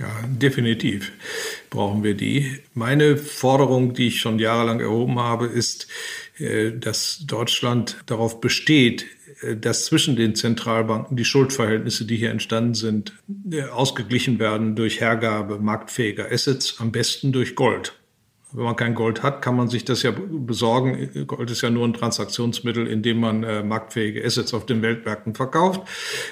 Ja, 0.00 0.08
definitiv 0.26 1.12
brauchen 1.68 2.02
wir 2.02 2.14
die. 2.14 2.58
Meine 2.72 3.18
Forderung, 3.18 3.92
die 3.92 4.06
ich 4.06 4.20
schon 4.20 4.38
jahrelang 4.38 4.80
erhoben 4.80 5.18
habe, 5.18 5.44
ist, 5.44 5.88
äh, 6.38 6.72
dass 6.72 7.24
Deutschland 7.26 7.98
darauf 8.06 8.40
besteht, 8.40 9.04
äh, 9.42 9.56
dass 9.56 9.84
zwischen 9.84 10.16
den 10.16 10.34
Zentralbanken 10.34 11.18
die 11.18 11.26
Schuldverhältnisse, 11.26 12.06
die 12.06 12.16
hier 12.16 12.30
entstanden 12.30 12.72
sind, 12.72 13.12
äh, 13.52 13.64
ausgeglichen 13.64 14.38
werden 14.38 14.74
durch 14.74 15.02
Hergabe 15.02 15.58
marktfähiger 15.58 16.32
Assets, 16.32 16.76
am 16.78 16.92
besten 16.92 17.30
durch 17.32 17.54
Gold. 17.54 17.99
Wenn 18.52 18.64
man 18.64 18.74
kein 18.76 18.94
Gold 18.94 19.22
hat, 19.22 19.42
kann 19.42 19.56
man 19.56 19.68
sich 19.68 19.84
das 19.84 20.02
ja 20.02 20.12
besorgen. 20.12 21.26
Gold 21.26 21.50
ist 21.50 21.62
ja 21.62 21.70
nur 21.70 21.86
ein 21.86 21.92
Transaktionsmittel, 21.92 22.86
in 22.86 23.02
dem 23.02 23.20
man 23.20 23.44
äh, 23.44 23.62
marktfähige 23.62 24.24
Assets 24.24 24.54
auf 24.54 24.66
den 24.66 24.82
Weltmärkten 24.82 25.34
verkauft, 25.34 25.82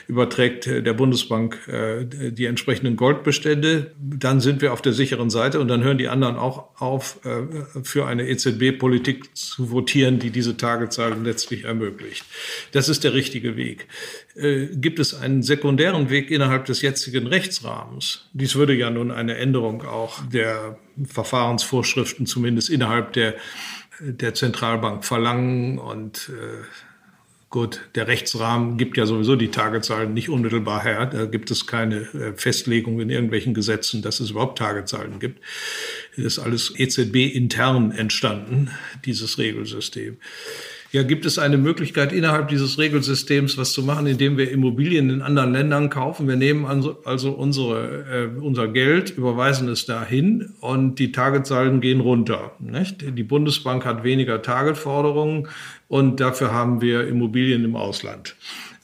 überträgt 0.09 0.67
äh, 0.67 0.83
der 0.83 0.95
Bundesbank 0.95 1.69
äh, 1.69 2.05
die 2.05 2.47
entsprechenden 2.47 2.97
Goldbestände. 2.97 3.93
Dann 3.99 4.41
sind 4.41 4.63
wir 4.63 4.73
auf 4.73 4.83
der 4.83 4.93
sicheren 4.93 5.31
Seite 5.31 5.61
und 5.61 5.69
dann 5.69 5.85
hören 5.85 5.99
die 5.99 6.09
anderen 6.09 6.37
auch 6.37 6.81
auf, 6.81 7.21
äh, 7.25 7.83
für 7.85 8.07
eine 8.07 8.29
EZB-Politik 8.29 9.37
zu 9.37 9.71
votieren, 9.71 10.19
die 10.19 10.31
diese 10.31 10.57
Tagezahlen 10.57 11.25
letztlich 11.25 11.65
ermöglicht. 11.65 12.25
Das 12.73 12.89
ist 12.89 13.05
der 13.05 13.15
richtige 13.15 13.57
Weg. 13.57 13.87
Äh, 14.39 14.69
gibt 14.77 15.01
es 15.01 15.15
einen 15.15 15.43
sekundären 15.43 16.11
Weg 16.11 16.31
innerhalb 16.31 16.65
des 16.67 16.81
jetzigen 16.83 17.27
Rechtsrahmens? 17.27 18.29
Dies 18.33 18.55
würde 18.55 18.75
ja 18.75 18.89
nun 18.89 19.11
eine 19.11 19.37
Änderung 19.37 19.83
auch 19.83 20.21
der 20.29 20.79
Verfahrensvorschriften 21.05 22.27
zumindest 22.27 22.71
innerhalb 22.71 23.13
der, 23.15 23.35
der 24.01 24.35
Zentralbank 24.35 25.05
verlangen. 25.05 25.79
Und 25.79 26.31
äh, 26.31 26.65
gut, 27.51 27.81
der 27.97 28.07
Rechtsrahmen 28.07 28.79
gibt 28.79 28.97
ja 28.97 29.07
sowieso 29.07 29.35
die 29.35 29.51
Tagezahlen 29.51 30.15
nicht 30.15 30.29
unmittelbar 30.29 30.85
her. 30.85 31.07
Da 31.07 31.25
gibt 31.25 31.51
es 31.51 31.67
keine 31.67 31.97
äh, 31.97 32.33
Festlegung 32.37 33.01
in 33.01 33.11
irgendwelchen 33.11 33.55
Gesetzen, 33.55 34.03
dass 34.03 34.21
es 34.21 34.31
überhaupt 34.31 34.59
Tagezahlen 34.59 35.19
gibt. 35.19 35.41
Das 36.15 36.25
ist 36.25 36.39
alles 36.39 36.73
EZB 36.77 37.35
intern 37.35 37.91
entstanden, 37.91 38.71
dieses 39.05 39.37
Regelsystem. 39.39 40.19
Ja, 40.91 41.03
gibt 41.03 41.27
es 41.27 41.39
eine 41.39 41.59
Möglichkeit 41.59 42.15
innerhalb 42.15 42.49
dieses 42.49 42.79
Regelsystems 42.79 43.59
was 43.59 43.73
zu 43.73 43.83
machen, 43.83 44.07
indem 44.07 44.39
wir 44.39 44.51
Immobilien 44.51 45.11
in 45.11 45.21
anderen 45.21 45.53
Ländern 45.53 45.91
kaufen? 45.91 46.27
Wir 46.27 46.37
nehmen 46.37 46.65
also, 46.65 46.97
also 47.05 47.33
unsere, 47.33 48.31
äh, 48.35 48.41
unser 48.41 48.69
Geld, 48.69 49.11
überweisen 49.11 49.69
es 49.69 49.85
dahin 49.85 50.55
und 50.61 50.99
die 50.99 51.13
Targetsalden 51.13 51.83
gehen 51.83 52.01
runter. 52.01 52.53
Nicht? 52.59 53.05
Die 53.19 53.23
Bundesbank 53.23 53.85
hat 53.85 54.03
weniger 54.03 54.41
Targetforderungen 54.41 55.49
und 55.89 56.21
dafür 56.21 56.53
haben 56.53 56.81
wir 56.81 57.07
Immobilien 57.07 57.67
im 57.67 57.77
Ausland. 57.77 58.35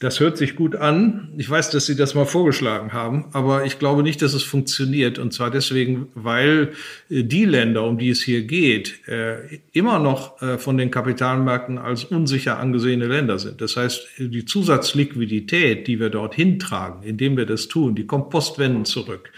Das 0.05 0.21
hört 0.21 0.37
sich 0.37 0.55
gut 0.55 0.77
an. 0.77 1.31
Ich 1.39 1.49
weiß, 1.49 1.71
dass 1.71 1.87
Sie 1.87 1.97
das 1.97 2.15
mal 2.15 2.27
vorgeschlagen 2.27 2.93
haben, 2.93 3.25
aber 3.33 3.65
ich 3.65 3.79
glaube 3.79 4.03
nicht, 4.03 4.21
dass 4.21 4.35
es 4.35 4.43
funktioniert. 4.43 5.19
Und 5.19 5.33
zwar 5.33 5.51
deswegen, 5.51 6.09
weil 6.15 6.73
äh, 7.09 7.23
die 7.23 7.47
Länder, 7.47 7.85
um 7.85 7.97
die 7.97 8.11
es 8.11 8.21
hier 8.21 8.43
geht, 8.43 9.09
äh, 9.09 9.61
immer 9.73 9.99
noch 9.99 10.43
äh, 10.43 10.59
von 10.59 10.77
den 10.77 10.91
Kapitalmärkten 10.91 11.79
als 11.79 12.05
unsicher 12.05 12.59
angesehene 12.59 13.07
Länder 13.07 13.39
sind. 13.39 13.63
Das 13.63 13.79
heißt, 13.79 14.07
die 14.19 14.45
Zusatzliquidität, 14.45 15.87
die 15.87 15.99
wir 15.99 16.11
dorthin 16.11 16.59
tragen, 16.59 17.03
indem 17.03 17.39
wir 17.39 17.47
das 17.47 17.69
tun, 17.69 17.95
die 17.95 18.07
kommt 18.07 18.29
postwendend 18.29 18.87
zurück 18.87 19.33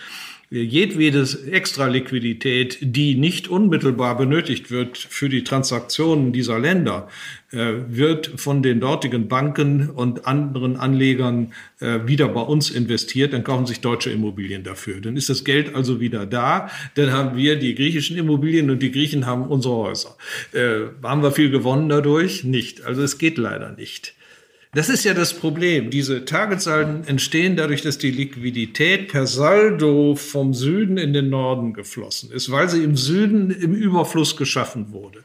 jedwede 0.50 1.26
Extraliquidität, 1.50 2.78
die 2.80 3.16
nicht 3.16 3.48
unmittelbar 3.48 4.16
benötigt 4.16 4.70
wird 4.70 4.96
für 4.96 5.28
die 5.28 5.42
Transaktionen 5.42 6.32
dieser 6.32 6.58
Länder, 6.58 7.08
äh, 7.52 7.74
wird 7.88 8.32
von 8.36 8.62
den 8.62 8.80
dortigen 8.80 9.28
Banken 9.28 9.90
und 9.90 10.26
anderen 10.26 10.76
Anlegern 10.76 11.52
äh, 11.80 12.00
wieder 12.06 12.28
bei 12.28 12.40
uns 12.40 12.70
investiert. 12.70 13.32
Dann 13.32 13.44
kaufen 13.44 13.66
sich 13.66 13.80
deutsche 13.80 14.10
Immobilien 14.10 14.62
dafür. 14.62 15.00
Dann 15.00 15.16
ist 15.16 15.28
das 15.28 15.44
Geld 15.44 15.74
also 15.74 16.00
wieder 16.00 16.26
da. 16.26 16.70
Dann 16.94 17.12
haben 17.12 17.36
wir 17.36 17.56
die 17.56 17.74
griechischen 17.74 18.16
Immobilien 18.16 18.70
und 18.70 18.82
die 18.82 18.92
Griechen 18.92 19.26
haben 19.26 19.46
unsere 19.48 19.74
Häuser. 19.74 20.16
Äh, 20.52 20.86
haben 21.02 21.22
wir 21.22 21.32
viel 21.32 21.50
gewonnen 21.50 21.88
dadurch? 21.88 22.44
Nicht. 22.44 22.84
Also 22.84 23.02
es 23.02 23.18
geht 23.18 23.38
leider 23.38 23.72
nicht. 23.72 24.15
Das 24.74 24.88
ist 24.88 25.04
ja 25.04 25.14
das 25.14 25.32
Problem. 25.32 25.90
Diese 25.90 26.24
Targetsalden 26.24 27.06
entstehen 27.06 27.56
dadurch, 27.56 27.82
dass 27.82 27.98
die 27.98 28.10
Liquidität 28.10 29.08
per 29.08 29.26
Saldo 29.26 30.16
vom 30.16 30.52
Süden 30.52 30.98
in 30.98 31.12
den 31.12 31.30
Norden 31.30 31.72
geflossen 31.72 32.30
ist, 32.30 32.50
weil 32.50 32.68
sie 32.68 32.82
im 32.82 32.96
Süden 32.96 33.50
im 33.50 33.74
Überfluss 33.74 34.36
geschaffen 34.36 34.92
wurde. 34.92 35.20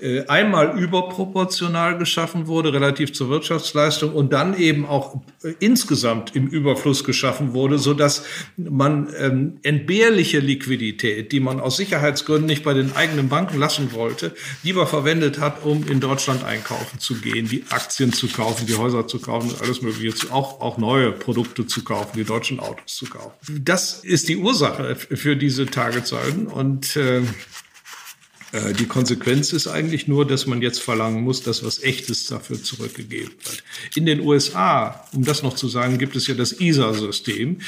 Äh, 0.00 0.26
einmal 0.26 0.78
überproportional 0.78 1.98
geschaffen 1.98 2.46
wurde, 2.46 2.72
relativ 2.72 3.12
zur 3.12 3.30
Wirtschaftsleistung, 3.30 4.12
und 4.12 4.32
dann 4.32 4.56
eben 4.56 4.86
auch 4.86 5.16
äh, 5.42 5.54
insgesamt 5.58 6.36
im 6.36 6.46
Überfluss 6.46 7.02
geschaffen 7.04 7.54
wurde, 7.54 7.78
so 7.78 7.94
dass 7.94 8.24
man 8.56 9.08
ähm, 9.18 9.58
entbehrliche 9.62 10.38
Liquidität, 10.38 11.32
die 11.32 11.40
man 11.40 11.58
aus 11.58 11.78
Sicherheitsgründen 11.78 12.46
nicht 12.46 12.62
bei 12.62 12.74
den 12.74 12.94
eigenen 12.94 13.28
Banken 13.28 13.58
lassen 13.58 13.92
wollte, 13.92 14.34
lieber 14.62 14.86
verwendet 14.86 15.40
hat, 15.40 15.64
um 15.64 15.88
in 15.88 16.00
Deutschland 16.00 16.44
einkaufen 16.44 17.00
zu 17.00 17.14
gehen, 17.14 17.48
die 17.48 17.64
Aktien 17.70 18.12
zu 18.12 18.28
kaufen, 18.28 18.66
die 18.66 18.74
Häuser 18.84 19.06
zu 19.06 19.18
kaufen, 19.18 19.50
alles 19.62 19.80
Mögliche, 19.80 20.30
auch, 20.30 20.60
auch 20.60 20.76
neue 20.76 21.10
Produkte 21.10 21.66
zu 21.66 21.82
kaufen, 21.82 22.12
die 22.16 22.24
deutschen 22.24 22.60
Autos 22.60 22.96
zu 22.96 23.06
kaufen. 23.06 23.62
Das 23.64 24.04
ist 24.04 24.28
die 24.28 24.36
Ursache 24.36 24.94
für 24.94 25.36
diese 25.36 25.64
Targetsalden 25.66 26.46
und 26.46 26.96
äh, 26.96 27.22
äh, 28.54 28.72
die 28.72 28.86
Konsequenz 28.86 29.52
ist 29.52 29.66
eigentlich 29.66 30.06
nur, 30.06 30.26
dass 30.26 30.46
man 30.46 30.62
jetzt 30.62 30.80
verlangen 30.80 31.22
muss, 31.22 31.42
dass 31.42 31.64
was 31.64 31.82
Echtes 31.82 32.26
dafür 32.26 32.62
zurückgegeben 32.62 33.32
wird. 33.44 33.64
In 33.96 34.06
den 34.06 34.20
USA, 34.20 35.06
um 35.12 35.24
das 35.24 35.42
noch 35.42 35.54
zu 35.54 35.68
sagen, 35.68 35.98
gibt 35.98 36.14
es 36.14 36.26
ja 36.26 36.34
das 36.34 36.60
ISA-System. 36.60 37.58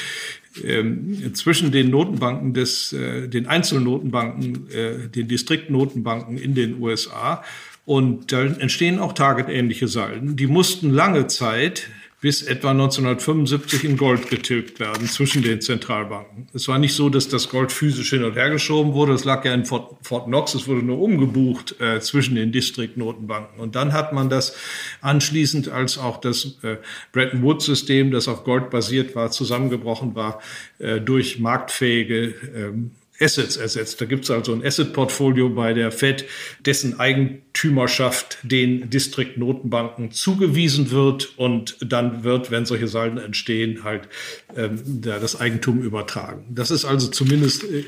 Ähm, 0.63 1.35
zwischen 1.35 1.71
den 1.71 1.91
Notenbanken 1.91 2.53
des, 2.53 2.93
äh, 2.93 3.27
den 3.27 3.45
Einzelnotenbanken, 3.47 4.71
äh, 4.71 5.07
den 5.09 5.27
Distriktnotenbanken 5.27 6.37
in 6.37 6.55
den 6.55 6.81
USA 6.81 7.43
und 7.87 8.33
da 8.33 8.43
entstehen 8.43 8.99
auch 8.99 9.13
targetähnliche 9.13 9.87
Salden. 9.87 10.35
Die 10.35 10.47
mussten 10.47 10.91
lange 10.91 11.27
Zeit 11.27 11.87
bis 12.19 12.41
etwa 12.41 12.71
1975 12.71 13.85
in 13.85 13.95
Gold 13.95 14.29
getilgt 14.29 14.81
werden 14.81 15.07
zwischen 15.07 15.41
den 15.41 15.61
Zentralbanken. 15.61 16.49
Es 16.53 16.67
war 16.67 16.79
nicht 16.79 16.95
so, 16.95 17.07
dass 17.07 17.29
das 17.29 17.47
Gold 17.47 17.71
physisch 17.71 18.09
hin 18.09 18.25
und 18.25 18.35
her 18.35 18.49
geschoben 18.49 18.91
wurde. 18.91 19.13
Es 19.13 19.23
lag 19.23 19.45
ja 19.45 19.53
in 19.53 19.63
Fort, 19.63 19.95
Fort 20.01 20.25
Knox. 20.25 20.53
Es 20.53 20.67
wurde 20.67 20.83
nur 20.83 20.99
umgebucht 20.99 21.79
äh, 21.79 22.01
zwischen 22.01 22.35
den 22.35 22.51
Distriktnotenbanken. 22.51 23.57
Und 23.57 23.77
dann 23.77 23.93
hat 23.93 24.11
man 24.11 24.29
das 24.29 24.57
anschließend, 24.99 25.69
als 25.69 25.97
auch 25.97 26.19
das 26.19 26.57
äh, 26.63 26.75
Bretton 27.13 27.41
Woods-System, 27.41 28.11
das 28.11 28.27
auf 28.27 28.43
Gold 28.43 28.69
basiert 28.69 29.15
war, 29.15 29.31
zusammengebrochen 29.31 30.13
war, 30.13 30.41
äh, 30.79 30.99
durch 30.99 31.39
marktfähige 31.39 32.35
ähm, 32.53 32.91
Assets 33.19 33.57
ersetzt. 33.57 33.99
Da 33.99 34.05
gibt 34.05 34.25
es 34.25 34.31
also 34.31 34.53
ein 34.53 34.63
Asset-Portfolio 34.63 35.49
bei 35.49 35.73
der 35.73 35.91
Fed, 35.91 36.25
dessen 36.65 36.99
Eigentümerschaft 36.99 38.37
den 38.43 38.89
Distriktnotenbanken 38.89 40.11
zugewiesen 40.11 40.91
wird 40.91 41.37
und 41.37 41.77
dann 41.79 42.23
wird, 42.23 42.51
wenn 42.51 42.65
solche 42.65 42.87
Salden 42.87 43.17
entstehen, 43.17 43.83
halt 43.83 44.07
ähm, 44.55 45.01
das 45.01 45.39
Eigentum 45.39 45.81
übertragen. 45.81 46.45
Das 46.49 46.69
ist 46.69 46.85
also 46.85 47.07
zumindest 47.07 47.63
äh, 47.63 47.83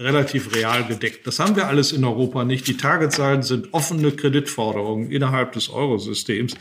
relativ 0.00 0.54
real 0.54 0.84
gedeckt. 0.84 1.26
Das 1.26 1.38
haben 1.38 1.54
wir 1.54 1.68
alles 1.68 1.92
in 1.92 2.04
Europa 2.04 2.44
nicht. 2.44 2.66
Die 2.66 2.76
Targetsalden 2.76 3.42
sind 3.42 3.72
offene 3.72 4.10
Kreditforderungen 4.10 5.10
innerhalb 5.10 5.52
des 5.52 5.70
Eurosystems. 5.70 6.54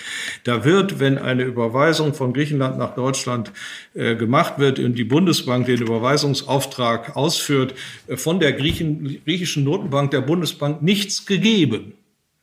Da 0.44 0.66
wird, 0.66 1.00
wenn 1.00 1.18
eine 1.18 1.44
Überweisung 1.44 2.14
von 2.14 2.34
Griechenland 2.34 2.78
nach 2.78 2.94
Deutschland 2.96 3.52
äh, 3.96 4.16
gemacht 4.16 4.60
wird 4.60 4.78
und 4.78 4.96
die 4.96 5.04
Bundesbank 5.04 5.66
den 5.66 5.82
Überweisungsauftrag 5.82 7.16
ausführt, 7.16 7.74
von 8.16 8.40
der 8.40 8.54
Griechen, 8.54 9.22
griechischen 9.26 9.64
Notenbank 9.64 10.12
der 10.12 10.22
Bundesbank 10.22 10.82
nichts 10.82 11.26
gegeben. 11.26 11.94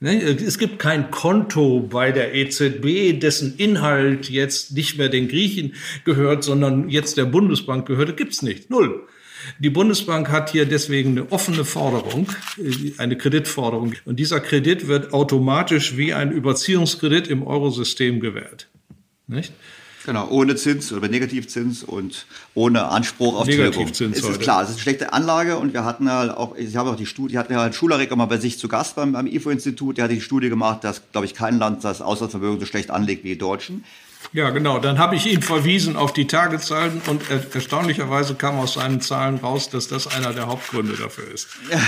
Ne, 0.03 0.23
es 0.23 0.59
gibt 0.59 0.79
kein 0.79 1.11
Konto 1.11 1.81
bei 1.81 2.11
der 2.11 2.35
EZB, 2.35 3.21
dessen 3.21 3.57
Inhalt 3.59 4.31
jetzt 4.31 4.73
nicht 4.73 4.97
mehr 4.97 5.11
den 5.11 5.29
Griechen 5.29 5.75
gehört, 6.07 6.43
sondern 6.43 6.89
jetzt 6.89 7.19
der 7.19 7.27
Bundesbank 7.27 7.87
gehört. 7.87 8.09
Das 8.09 8.17
gibt's 8.17 8.41
nicht. 8.41 8.71
Null. 8.71 9.07
Die 9.59 9.69
Bundesbank 9.71 10.31
hat 10.31 10.51
hier 10.51 10.65
deswegen 10.65 11.11
eine 11.11 11.33
offene 11.33 11.67
Forderung, 11.67 12.29
äh, 12.57 12.93
eine 12.97 13.17
Kreditforderung. 13.17 13.95
Und 14.07 14.19
dieser 14.19 14.41
Kredit 14.41 14.87
wird 14.89 15.13
automatisch 15.13 15.99
wie 15.99 16.15
ein 16.15 16.33
Überziehungskredit 16.33 17.29
im 17.29 17.47
Eurosystem 17.47 18.21
gewährt. 18.21 18.69
Nicht? 19.27 19.53
Genau, 20.07 20.29
ohne 20.29 20.57
Zins 20.57 20.93
oder 20.93 21.09
Negativzins 21.09 21.83
und 21.83 22.27
ohne 22.55 22.87
Anspruch 22.87 23.39
auf 23.39 23.47
Negativzins. 23.47 24.19
Es 24.19 24.25
ist 24.25 24.41
klar, 24.41 24.63
es 24.63 24.71
ist 24.71 24.77
eine 24.77 24.83
schlechte 24.83 25.13
Anlage 25.13 25.59
und 25.59 25.75
wir 25.75 25.85
hatten 25.85 26.07
ja 26.07 26.37
auch, 26.37 26.57
ich 26.57 26.77
habe 26.77 26.91
auch 26.91 26.97
die 26.97 27.07
Studie, 27.07 27.39
hatten 27.39 27.53
ja 27.53 27.71
Schularek 27.73 28.15
mal 28.17 28.27
bei 28.27 28.39
sich 28.39 28.59
zu 28.59 28.69
Gast 28.69 28.97
beim, 28.97 29.13
beim 29.13 29.27
IFO-Institut, 29.27 29.99
der 29.99 30.05
hat 30.05 30.11
die 30.11 30.21
Studie 30.21 30.49
gemacht, 30.49 30.85
dass, 30.85 31.03
glaube 31.13 31.27
ich, 31.27 31.35
kein 31.35 31.59
Land 31.59 31.85
das 31.85 32.01
Auslandsvermögen 32.01 32.61
so 32.61 32.67
schlecht 32.67 32.91
anlegt 32.91 33.25
wie 33.25 33.31
die 33.31 33.39
Deutschen. 33.39 33.85
Ja, 34.33 34.51
genau. 34.51 34.79
Dann 34.79 34.99
habe 34.99 35.17
ich 35.17 35.27
ihn 35.27 35.43
verwiesen 35.43 35.97
auf 35.97 36.13
die 36.13 36.27
Tagezahlen 36.27 37.01
und 37.07 37.23
erstaunlicherweise 37.31 38.35
kam 38.35 38.59
aus 38.59 38.75
seinen 38.75 39.01
Zahlen 39.01 39.37
raus, 39.37 39.71
dass 39.71 39.89
das 39.89 40.07
einer 40.07 40.33
der 40.33 40.47
Hauptgründe 40.47 40.95
dafür 40.97 41.33
ist. 41.33 41.49
Ja. 41.71 41.81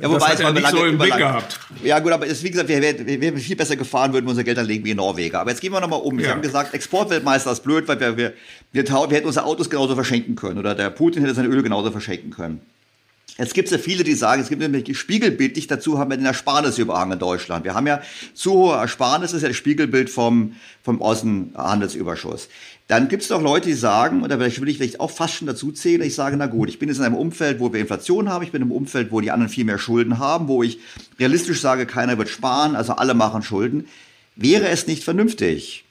Ja, 0.00 0.08
wobei 0.08 0.18
das 0.18 0.28
hat 0.28 0.40
er 0.40 0.52
nicht 0.52 0.62
lange, 0.62 0.78
so 0.78 0.84
im 0.86 0.98
Blick 0.98 1.16
gehabt. 1.16 1.60
Ja 1.84 1.98
gut, 1.98 2.12
aber 2.12 2.26
es, 2.26 2.42
wie 2.42 2.50
gesagt, 2.50 2.68
wir 2.68 2.82
wären 2.82 3.38
viel 3.38 3.56
besser 3.56 3.76
gefahren, 3.76 4.12
würden 4.12 4.24
wir 4.24 4.30
unser 4.30 4.42
Geld 4.42 4.58
anlegen 4.58 4.84
wie 4.84 4.90
in 4.90 4.96
Norweger. 4.96 5.40
Aber 5.40 5.50
jetzt 5.50 5.60
gehen 5.60 5.72
wir 5.72 5.80
nochmal 5.80 6.00
um. 6.00 6.18
Wir 6.18 6.30
haben 6.30 6.42
gesagt, 6.42 6.74
Exportweltmeister 6.74 7.52
ist 7.52 7.62
blöd, 7.62 7.86
weil 7.86 8.00
wir, 8.00 8.16
wir, 8.16 8.32
wir, 8.72 8.88
wir 8.88 9.16
hätten 9.16 9.26
unsere 9.26 9.46
Autos 9.46 9.70
genauso 9.70 9.94
verschenken 9.94 10.34
können 10.34 10.58
oder 10.58 10.74
der 10.74 10.90
Putin 10.90 11.22
hätte 11.22 11.34
sein 11.34 11.46
Öl 11.46 11.62
genauso 11.62 11.90
verschenken 11.90 12.30
können. 12.30 12.60
Jetzt 13.38 13.52
gibt 13.52 13.66
es 13.66 13.72
ja 13.72 13.78
viele, 13.78 14.02
die 14.02 14.14
sagen, 14.14 14.40
es 14.40 14.48
gibt 14.48 14.62
nämlich 14.62 14.98
spiegelbildlich 14.98 15.66
dazu, 15.66 15.98
haben 15.98 16.10
wir 16.10 16.16
den 16.16 16.24
Ersparnisüberhang 16.24 17.12
in 17.12 17.18
Deutschland. 17.18 17.64
Wir 17.64 17.74
haben 17.74 17.86
ja 17.86 18.00
zu 18.32 18.52
hohe 18.52 18.76
Ersparnisse, 18.76 19.34
das 19.34 19.34
ist 19.34 19.42
ja 19.42 19.48
das 19.48 19.58
Spiegelbild 19.58 20.08
vom, 20.08 20.56
vom 20.82 21.02
Außenhandelsüberschuss. 21.02 22.48
Dann 22.88 23.08
gibt 23.08 23.22
es 23.22 23.28
doch 23.28 23.42
Leute, 23.42 23.68
die 23.68 23.74
sagen, 23.74 24.22
und 24.22 24.30
da 24.30 24.38
will 24.38 24.46
ich 24.46 24.54
vielleicht 24.54 25.00
auch 25.00 25.10
fast 25.10 25.34
schon 25.34 25.48
dazu 25.48 25.72
zählen, 25.72 26.02
ich 26.02 26.14
sage, 26.14 26.36
na 26.36 26.46
gut, 26.46 26.68
ich 26.68 26.78
bin 26.78 26.88
jetzt 26.88 26.98
in 26.98 27.04
einem 27.04 27.16
Umfeld, 27.16 27.58
wo 27.58 27.72
wir 27.72 27.80
Inflation 27.80 28.28
haben, 28.28 28.44
ich 28.44 28.52
bin 28.52 28.62
im 28.62 28.70
Umfeld, 28.70 29.10
wo 29.10 29.20
die 29.20 29.32
anderen 29.32 29.50
viel 29.50 29.64
mehr 29.64 29.78
Schulden 29.78 30.18
haben, 30.18 30.46
wo 30.46 30.62
ich 30.62 30.78
realistisch 31.18 31.60
sage, 31.60 31.86
keiner 31.86 32.16
wird 32.16 32.28
sparen, 32.28 32.76
also 32.76 32.92
alle 32.92 33.14
machen 33.14 33.42
Schulden. 33.42 33.88
Wäre 34.36 34.68
es 34.68 34.86
nicht 34.86 35.02
vernünftig, 35.02 35.84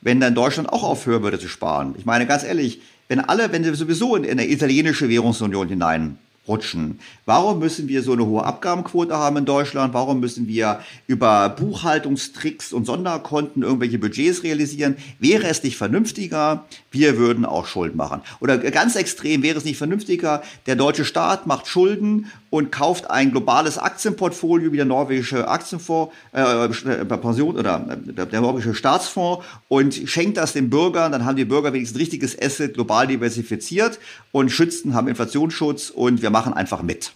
wenn 0.00 0.18
dann 0.18 0.34
Deutschland 0.34 0.72
auch 0.72 0.82
aufhören 0.82 1.22
würde 1.22 1.38
zu 1.38 1.48
sparen? 1.48 1.94
Ich 1.98 2.04
meine, 2.04 2.26
ganz 2.26 2.42
ehrlich, 2.42 2.80
wenn 3.06 3.20
alle, 3.20 3.52
wenn 3.52 3.62
wir 3.62 3.74
sowieso 3.76 4.16
in, 4.16 4.24
in 4.24 4.32
eine 4.32 4.48
italienische 4.48 5.08
Währungsunion 5.08 5.68
hinein 5.68 6.18
rutschen. 6.46 6.98
Warum 7.24 7.58
müssen 7.58 7.88
wir 7.88 8.02
so 8.02 8.12
eine 8.12 8.26
hohe 8.26 8.44
Abgabenquote 8.44 9.16
haben 9.16 9.38
in 9.38 9.44
Deutschland? 9.44 9.94
Warum 9.94 10.20
müssen 10.20 10.46
wir 10.46 10.80
über 11.06 11.48
Buchhaltungstricks 11.48 12.72
und 12.72 12.84
Sonderkonten 12.84 13.62
irgendwelche 13.62 13.98
Budgets 13.98 14.42
realisieren? 14.42 14.96
Wäre 15.18 15.46
es 15.46 15.62
nicht 15.62 15.76
vernünftiger, 15.76 16.64
wir 16.90 17.16
würden 17.16 17.44
auch 17.44 17.66
Schuld 17.66 17.94
machen? 17.96 18.20
Oder 18.40 18.58
ganz 18.58 18.96
extrem 18.96 19.42
wäre 19.42 19.58
es 19.58 19.64
nicht 19.64 19.78
vernünftiger, 19.78 20.42
der 20.66 20.76
deutsche 20.76 21.04
Staat 21.04 21.46
macht 21.46 21.66
Schulden 21.66 22.30
und 22.54 22.70
kauft 22.70 23.10
ein 23.10 23.32
globales 23.32 23.78
Aktienportfolio 23.78 24.70
wie 24.70 24.76
der 24.76 24.86
norwegische 24.86 25.48
Aktienfonds, 25.48 26.14
äh, 26.32 26.66
äh 26.66 27.04
Pension 27.04 27.56
oder 27.56 27.98
äh, 28.06 28.26
der 28.26 28.40
norwegische 28.40 28.76
Staatsfonds 28.76 29.44
und 29.66 29.92
schenkt 29.92 30.36
das 30.36 30.52
den 30.52 30.70
Bürgern, 30.70 31.10
dann 31.10 31.24
haben 31.24 31.34
die 31.34 31.44
Bürger 31.44 31.72
wenigstens 31.72 31.96
ein 31.96 32.02
richtiges 32.02 32.40
Asset 32.40 32.74
global 32.74 33.08
diversifiziert 33.08 33.98
und 34.30 34.50
schützen, 34.50 34.94
haben 34.94 35.08
Inflationsschutz 35.08 35.90
und 35.90 36.22
wir 36.22 36.30
machen 36.30 36.54
einfach 36.54 36.82
mit. 36.82 37.12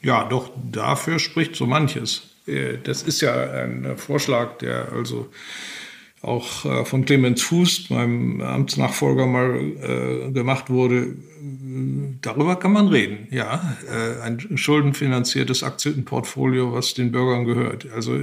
Ja, 0.00 0.24
doch 0.24 0.50
dafür 0.72 1.18
spricht 1.18 1.54
so 1.54 1.66
manches. 1.66 2.22
Äh, 2.46 2.78
das 2.82 3.02
ist 3.02 3.20
ja 3.20 3.34
ein 3.34 3.98
Vorschlag, 3.98 4.56
der 4.62 4.92
also 4.92 5.28
auch 6.26 6.64
äh, 6.64 6.84
von 6.84 7.04
Clemens 7.04 7.42
Fuß, 7.42 7.90
meinem 7.90 8.40
Amtsnachfolger, 8.40 9.26
mal 9.26 9.56
äh, 9.56 10.32
gemacht 10.32 10.70
wurde, 10.70 11.16
darüber 12.22 12.56
kann 12.56 12.72
man 12.72 12.88
reden, 12.88 13.28
ja. 13.30 13.76
Äh, 13.88 14.20
ein 14.22 14.56
schuldenfinanziertes 14.56 15.62
Aktienportfolio, 15.62 16.72
was 16.72 16.94
den 16.94 17.12
Bürgern 17.12 17.44
gehört. 17.44 17.88
Also 17.92 18.18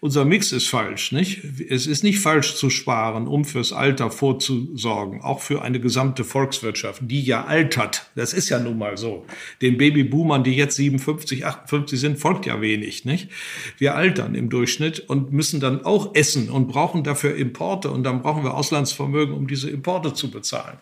unser 0.00 0.24
Mix 0.24 0.52
ist 0.52 0.68
falsch, 0.68 1.12
nicht? 1.12 1.42
Es 1.68 1.86
ist 1.86 2.04
nicht 2.04 2.20
falsch 2.20 2.56
zu 2.56 2.70
sparen, 2.70 3.26
um 3.26 3.44
fürs 3.44 3.72
Alter 3.72 4.10
vorzusorgen, 4.10 5.22
auch 5.22 5.40
für 5.40 5.62
eine 5.62 5.80
gesamte 5.80 6.24
Volkswirtschaft, 6.24 7.02
die 7.04 7.22
ja 7.22 7.44
altert. 7.44 8.10
Das 8.14 8.32
ist 8.32 8.48
ja 8.48 8.58
nun 8.58 8.78
mal 8.78 8.96
so. 8.96 9.24
Den 9.62 9.78
Babyboomern, 9.78 10.44
die 10.44 10.56
jetzt 10.56 10.76
57, 10.76 11.46
58 11.46 11.98
sind, 11.98 12.18
folgt 12.18 12.46
ja 12.46 12.60
wenig, 12.60 13.04
nicht? 13.04 13.30
Wir 13.78 13.94
altern 13.94 14.34
im 14.34 14.50
Durchschnitt 14.50 15.00
und 15.08 15.32
müssen 15.32 15.60
dann 15.60 15.84
auch 15.84 16.14
essen 16.14 16.50
und 16.50 16.68
brauchen 16.68 17.04
dafür 17.04 17.36
Importe 17.38 17.90
und 17.90 18.04
dann 18.04 18.22
brauchen 18.22 18.44
wir 18.44 18.54
Auslandsvermögen, 18.54 19.34
um 19.34 19.46
diese 19.46 19.70
Importe 19.70 20.12
zu 20.14 20.30
bezahlen. 20.30 20.78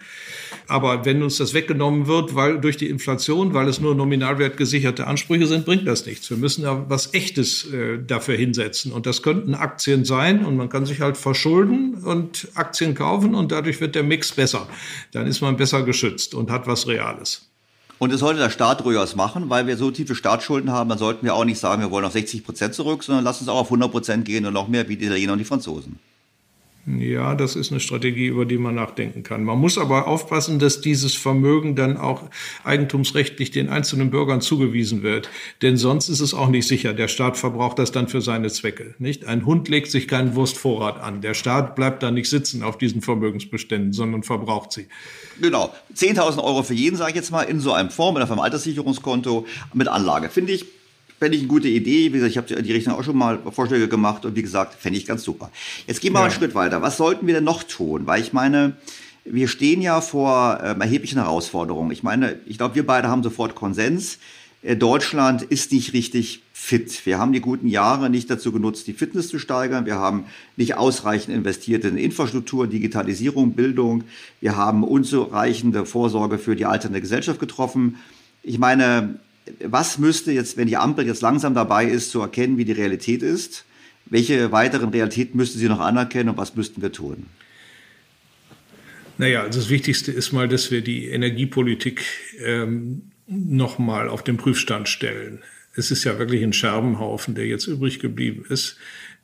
Aber 0.68 1.04
wenn 1.04 1.22
uns 1.22 1.36
das 1.36 1.54
weggenommen 1.54 2.06
wird, 2.06 2.34
weil 2.34 2.60
durch 2.60 2.76
die 2.76 2.88
Inflation, 2.88 3.54
weil 3.54 3.68
es 3.68 3.80
nur 3.80 3.94
nominalwert 3.94 4.56
gesicherte 4.56 5.06
Ansprüche 5.06 5.46
sind, 5.46 5.64
bringt 5.64 5.86
das 5.86 6.06
nichts. 6.06 6.28
Wir 6.30 6.36
müssen 6.36 6.62
ja 6.62 6.84
was 6.88 7.14
Echtes 7.14 7.70
äh, 7.72 7.98
dafür 8.04 8.36
hinsetzen. 8.36 8.92
Und 8.92 9.06
das 9.06 9.22
könnten 9.22 9.54
Aktien 9.54 10.04
sein. 10.04 10.44
Und 10.44 10.56
man 10.56 10.68
kann 10.68 10.86
sich 10.86 11.00
halt 11.00 11.16
verschulden 11.16 11.94
und 11.94 12.48
Aktien 12.54 12.94
kaufen 12.94 13.34
und 13.34 13.52
dadurch 13.52 13.80
wird 13.80 13.94
der 13.94 14.02
Mix 14.02 14.32
besser. 14.32 14.66
Dann 15.12 15.26
ist 15.26 15.40
man 15.40 15.56
besser 15.56 15.82
geschützt 15.82 16.34
und 16.34 16.50
hat 16.50 16.66
was 16.66 16.88
Reales. 16.88 17.46
Und 17.98 18.12
das 18.12 18.20
sollte 18.20 18.40
der 18.40 18.50
Staat 18.50 18.84
durchaus 18.84 19.16
machen, 19.16 19.48
weil 19.48 19.66
wir 19.66 19.76
so 19.76 19.90
tiefe 19.90 20.14
Staatsschulden 20.14 20.70
haben, 20.70 20.90
dann 20.90 20.98
sollten 20.98 21.24
wir 21.24 21.34
auch 21.34 21.46
nicht 21.46 21.58
sagen, 21.58 21.80
wir 21.80 21.90
wollen 21.90 22.04
auf 22.04 22.12
60 22.12 22.44
Prozent 22.44 22.74
zurück, 22.74 23.02
sondern 23.02 23.24
lass 23.24 23.40
uns 23.40 23.48
auch 23.48 23.60
auf 23.60 23.68
100 23.68 23.90
Prozent 23.90 24.24
gehen 24.26 24.44
und 24.44 24.52
noch 24.52 24.68
mehr 24.68 24.88
wie 24.88 24.96
die 24.96 25.06
Italiener 25.06 25.32
und 25.32 25.38
die 25.38 25.46
Franzosen. 25.46 25.98
Ja, 26.86 27.34
das 27.34 27.56
ist 27.56 27.72
eine 27.72 27.80
Strategie, 27.80 28.26
über 28.26 28.44
die 28.44 28.58
man 28.58 28.76
nachdenken 28.76 29.24
kann. 29.24 29.42
Man 29.42 29.58
muss 29.58 29.76
aber 29.76 30.06
aufpassen, 30.06 30.60
dass 30.60 30.80
dieses 30.80 31.14
Vermögen 31.14 31.74
dann 31.74 31.96
auch 31.96 32.22
eigentumsrechtlich 32.62 33.50
den 33.50 33.68
einzelnen 33.68 34.10
Bürgern 34.10 34.40
zugewiesen 34.40 35.02
wird. 35.02 35.28
Denn 35.62 35.76
sonst 35.76 36.08
ist 36.08 36.20
es 36.20 36.32
auch 36.32 36.48
nicht 36.48 36.68
sicher. 36.68 36.94
Der 36.94 37.08
Staat 37.08 37.38
verbraucht 37.38 37.80
das 37.80 37.90
dann 37.90 38.06
für 38.06 38.20
seine 38.20 38.50
Zwecke. 38.50 38.94
Nicht? 39.00 39.24
Ein 39.24 39.46
Hund 39.46 39.68
legt 39.68 39.90
sich 39.90 40.06
keinen 40.06 40.36
Wurstvorrat 40.36 41.00
an. 41.00 41.22
Der 41.22 41.34
Staat 41.34 41.74
bleibt 41.74 42.04
da 42.04 42.12
nicht 42.12 42.30
sitzen 42.30 42.62
auf 42.62 42.78
diesen 42.78 43.02
Vermögensbeständen, 43.02 43.92
sondern 43.92 44.22
verbraucht 44.22 44.70
sie. 44.70 44.86
Genau. 45.40 45.74
10.000 45.92 46.38
Euro 46.38 46.62
für 46.62 46.74
jeden, 46.74 46.96
sage 46.96 47.10
ich 47.10 47.16
jetzt 47.16 47.32
mal, 47.32 47.42
in 47.42 47.58
so 47.58 47.72
einem 47.72 47.90
Fonds, 47.90 48.16
mit 48.16 48.30
einem 48.30 48.38
Alterssicherungskonto, 48.38 49.44
mit 49.74 49.88
Anlage. 49.88 50.28
Finde 50.28 50.52
ich 50.52 50.75
fände 51.18 51.36
ich 51.36 51.42
eine 51.42 51.48
gute 51.48 51.68
Idee. 51.68 52.12
Wie 52.12 52.18
gesagt, 52.18 52.30
ich 52.30 52.38
habe 52.38 52.62
die 52.62 52.72
Richtung 52.72 52.94
auch 52.94 53.04
schon 53.04 53.16
mal 53.16 53.38
Vorschläge 53.50 53.88
gemacht 53.88 54.24
und 54.24 54.36
wie 54.36 54.42
gesagt, 54.42 54.74
fände 54.74 54.98
ich 54.98 55.06
ganz 55.06 55.22
super. 55.22 55.50
Jetzt 55.86 56.00
gehen 56.00 56.12
wir 56.12 56.20
ja. 56.20 56.26
mal 56.26 56.30
einen 56.30 56.38
Schritt 56.38 56.54
weiter. 56.54 56.82
Was 56.82 56.96
sollten 56.96 57.26
wir 57.26 57.34
denn 57.34 57.44
noch 57.44 57.62
tun? 57.62 58.06
Weil 58.06 58.20
ich 58.20 58.32
meine, 58.32 58.76
wir 59.24 59.48
stehen 59.48 59.82
ja 59.82 60.00
vor 60.00 60.60
ähm, 60.62 60.80
erheblichen 60.80 61.18
Herausforderungen. 61.18 61.90
Ich 61.90 62.02
meine, 62.02 62.38
ich 62.46 62.58
glaube, 62.58 62.74
wir 62.74 62.86
beide 62.86 63.08
haben 63.08 63.22
sofort 63.22 63.54
Konsens. 63.54 64.18
Äh, 64.62 64.76
Deutschland 64.76 65.42
ist 65.42 65.72
nicht 65.72 65.92
richtig 65.92 66.42
fit. 66.52 67.04
Wir 67.04 67.18
haben 67.18 67.32
die 67.32 67.40
guten 67.40 67.68
Jahre 67.68 68.10
nicht 68.10 68.30
dazu 68.30 68.52
genutzt, 68.52 68.86
die 68.86 68.92
Fitness 68.92 69.28
zu 69.28 69.38
steigern. 69.38 69.86
Wir 69.86 69.96
haben 69.96 70.24
nicht 70.56 70.74
ausreichend 70.74 71.34
investiert 71.34 71.84
in 71.84 71.96
Infrastruktur, 71.96 72.66
Digitalisierung, 72.66 73.52
Bildung. 73.52 74.04
Wir 74.40 74.56
haben 74.56 74.84
unzureichende 74.84 75.86
Vorsorge 75.86 76.38
für 76.38 76.56
die 76.56 76.66
alternde 76.66 77.00
Gesellschaft 77.00 77.40
getroffen. 77.40 77.96
Ich 78.42 78.58
meine, 78.58 79.18
was 79.60 79.98
müsste 79.98 80.32
jetzt, 80.32 80.56
wenn 80.56 80.66
die 80.66 80.76
Ampel 80.76 81.06
jetzt 81.06 81.22
langsam 81.22 81.54
dabei 81.54 81.86
ist, 81.86 82.10
zu 82.10 82.20
erkennen, 82.20 82.58
wie 82.58 82.64
die 82.64 82.72
Realität 82.72 83.22
ist, 83.22 83.64
welche 84.06 84.52
weiteren 84.52 84.90
Realitäten 84.90 85.36
müsste 85.36 85.58
sie 85.58 85.68
noch 85.68 85.80
anerkennen 85.80 86.30
und 86.30 86.36
was 86.36 86.54
müssten 86.54 86.82
wir 86.82 86.92
tun? 86.92 87.26
Naja, 89.18 89.42
also 89.42 89.58
das 89.58 89.70
Wichtigste 89.70 90.12
ist 90.12 90.32
mal, 90.32 90.46
dass 90.46 90.70
wir 90.70 90.82
die 90.82 91.08
Energiepolitik 91.08 92.04
ähm, 92.44 93.10
nochmal 93.26 94.08
auf 94.08 94.22
den 94.22 94.36
Prüfstand 94.36 94.88
stellen. 94.88 95.40
Es 95.74 95.90
ist 95.90 96.04
ja 96.04 96.18
wirklich 96.18 96.42
ein 96.42 96.52
Scherbenhaufen, 96.52 97.34
der 97.34 97.46
jetzt 97.46 97.66
übrig 97.66 97.98
geblieben 97.98 98.44
ist. 98.48 98.76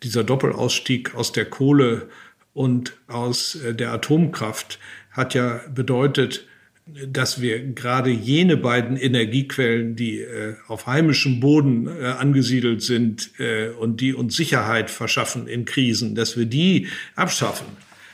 Dieser 0.03 0.25
Doppelausstieg 0.25 1.15
aus 1.15 1.33
der 1.33 1.45
Kohle 1.45 2.09
und 2.55 2.97
aus 3.07 3.55
äh, 3.57 3.75
der 3.75 3.93
Atomkraft 3.93 4.79
hat 5.11 5.35
ja 5.35 5.61
bedeutet, 5.73 6.47
dass 6.87 7.41
wir 7.41 7.63
gerade 7.75 8.11
jene 8.11 8.57
beiden 8.57 8.97
Energiequellen, 8.97 9.95
die 9.95 10.21
äh, 10.21 10.57
auf 10.67 10.87
heimischem 10.87 11.39
Boden 11.39 11.87
äh, 11.87 12.07
angesiedelt 12.07 12.83
sind 12.83 13.31
äh, 13.39 13.69
und 13.69 14.01
die 14.01 14.15
uns 14.15 14.37
Sicherheit 14.37 14.91
verschaffen 14.91 15.47
in 15.47 15.65
Krisen, 15.65 16.15
dass 16.15 16.37
wir 16.37 16.47
die 16.47 16.89
abschaffen. 17.15 17.67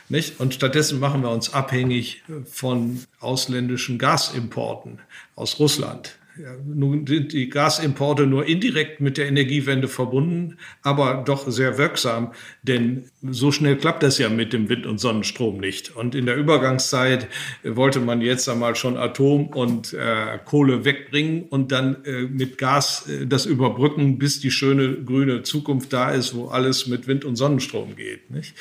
Nicht? 0.07 0.39
Und 0.39 0.53
stattdessen 0.53 0.99
machen 0.99 1.21
wir 1.21 1.31
uns 1.31 1.53
abhängig 1.53 2.23
von 2.45 2.99
ausländischen 3.19 3.97
Gasimporten 3.97 4.99
aus 5.35 5.59
Russland. 5.59 6.18
Ja, 6.41 6.55
nun 6.65 7.05
sind 7.05 7.33
die 7.33 7.49
Gasimporte 7.49 8.25
nur 8.25 8.45
indirekt 8.45 9.01
mit 9.01 9.17
der 9.17 9.27
Energiewende 9.27 9.89
verbunden, 9.89 10.55
aber 10.83 11.21
doch 11.25 11.49
sehr 11.51 11.77
wirksam, 11.77 12.31
denn 12.63 13.09
so 13.21 13.51
schnell 13.51 13.75
klappt 13.75 14.03
das 14.03 14.19
ja 14.19 14.29
mit 14.29 14.53
dem 14.53 14.69
Wind- 14.69 14.85
und 14.85 14.99
Sonnenstrom 14.99 15.57
nicht. 15.57 15.93
Und 15.97 16.15
in 16.15 16.25
der 16.25 16.37
Übergangszeit 16.37 17.27
wollte 17.65 17.99
man 17.99 18.21
jetzt 18.21 18.47
einmal 18.47 18.77
schon 18.77 18.95
Atom 18.95 19.47
und 19.47 19.93
äh, 19.93 20.39
Kohle 20.45 20.85
wegbringen 20.85 21.43
und 21.49 21.73
dann 21.73 22.05
äh, 22.05 22.21
mit 22.21 22.57
Gas 22.57 23.09
äh, 23.09 23.27
das 23.27 23.45
überbrücken, 23.45 24.17
bis 24.17 24.39
die 24.39 24.51
schöne 24.51 24.93
grüne 24.93 25.43
Zukunft 25.43 25.91
da 25.91 26.11
ist, 26.11 26.35
wo 26.35 26.47
alles 26.47 26.87
mit 26.87 27.05
Wind- 27.07 27.25
und 27.25 27.35
Sonnenstrom 27.35 27.97
geht. 27.97 28.31
Nicht? 28.31 28.53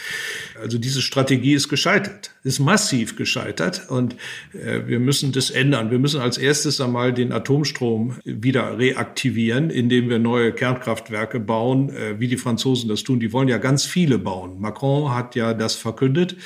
Also 0.60 0.78
diese 0.78 1.00
Strategie 1.00 1.54
ist 1.54 1.68
gescheitert, 1.68 2.32
ist 2.42 2.58
massiv 2.58 3.14
gescheitert 3.14 3.88
und 3.88 4.16
äh, 4.52 4.80
wir 4.88 4.98
müssen 4.98 5.30
das 5.30 5.50
ändern. 5.50 5.92
Wir 5.92 6.00
müssen 6.00 6.20
als 6.20 6.38
erstes 6.38 6.80
einmal 6.80 7.12
den 7.12 7.30
Atomstrom 7.30 7.67
wieder 8.24 8.78
reaktivieren, 8.78 9.70
indem 9.70 10.08
wir 10.08 10.18
neue 10.18 10.52
Kernkraftwerke 10.52 11.40
bauen, 11.40 11.90
äh, 11.90 12.18
wie 12.18 12.28
die 12.28 12.36
Franzosen 12.36 12.88
das 12.88 13.02
tun. 13.02 13.20
Die 13.20 13.32
wollen 13.32 13.48
ja 13.48 13.58
ganz 13.58 13.84
viele 13.84 14.18
bauen. 14.18 14.60
Macron 14.60 15.14
hat 15.14 15.34
ja 15.34 15.54
das 15.54 15.74
verkündet 15.74 16.36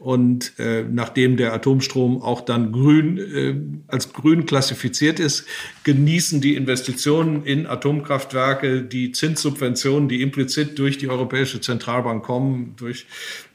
und 0.00 0.58
äh, 0.58 0.82
nachdem 0.90 1.36
der 1.36 1.52
Atomstrom 1.52 2.22
auch 2.22 2.40
dann 2.40 2.72
grün 2.72 3.18
äh, 3.18 3.54
als 3.86 4.14
grün 4.14 4.46
klassifiziert 4.46 5.20
ist, 5.20 5.44
genießen 5.84 6.40
die 6.40 6.54
Investitionen 6.54 7.44
in 7.44 7.66
Atomkraftwerke 7.66 8.80
die 8.80 9.12
Zinssubventionen, 9.12 10.08
die 10.08 10.22
implizit 10.22 10.78
durch 10.78 10.96
die 10.96 11.10
Europäische 11.10 11.60
Zentralbank 11.60 12.22
kommen, 12.24 12.72
durch 12.78 13.04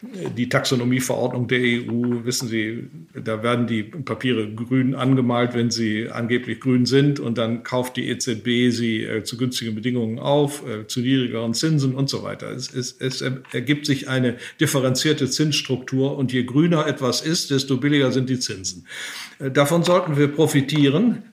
äh, 0.04 0.30
die 0.38 0.48
Taxonomieverordnung 0.48 1.48
der 1.48 1.62
EU. 1.62 2.24
Wissen 2.26 2.48
Sie, 2.48 2.90
da 3.16 3.42
werden 3.42 3.66
die 3.66 3.82
Papiere 3.82 4.48
grün 4.48 4.94
angemalt, 4.94 5.56
wenn 5.56 5.72
sie 5.72 6.10
angeblich 6.10 6.60
grün 6.60 6.86
sind, 6.86 7.20
und 7.20 7.40
dann 7.40 7.64
kauft 7.64 7.98
die 7.98 8.08
EZB 8.08 8.70
sie 8.70 9.04
äh, 9.04 9.24
zu 9.24 9.38
günstigen 9.38 9.74
Bedingungen 9.74 10.20
auf, 10.20 10.64
äh, 10.68 10.86
zu 10.86 11.00
niedrigeren 11.00 11.56
Zinsen 11.56 11.96
und 11.96 12.08
so 12.08 12.22
weiter. 12.22 12.52
Es, 12.52 12.72
es, 12.72 12.96
es 13.00 13.24
ergibt 13.52 13.88
sich 13.88 14.10
eine 14.10 14.38
differenzierte 14.60 15.28
Zinsstruktur 15.28 16.16
und 16.16 16.35
je 16.36 16.44
grüner 16.44 16.86
etwas 16.86 17.22
ist, 17.22 17.50
desto 17.50 17.78
billiger 17.78 18.12
sind 18.12 18.30
die 18.30 18.40
Zinsen. 18.40 18.86
Äh, 19.40 19.52
davon 19.52 19.84
sollten 19.84 20.18
wir 20.18 20.28
profitieren 20.28 21.24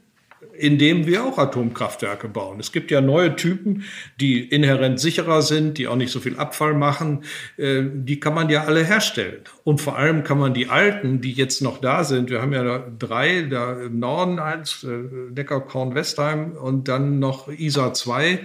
indem 0.63 1.07
wir 1.07 1.25
auch 1.25 1.39
Atomkraftwerke 1.39 2.29
bauen. 2.29 2.61
Es 2.61 2.71
gibt 2.71 2.93
ja 2.93 3.01
neue 3.01 3.35
Typen, 3.35 3.83
die 4.21 4.41
inhärent 4.41 5.01
sicherer 5.01 5.43
sind, 5.43 5.77
die 5.77 5.89
auch 5.89 5.97
nicht 5.97 6.13
so 6.13 6.21
viel 6.21 6.37
Abfall 6.37 6.75
machen. 6.75 7.25
Äh, 7.57 7.83
die 7.93 8.21
kann 8.21 8.33
man 8.33 8.49
ja 8.49 8.63
alle 8.63 8.85
herstellen. 8.85 9.41
Und 9.65 9.81
vor 9.81 9.99
allem 9.99 10.23
kann 10.23 10.39
man 10.39 10.55
die 10.55 10.69
alten, 10.69 11.21
die 11.21 11.33
jetzt 11.33 11.63
noch 11.63 11.81
da 11.81 12.05
sind, 12.05 12.31
wir 12.31 12.41
haben 12.41 12.53
ja 12.53 12.79
drei, 12.97 13.43
da 13.43 13.83
im 13.83 13.99
Norden 13.99 14.39
eins, 14.39 14.85
äh, 14.85 15.33
Neckarkorn-Westheim 15.35 16.53
und 16.53 16.87
dann 16.87 17.19
noch 17.19 17.49
ISA 17.49 17.93
2, 17.93 18.39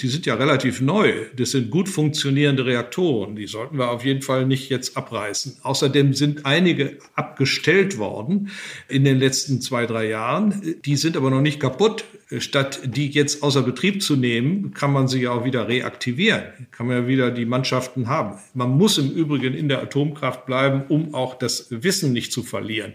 die 0.00 0.08
sind 0.08 0.26
ja 0.26 0.34
relativ 0.34 0.80
neu. 0.80 1.12
Das 1.36 1.52
sind 1.52 1.70
gut 1.70 1.88
funktionierende 1.88 2.66
Reaktoren. 2.66 3.36
Die 3.36 3.46
sollten 3.46 3.78
wir 3.78 3.92
auf 3.92 4.04
jeden 4.04 4.22
Fall 4.22 4.44
nicht 4.44 4.70
jetzt 4.70 4.96
abreißen. 4.96 5.58
Außerdem 5.62 6.14
sind 6.14 6.46
einige 6.46 6.98
abgestellt 7.14 7.98
worden 7.98 8.50
in 8.88 9.04
den 9.04 9.20
letzten 9.20 9.60
zwei, 9.60 9.86
drei 9.86 10.08
Jahren. 10.08 10.76
Die 10.84 10.96
sind 10.96 11.16
aber 11.16 11.30
noch 11.30 11.40
nicht 11.40 11.59
kaputt. 11.60 12.04
Statt 12.38 12.80
die 12.84 13.08
jetzt 13.08 13.42
außer 13.42 13.62
Betrieb 13.62 14.02
zu 14.02 14.14
nehmen, 14.14 14.72
kann 14.72 14.92
man 14.92 15.08
sie 15.08 15.22
ja 15.22 15.32
auch 15.32 15.44
wieder 15.44 15.66
reaktivieren. 15.66 16.44
Kann 16.70 16.86
man 16.86 17.02
ja 17.02 17.08
wieder 17.08 17.30
die 17.32 17.44
Mannschaften 17.44 18.06
haben. 18.06 18.38
Man 18.54 18.70
muss 18.70 18.98
im 18.98 19.10
Übrigen 19.10 19.52
in 19.52 19.68
der 19.68 19.82
Atomkraft 19.82 20.46
bleiben, 20.46 20.84
um 20.88 21.12
auch 21.14 21.34
das 21.34 21.66
Wissen 21.70 22.12
nicht 22.12 22.32
zu 22.32 22.44
verlieren. 22.44 22.92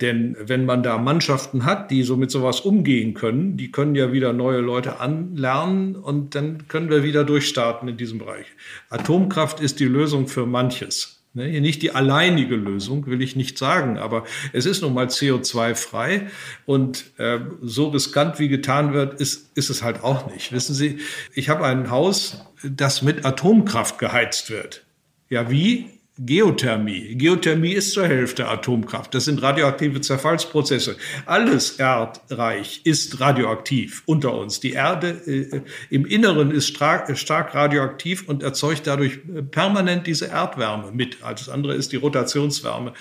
Denn 0.00 0.34
wenn 0.40 0.64
man 0.64 0.82
da 0.82 0.96
Mannschaften 0.96 1.66
hat, 1.66 1.90
die 1.90 2.02
so 2.02 2.16
mit 2.16 2.30
sowas 2.30 2.60
umgehen 2.60 3.12
können, 3.12 3.58
die 3.58 3.70
können 3.70 3.94
ja 3.94 4.12
wieder 4.12 4.32
neue 4.32 4.60
Leute 4.60 4.98
anlernen 4.98 5.94
und 5.94 6.34
dann 6.34 6.66
können 6.68 6.88
wir 6.88 7.02
wieder 7.02 7.24
durchstarten 7.24 7.86
in 7.86 7.98
diesem 7.98 8.18
Bereich. 8.18 8.46
Atomkraft 8.88 9.60
ist 9.60 9.78
die 9.78 9.84
Lösung 9.84 10.26
für 10.26 10.46
manches 10.46 11.19
Ne, 11.32 11.60
nicht 11.60 11.82
die 11.82 11.92
alleinige 11.92 12.56
Lösung, 12.56 13.06
will 13.06 13.22
ich 13.22 13.36
nicht 13.36 13.56
sagen, 13.56 13.98
aber 13.98 14.24
es 14.52 14.66
ist 14.66 14.82
nun 14.82 14.94
mal 14.94 15.06
CO2-frei 15.06 16.26
und 16.66 17.04
äh, 17.18 17.38
so 17.62 17.90
riskant 17.90 18.40
wie 18.40 18.48
getan 18.48 18.92
wird, 18.94 19.20
ist, 19.20 19.56
ist 19.56 19.70
es 19.70 19.84
halt 19.84 20.02
auch 20.02 20.28
nicht. 20.32 20.50
Wissen 20.50 20.74
Sie, 20.74 20.98
ich 21.32 21.48
habe 21.48 21.64
ein 21.66 21.88
Haus, 21.88 22.44
das 22.64 23.02
mit 23.02 23.24
Atomkraft 23.24 23.98
geheizt 23.98 24.50
wird. 24.50 24.84
Ja, 25.28 25.48
wie? 25.50 25.99
Geothermie. 26.22 27.14
Geothermie 27.16 27.72
ist 27.72 27.92
zur 27.92 28.06
Hälfte 28.06 28.46
Atomkraft. 28.46 29.14
Das 29.14 29.24
sind 29.24 29.40
radioaktive 29.40 30.02
Zerfallsprozesse. 30.02 30.96
Alles 31.24 31.78
Erdreich 31.78 32.82
ist 32.84 33.20
radioaktiv 33.20 34.02
unter 34.04 34.36
uns. 34.36 34.60
Die 34.60 34.72
Erde 34.72 35.08
äh, 35.26 35.62
im 35.88 36.04
Inneren 36.04 36.50
ist 36.50 36.66
stark, 36.68 37.16
stark, 37.16 37.54
radioaktiv 37.54 38.28
und 38.28 38.42
erzeugt 38.42 38.86
dadurch 38.86 39.20
äh, 39.34 39.42
permanent 39.42 40.06
diese 40.06 40.26
Erdwärme 40.26 40.92
mit. 40.92 41.22
Alles 41.22 41.48
andere 41.48 41.74
ist 41.74 41.90
die 41.92 41.96
Rotationswärme. 41.96 42.92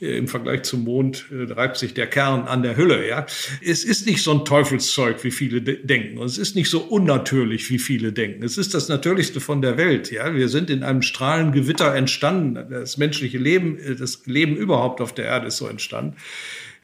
Äh, 0.00 0.18
Im 0.18 0.28
Vergleich 0.28 0.62
zum 0.62 0.84
Mond 0.84 1.26
äh, 1.32 1.52
reibt 1.52 1.76
sich 1.76 1.92
der 1.92 2.06
Kern 2.06 2.46
an 2.46 2.62
der 2.62 2.76
Hülle. 2.76 3.08
Ja? 3.08 3.26
Es 3.66 3.82
ist 3.82 4.06
nicht 4.06 4.22
so 4.22 4.30
ein 4.30 4.44
Teufelszeug, 4.44 5.24
wie 5.24 5.32
viele 5.32 5.60
de 5.60 5.84
denken. 5.84 6.18
Und 6.18 6.26
es 6.26 6.38
ist 6.38 6.54
nicht 6.54 6.70
so 6.70 6.82
unnatürlich, 6.82 7.68
wie 7.68 7.80
viele 7.80 8.12
denken. 8.12 8.44
Es 8.44 8.58
ist 8.58 8.74
das 8.74 8.88
Natürlichste 8.88 9.40
von 9.40 9.60
der 9.60 9.76
Welt. 9.76 10.12
Ja? 10.12 10.32
Wir 10.36 10.48
sind 10.48 10.70
in 10.70 10.84
einem 10.84 11.02
Strahlengewitter 11.02 11.96
entstanden 11.96 12.59
das 12.62 12.96
menschliche 12.96 13.38
Leben, 13.38 13.78
äh, 13.78 13.96
das 13.96 14.26
Leben 14.26 14.56
überhaupt 14.56 15.00
auf 15.00 15.14
der 15.14 15.26
Erde 15.26 15.48
ist 15.48 15.56
so 15.56 15.66
entstanden. 15.66 16.16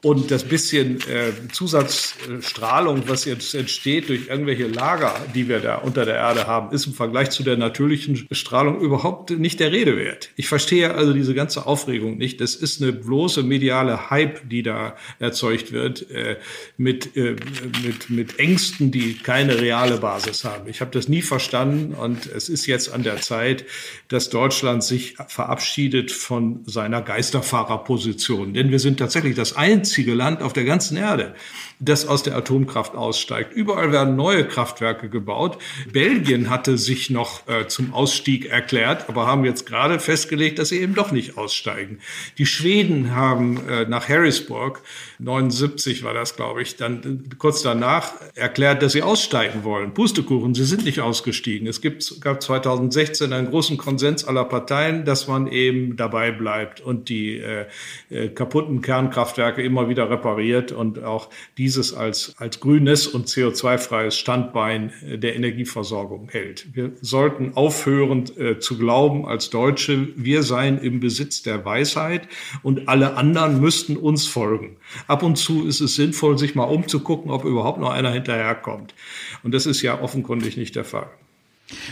Und 0.03 0.31
das 0.31 0.45
bisschen 0.45 1.01
äh, 1.09 1.33
Zusatzstrahlung, 1.53 3.09
was 3.09 3.25
jetzt 3.25 3.55
entsteht 3.55 4.11
durch 4.11 4.29
irgendwelche 4.29 4.69
Lager, 4.69 5.15
die 5.35 5.49
wir 5.49 5.59
da 5.59 5.77
unter 5.77 6.05
der 6.05 6.17
Erde 6.17 6.47
haben, 6.47 6.73
ist 6.73 6.87
im 6.87 6.93
Vergleich 6.93 7.31
zu 7.31 7.43
der 7.43 7.57
natürlichen 7.57 8.29
Strahlung 8.31 8.79
überhaupt 8.81 9.31
nicht 9.31 9.59
der 9.59 9.73
Rede 9.73 9.97
wert. 9.97 10.31
Ich 10.37 10.49
verstehe 10.49 10.95
also 10.95 11.15
diese 11.15 11.35
ganze 11.35 11.67
Aufregung 11.67 12.19
nicht. 12.19 12.43
Das 12.43 12.55
ist 12.55 12.81
eine 12.81 12.93
bloße 12.93 13.43
mediale 13.43 14.11
Hype, 14.11 14.49
die 14.49 14.63
da 14.63 14.97
erzeugt 15.19 15.73
wird, 15.73 16.09
äh, 16.11 16.37
mit, 16.77 17.17
äh, 17.17 17.35
mit, 17.83 18.11
mit 18.11 18.39
Ängsten, 18.39 18.93
die 18.93 19.15
keine 19.15 19.61
reale 19.61 19.97
Basis 19.97 20.45
haben. 20.45 20.69
Ich 20.69 20.83
habe 20.83 20.91
das 20.93 21.09
nie 21.09 21.23
verstanden 21.23 21.95
und 21.95 22.27
es 22.27 22.51
ist 22.51 22.67
jetzt 22.67 22.93
an 22.93 23.03
der 23.03 23.23
Zeit, 23.23 23.65
dass 24.09 24.31
Deutschland 24.31 24.85
sich 24.85 25.17
verabschiedet 25.29 26.11
von 26.11 26.63
seiner 26.67 27.03
Geisterfahrerposition. 27.03 28.55
Denn 28.55 28.71
wir 28.71 28.79
sind 28.79 28.99
tatsächlich 28.99 29.35
das 29.35 29.57
einzige 29.57 30.15
Land 30.15 30.43
auf 30.43 30.53
der 30.53 30.65
ganzen 30.65 30.97
Erde, 30.97 31.35
das 31.79 32.07
aus 32.07 32.23
der 32.23 32.37
Atomkraft 32.37 32.95
aussteigt. 32.95 33.53
Überall 33.53 33.93
werden 33.93 34.17
neue 34.17 34.47
Kraftwerke 34.47 35.09
gebaut. 35.11 35.59
Belgien 35.93 36.49
hatte 36.49 36.79
sich 36.79 37.11
noch 37.11 37.47
äh, 37.49 37.69
zum 37.69 37.93
Ausstieg 37.93 38.47
erklärt, 38.47 39.09
aber 39.09 39.27
haben 39.27 39.45
jetzt 39.45 39.67
gerade 39.67 40.01
festgelegt, 40.01 40.59
dass 40.59 40.71
sie 40.71 40.81
eben 40.81 40.95
doch 40.95 41.13
nicht 41.13 41.37
aussteigen. 41.37 41.99
Die 42.39 42.47
Schweden 42.47 43.15
haben 43.15 43.69
äh, 43.69 43.85
nach 43.87 44.09
Harrisburg, 44.09 44.83
79 45.19 46.03
war 46.03 46.15
das, 46.15 46.37
glaube 46.37 46.63
ich, 46.63 46.77
dann 46.77 47.29
äh, 47.31 47.35
kurz 47.37 47.63
danach 47.63 48.13
erklärt, 48.35 48.83
dass 48.83 48.93
sie 48.93 49.03
aussteigen 49.03 49.65
wollen. 49.65 49.93
Pustekuchen, 49.93 50.55
sie 50.55 50.65
sind 50.65 50.85
nicht 50.85 51.01
ausgestiegen. 51.01 51.69
Es 51.69 51.83
gibt, 51.83 52.23
gab 52.23 52.43
2016 52.43 53.33
einen 53.33 53.51
großen 53.51 53.77
Konsens 53.77 54.25
aller 54.25 54.45
Parteien, 54.45 55.05
dass 55.05 55.29
man 55.29 55.47
eben 55.47 55.97
dabei 55.97 56.31
bleibt 56.31 56.81
und 56.81 57.11
die 57.11 57.37
äh, 57.37 57.67
äh 58.11 58.29
kaputten 58.29 58.81
Kernkraftwerke 58.81 59.63
immer 59.63 59.89
wieder 59.89 60.11
repariert 60.11 60.73
und 60.73 61.03
auch 61.03 61.29
dieses 61.67 61.93
als, 61.93 62.33
als 62.39 62.61
grünes 62.61 63.09
und 63.09 63.27
CO2-freies 63.27 64.17
Standbein 64.17 64.93
der 65.03 65.35
Energieversorgung 65.35 66.29
hält. 66.31 66.69
Wir 66.77 66.93
sollten 67.01 67.55
aufhören 67.57 68.25
äh, 68.39 68.61
zu 68.61 68.79
glauben 68.79 69.27
als 69.27 69.51
Deutsche, 69.51 70.11
wir 70.15 70.45
seien 70.45 70.79
im 70.79 71.01
Besitz 71.01 71.43
der 71.43 71.65
Weisheit 71.65 72.29
und 72.63 72.89
alle 72.89 73.17
anderen 73.17 73.61
müssten 73.61 73.97
uns 73.97 74.29
folgen. 74.29 74.77
Ab 75.09 75.25
und 75.25 75.39
zu 75.39 75.67
ist 75.67 75.81
es 75.81 75.97
sinnvoll, 75.97 76.39
sich 76.39 76.55
mal 76.55 76.63
umzugucken, 76.63 77.33
ob 77.33 77.45
überhaupt 77.45 77.81
noch 77.81 77.91
einer 77.91 78.13
hinterherkommt. 78.13 78.95
Und 79.43 79.53
das 79.53 79.67
ist 79.67 79.83
ja 79.83 80.01
offenkundig 80.01 80.57
nicht 80.57 80.77
der 80.77 80.85
Fall. 80.85 81.09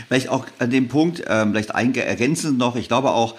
Vielleicht 0.07 0.29
auch 0.29 0.45
an 0.57 0.69
dem 0.69 0.87
Punkt, 0.87 1.21
ähm, 1.27 1.51
vielleicht 1.51 1.71
ergänzend 1.71 2.57
noch, 2.57 2.77
ich 2.77 2.87
glaube 2.87 3.11
auch, 3.11 3.35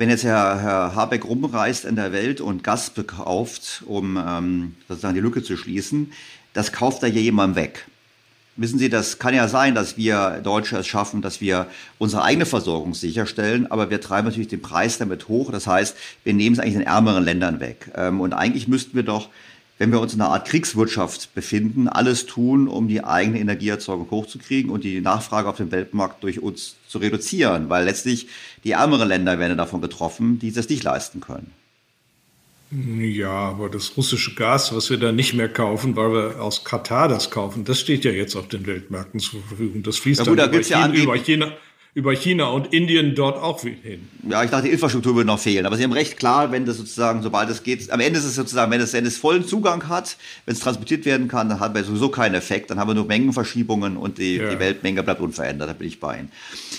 wenn 0.00 0.08
jetzt 0.08 0.24
Herr, 0.24 0.62
Herr 0.62 0.94
Habeck 0.94 1.26
rumreist 1.26 1.84
in 1.84 1.94
der 1.94 2.10
Welt 2.10 2.40
und 2.40 2.64
Gas 2.64 2.88
bekauft, 2.88 3.82
um 3.84 4.16
ähm, 4.16 4.74
sozusagen 4.88 5.12
die 5.14 5.20
Lücke 5.20 5.42
zu 5.42 5.58
schließen, 5.58 6.14
das 6.54 6.72
kauft 6.72 7.02
er 7.02 7.10
ja 7.10 7.20
jemandem 7.20 7.64
weg. 7.64 7.86
Wissen 8.56 8.78
Sie, 8.78 8.88
das 8.88 9.18
kann 9.18 9.34
ja 9.34 9.46
sein, 9.46 9.74
dass 9.74 9.98
wir 9.98 10.40
Deutsche 10.42 10.78
es 10.78 10.86
schaffen, 10.86 11.20
dass 11.20 11.42
wir 11.42 11.66
unsere 11.98 12.22
eigene 12.22 12.46
Versorgung 12.46 12.94
sicherstellen, 12.94 13.70
aber 13.70 13.90
wir 13.90 14.00
treiben 14.00 14.26
natürlich 14.26 14.48
den 14.48 14.62
Preis 14.62 14.96
damit 14.96 15.28
hoch. 15.28 15.52
Das 15.52 15.66
heißt, 15.66 15.94
wir 16.24 16.32
nehmen 16.32 16.54
es 16.54 16.60
eigentlich 16.60 16.78
den 16.78 16.86
ärmeren 16.86 17.22
Ländern 17.22 17.60
weg. 17.60 17.90
Ähm, 17.94 18.22
und 18.22 18.32
eigentlich 18.32 18.68
müssten 18.68 18.96
wir 18.96 19.02
doch 19.02 19.28
wenn 19.80 19.92
wir 19.92 20.00
uns 20.00 20.12
in 20.12 20.20
einer 20.20 20.30
Art 20.30 20.46
Kriegswirtschaft 20.46 21.34
befinden, 21.34 21.88
alles 21.88 22.26
tun, 22.26 22.68
um 22.68 22.86
die 22.86 23.02
eigene 23.02 23.40
Energieerzeugung 23.40 24.10
hochzukriegen 24.10 24.70
und 24.70 24.84
die 24.84 25.00
Nachfrage 25.00 25.48
auf 25.48 25.56
dem 25.56 25.72
Weltmarkt 25.72 26.22
durch 26.22 26.42
uns 26.42 26.76
zu 26.86 26.98
reduzieren, 26.98 27.70
weil 27.70 27.86
letztlich 27.86 28.28
die 28.62 28.72
ärmeren 28.72 29.08
Länder 29.08 29.38
werden 29.38 29.56
davon 29.56 29.80
getroffen, 29.80 30.38
die 30.38 30.52
das 30.52 30.68
nicht 30.68 30.82
leisten 30.82 31.20
können. 31.20 31.50
Ja, 33.00 33.30
aber 33.30 33.70
das 33.70 33.96
russische 33.96 34.34
Gas, 34.34 34.74
was 34.76 34.90
wir 34.90 34.98
da 34.98 35.12
nicht 35.12 35.32
mehr 35.32 35.48
kaufen, 35.48 35.96
weil 35.96 36.12
wir 36.12 36.42
aus 36.42 36.62
Katar 36.62 37.08
das 37.08 37.30
kaufen, 37.30 37.64
das 37.64 37.80
steht 37.80 38.04
ja 38.04 38.10
jetzt 38.10 38.36
auf 38.36 38.48
den 38.48 38.66
Weltmärkten 38.66 39.18
zur 39.18 39.40
Verfügung. 39.42 39.82
Das 39.82 39.96
fließt 39.96 40.20
ja, 40.20 40.26
gut, 40.26 40.38
dann 40.38 40.52
da 40.52 40.58
über, 40.58 40.62
China, 40.62 40.94
ja 40.94 41.02
über 41.02 41.16
China 41.16 41.52
über 41.92 42.14
China 42.14 42.46
und 42.50 42.72
Indien 42.72 43.16
dort 43.16 43.36
auch 43.36 43.60
hin. 43.62 44.08
Ja, 44.28 44.44
ich 44.44 44.50
dachte, 44.50 44.66
die 44.66 44.72
Infrastruktur 44.72 45.16
würde 45.16 45.26
noch 45.26 45.40
fehlen. 45.40 45.66
Aber 45.66 45.76
Sie 45.76 45.82
haben 45.82 45.92
recht, 45.92 46.16
klar, 46.16 46.52
wenn 46.52 46.64
das 46.64 46.76
sozusagen, 46.76 47.20
sobald 47.22 47.50
es 47.50 47.64
geht, 47.64 47.90
am 47.90 47.98
Ende 47.98 48.20
ist 48.20 48.24
es 48.24 48.36
sozusagen, 48.36 48.70
wenn 48.70 48.80
es, 48.80 48.92
wenn 48.92 49.04
es 49.04 49.16
vollen 49.16 49.44
Zugang 49.44 49.88
hat, 49.88 50.16
wenn 50.46 50.54
es 50.54 50.60
transportiert 50.60 51.04
werden 51.04 51.26
kann, 51.26 51.48
dann 51.48 51.58
hat 51.58 51.74
man 51.74 51.82
sowieso 51.82 52.08
keinen 52.08 52.36
Effekt. 52.36 52.70
Dann 52.70 52.78
haben 52.78 52.88
wir 52.88 52.94
nur 52.94 53.06
Mengenverschiebungen 53.06 53.96
und 53.96 54.18
die, 54.18 54.36
ja. 54.36 54.50
die 54.50 54.60
Weltmenge 54.60 55.02
bleibt 55.02 55.20
unverändert. 55.20 55.68
Da 55.68 55.72
bin 55.72 55.88
ich 55.88 55.98
bei 55.98 56.18
Ihnen. 56.18 56.32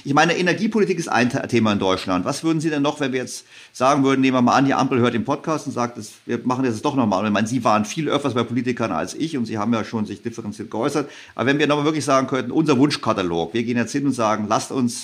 Ich 0.06 0.14
meine, 0.14 0.38
Energiepolitik 0.38 0.98
ist 0.98 1.10
ein 1.10 1.30
Thema 1.50 1.74
in 1.74 1.80
Deutschland. 1.80 2.24
Was 2.24 2.46
würden 2.46 2.62
Sie 2.62 2.70
denn 2.70 2.82
noch, 2.82 3.02
wenn 3.02 3.12
wir 3.12 3.20
jetzt 3.20 3.46
sagen 3.74 4.06
würden, 4.06 4.22
nehmen 4.22 4.38
wir 4.38 4.42
mal 4.42 4.56
an, 4.56 4.66
die 4.66 4.74
Ampel 4.74 5.00
hört 5.00 5.14
den 5.14 5.26
Podcast 5.26 5.68
und 5.68 5.74
sagt, 5.74 5.98
das, 5.98 6.14
wir 6.26 6.40
machen 6.46 6.64
das 6.64 6.82
doch 6.82 6.96
nochmal. 6.96 7.20
Und 7.20 7.26
ich 7.26 7.34
meine, 7.34 7.48
Sie 7.48 7.64
waren 7.66 7.84
viel 7.84 8.08
öfters 8.08 8.34
bei 8.34 8.44
Politikern 8.44 8.94
als 8.94 9.14
ich 9.14 9.36
und 9.36 9.46
Sie 9.46 9.58
haben 9.58 9.74
ja 9.74 9.84
schon 9.84 10.06
sich 10.06 10.22
differenziert 10.22 10.72
geäußert. 10.72 11.10
Aber 11.36 11.48
wenn 11.48 11.60
wir 11.60 11.68
nochmal 11.68 11.86
wirklich 11.86 12.06
sagen 12.06 12.28
könnten, 12.28 12.52
unser 12.52 12.78
Wunschkatalog, 12.78 13.54
wir 13.54 13.64
gehen 13.64 13.76
jetzt 13.76 13.92
hin 13.92 14.06
und 14.06 14.14
sagen, 14.14 14.46
lasst 14.48 14.72
uns 14.72 15.01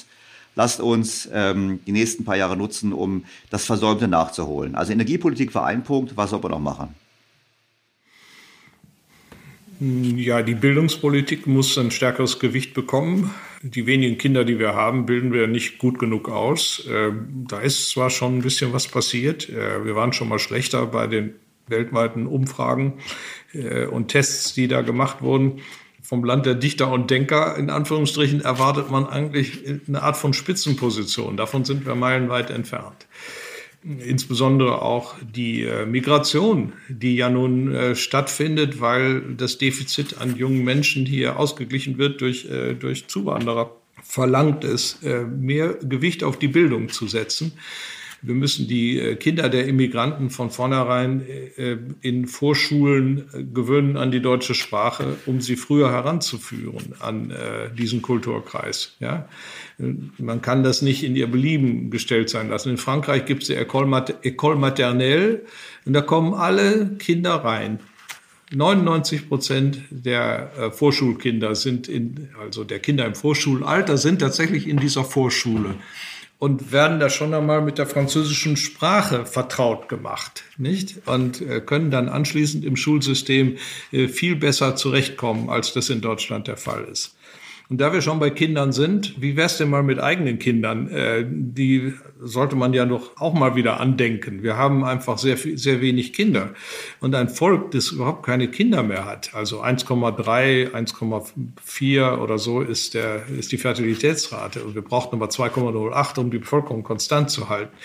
lasst 0.57 0.81
uns 0.81 1.29
ähm, 1.31 1.79
die 1.85 1.91
nächsten 1.91 2.25
paar 2.25 2.35
Jahre 2.35 2.57
nutzen, 2.57 2.91
um 2.91 3.23
das 3.49 3.65
Versäumte 3.65 4.07
nachzuholen. 4.07 4.75
Also 4.75 4.91
Energiepolitik 4.91 5.53
war 5.55 5.65
ein 5.67 5.83
Punkt, 5.83 6.17
was 6.17 6.31
soll 6.31 6.41
man 6.41 6.51
noch 6.51 6.59
machen? 6.59 6.95
Ja, 9.79 10.41
die 10.41 10.55
Bildungspolitik 10.55 11.45
muss 11.45 11.77
ein 11.77 11.91
stärkeres 11.91 12.39
Gewicht 12.39 12.73
bekommen. 12.73 13.29
Die 13.61 13.85
wenigen 13.85 14.17
Kinder, 14.17 14.43
die 14.43 14.57
wir 14.57 14.73
haben, 14.73 15.05
bilden 15.05 15.31
wir 15.31 15.45
nicht 15.45 15.77
gut 15.77 15.99
genug 15.99 16.29
aus. 16.29 16.83
Ähm, 16.89 17.45
da 17.47 17.59
ist 17.59 17.91
zwar 17.91 18.09
schon 18.09 18.39
ein 18.39 18.41
bisschen 18.41 18.73
was 18.73 18.87
passiert. 18.87 19.49
Äh, 19.49 19.85
wir 19.85 19.95
waren 19.95 20.13
schon 20.13 20.29
mal 20.29 20.39
schlechter 20.39 20.87
bei 20.87 21.05
den 21.05 21.35
weltweiten 21.67 22.25
Umfragen 22.25 22.93
äh, 23.53 23.85
und 23.85 24.07
Tests, 24.07 24.55
die 24.55 24.67
da 24.67 24.81
gemacht 24.81 25.21
wurden 25.21 25.61
vom 26.07 26.23
Land 26.23 26.45
der 26.45 26.55
Dichter 26.55 26.89
und 26.89 27.11
Denker, 27.11 27.57
in 27.57 27.69
Anführungsstrichen, 27.69 28.39
erwartet 28.39 28.89
man 28.89 29.07
eigentlich 29.07 29.63
eine 29.89 30.01
Art 30.01 30.15
von 30.15 30.31
Spitzenposition. 30.31 31.35
Davon 31.35 31.65
sind 31.65 31.85
wir 31.85 31.95
meilenweit 31.95 32.49
entfernt. 32.49 33.07
Insbesondere 33.83 34.81
auch 34.83 35.15
die 35.21 35.63
äh, 35.63 35.85
Migration, 35.85 36.71
die 36.87 37.17
ja 37.17 37.29
nun 37.29 37.75
äh, 37.75 37.93
stattfindet, 37.93 38.79
weil 38.79 39.19
das 39.35 39.57
Defizit 39.57 40.17
an 40.21 40.37
jungen 40.37 40.63
Menschen 40.63 41.05
hier 41.05 41.37
ausgeglichen 41.37 41.97
wird 41.97 42.21
durch, 42.21 42.45
äh, 42.45 42.73
durch 42.75 43.09
Zuwanderer, 43.09 43.75
verlangt 44.01 44.63
es, 44.63 44.99
mehr 45.01 45.73
Gewicht 45.73 46.23
auf 46.23 46.39
die 46.39 46.47
Bildung 46.47 46.87
zu 46.87 47.07
setzen. 47.07 47.51
Wir 48.21 48.33
müssen 48.33 48.67
die 48.67 48.99
äh, 48.99 49.15
Kinder 49.15 49.47
der 49.49 49.67
Immigranten 49.67 50.29
von 50.29 50.49
vornherein 50.49 51.21
äh, 51.21 51.77
in 52.01 52.27
Vorschulen 52.27 53.29
äh, 53.31 53.43
gewöhnen 53.43 53.95
an 53.95 54.11
die 54.11 54.21
deutsche 54.21 54.55
Sprache, 54.55 55.17
um 55.27 55.39
sie 55.39 55.55
früher 55.55 55.91
heranzuführen 55.91 56.93
an 56.99 57.33
diesen 57.77 58.01
Kulturkreis. 58.01 58.95
Ja? 58.99 59.27
Man 59.77 60.41
kann 60.41 60.63
das 60.63 60.81
nicht 60.81 61.03
in 61.03 61.15
ihr 61.15 61.27
Belieben 61.27 61.89
gestellt 61.89 62.29
sein 62.29 62.49
lassen. 62.49 62.71
In 62.71 62.77
Frankreich 62.77 63.25
gibt 63.25 63.43
es 63.43 63.47
die 63.47 63.57
École 63.57 64.55
Maternelle 64.55 65.41
und 65.85 65.93
da 65.93 66.01
kommen 66.01 66.33
alle 66.33 66.95
Kinder 66.97 67.35
rein. 67.35 67.79
99 68.53 69.27
Prozent 69.27 69.81
der 69.89 70.71
Vorschulkinder 70.71 71.55
sind 71.55 71.87
in, 71.87 72.29
also 72.39 72.63
der 72.63 72.79
Kinder 72.79 73.05
im 73.05 73.15
Vorschulalter 73.15 73.97
sind 73.97 74.19
tatsächlich 74.19 74.67
in 74.67 74.77
dieser 74.77 75.03
Vorschule 75.03 75.75
und 76.39 76.71
werden 76.71 76.99
da 76.99 77.09
schon 77.09 77.33
einmal 77.33 77.61
mit 77.61 77.77
der 77.77 77.87
französischen 77.87 78.57
Sprache 78.57 79.25
vertraut 79.25 79.89
gemacht, 79.89 80.43
nicht? 80.57 81.07
Und 81.07 81.41
äh, 81.41 81.61
können 81.61 81.89
dann 81.89 82.09
anschließend 82.09 82.63
im 82.63 82.75
Schulsystem 82.75 83.57
äh, 83.91 84.07
viel 84.07 84.35
besser 84.35 84.75
zurechtkommen, 84.75 85.49
als 85.49 85.73
das 85.73 85.89
in 85.89 86.01
Deutschland 86.01 86.47
der 86.47 86.57
Fall 86.57 86.83
ist. 86.85 87.16
Und 87.69 87.81
da 87.81 87.91
wir 87.91 88.01
schon 88.01 88.19
bei 88.19 88.29
Kindern 88.29 88.71
sind, 88.71 89.21
wie 89.21 89.35
wär's 89.35 89.57
denn 89.57 89.69
mal 89.69 89.83
mit 89.83 89.99
eigenen 89.99 90.39
Kindern? 90.39 90.89
Äh, 90.89 91.25
die 91.27 91.93
sollte 92.21 92.55
man 92.55 92.73
ja 92.73 92.85
doch 92.85 93.17
auch 93.17 93.33
mal 93.33 93.55
wieder 93.55 93.81
andenken. 93.81 94.41
Wir 94.41 94.55
haben 94.55 94.85
einfach 94.85 95.17
sehr, 95.17 95.37
sehr 95.37 95.81
wenig 95.81 96.13
Kinder. 96.13 96.51
Und 97.01 97.13
ein 97.13 97.27
Volk, 97.27 97.71
das 97.71 97.89
überhaupt 97.89 98.25
keine 98.25 98.47
Kinder 98.47 98.83
mehr 98.83 99.03
hat, 99.03 99.35
also 99.35 99.61
1,3, 99.61 100.71
1,4 100.71 102.17
oder 102.19 102.37
so 102.37 102.61
ist, 102.61 102.93
der, 102.93 103.23
ist 103.37 103.51
die 103.51 103.57
Fertilitätsrate. 103.57 104.63
Und 104.63 104.73
wir 104.73 104.81
brauchen 104.81 105.15
aber 105.15 105.27
2,08, 105.27 106.19
um 106.19 106.31
die 106.31 106.39
Bevölkerung 106.39 106.83
konstant 106.83 107.29
zu 107.29 107.49
halten. 107.49 107.75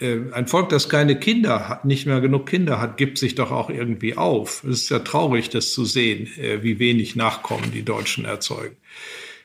Äh, 0.00 0.32
ein 0.32 0.46
Volk, 0.46 0.68
das 0.68 0.88
keine 0.88 1.18
Kinder 1.18 1.68
hat, 1.68 1.84
nicht 1.84 2.06
mehr 2.06 2.20
genug 2.20 2.46
Kinder 2.46 2.80
hat, 2.80 2.96
gibt 2.96 3.18
sich 3.18 3.34
doch 3.34 3.50
auch 3.50 3.70
irgendwie 3.70 4.16
auf. 4.16 4.64
Es 4.64 4.82
ist 4.82 4.90
ja 4.90 5.00
traurig, 5.00 5.50
das 5.50 5.72
zu 5.72 5.84
sehen, 5.84 6.28
äh, 6.38 6.62
wie 6.62 6.78
wenig 6.78 7.16
Nachkommen 7.16 7.70
die 7.72 7.84
Deutschen 7.84 8.24
erzeugen. 8.24 8.76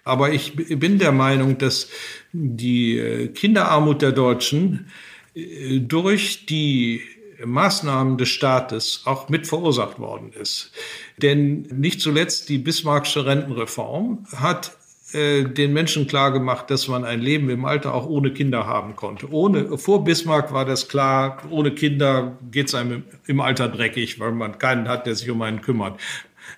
Aber 0.03 0.31
ich 0.33 0.55
bin 0.55 0.99
der 0.99 1.13
Meinung, 1.13 1.57
dass 1.57 1.89
die 2.33 2.97
äh, 2.97 3.27
Kinderarmut 3.29 4.01
der 4.01 4.11
Deutschen 4.11 4.87
durch 5.35 6.45
die 6.45 7.01
Maßnahmen 7.43 8.19
des 8.19 8.29
Staates 8.29 9.01
auch 9.05 9.29
mit 9.29 9.47
verursacht 9.47 9.97
worden 9.97 10.31
ist. 10.31 10.71
Denn 11.17 11.63
nicht 11.73 12.01
zuletzt 12.01 12.49
die 12.49 12.59
Bismarckische 12.59 13.25
Rentenreform 13.25 14.27
hat 14.35 14.77
äh, 15.13 15.43
den 15.43 15.73
Menschen 15.73 16.07
klar 16.07 16.31
gemacht, 16.31 16.69
dass 16.69 16.87
man 16.87 17.05
ein 17.05 17.21
Leben 17.21 17.49
im 17.49 17.65
Alter 17.65 17.93
auch 17.93 18.07
ohne 18.07 18.31
Kinder 18.31 18.65
haben 18.65 18.95
konnte. 18.95 19.31
Ohne, 19.31 19.77
vor 19.77 20.03
Bismarck 20.03 20.53
war 20.53 20.65
das 20.65 20.87
klar, 20.87 21.41
ohne 21.49 21.71
Kinder 21.71 22.37
geht 22.51 22.67
es 22.67 22.75
einem 22.75 23.03
im 23.27 23.39
Alter 23.39 23.69
dreckig, 23.69 24.19
weil 24.19 24.31
man 24.31 24.57
keinen 24.57 24.87
hat, 24.87 25.05
der 25.05 25.15
sich 25.15 25.29
um 25.29 25.41
einen 25.41 25.61
kümmert. 25.61 25.99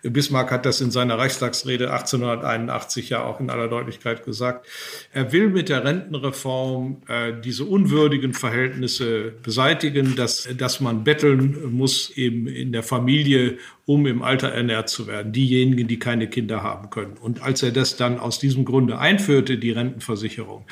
Bismarck 0.04 0.52
hat 0.52 0.66
das 0.66 0.82
in 0.82 0.92
seiner 0.92 1.18
Reichstagsrede 1.18 1.92
1881 1.92 3.10
ja 3.10 3.24
auch 3.24 3.40
in 3.40 3.50
aller 3.50 3.68
Deutlichkeit 3.68 4.26
gesagt. 4.26 4.68
Er 5.12 5.32
will 5.32 5.50
mit 5.50 5.70
der 5.70 5.84
Rentenreform 5.84 7.02
äh, 7.08 7.34
diese 7.44 7.66
unwürdigen 7.66 8.34
Verhältnisse 8.34 9.34
beseitigen, 9.44 10.16
dass, 10.16 10.48
dass 10.58 10.80
man 10.80 11.04
betteln 11.04 11.72
muss 11.72 12.10
eben 12.12 12.48
in 12.48 12.72
der 12.72 12.84
Familie, 12.84 13.58
um 13.86 14.08
im 14.08 14.24
Alter 14.24 14.50
ernährt 14.50 14.90
zu 14.90 15.08
werden. 15.08 15.32
Diejenigen, 15.32 15.88
die 15.88 16.00
keine 16.00 16.28
Kinder 16.28 16.64
haben 16.64 16.90
können. 16.90 17.18
Und 17.20 17.44
als 17.44 17.62
er 17.62 17.72
das 17.72 17.98
dann 17.98 18.20
aus 18.20 18.40
diesem 18.40 18.66
Grunde 18.66 18.98
einführte, 18.98 19.58
die 19.58 19.72
Rentenversicherung, 19.72 20.66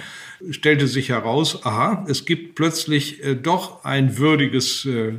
stellte 0.50 0.88
sich 0.88 1.10
heraus, 1.10 1.64
aha, 1.66 2.06
es 2.08 2.26
gibt 2.26 2.56
plötzlich 2.56 3.24
äh, 3.24 3.36
doch 3.36 3.84
ein 3.84 4.18
würdiges 4.18 4.86
äh, 4.86 5.14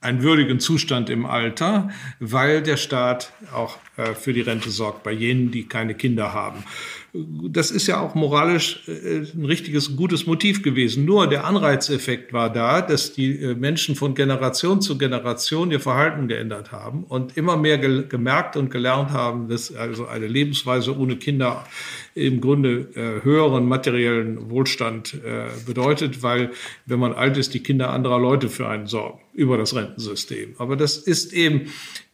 einen 0.00 0.22
würdigen 0.22 0.60
Zustand 0.60 1.10
im 1.10 1.26
Alter, 1.26 1.90
weil 2.20 2.62
der 2.62 2.76
Staat 2.76 3.32
auch 3.52 3.78
äh, 3.96 4.14
für 4.14 4.32
die 4.32 4.40
Rente 4.40 4.70
sorgt 4.70 5.02
bei 5.02 5.12
jenen, 5.12 5.50
die 5.50 5.64
keine 5.64 5.94
Kinder 5.94 6.32
haben 6.32 6.64
das 7.12 7.70
ist 7.70 7.86
ja 7.88 8.00
auch 8.00 8.14
moralisch 8.14 8.82
äh, 8.86 9.22
ein 9.34 9.44
richtiges, 9.44 9.96
gutes 9.96 10.26
Motiv 10.26 10.62
gewesen. 10.62 11.04
Nur 11.04 11.26
der 11.26 11.44
Anreizeffekt 11.44 12.32
war 12.32 12.52
da, 12.52 12.82
dass 12.82 13.12
die 13.12 13.36
äh, 13.36 13.54
Menschen 13.54 13.96
von 13.96 14.14
Generation 14.14 14.80
zu 14.80 14.96
Generation 14.96 15.72
ihr 15.72 15.80
Verhalten 15.80 16.28
geändert 16.28 16.70
haben 16.70 17.04
und 17.04 17.36
immer 17.36 17.56
mehr 17.56 17.78
gemerkt 17.78 18.56
und 18.56 18.70
gelernt 18.70 19.10
haben, 19.10 19.48
dass 19.48 19.74
also 19.74 20.06
eine 20.06 20.28
Lebensweise 20.28 20.96
ohne 20.96 21.16
Kinder 21.16 21.66
im 22.14 22.40
Grunde 22.40 22.88
äh, 22.94 23.24
höheren 23.24 23.66
materiellen 23.66 24.50
Wohlstand 24.50 25.18
bedeutet, 25.66 26.22
weil 26.22 26.50
wenn 26.86 26.98
man 26.98 27.12
alt 27.12 27.36
ist, 27.36 27.54
die 27.54 27.62
Kinder 27.62 27.90
anderer 27.90 28.18
Leute 28.18 28.48
für 28.48 28.68
einen 28.68 28.86
sorgen 28.86 29.20
über 29.32 29.56
das 29.56 29.74
Rentensystem. 29.74 30.54
Aber 30.58 30.76
das 30.76 30.96
ist 30.96 31.32
eben 31.32 31.70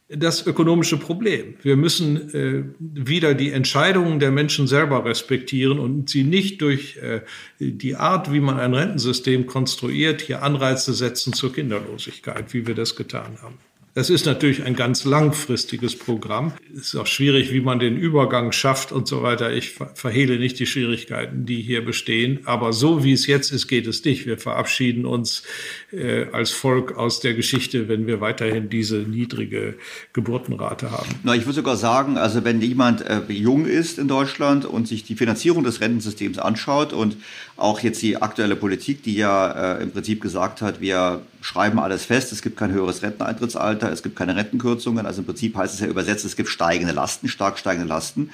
das 0.09 0.47
ökonomische 0.47 0.99
Problem. 0.99 1.55
Wir 1.63 1.77
müssen 1.77 2.33
äh, 2.33 2.65
wieder 2.79 3.35
die 3.35 3.51
Entscheidungen 3.51 4.21
der 4.21 4.31
Menschen 4.31 4.69
selber 4.69 5.05
respektieren 5.05 5.81
und 5.81 6.09
sie 6.09 6.23
nicht 6.23 6.63
durch 6.63 6.97
äh, 6.99 7.23
die 7.59 7.97
Art, 7.97 8.33
wie 8.33 8.41
man 8.41 8.61
ein 8.61 8.73
Rentensystem 8.73 9.47
konstruiert, 9.47 10.21
hier 10.21 10.43
Anreize 10.43 10.95
setzen 10.95 11.33
zur 11.33 11.53
Kinderlosigkeit, 11.53 12.55
wie 12.55 12.67
wir 12.69 12.77
das 12.77 12.95
getan 12.95 13.39
haben. 13.43 13.59
Das 13.97 14.11
ist 14.11 14.27
natürlich 14.27 14.63
ein 14.63 14.77
ganz 14.77 15.07
langfristiges 15.07 15.99
Programm. 15.99 16.53
Es 16.75 16.89
ist 16.89 16.97
auch 16.97 17.07
schwierig, 17.07 17.51
wie 17.55 17.63
man 17.63 17.79
den 17.79 17.97
Übergang 17.97 18.53
schafft 18.53 18.93
und 18.93 19.09
so 19.09 19.23
weiter. 19.23 19.55
Ich 19.55 19.73
verhehle 19.95 20.39
nicht 20.39 20.59
die 20.59 20.67
Schwierigkeiten, 20.67 21.47
die 21.47 21.63
hier 21.63 21.83
bestehen. 21.83 22.41
Aber 22.45 22.75
so 22.75 23.05
wie 23.05 23.15
es 23.15 23.27
jetzt 23.27 23.53
ist, 23.53 23.69
geht 23.69 23.87
es 23.87 24.05
nicht. 24.05 24.27
Wir 24.27 24.37
verabschieden 24.37 25.07
uns 25.07 25.45
äh, 25.93 26.27
als 26.31 26.51
Volk 26.51 26.95
aus 26.95 27.21
der 27.21 27.33
Geschichte, 27.33 27.89
wenn 27.89 28.07
wir 28.07 28.21
weiterhin 28.21 28.69
diese 28.69 28.97
niedrige 28.97 29.77
Geburtenrate 30.13 30.91
haben. 30.91 31.09
Na, 31.23 31.35
ich 31.35 31.47
würde 31.47 31.55
sogar 31.55 31.79
sagen, 31.79 32.19
also 32.19 32.45
wenn 32.45 32.61
jemand 32.61 33.01
äh, 33.01 33.23
jung 33.29 33.65
ist 33.65 33.99
in 33.99 34.09
Deutschland 34.09 34.67
und 34.67 34.87
sich 34.87 35.05
die 35.05 35.15
Finanzierung 35.15 35.65
des 35.65 35.81
Rentensystems 35.81 36.37
anschaut 36.37 36.93
und 36.93 37.17
auch 37.57 37.81
jetzt 37.81 38.03
die 38.03 38.21
aktuelle 38.21 38.55
Politik, 38.55 39.03
die 39.03 39.17
ja 39.17 39.77
äh, 39.77 39.83
im 39.83 39.91
Prinzip 39.91 40.21
gesagt 40.21 40.61
hat, 40.61 40.81
wir 40.81 41.23
schreiben 41.41 41.79
alles 41.79 42.05
fest, 42.05 42.33
es 42.33 42.43
gibt 42.43 42.59
kein 42.59 42.71
höheres 42.71 43.03
Renteneintrittsalter, 43.03 43.91
es 43.91 44.03
gibt 44.03 44.17
keine 44.17 44.37
Rentenkürzungen. 44.37 45.07
Also 45.07 45.21
im 45.23 45.27
Prinzip 45.27 45.57
heißt 45.57 45.75
es 45.75 45.81
ja 45.81 45.87
übersetzt, 45.87 46.25
es 46.25 46.37
gibt 46.37 46.51
steigende 46.51 46.93
Lasten, 46.93 47.29
stark 47.29 47.59
steigende 47.59 47.89
Lasten. 47.89 48.31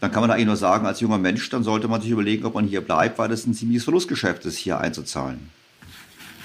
Dann 0.00 0.10
kann 0.10 0.22
man 0.22 0.30
eigentlich 0.30 0.46
nur 0.46 0.56
sagen, 0.56 0.86
als 0.86 1.00
junger 1.00 1.18
Mensch, 1.18 1.48
dann 1.50 1.62
sollte 1.62 1.86
man 1.86 2.00
sich 2.00 2.10
überlegen, 2.10 2.44
ob 2.44 2.54
man 2.54 2.66
hier 2.66 2.80
bleibt, 2.80 3.18
weil 3.18 3.30
es 3.30 3.46
ein 3.46 3.54
ziemliches 3.54 3.84
Verlustgeschäft 3.84 4.44
ist, 4.46 4.56
hier 4.56 4.80
einzuzahlen. 4.80 5.50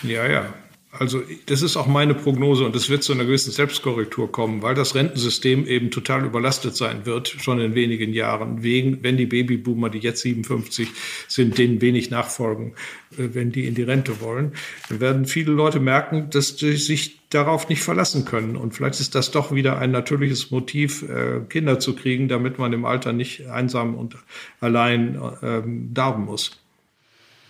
Ja, 0.03 0.27
ja. 0.27 0.53
Also 0.99 1.21
das 1.45 1.61
ist 1.61 1.77
auch 1.77 1.87
meine 1.87 2.13
Prognose 2.13 2.65
und 2.65 2.75
es 2.75 2.89
wird 2.89 3.03
zu 3.03 3.13
einer 3.13 3.25
gewissen 3.25 3.51
Selbstkorrektur 3.51 4.31
kommen, 4.31 4.61
weil 4.61 4.75
das 4.75 4.95
Rentensystem 4.95 5.67
eben 5.67 5.91
total 5.91 6.25
überlastet 6.25 6.75
sein 6.75 7.05
wird, 7.05 7.27
schon 7.27 7.59
in 7.59 7.75
wenigen 7.75 8.13
Jahren, 8.13 8.63
wegen, 8.63 9.03
wenn 9.03 9.17
die 9.17 9.25
Babyboomer, 9.25 9.89
die 9.89 9.99
jetzt 9.99 10.21
57 10.21 10.89
sind, 11.27 11.57
denen 11.57 11.81
wenig 11.81 12.09
nachfolgen, 12.09 12.73
äh, 13.17 13.29
wenn 13.33 13.51
die 13.51 13.67
in 13.67 13.75
die 13.75 13.83
Rente 13.83 14.21
wollen, 14.21 14.53
dann 14.89 14.99
werden 14.99 15.25
viele 15.25 15.51
Leute 15.51 15.79
merken, 15.79 16.29
dass 16.31 16.57
sie 16.57 16.77
sich 16.77 17.19
darauf 17.29 17.69
nicht 17.69 17.81
verlassen 17.83 18.25
können. 18.25 18.55
Und 18.55 18.73
vielleicht 18.73 18.99
ist 18.99 19.13
das 19.13 19.31
doch 19.31 19.53
wieder 19.53 19.77
ein 19.77 19.91
natürliches 19.91 20.51
Motiv, 20.51 21.03
äh, 21.03 21.41
Kinder 21.49 21.79
zu 21.79 21.95
kriegen, 21.95 22.27
damit 22.27 22.57
man 22.57 22.73
im 22.73 22.85
Alter 22.85 23.13
nicht 23.13 23.47
einsam 23.47 23.95
und 23.95 24.15
allein 24.61 25.19
ähm, 25.43 25.93
darben 25.93 26.25
muss. 26.25 26.59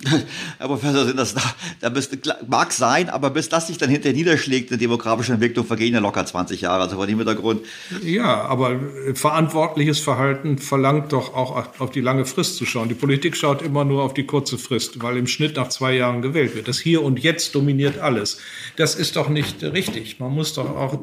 Herr 0.60 0.68
Professor, 0.68 1.12
das, 1.14 1.36
da 1.80 1.90
bist, 1.90 2.18
mag 2.48 2.72
sein, 2.72 3.10
aber 3.10 3.32
bis 3.32 3.50
das 3.50 3.68
sich 3.68 3.80
dann 3.80 3.90
hinterher 3.90 4.16
niederschlägt, 4.16 4.70
eine 4.70 4.78
demografische 4.78 5.34
Entwicklung, 5.34 5.66
vergehen 5.66 5.94
ja 5.94 6.00
locker 6.00 6.24
20 6.24 6.62
Jahre, 6.62 6.84
also 6.84 6.98
vor 6.98 7.08
dem 7.08 7.18
Hintergrund. 7.18 7.62
Ja, 8.04 8.44
aber 8.44 8.80
verantwortliches 9.16 10.00
Verhalten 10.00 10.60
verlangt 10.60 11.14
doch 11.14 11.34
auch 11.34 11.80
auf 11.80 11.90
die 11.90 12.02
lange 12.02 12.26
Frist 12.26 12.58
zu 12.58 12.66
schauen. 12.66 12.90
Die 12.90 12.96
Politik 12.96 13.36
schaut 13.36 13.64
immer 13.64 13.86
nur 13.86 14.04
auf 14.04 14.14
die 14.14 14.26
kurze 14.26 14.60
Frist, 14.60 15.02
weil 15.02 15.18
im 15.18 15.26
Schnitt 15.26 15.56
nach 15.56 15.70
zwei 15.70 15.94
Jahren 15.94 16.22
gewählt 16.22 16.56
wird. 16.56 16.68
Das 16.68 16.78
Hier 16.78 17.02
und 17.02 17.20
Jetzt 17.20 17.56
dominiert 17.56 17.98
alles. 17.98 18.40
Das 18.76 18.94
ist 18.94 19.16
doch 19.16 19.30
nicht 19.30 19.64
richtig. 19.64 20.20
Man 20.20 20.32
muss 20.32 20.54
doch 20.54 20.76
auch 20.76 21.00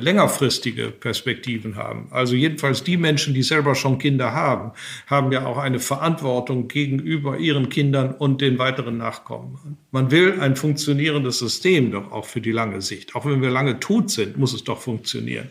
längerfristige 0.00 0.88
Perspektiven 0.88 1.76
haben. 1.76 2.08
Also 2.10 2.34
jedenfalls 2.34 2.82
die 2.82 2.96
Menschen, 2.96 3.32
die 3.32 3.44
selber 3.44 3.76
schon 3.76 3.98
Kinder 3.98 4.32
haben, 4.32 4.72
haben 5.06 5.30
ja 5.30 5.46
auch 5.46 5.58
eine 5.58 5.78
Verantwortung 5.78 6.66
gegenüber 6.66 7.38
ihren 7.38 7.68
Kindern 7.68 8.14
und 8.24 8.40
den 8.40 8.58
weiteren 8.58 8.96
Nachkommen. 8.96 9.76
Man 9.90 10.10
will 10.10 10.40
ein 10.40 10.56
funktionierendes 10.56 11.38
System 11.38 11.92
doch 11.92 12.10
auch 12.10 12.24
für 12.24 12.40
die 12.40 12.52
lange 12.52 12.80
Sicht. 12.80 13.14
Auch 13.14 13.26
wenn 13.26 13.42
wir 13.42 13.50
lange 13.50 13.80
tot 13.80 14.10
sind, 14.10 14.38
muss 14.38 14.54
es 14.54 14.64
doch 14.64 14.80
funktionieren. 14.80 15.50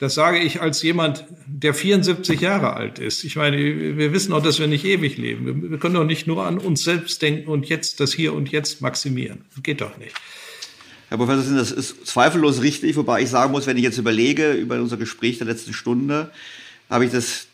Das 0.00 0.14
sage 0.14 0.38
ich 0.38 0.60
als 0.60 0.82
jemand, 0.82 1.24
der 1.46 1.74
74 1.74 2.40
Jahre 2.40 2.74
alt 2.74 2.98
ist. 2.98 3.22
Ich 3.22 3.36
meine, 3.36 3.56
wir 3.56 4.12
wissen 4.12 4.32
auch, 4.32 4.42
dass 4.42 4.58
wir 4.58 4.66
nicht 4.66 4.84
ewig 4.84 5.16
leben. 5.16 5.70
Wir 5.70 5.78
können 5.78 5.94
doch 5.94 6.04
nicht 6.04 6.26
nur 6.26 6.44
an 6.44 6.58
uns 6.58 6.82
selbst 6.82 7.22
denken 7.22 7.48
und 7.48 7.68
jetzt 7.68 8.00
das 8.00 8.12
Hier 8.12 8.32
und 8.32 8.50
Jetzt 8.50 8.80
maximieren. 8.80 9.44
Das 9.54 9.62
geht 9.62 9.80
doch 9.80 9.96
nicht. 9.96 10.14
Herr 11.08 11.18
Professor 11.18 11.42
Sinn, 11.42 11.56
das 11.56 11.70
ist 11.70 12.04
zweifellos 12.04 12.62
richtig, 12.62 12.96
wobei 12.96 13.22
ich 13.22 13.28
sagen 13.28 13.52
muss, 13.52 13.66
wenn 13.66 13.76
ich 13.76 13.84
jetzt 13.84 13.98
überlege 13.98 14.52
über 14.52 14.80
unser 14.80 14.96
Gespräch 14.96 15.38
der 15.38 15.46
letzten 15.46 15.72
Stunde, 15.72 16.30
habe 16.90 17.04
ich 17.04 17.12
das 17.12 17.47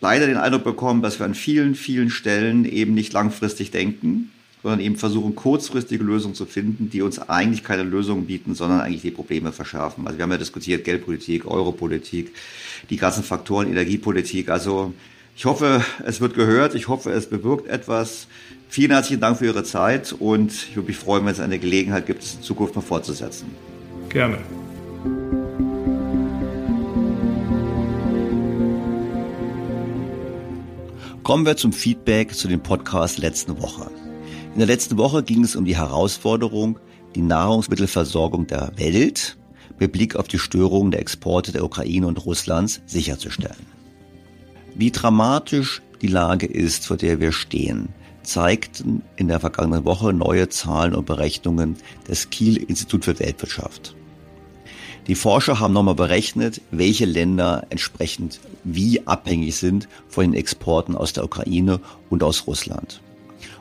leider 0.00 0.26
den 0.26 0.36
Eindruck 0.36 0.64
bekommen, 0.64 1.02
dass 1.02 1.18
wir 1.18 1.26
an 1.26 1.34
vielen, 1.34 1.74
vielen 1.74 2.10
Stellen 2.10 2.64
eben 2.64 2.94
nicht 2.94 3.12
langfristig 3.12 3.70
denken, 3.70 4.30
sondern 4.62 4.80
eben 4.80 4.96
versuchen, 4.96 5.34
kurzfristige 5.34 6.02
Lösungen 6.02 6.34
zu 6.34 6.46
finden, 6.46 6.90
die 6.90 7.02
uns 7.02 7.18
eigentlich 7.18 7.62
keine 7.62 7.84
Lösungen 7.84 8.26
bieten, 8.26 8.54
sondern 8.54 8.80
eigentlich 8.80 9.02
die 9.02 9.10
Probleme 9.10 9.52
verschärfen. 9.52 10.06
Also 10.06 10.18
wir 10.18 10.24
haben 10.24 10.32
ja 10.32 10.38
diskutiert 10.38 10.84
Geldpolitik, 10.84 11.46
Europolitik, 11.46 12.34
die 12.90 12.96
ganzen 12.96 13.22
Faktoren, 13.22 13.68
Energiepolitik. 13.68 14.48
Also 14.48 14.92
ich 15.36 15.44
hoffe, 15.44 15.84
es 16.04 16.20
wird 16.20 16.34
gehört. 16.34 16.74
Ich 16.74 16.88
hoffe, 16.88 17.12
es 17.12 17.30
bewirkt 17.30 17.68
etwas. 17.68 18.26
Vielen 18.68 18.90
herzlichen 18.90 19.20
Dank 19.20 19.38
für 19.38 19.46
Ihre 19.46 19.62
Zeit 19.62 20.12
und 20.12 20.52
ich 20.52 20.76
würde 20.76 20.88
mich 20.88 20.98
freuen, 20.98 21.24
wenn 21.24 21.32
es 21.32 21.40
eine 21.40 21.58
Gelegenheit 21.58 22.06
gibt, 22.06 22.22
es 22.22 22.34
in 22.34 22.42
Zukunft 22.42 22.74
mal 22.74 22.82
fortzusetzen. 22.82 23.46
Gerne. 24.08 24.38
Kommen 31.28 31.44
wir 31.44 31.58
zum 31.58 31.74
Feedback 31.74 32.34
zu 32.34 32.48
dem 32.48 32.62
Podcast 32.62 33.18
letzten 33.18 33.60
Woche. 33.60 33.90
In 34.54 34.60
der 34.60 34.66
letzten 34.66 34.96
Woche 34.96 35.22
ging 35.22 35.44
es 35.44 35.56
um 35.56 35.66
die 35.66 35.76
Herausforderung, 35.76 36.78
die 37.14 37.20
Nahrungsmittelversorgung 37.20 38.46
der 38.46 38.72
Welt 38.76 39.36
mit 39.78 39.92
Blick 39.92 40.16
auf 40.16 40.26
die 40.26 40.38
Störungen 40.38 40.90
der 40.90 41.02
Exporte 41.02 41.52
der 41.52 41.64
Ukraine 41.64 42.06
und 42.06 42.24
Russlands 42.24 42.80
sicherzustellen. 42.86 43.66
Wie 44.74 44.90
dramatisch 44.90 45.82
die 46.00 46.06
Lage 46.06 46.46
ist, 46.46 46.86
vor 46.86 46.96
der 46.96 47.20
wir 47.20 47.32
stehen, 47.32 47.90
zeigten 48.22 49.02
in 49.16 49.28
der 49.28 49.38
vergangenen 49.38 49.84
Woche 49.84 50.14
neue 50.14 50.48
Zahlen 50.48 50.94
und 50.94 51.04
Berechnungen 51.04 51.76
des 52.08 52.30
Kiel 52.30 52.56
Institut 52.56 53.04
für 53.04 53.18
Weltwirtschaft. 53.18 53.97
Die 55.08 55.14
Forscher 55.14 55.58
haben 55.58 55.72
nochmal 55.72 55.94
berechnet, 55.94 56.60
welche 56.70 57.06
Länder 57.06 57.66
entsprechend 57.70 58.40
wie 58.62 59.06
abhängig 59.06 59.56
sind 59.56 59.88
von 60.06 60.24
den 60.24 60.34
Exporten 60.34 60.94
aus 60.94 61.14
der 61.14 61.24
Ukraine 61.24 61.80
und 62.10 62.22
aus 62.22 62.46
Russland. 62.46 63.00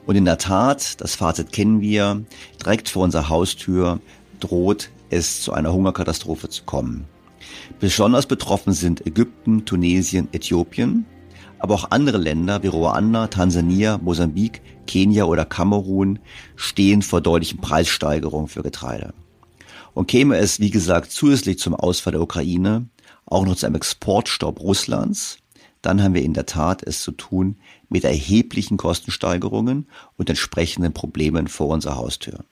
Und 0.05 0.17
in 0.17 0.25
der 0.25 0.37
Tat, 0.37 0.99
das 0.99 1.15
Fazit 1.15 1.53
kennen 1.53 1.79
wir, 1.79 2.21
direkt 2.61 2.89
vor 2.89 3.05
unserer 3.05 3.29
Haustür 3.29 4.01
droht 4.41 4.89
es 5.09 5.41
zu 5.41 5.53
einer 5.53 5.71
Hungerkatastrophe 5.71 6.49
zu 6.49 6.63
kommen. 6.63 7.05
Besonders 7.79 8.25
betroffen 8.25 8.73
sind 8.73 9.07
Ägypten, 9.07 9.63
Tunesien, 9.63 10.27
Äthiopien, 10.33 11.05
aber 11.59 11.75
auch 11.75 11.91
andere 11.91 12.17
Länder 12.17 12.61
wie 12.61 12.67
Ruanda, 12.67 13.27
Tansania, 13.27 13.97
Mosambik, 13.99 14.61
Kenia 14.85 15.23
oder 15.23 15.45
Kamerun 15.45 16.19
stehen 16.57 17.01
vor 17.01 17.21
deutlichen 17.21 17.59
Preissteigerungen 17.59 18.49
für 18.49 18.63
Getreide. 18.63 19.13
Und 19.97 20.05
käme 20.05 20.37
es, 20.37 20.59
wie 20.59 20.69
gesagt, 20.69 21.11
zusätzlich 21.11 21.57
zum 21.57 21.73
Ausfall 21.73 22.11
der 22.11 22.21
Ukraine 22.21 22.85
auch 23.25 23.47
noch 23.47 23.55
zu 23.55 23.65
einem 23.65 23.77
Exportstopp 23.77 24.59
Russlands, 24.59 25.39
dann 25.81 26.03
haben 26.03 26.13
wir 26.13 26.21
in 26.21 26.35
der 26.35 26.45
Tat 26.45 26.83
es 26.83 27.01
zu 27.01 27.11
tun 27.11 27.57
mit 27.89 28.03
erheblichen 28.03 28.77
Kostensteigerungen 28.77 29.87
und 30.15 30.29
entsprechenden 30.29 30.93
Problemen 30.93 31.47
vor 31.47 31.69
unserer 31.69 31.95
Haustür. 31.95 32.45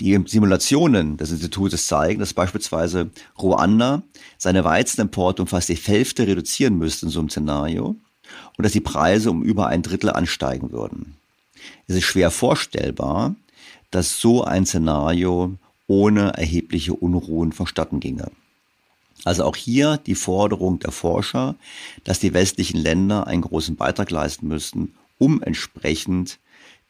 Die 0.00 0.22
Simulationen 0.24 1.16
des 1.16 1.32
Institutes 1.32 1.88
zeigen, 1.88 2.20
dass 2.20 2.32
beispielsweise 2.32 3.10
Ruanda 3.36 4.04
seine 4.38 4.62
Weizenimporte 4.62 5.42
um 5.42 5.48
fast 5.48 5.68
die 5.68 5.74
Hälfte 5.74 6.28
reduzieren 6.28 6.78
müsste 6.78 7.06
in 7.06 7.10
so 7.10 7.18
einem 7.18 7.28
Szenario 7.28 7.96
und 8.56 8.62
dass 8.62 8.70
die 8.70 8.80
Preise 8.80 9.32
um 9.32 9.42
über 9.42 9.66
ein 9.66 9.82
Drittel 9.82 10.10
ansteigen 10.10 10.70
würden. 10.70 11.16
Es 11.88 11.96
ist 11.96 12.04
schwer 12.04 12.30
vorstellbar, 12.30 13.34
dass 13.90 14.20
so 14.20 14.44
ein 14.44 14.64
Szenario 14.64 15.56
ohne 15.86 16.32
erhebliche 16.36 16.94
Unruhen 16.94 17.52
vonstatten 17.52 18.00
ginge. 18.00 18.30
Also 19.24 19.44
auch 19.44 19.56
hier 19.56 19.96
die 19.96 20.14
Forderung 20.14 20.78
der 20.78 20.92
Forscher, 20.92 21.56
dass 22.04 22.18
die 22.18 22.34
westlichen 22.34 22.78
Länder 22.78 23.26
einen 23.26 23.42
großen 23.42 23.76
Beitrag 23.76 24.10
leisten 24.10 24.48
müssten, 24.48 24.94
um 25.18 25.42
entsprechend 25.42 26.38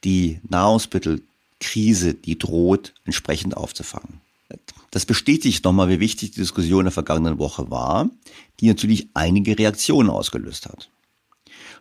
die 0.04 0.40
Nahrungsmittelkrise, 0.48 2.14
die 2.14 2.38
droht, 2.38 2.94
entsprechend 3.04 3.56
aufzufangen. 3.56 4.20
Das 4.90 5.06
bestätigt 5.06 5.64
nochmal, 5.64 5.88
wie 5.88 6.00
wichtig 6.00 6.32
die 6.32 6.40
Diskussion 6.40 6.84
der 6.84 6.92
vergangenen 6.92 7.38
Woche 7.38 7.70
war, 7.70 8.10
die 8.60 8.68
natürlich 8.68 9.08
einige 9.14 9.58
Reaktionen 9.58 10.10
ausgelöst 10.10 10.66
hat. 10.66 10.88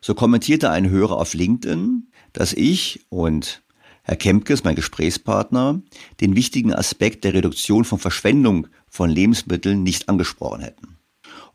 So 0.01 0.13
kommentierte 0.13 0.69
ein 0.69 0.89
Hörer 0.89 1.17
auf 1.17 1.33
LinkedIn, 1.33 2.07
dass 2.33 2.53
ich 2.53 3.05
und 3.09 3.61
Herr 4.07 4.17
Kempkes, 4.17 4.63
mein 4.63 4.75
Gesprächspartner, 4.75 5.81
den 6.21 6.35
wichtigen 6.35 6.75
Aspekt 6.75 7.23
der 7.23 7.33
Reduktion 7.33 7.85
von 7.85 7.97
Verschwendung 7.97 8.67
von 8.87 9.09
Lebensmitteln 9.09 9.81
nicht 9.81 10.09
angesprochen 10.09 10.61
hätten. 10.61 10.99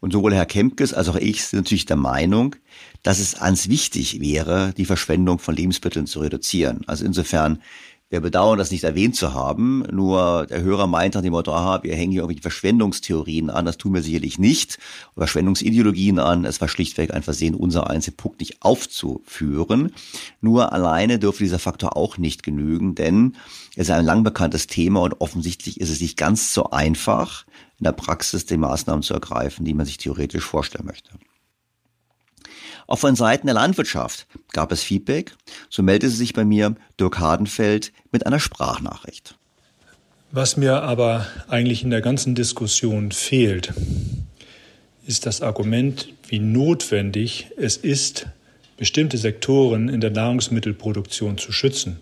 Und 0.01 0.13
sowohl 0.13 0.35
Herr 0.35 0.47
Kempkes 0.47 0.93
als 0.93 1.09
auch 1.09 1.15
ich 1.15 1.45
sind 1.45 1.61
natürlich 1.61 1.87
der 1.87 1.97
Meinung, 1.97 2.57
dass 3.05 3.21
es 3.21 3.37
ans 3.37 3.69
wichtig 3.69 4.21
wäre, 4.21 4.75
die 4.77 4.85
Verschwendung 4.85 5.39
von 5.39 5.55
Lebensmitteln 5.55 6.09
zu 6.09 6.19
reduzieren. 6.19 6.83
Also 6.89 7.05
insofern 7.05 7.63
wir 8.11 8.20
bedauern, 8.20 8.59
das 8.59 8.73
nicht 8.73 8.82
erwähnt 8.82 9.15
zu 9.15 9.35
haben. 9.35 9.85
Nur 9.93 10.47
der 10.47 10.62
Hörer 10.62 10.89
meint 10.89 11.15
nach 11.15 11.23
dem 11.23 11.31
Motto, 11.31 11.55
aha, 11.55 11.85
wir 11.85 11.95
hängen 11.95 12.11
hier 12.11 12.23
irgendwelche 12.23 12.43
Verschwendungstheorien 12.43 13.51
an. 13.51 13.65
Das 13.65 13.78
tun 13.78 13.95
wir 13.95 14.03
sicherlich 14.03 14.37
nicht. 14.37 14.78
Verschwendungsideologien 15.16 16.19
an. 16.19 16.45
Es 16.45 16.61
war 16.61 16.69
schlichtweg 16.69 17.15
ein 17.15 17.23
Versehen, 17.23 17.55
unser 17.55 17.89
einzelnen 17.89 18.16
Punkt 18.16 18.41
nicht 18.41 18.62
aufzuführen. 18.62 19.93
Nur 20.41 20.73
alleine 20.73 21.20
dürfte 21.20 21.45
dieser 21.45 21.61
Faktor 21.61 21.97
auch 21.97 22.19
nicht 22.19 22.43
genügen, 22.43 22.97
denn 22.97 23.37
es 23.77 23.89
ist 23.89 23.91
ein 23.91 24.05
lang 24.05 24.24
bekanntes 24.24 24.66
Thema 24.66 25.01
und 25.03 25.20
offensichtlich 25.20 25.81
ist 25.81 25.91
es 25.91 26.01
nicht 26.01 26.16
ganz 26.16 26.53
so 26.53 26.70
einfach, 26.70 27.47
in 27.78 27.85
der 27.85 27.93
Praxis 27.93 28.45
die 28.45 28.57
Maßnahmen 28.57 29.03
zu 29.03 29.15
ergreifen, 29.15 29.65
die 29.65 29.73
man 29.73 29.87
sich 29.87 29.99
theoretisch 29.99 30.45
vorstellen 30.45 30.87
möchte. 30.87 31.11
Auch 32.91 32.99
von 32.99 33.15
Seiten 33.15 33.47
der 33.47 33.55
Landwirtschaft 33.55 34.27
gab 34.53 34.73
es 34.73 34.83
Feedback. 34.83 35.37
So 35.69 35.81
meldete 35.81 36.12
sich 36.12 36.33
bei 36.33 36.45
mir 36.45 36.75
Dirk 36.99 37.21
Hardenfeld 37.21 37.93
mit 38.11 38.27
einer 38.27 38.41
Sprachnachricht. 38.41 39.37
Was 40.33 40.57
mir 40.57 40.83
aber 40.83 41.25
eigentlich 41.47 41.85
in 41.85 41.91
der 41.91 42.01
ganzen 42.01 42.35
Diskussion 42.35 43.12
fehlt, 43.12 43.73
ist 45.07 45.25
das 45.25 45.41
Argument, 45.41 46.09
wie 46.27 46.41
notwendig 46.41 47.53
es 47.57 47.77
ist, 47.77 48.27
bestimmte 48.77 49.19
Sektoren 49.19 49.89
in 49.89 50.01
der 50.01 50.11
Nahrungsmittelproduktion 50.11 51.39
zu 51.39 51.53
schützen. 51.53 52.01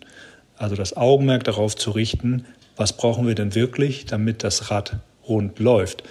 Also 0.57 0.75
das 0.75 0.97
Augenmerk 0.97 1.45
darauf 1.45 1.77
zu 1.77 1.91
richten, 1.91 2.47
was 2.77 2.97
brauchen 2.97 3.27
wir 3.27 3.35
denn 3.35 3.55
wirklich, 3.55 4.07
damit 4.07 4.43
das 4.43 4.71
Rad 4.71 4.97
rund 5.29 5.59
läuft. 5.59 6.03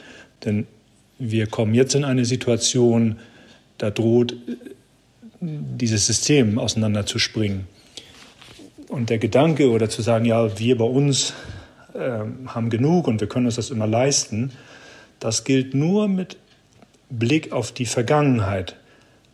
Denn 0.45 0.68
wir 1.18 1.48
kommen 1.48 1.74
jetzt 1.74 1.95
in 1.95 2.06
eine 2.06 2.26
Situation, 2.26 3.18
da 3.78 3.91
droht 3.91 4.36
dieses 5.40 6.06
System 6.06 6.58
auseinanderzuspringen. 6.58 7.68
Und 8.88 9.10
der 9.10 9.18
Gedanke 9.18 9.70
oder 9.70 9.90
zu 9.90 10.02
sagen, 10.02 10.26
ja, 10.26 10.58
wir 10.60 10.78
bei 10.78 10.86
uns 10.86 11.34
äh, 11.94 12.20
haben 12.48 12.70
genug 12.70 13.08
und 13.08 13.22
wir 13.22 13.28
können 13.28 13.45
uns 13.45 13.56
das 13.56 13.70
immer 13.70 13.88
leisten, 13.88 14.52
das 15.20 15.44
gilt 15.44 15.74
nur 15.74 16.08
mit 16.08 16.38
Blick 17.10 17.52
auf 17.52 17.72
die 17.72 17.86
Vergangenheit, 17.86 18.76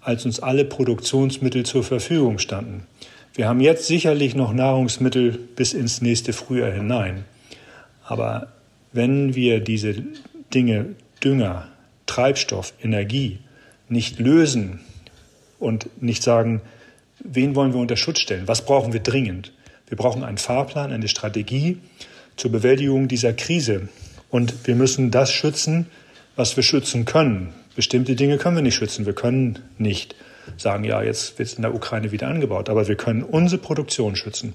als 0.02 0.26
uns 0.26 0.40
alle 0.40 0.66
Produktionsmittel 0.66 1.66
zur 1.66 1.84
Verfügung 1.84 2.40
standen. 2.40 2.86
Wir 3.36 3.48
haben 3.48 3.62
jetzt 3.62 3.88
sicherlich 3.88 4.36
noch 4.36 4.54
Nahrungsmittel 4.54 5.32
bis 5.56 5.74
ins 5.74 6.02
nächste 6.02 6.34
Frühjahr 6.34 6.72
hinein. 6.72 7.26
Aber 8.04 8.48
wenn 8.92 9.34
wir 9.34 9.60
diese 9.60 9.96
Dinge 10.54 10.96
Dünger, 11.24 11.68
Treibstoff, 12.06 12.74
Energie 12.84 13.40
nicht 13.90 14.20
lösen 14.20 14.80
und 15.60 15.90
nicht 16.02 16.24
sagen, 16.24 16.62
wen 17.20 17.56
wollen 17.56 17.74
wir 17.74 17.80
unter 17.80 17.98
Schutz 17.98 18.20
stellen, 18.20 18.48
was 18.48 18.66
brauchen 18.66 18.94
wir 18.94 19.00
dringend. 19.00 19.54
Wir 19.88 19.98
brauchen 19.98 20.24
einen 20.24 20.38
Fahrplan, 20.38 20.92
eine 20.92 21.08
Strategie 21.08 21.78
zur 22.36 22.52
Bewältigung 22.52 23.08
dieser 23.08 23.34
Krise. 23.34 23.90
Und 24.30 24.68
wir 24.68 24.76
müssen 24.76 25.12
das 25.12 25.32
schützen, 25.32 25.88
was 26.36 26.56
wir 26.56 26.64
schützen 26.64 27.06
können. 27.06 27.54
Bestimmte 27.76 28.16
Dinge 28.16 28.38
können 28.38 28.56
wir 28.56 28.64
nicht 28.64 28.76
schützen. 28.76 29.06
Wir 29.06 29.14
können 29.14 29.60
nicht 29.78 30.16
sagen, 30.58 30.84
ja, 30.84 31.02
jetzt 31.02 31.38
wird 31.38 31.50
es 31.50 31.56
in 31.56 31.62
der 31.62 31.74
Ukraine 31.74 32.12
wieder 32.12 32.28
angebaut, 32.28 32.70
aber 32.70 32.88
wir 32.88 32.96
können 32.96 33.24
unsere 33.24 33.62
Produktion 33.62 34.16
schützen. 34.16 34.54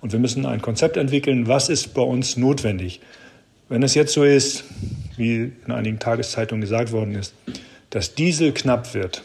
Und 0.00 0.12
wir 0.12 0.18
müssen 0.18 0.46
ein 0.46 0.60
Konzept 0.60 0.96
entwickeln, 0.96 1.46
was 1.46 1.68
ist 1.68 1.94
bei 1.94 2.02
uns 2.02 2.36
notwendig. 2.36 3.00
Wenn 3.68 3.82
es 3.82 3.94
jetzt 3.94 4.12
so 4.12 4.24
ist, 4.24 4.64
wie 5.16 5.52
in 5.64 5.72
einigen 5.72 5.98
Tageszeitungen 5.98 6.60
gesagt 6.60 6.92
worden 6.92 7.14
ist, 7.14 7.34
dass 7.90 8.14
Diesel 8.14 8.52
knapp 8.52 8.94
wird, 8.94 9.22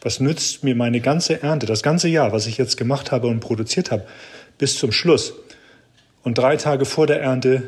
was 0.00 0.20
nützt 0.20 0.64
mir 0.64 0.74
meine 0.74 1.00
ganze 1.00 1.42
Ernte, 1.42 1.66
das 1.66 1.82
ganze 1.82 2.08
Jahr, 2.08 2.32
was 2.32 2.46
ich 2.46 2.58
jetzt 2.58 2.76
gemacht 2.76 3.10
habe 3.10 3.26
und 3.26 3.40
produziert 3.40 3.90
habe, 3.90 4.06
bis 4.58 4.76
zum 4.76 4.92
Schluss? 4.92 5.34
Und 6.22 6.38
drei 6.38 6.56
Tage 6.56 6.84
vor 6.84 7.06
der 7.06 7.20
Ernte 7.20 7.64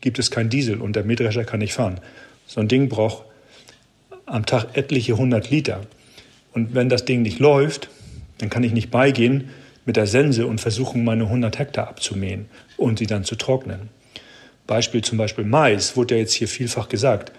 gibt 0.00 0.18
es 0.18 0.30
kein 0.30 0.50
Diesel 0.50 0.80
und 0.80 0.94
der 0.94 1.04
Mähdrescher 1.04 1.44
kann 1.44 1.60
nicht 1.60 1.72
fahren. 1.74 2.00
So 2.46 2.60
ein 2.60 2.68
Ding 2.68 2.88
braucht 2.88 3.24
am 4.26 4.46
Tag 4.46 4.76
etliche 4.76 5.16
hundert 5.16 5.50
Liter. 5.50 5.80
Und 6.52 6.74
wenn 6.74 6.88
das 6.88 7.04
Ding 7.04 7.22
nicht 7.22 7.38
läuft, 7.38 7.88
dann 8.38 8.50
kann 8.50 8.64
ich 8.64 8.72
nicht 8.72 8.90
beigehen 8.90 9.50
mit 9.84 9.96
der 9.96 10.06
Sense 10.06 10.46
und 10.46 10.60
versuchen, 10.60 11.04
meine 11.04 11.24
100 11.24 11.58
Hektar 11.58 11.88
abzumähen 11.88 12.46
und 12.76 12.98
sie 12.98 13.06
dann 13.06 13.24
zu 13.24 13.36
trocknen. 13.36 13.88
Beispiel 14.66 15.02
zum 15.02 15.16
Beispiel 15.16 15.44
Mais, 15.44 15.96
wurde 15.96 16.14
ja 16.14 16.20
jetzt 16.20 16.34
hier 16.34 16.48
vielfach 16.48 16.88
gesagt. 16.88 17.32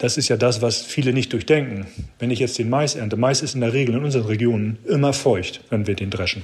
Das 0.00 0.16
ist 0.16 0.28
ja 0.28 0.38
das, 0.38 0.62
was 0.62 0.80
viele 0.80 1.12
nicht 1.12 1.30
durchdenken. 1.34 1.86
Wenn 2.18 2.30
ich 2.30 2.38
jetzt 2.38 2.58
den 2.58 2.70
Mais 2.70 2.94
ernte, 2.94 3.18
Mais 3.18 3.42
ist 3.42 3.54
in 3.54 3.60
der 3.60 3.74
Regel 3.74 3.96
in 3.96 4.02
unseren 4.02 4.24
Regionen 4.24 4.78
immer 4.88 5.12
feucht, 5.12 5.60
wenn 5.68 5.86
wir 5.86 5.94
den 5.94 6.08
dreschen. 6.08 6.42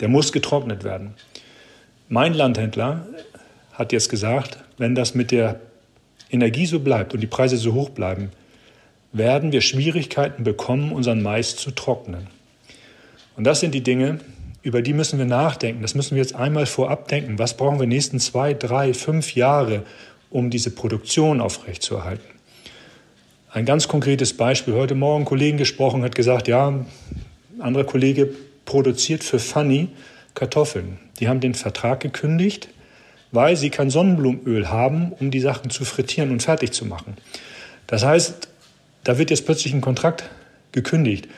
Der 0.00 0.08
muss 0.08 0.32
getrocknet 0.32 0.82
werden. 0.82 1.12
Mein 2.08 2.32
Landhändler 2.32 3.06
hat 3.74 3.92
jetzt 3.92 4.08
gesagt, 4.08 4.56
wenn 4.78 4.94
das 4.94 5.14
mit 5.14 5.30
der 5.30 5.60
Energie 6.30 6.64
so 6.64 6.80
bleibt 6.80 7.12
und 7.12 7.20
die 7.20 7.26
Preise 7.26 7.58
so 7.58 7.74
hoch 7.74 7.90
bleiben, 7.90 8.30
werden 9.12 9.52
wir 9.52 9.60
Schwierigkeiten 9.60 10.42
bekommen, 10.42 10.90
unseren 10.90 11.20
Mais 11.20 11.54
zu 11.54 11.72
trocknen. 11.72 12.28
Und 13.36 13.44
das 13.44 13.60
sind 13.60 13.74
die 13.74 13.82
Dinge, 13.82 14.20
über 14.62 14.80
die 14.80 14.94
müssen 14.94 15.18
wir 15.18 15.26
nachdenken. 15.26 15.82
Das 15.82 15.94
müssen 15.94 16.14
wir 16.14 16.22
jetzt 16.22 16.34
einmal 16.34 16.64
vorab 16.64 17.08
denken. 17.08 17.38
Was 17.38 17.58
brauchen 17.58 17.78
wir 17.78 17.86
nächsten 17.86 18.20
zwei, 18.20 18.54
drei, 18.54 18.94
fünf 18.94 19.34
Jahre, 19.34 19.82
um 20.30 20.48
diese 20.48 20.70
Produktion 20.70 21.42
aufrechtzuerhalten? 21.42 22.35
Ein 23.50 23.64
ganz 23.64 23.86
konkretes 23.86 24.36
Beispiel. 24.36 24.74
Heute 24.74 24.94
Morgen 24.94 25.22
ein 25.22 25.26
Kollegen 25.26 25.56
gesprochen, 25.56 26.02
hat 26.02 26.14
gesagt, 26.14 26.48
ja, 26.48 26.68
ein 26.68 26.86
anderer 27.60 27.84
Kollege 27.84 28.28
produziert 28.64 29.22
für 29.22 29.38
Funny 29.38 29.88
Kartoffeln. 30.34 30.98
Die 31.20 31.28
haben 31.28 31.40
den 31.40 31.54
Vertrag 31.54 32.00
gekündigt, 32.00 32.68
weil 33.30 33.56
sie 33.56 33.70
kein 33.70 33.88
Sonnenblumenöl 33.88 34.68
haben, 34.68 35.12
um 35.12 35.30
die 35.30 35.40
Sachen 35.40 35.70
zu 35.70 35.84
frittieren 35.84 36.32
und 36.32 36.42
fertig 36.42 36.72
zu 36.72 36.84
machen. 36.84 37.16
Das 37.86 38.04
heißt, 38.04 38.48
da 39.04 39.16
wird 39.16 39.30
jetzt 39.30 39.46
plötzlich 39.46 39.72
ein 39.72 39.80
Kontrakt 39.80 40.28
gekündigt. 40.72 41.28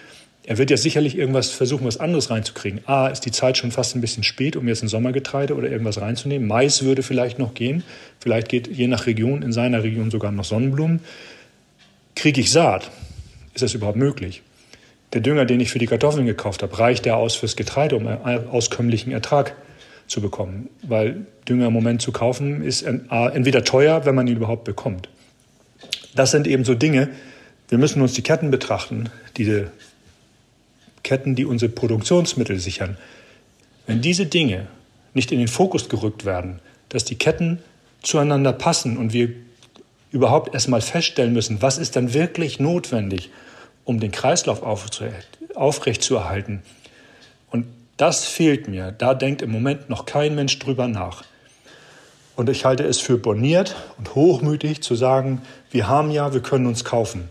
Er 0.44 0.56
wird 0.56 0.70
ja 0.70 0.78
sicherlich 0.78 1.16
irgendwas 1.16 1.51
versuchen, 1.51 1.86
was 1.86 2.01
anderes 2.01 2.30
reinzukriegen. 2.30 2.80
A, 2.86 3.09
ist 3.09 3.26
die 3.26 3.32
Zeit 3.32 3.59
schon 3.59 3.70
fast 3.70 3.94
ein 3.94 4.01
bisschen 4.01 4.24
spät, 4.24 4.56
um 4.56 4.66
jetzt 4.66 4.82
ein 4.82 4.89
Sommergetreide 4.89 5.55
oder 5.55 5.70
irgendwas 5.70 6.01
reinzunehmen. 6.01 6.48
Mais 6.48 6.82
würde 6.82 7.02
vielleicht 7.02 7.39
noch 7.39 7.52
gehen. 7.52 7.85
Vielleicht 8.18 8.48
geht 8.48 8.66
je 8.66 8.86
nach 8.86 9.05
Region, 9.05 9.43
in 9.43 9.52
seiner 9.52 9.82
Region 9.82 10.10
sogar 10.10 10.32
noch 10.32 10.44
Sonnenblumen. 10.44 11.01
Kriege 12.19 12.40
ich 12.40 12.51
Saat? 12.51 12.90
Ist 13.55 13.62
das 13.62 13.74
überhaupt 13.74 13.97
möglich? 13.97 14.43
Der 15.12 15.20
Dünger, 15.20 15.45
den 15.45 15.61
ich 15.61 15.70
für 15.70 15.78
die 15.78 15.86
Kartoffeln 15.86 16.27
gekauft 16.27 16.65
habe, 16.65 16.77
reicht 16.77 17.05
der 17.05 17.16
aus 17.16 17.36
fürs 17.36 17.55
Getreide, 17.55 17.95
um 17.95 18.09
einen 18.09 18.49
auskömmlichen 18.49 19.12
Ertrag 19.12 19.55
zu 20.09 20.20
bekommen? 20.20 20.69
Weil 20.82 21.27
Dünger 21.49 21.69
im 21.69 21.73
Moment 21.73 22.03
zu 22.03 22.11
kaufen 22.11 22.61
ist 22.65 22.82
entweder 22.82 23.62
teuer, 23.62 24.05
wenn 24.05 24.16
man 24.16 24.27
ihn 24.27 24.36
überhaupt 24.36 24.65
bekommt. 24.65 25.09
Das 26.16 26.32
sind 26.32 26.49
eben 26.49 26.65
so 26.65 26.74
Dinge, 26.74 27.09
wir 27.69 27.78
müssen 27.78 28.03
uns 28.03 28.15
die 28.15 28.23
Ketten 28.23 28.51
betrachten, 28.51 29.11
diese 29.36 29.70
Ketten, 31.05 31.36
die 31.36 31.45
unsere 31.45 31.70
Produktionsmittel 31.70 32.59
sichern. 32.59 32.99
Wenn 33.86 34.01
diese 34.01 34.27
Dinge 34.27 34.66
nicht 35.15 35.31
in 35.31 35.39
den 35.39 35.47
Fokus 35.47 35.89
gerückt 35.89 36.24
werden, 36.24 36.59
dass 36.89 37.05
die 37.05 37.15
Ketten 37.15 37.61
zueinander 38.03 38.53
passen 38.53 38.97
und 38.97 39.12
wir 39.12 39.31
überhaupt 40.10 40.55
erstmal 40.55 40.80
feststellen 40.80 41.32
müssen, 41.32 41.62
was 41.62 41.78
ist 41.78 41.97
dann 41.97 42.14
wirklich 42.14 42.60
notwendig, 42.60 43.30
um 43.85 44.01
den 44.01 44.12
Kreislauf 44.12 44.62
aufrechtzuerhalten. 44.62 46.62
Und 47.51 47.66
das 47.97 48.26
fehlt 48.26 48.68
mir. 48.68 48.93
Da 48.93 49.14
denkt 49.14 49.43
im 49.43 49.51
Moment 49.51 49.90
noch 49.90 50.06
kein 50.06 50.35
Mensch 50.35 50.59
drüber 50.59 50.89
nach. 50.89 51.24
Und 52.36 52.48
ich 52.48 52.64
halte 52.64 52.85
es 52.85 53.01
für 53.01 53.18
borniert 53.18 53.74
und 53.98 54.14
hochmütig 54.14 54.82
zu 54.82 54.94
sagen, 54.94 55.43
wir 55.70 55.89
haben 55.89 56.10
ja, 56.10 56.32
wir 56.32 56.40
können 56.40 56.66
uns 56.66 56.85
kaufen. 56.85 57.28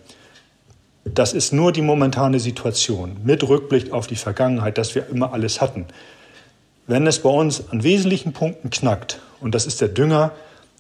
Das 1.05 1.33
ist 1.33 1.53
nur 1.53 1.71
die 1.71 1.81
momentane 1.81 2.41
Situation 2.41 3.15
mit 3.23 3.47
Rückblick 3.47 3.93
auf 3.93 4.07
die 4.07 4.17
Vergangenheit, 4.17 4.77
dass 4.77 4.95
wir 4.95 5.07
immer 5.07 5.31
alles 5.31 5.61
hatten. 5.61 5.85
Wenn 6.87 7.07
es 7.07 7.19
bei 7.19 7.29
uns 7.29 7.69
an 7.69 7.83
wesentlichen 7.83 8.33
Punkten 8.33 8.69
knackt, 8.69 9.21
und 9.39 9.55
das 9.55 9.65
ist 9.65 9.79
der 9.79 9.87
Dünger 9.87 10.33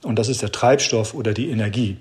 und 0.03 0.17
das 0.17 0.29
ist 0.29 0.41
der 0.41 0.51
Treibstoff 0.51 1.13
oder 1.13 1.33
die 1.33 1.49
Energie, 1.49 1.97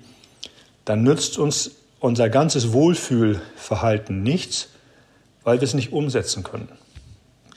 dann 0.85 1.03
nützt 1.03 1.37
uns 1.37 1.71
unser 1.99 2.29
ganzes 2.29 2.71
Wohlfühlverhalten 2.73 4.23
nichts, 4.23 4.69
weil 5.43 5.59
wir 5.59 5.65
es 5.65 5.73
nicht 5.73 5.91
umsetzen 5.91 6.43
können. 6.43 6.69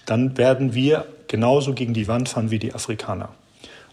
Dann 0.07 0.37
werden 0.37 0.75
wir 0.75 1.07
genauso 1.29 1.75
gegen 1.75 1.95
die 1.95 2.09
Wand 2.09 2.29
fahren 2.29 2.51
wie 2.51 2.59
die 2.59 2.75
Afrikaner. 2.75 3.29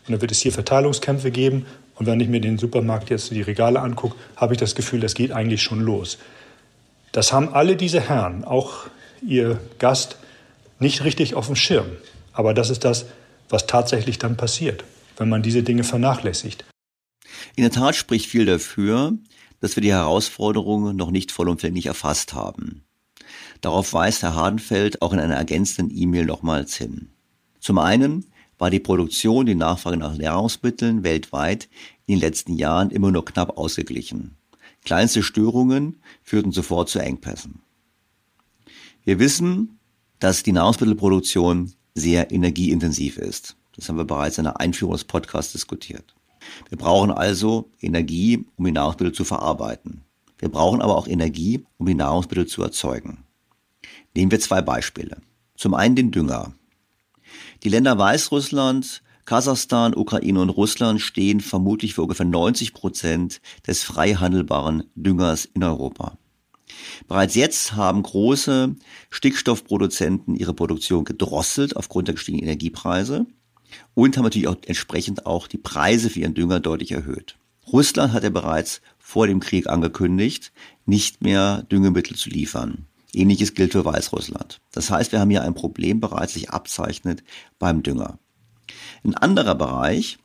Und 0.08 0.14
dann 0.14 0.22
wird 0.22 0.32
es 0.32 0.42
hier 0.42 0.52
Verteilungskämpfe 0.52 1.32
geben. 1.32 1.66
Und 1.96 2.06
wenn 2.06 2.20
ich 2.20 2.30
mir 2.30 2.42
den 2.42 2.58
Supermarkt 2.58 3.10
jetzt 3.10 3.32
die 3.32 3.42
Regale 3.42 3.80
angucke, 3.82 4.16
habe 4.36 4.54
ich 4.54 4.60
das 4.60 4.74
Gefühl, 4.74 5.02
das 5.02 5.14
geht 5.14 5.32
eigentlich 5.32 5.62
schon 5.62 5.82
los. 5.82 6.18
Das 7.12 7.34
haben 7.34 7.54
alle 7.54 7.76
diese 7.76 8.00
Herren, 8.00 8.44
auch 8.44 8.88
ihr 9.22 9.60
Gast, 9.80 10.18
nicht 10.80 11.04
richtig 11.04 11.36
auf 11.36 11.48
dem 11.48 11.56
Schirm. 11.56 11.88
Aber 12.34 12.54
das 12.54 12.70
ist 12.70 12.86
das, 12.86 13.06
was 13.50 13.68
tatsächlich 13.68 14.18
dann 14.20 14.38
passiert, 14.38 14.84
wenn 15.18 15.30
man 15.30 15.44
diese 15.44 15.64
Dinge 15.64 15.84
vernachlässigt. 15.84 16.66
In 17.56 17.64
der 17.64 17.72
Tat 17.72 17.96
spricht 17.96 18.28
viel 18.28 18.46
dafür, 18.46 19.18
dass 19.60 19.76
wir 19.76 19.82
die 19.82 19.92
Herausforderungen 19.92 20.96
noch 20.96 21.12
nicht 21.12 21.32
vollumfänglich 21.32 21.88
erfasst 21.88 22.34
haben. 22.34 22.84
Darauf 23.62 23.94
weist 23.94 24.22
Herr 24.22 24.36
Hardenfeld 24.36 25.02
auch 25.02 25.14
in 25.14 25.20
einer 25.20 25.36
ergänzenden 25.36 25.96
E-Mail 25.96 26.26
nochmals 26.26 26.78
hin. 26.78 27.10
Zum 27.60 27.80
einen 27.80 28.26
war 28.58 28.70
die 28.70 28.80
Produktion, 28.80 29.46
die 29.46 29.56
Nachfrage 29.56 29.98
nach 29.98 30.18
Nahrungsmitteln 30.18 31.04
weltweit 31.04 31.70
in 32.06 32.16
den 32.16 32.22
letzten 32.22 32.54
Jahren 32.54 32.92
immer 32.92 33.12
nur 33.12 33.26
knapp 33.26 33.58
ausgeglichen. 33.58 34.38
Kleinste 34.84 35.22
Störungen 35.22 36.02
führten 36.24 36.52
sofort 36.52 36.90
zu 36.90 37.00
Engpässen. 37.00 37.62
Wir 39.04 39.20
wissen, 39.20 39.80
dass 40.20 40.44
die 40.44 40.52
Nahrungsmittelproduktion 40.54 41.74
sehr 41.94 42.32
energieintensiv 42.32 43.18
ist. 43.18 43.57
Das 43.78 43.88
haben 43.88 43.98
wir 43.98 44.06
bereits 44.06 44.38
in 44.38 44.46
einer 44.46 44.60
Einführung 44.60 44.94
des 44.94 45.06
Podcasts 45.06 45.54
diskutiert. 45.54 46.16
Wir 46.70 46.78
brauchen 46.78 47.12
also 47.12 47.70
Energie, 47.80 48.46
um 48.58 48.66
die 48.66 48.72
Nahrungsmittel 48.72 49.14
zu 49.14 49.24
verarbeiten. 49.24 50.02
Wir 50.40 50.50
brauchen 50.50 50.82
aber 50.82 50.98
auch 50.98 51.08
Energie, 51.08 51.66
um 51.78 51.86
die 51.86 51.96
Nahrungsmittel 51.96 52.48
zu 52.48 52.62
erzeugen. 52.64 53.24
Nehmen 54.16 54.32
wir 54.32 54.40
zwei 54.40 54.62
Beispiele. 54.62 55.18
Zum 55.56 55.74
einen 55.74 55.96
den 55.96 56.12
Dünger. 56.12 56.54
Die 57.64 57.70
Länder 57.70 57.98
Weißrussland, 57.98 59.02
Kasachstan, 59.26 59.96
Ukraine 59.96 60.42
und 60.42 60.50
Russland 60.50 61.02
stehen 61.02 61.42
vermutlich 61.42 61.94
für 61.94 62.04
ungefähr 62.04 62.26
90 62.26 62.74
Prozent 62.74 63.42
des 63.66 63.84
frei 63.84 64.14
handelbaren 64.14 64.84
Düngers 64.96 65.46
in 65.46 65.64
Europa. 65.64 66.18
Bereits 67.08 67.36
jetzt 67.36 67.74
haben 67.74 68.04
große 68.04 68.76
Stickstoffproduzenten 69.10 70.36
ihre 70.36 70.54
Produktion 70.54 71.04
gedrosselt 71.04 71.76
aufgrund 71.76 72.08
der 72.08 72.16
gestiegenen 72.16 72.46
Energiepreise 72.46 73.26
und 73.94 74.18
haben 74.18 74.24
natürlich 74.24 74.48
auch 74.48 74.58
entsprechend 74.66 75.26
auch 75.26 75.48
die 75.48 75.58
Preise 75.58 76.10
für 76.10 76.20
ihren 76.20 76.34
Dünger 76.34 76.60
deutlich 76.60 76.92
erhöht. 76.92 77.38
Russland 77.72 78.14
hat 78.14 78.24
ja 78.24 78.30
bereits 78.30 78.82
vor 78.98 79.28
dem 79.28 79.40
Krieg 79.40 79.68
angekündigt, 79.68 80.52
nicht 80.86 81.22
mehr 81.22 81.64
Düngemittel 81.64 82.16
zu 82.16 82.30
liefern. 82.30 82.88
Ähnliches 83.14 83.54
gilt 83.54 83.74
für 83.74 83.86
Weißrussland. 83.86 84.62
Das 84.72 84.90
heißt, 84.90 85.12
wir 85.12 85.20
haben 85.20 85.30
hier 85.30 85.44
ein 85.44 85.54
Problem 85.54 86.00
bereits 86.00 86.34
sich 86.34 86.50
abzeichnet 86.50 87.24
beim 87.60 87.84
Dünger. 87.84 88.20
Ein 89.04 89.16
anderer 89.16 89.56
Bereich 89.56 90.18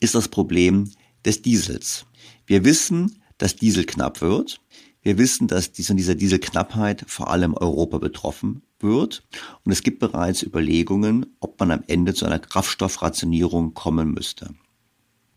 ist 0.00 0.14
das 0.14 0.28
Problem 0.28 0.90
des 1.24 1.42
Diesels. 1.42 2.06
Wir 2.46 2.64
wissen, 2.64 3.22
dass 3.38 3.56
Diesel 3.56 3.84
knapp 3.84 4.20
wird. 4.20 4.60
Wir 5.06 5.18
wissen, 5.18 5.46
dass 5.46 5.70
dies 5.70 5.86
von 5.86 5.96
dieser 5.96 6.16
Dieselknappheit 6.16 7.04
vor 7.06 7.30
allem 7.30 7.54
Europa 7.54 7.98
betroffen 7.98 8.62
wird. 8.80 9.22
Und 9.64 9.70
es 9.70 9.84
gibt 9.84 10.00
bereits 10.00 10.42
Überlegungen, 10.42 11.26
ob 11.38 11.60
man 11.60 11.70
am 11.70 11.84
Ende 11.86 12.12
zu 12.12 12.26
einer 12.26 12.40
Kraftstoffrationierung 12.40 13.72
kommen 13.72 14.12
müsste. 14.12 14.52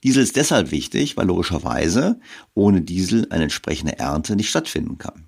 Diesel 0.01 0.23
ist 0.23 0.37
deshalb 0.37 0.71
wichtig, 0.71 1.17
weil 1.17 1.27
logischerweise 1.27 2.19
ohne 2.55 2.81
Diesel 2.81 3.27
eine 3.29 3.43
entsprechende 3.43 3.99
Ernte 3.99 4.35
nicht 4.35 4.49
stattfinden 4.49 4.97
kann. 4.97 5.25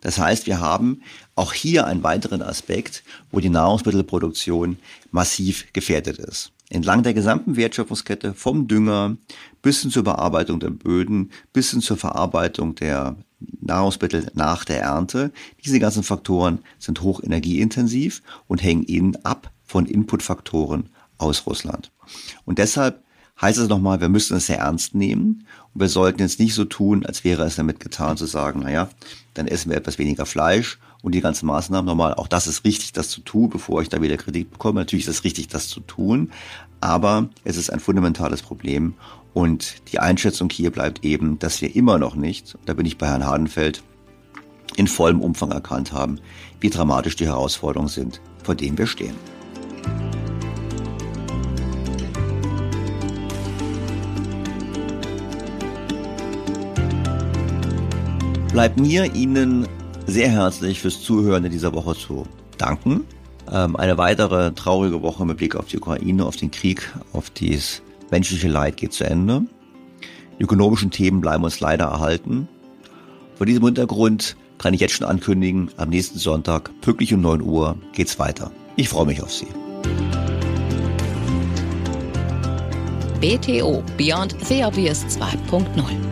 Das 0.00 0.16
heißt, 0.16 0.46
wir 0.46 0.60
haben 0.60 1.02
auch 1.34 1.52
hier 1.52 1.84
einen 1.88 2.04
weiteren 2.04 2.40
Aspekt, 2.40 3.02
wo 3.32 3.40
die 3.40 3.48
Nahrungsmittelproduktion 3.48 4.78
massiv 5.10 5.72
gefährdet 5.72 6.18
ist 6.18 6.52
entlang 6.72 7.02
der 7.02 7.14
gesamten 7.14 7.56
Wertschöpfungskette 7.56 8.32
vom 8.34 8.66
Dünger 8.66 9.16
bis 9.60 9.82
hin 9.82 9.90
zur 9.90 10.04
Bearbeitung 10.04 10.58
der 10.58 10.70
Böden, 10.70 11.30
bis 11.52 11.70
hin 11.70 11.80
zur 11.80 11.98
Verarbeitung 11.98 12.74
der 12.74 13.16
Nahrungsmittel 13.60 14.30
nach 14.34 14.64
der 14.64 14.80
Ernte. 14.80 15.32
Diese 15.64 15.78
ganzen 15.78 16.02
Faktoren 16.02 16.60
sind 16.78 17.02
hoch 17.02 17.22
energieintensiv 17.22 18.22
und 18.48 18.62
hängen 18.62 18.84
innen 18.84 19.16
ab 19.24 19.50
von 19.64 19.86
Inputfaktoren 19.86 20.88
aus 21.18 21.46
Russland. 21.46 21.90
Und 22.46 22.58
deshalb 22.58 23.02
heißt 23.40 23.58
es 23.58 23.68
nochmal, 23.68 24.00
wir 24.00 24.08
müssen 24.08 24.36
es 24.36 24.46
sehr 24.46 24.58
ernst 24.58 24.94
nehmen 24.94 25.46
und 25.74 25.80
wir 25.80 25.88
sollten 25.88 26.20
jetzt 26.20 26.40
nicht 26.40 26.54
so 26.54 26.64
tun, 26.64 27.04
als 27.04 27.22
wäre 27.22 27.44
es 27.44 27.56
damit 27.56 27.80
getan 27.80 28.16
zu 28.16 28.26
sagen, 28.26 28.60
naja, 28.60 28.88
dann 29.34 29.46
essen 29.46 29.70
wir 29.70 29.76
etwas 29.76 29.98
weniger 29.98 30.26
Fleisch 30.26 30.78
und 31.02 31.14
die 31.14 31.20
ganzen 31.20 31.46
Maßnahmen 31.46 31.84
nochmal, 31.84 32.14
auch 32.14 32.28
das 32.28 32.46
ist 32.46 32.64
richtig, 32.64 32.92
das 32.92 33.10
zu 33.10 33.20
tun, 33.20 33.50
bevor 33.50 33.82
ich 33.82 33.88
da 33.88 34.00
wieder 34.00 34.16
Kritik 34.16 34.50
bekomme. 34.50 34.80
Natürlich 34.80 35.06
ist 35.06 35.16
es 35.16 35.24
richtig, 35.24 35.48
das 35.48 35.68
zu 35.68 35.80
tun, 35.80 36.30
aber 36.80 37.28
es 37.44 37.56
ist 37.56 37.70
ein 37.70 37.80
fundamentales 37.80 38.42
Problem 38.42 38.94
und 39.34 39.76
die 39.90 39.98
Einschätzung 39.98 40.48
hier 40.50 40.70
bleibt 40.70 41.04
eben, 41.04 41.38
dass 41.38 41.60
wir 41.60 41.74
immer 41.74 41.98
noch 41.98 42.14
nicht, 42.14 42.56
da 42.64 42.74
bin 42.74 42.86
ich 42.86 42.98
bei 42.98 43.08
Herrn 43.08 43.26
Hardenfeld, 43.26 43.82
in 44.76 44.86
vollem 44.86 45.20
Umfang 45.20 45.50
erkannt 45.50 45.92
haben, 45.92 46.18
wie 46.60 46.70
dramatisch 46.70 47.16
die 47.16 47.26
Herausforderungen 47.26 47.88
sind, 47.88 48.22
vor 48.42 48.54
denen 48.54 48.78
wir 48.78 48.86
stehen. 48.86 49.14
Bleibt 58.52 58.78
mir 58.78 59.14
Ihnen 59.14 59.66
sehr 60.06 60.30
herzlich 60.30 60.80
fürs 60.80 61.02
Zuhören 61.02 61.44
in 61.44 61.52
dieser 61.52 61.72
Woche 61.72 61.94
zu 61.94 62.26
danken. 62.58 63.04
Ähm, 63.50 63.76
eine 63.76 63.98
weitere 63.98 64.52
traurige 64.52 65.02
Woche 65.02 65.24
mit 65.24 65.38
Blick 65.38 65.56
auf 65.56 65.66
die 65.66 65.78
Ukraine, 65.78 66.24
auf 66.24 66.36
den 66.36 66.50
Krieg, 66.50 66.92
auf 67.12 67.30
das 67.30 67.82
menschliche 68.10 68.48
Leid 68.48 68.76
geht 68.76 68.92
zu 68.92 69.04
Ende. 69.04 69.42
Die 70.38 70.44
ökonomischen 70.44 70.90
Themen 70.90 71.20
bleiben 71.20 71.44
uns 71.44 71.60
leider 71.60 71.86
erhalten. 71.86 72.48
Vor 73.36 73.46
diesem 73.46 73.64
Hintergrund 73.64 74.36
kann 74.58 74.74
ich 74.74 74.80
jetzt 74.80 74.94
schon 74.94 75.06
ankündigen, 75.06 75.70
am 75.76 75.88
nächsten 75.88 76.18
Sonntag, 76.18 76.70
pünktlich 76.80 77.12
um 77.14 77.20
9 77.20 77.42
Uhr, 77.42 77.76
geht's 77.92 78.18
weiter. 78.18 78.52
Ich 78.76 78.88
freue 78.88 79.06
mich 79.06 79.22
auf 79.22 79.32
Sie. 79.32 79.46
BTO 83.20 83.82
Beyond 83.96 84.36
the 84.46 84.64
Obvious 84.64 85.04
2.0 85.04 86.11